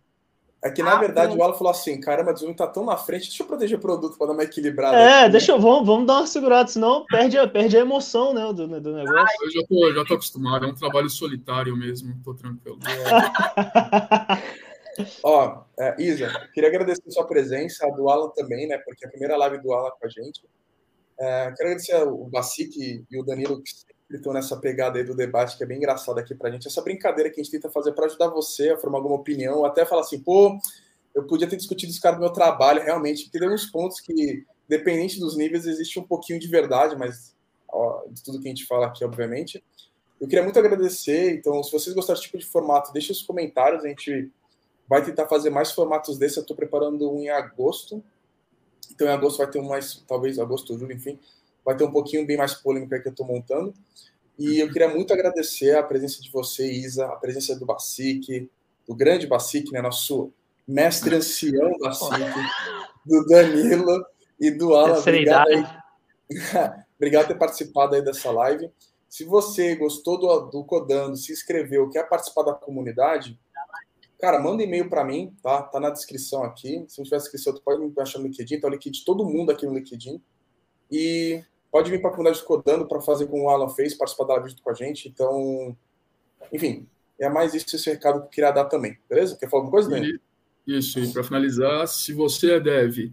É 0.62 0.70
que, 0.70 0.82
na 0.82 0.92
ah, 0.92 1.00
verdade, 1.00 1.34
o 1.34 1.42
Alan 1.42 1.54
falou 1.54 1.70
assim: 1.70 1.98
caramba, 1.98 2.34
o 2.34 2.36
Zoom 2.36 2.52
tá 2.52 2.66
tão 2.66 2.84
na 2.84 2.94
frente, 2.94 3.28
deixa 3.28 3.42
eu 3.42 3.46
proteger 3.46 3.78
o 3.78 3.80
produto 3.80 4.18
para 4.18 4.26
dar 4.26 4.34
uma 4.34 4.42
equilibrada. 4.42 4.94
É, 4.94 5.20
aqui. 5.22 5.30
deixa 5.30 5.52
eu, 5.52 5.58
vamos, 5.58 5.86
vamos 5.86 6.06
dar 6.06 6.18
uma 6.18 6.26
segurada, 6.26 6.68
senão 6.68 7.06
perde, 7.06 7.38
a, 7.38 7.48
perde 7.48 7.78
a 7.78 7.80
emoção 7.80 8.34
né, 8.34 8.42
do, 8.52 8.68
do 8.78 8.94
negócio. 8.94 9.36
Eu 9.42 9.50
já 9.50 9.66
tô, 9.66 9.94
já 9.94 10.04
tô 10.04 10.12
acostumado, 10.12 10.66
é 10.66 10.68
um 10.68 10.74
trabalho 10.74 11.08
solitário 11.08 11.74
mesmo, 11.74 12.14
tô 12.22 12.34
tranquilo. 12.34 12.78
Ó, 15.24 15.62
é, 15.78 16.02
Isa, 16.02 16.30
queria 16.52 16.68
agradecer 16.68 17.04
a 17.08 17.10
sua 17.10 17.26
presença, 17.26 17.86
a 17.86 17.90
do 17.90 18.10
Alan 18.10 18.28
também, 18.36 18.68
né? 18.68 18.76
Porque 18.84 19.06
é 19.06 19.08
a 19.08 19.10
primeira 19.10 19.38
live 19.38 19.62
do 19.62 19.72
Alan 19.72 19.88
com 19.98 20.06
a 20.06 20.10
gente. 20.10 20.42
É, 21.20 21.52
quero 21.52 21.68
agradecer 21.68 22.02
o 22.02 22.24
Basic 22.24 23.04
e 23.10 23.20
o 23.20 23.22
Danilo, 23.22 23.62
que 23.62 24.16
estão 24.16 24.32
nessa 24.32 24.56
pegada 24.56 24.98
aí 24.98 25.04
do 25.04 25.14
debate, 25.14 25.54
que 25.56 25.62
é 25.62 25.66
bem 25.66 25.76
engraçado 25.76 26.18
aqui 26.18 26.34
pra 26.34 26.50
gente. 26.50 26.66
Essa 26.66 26.80
brincadeira 26.80 27.28
que 27.28 27.38
a 27.38 27.44
gente 27.44 27.52
tenta 27.52 27.70
fazer 27.70 27.92
para 27.92 28.06
ajudar 28.06 28.28
você 28.28 28.70
a 28.70 28.78
formar 28.78 28.98
alguma 28.98 29.16
opinião, 29.16 29.64
até 29.66 29.84
falar 29.84 30.00
assim, 30.00 30.18
pô, 30.18 30.58
eu 31.14 31.24
podia 31.26 31.46
ter 31.46 31.56
discutido 31.56 31.92
isso 31.92 32.00
cara 32.00 32.16
do 32.16 32.22
meu 32.22 32.32
trabalho, 32.32 32.82
realmente, 32.82 33.24
porque 33.24 33.38
tem 33.38 33.52
uns 33.52 33.66
pontos 33.66 34.00
que, 34.00 34.46
dependente 34.66 35.20
dos 35.20 35.36
níveis, 35.36 35.66
existe 35.66 35.98
um 35.98 36.06
pouquinho 36.06 36.40
de 36.40 36.48
verdade, 36.48 36.96
mas 36.96 37.36
ó, 37.68 38.02
de 38.08 38.22
tudo 38.22 38.40
que 38.40 38.48
a 38.48 38.50
gente 38.50 38.66
fala 38.66 38.86
aqui, 38.86 39.04
obviamente. 39.04 39.62
Eu 40.18 40.26
queria 40.26 40.42
muito 40.42 40.58
agradecer, 40.58 41.34
então, 41.34 41.62
se 41.62 41.70
vocês 41.70 41.94
gostaram 41.94 42.16
desse 42.16 42.26
tipo 42.26 42.38
de 42.38 42.46
formato, 42.46 42.92
deixe 42.94 43.12
os 43.12 43.22
comentários, 43.22 43.84
a 43.84 43.88
gente 43.88 44.30
vai 44.88 45.04
tentar 45.04 45.26
fazer 45.26 45.50
mais 45.50 45.70
formatos 45.70 46.16
desse, 46.16 46.38
eu 46.38 46.42
estou 46.42 46.56
preparando 46.56 47.12
um 47.12 47.20
em 47.20 47.28
agosto, 47.28 48.02
então 49.00 49.08
em 49.08 49.16
agosto 49.16 49.38
vai 49.38 49.50
ter 49.50 49.58
um 49.58 49.66
mais, 49.66 50.04
talvez 50.06 50.38
agosto, 50.38 50.78
julho, 50.78 50.92
enfim, 50.92 51.18
vai 51.64 51.74
ter 51.74 51.84
um 51.84 51.90
pouquinho 51.90 52.26
bem 52.26 52.36
mais 52.36 52.52
polêmica 52.52 53.00
que 53.00 53.08
eu 53.08 53.12
estou 53.12 53.26
montando. 53.26 53.72
E 54.38 54.58
eu 54.58 54.70
queria 54.70 54.88
muito 54.88 55.12
agradecer 55.12 55.74
a 55.74 55.82
presença 55.82 56.20
de 56.20 56.30
você, 56.30 56.70
Isa, 56.70 57.06
a 57.06 57.16
presença 57.16 57.58
do 57.58 57.64
Bacique, 57.64 58.50
do 58.86 58.94
grande 58.94 59.26
Bacique, 59.26 59.72
né, 59.72 59.80
nosso 59.80 60.30
mestre 60.68 61.14
ancião 61.14 61.78
Bacique, 61.78 62.40
do 63.06 63.24
Danilo 63.24 64.04
e 64.38 64.50
do 64.50 64.74
Alan. 64.74 64.98
Obrigado, 64.98 65.48
obrigado 66.96 67.26
por 67.26 67.32
ter 67.32 67.38
participado 67.38 67.94
aí 67.94 68.02
dessa 68.02 68.30
live. 68.30 68.70
Se 69.08 69.24
você 69.24 69.74
gostou 69.76 70.18
do, 70.18 70.50
do 70.50 70.64
Codando, 70.64 71.16
se 71.16 71.32
inscreveu, 71.32 71.88
quer 71.88 72.08
participar 72.08 72.42
da 72.42 72.52
comunidade, 72.52 73.38
cara, 74.20 74.38
manda 74.38 74.62
e-mail 74.62 74.88
para 74.88 75.04
mim, 75.04 75.34
tá? 75.42 75.62
Tá 75.62 75.80
na 75.80 75.90
descrição 75.90 76.44
aqui. 76.44 76.84
Se 76.88 76.98
não 76.98 77.04
tiver 77.04 77.16
descrição, 77.16 77.54
tu 77.54 77.62
pode 77.62 77.80
me 77.80 77.92
achar 77.98 78.18
no 78.18 78.26
LinkedIn, 78.26 78.60
tá 78.60 78.68
o 78.68 78.70
LinkedIn, 78.70 79.02
todo 79.04 79.24
mundo 79.24 79.50
aqui 79.50 79.66
no 79.66 79.74
LinkedIn. 79.74 80.20
E 80.90 81.42
pode 81.70 81.90
vir 81.90 82.00
para 82.00 82.10
a 82.10 82.12
comunidade 82.12 82.44
Codando 82.44 82.86
para 82.86 83.00
fazer 83.00 83.26
como 83.26 83.44
o 83.44 83.48
Alan 83.48 83.68
fez, 83.68 83.94
participar 83.94 84.24
da 84.24 84.34
live 84.34 84.60
com 84.60 84.70
a 84.70 84.74
gente. 84.74 85.08
Então, 85.08 85.76
enfim, 86.52 86.86
é 87.18 87.28
mais 87.28 87.54
isso 87.54 87.74
esse 87.74 87.90
recado 87.90 88.20
que 88.20 88.26
eu 88.26 88.30
queria 88.30 88.50
dar 88.50 88.64
também, 88.66 88.98
beleza? 89.08 89.36
Quer 89.36 89.48
falar 89.48 89.64
alguma 89.64 89.72
coisa, 89.72 89.88
Dani? 89.88 90.20
Isso, 90.66 90.98
e 90.98 91.12
para 91.12 91.24
finalizar, 91.24 91.86
se 91.88 92.12
você 92.12 92.52
é 92.52 92.60
dev 92.60 93.12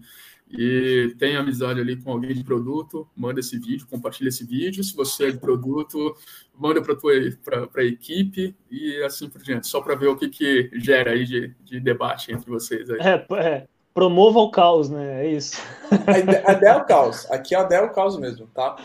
e 0.50 1.14
tem 1.20 1.36
amizade 1.36 1.80
ali 1.80 2.02
com 2.02 2.12
alguém 2.12 2.34
de 2.34 2.44
produto, 2.44 3.08
manda 3.16 3.40
esse 3.40 3.60
vídeo, 3.60 3.88
compartilha 3.90 4.30
esse 4.30 4.46
vídeo. 4.46 4.84
Se 4.84 4.96
você 4.96 5.28
é 5.28 5.32
de 5.32 5.38
produto, 5.38 6.16
manda 6.56 6.82
para 6.82 7.82
a 7.82 7.86
equipe 7.86 8.56
e 8.72 9.04
assim 9.04 9.30
por 9.30 9.42
diante, 9.42 9.68
só 9.68 9.82
para 9.82 9.96
ver 9.96 10.08
o 10.08 10.16
que, 10.16 10.30
que 10.30 10.70
gera 10.76 11.12
aí 11.12 11.26
de, 11.26 11.54
de 11.64 11.80
debate 11.80 12.32
entre 12.32 12.50
vocês. 12.50 12.90
Aí. 12.90 13.00
É, 13.00 13.26
é, 13.36 13.68
promova 13.94 14.40
o 14.40 14.50
caos, 14.50 14.90
né? 14.90 15.26
É 15.26 15.32
isso. 15.32 15.62
A 16.08 16.52
ideia 16.54 16.72
é 16.72 16.78
o 16.78 16.86
caos. 16.86 17.30
Aqui 17.30 17.54
a 17.54 17.64
ideia 17.64 17.80
é 17.80 17.84
o 17.84 17.92
caos 17.92 18.18
mesmo, 18.18 18.48
tá? 18.48 18.78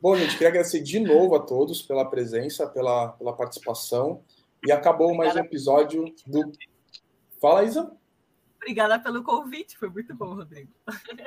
Bom, 0.00 0.16
gente, 0.16 0.32
queria 0.32 0.48
agradecer 0.48 0.80
de 0.80 0.98
novo 0.98 1.36
a 1.36 1.40
todos 1.40 1.80
pela 1.80 2.04
presença, 2.04 2.66
pela, 2.66 3.08
pela 3.10 3.32
participação. 3.32 4.20
E 4.66 4.72
acabou 4.72 5.14
mais 5.14 5.34
um 5.36 5.38
episódio 5.38 6.12
do. 6.26 6.52
Fala, 7.40 7.64
Isa. 7.64 7.90
Obrigada 8.62 8.96
pelo 9.00 9.24
convite, 9.24 9.76
foi 9.76 9.88
muito 9.88 10.14
bom, 10.14 10.34
Rodrigo. 10.34 10.70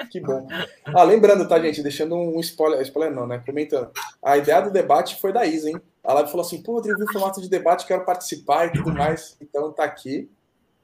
Que 0.10 0.22
bom. 0.22 0.48
Ah, 0.86 1.04
lembrando, 1.04 1.46
tá, 1.46 1.60
gente? 1.60 1.84
Deixando 1.84 2.16
um 2.16 2.40
spoiler, 2.40 2.82
spoiler 2.82 3.14
não, 3.14 3.28
né? 3.28 3.44
Comentando. 3.46 3.92
A 4.24 4.38
ideia 4.38 4.62
do 4.62 4.72
debate 4.72 5.20
foi 5.20 5.34
da 5.34 5.46
Isa, 5.46 5.70
hein? 5.70 5.82
Ela 6.02 6.26
falou 6.28 6.46
assim: 6.46 6.64
pô, 6.64 6.74
Rodrigo, 6.74 7.04
o 7.04 7.12
formato 7.12 7.42
de 7.42 7.50
debate, 7.50 7.86
quero 7.86 8.06
participar 8.06 8.68
e 8.68 8.72
tudo 8.72 8.94
mais. 8.94 9.36
Então 9.42 9.74
tá 9.74 9.84
aqui. 9.84 10.32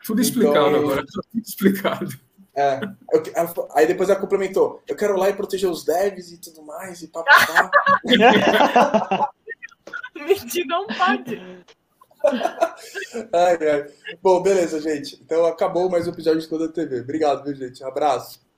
Tudo 0.06 0.22
explicado 0.22 0.76
então, 0.76 0.80
agora, 0.80 1.06
tudo 1.32 1.42
explicado. 1.42 2.20
É, 2.54 2.82
eu, 3.14 3.70
aí 3.74 3.88
depois 3.88 4.10
ela 4.10 4.20
complementou: 4.20 4.84
eu 4.86 4.96
quero 4.96 5.16
ir 5.16 5.20
lá 5.20 5.30
e 5.30 5.34
proteger 5.34 5.70
os 5.70 5.86
devs 5.86 6.34
e 6.34 6.38
tudo 6.38 6.64
mais, 6.64 7.02
e 7.02 7.08
papapá. 7.08 7.72
Mentir 10.16 10.66
não 10.68 10.86
pode. 10.86 11.42
ai, 13.34 13.58
ai. 13.70 13.94
Bom, 14.22 14.42
beleza, 14.42 14.80
gente. 14.82 15.20
Então 15.22 15.46
acabou 15.46 15.90
mais 15.90 16.08
um 16.08 16.12
episódio 16.12 16.42
de 16.42 16.48
Toda 16.48 16.72
TV. 16.72 17.02
Obrigado, 17.02 17.44
viu, 17.44 17.56
gente? 17.56 17.84
Abraço. 17.84 18.51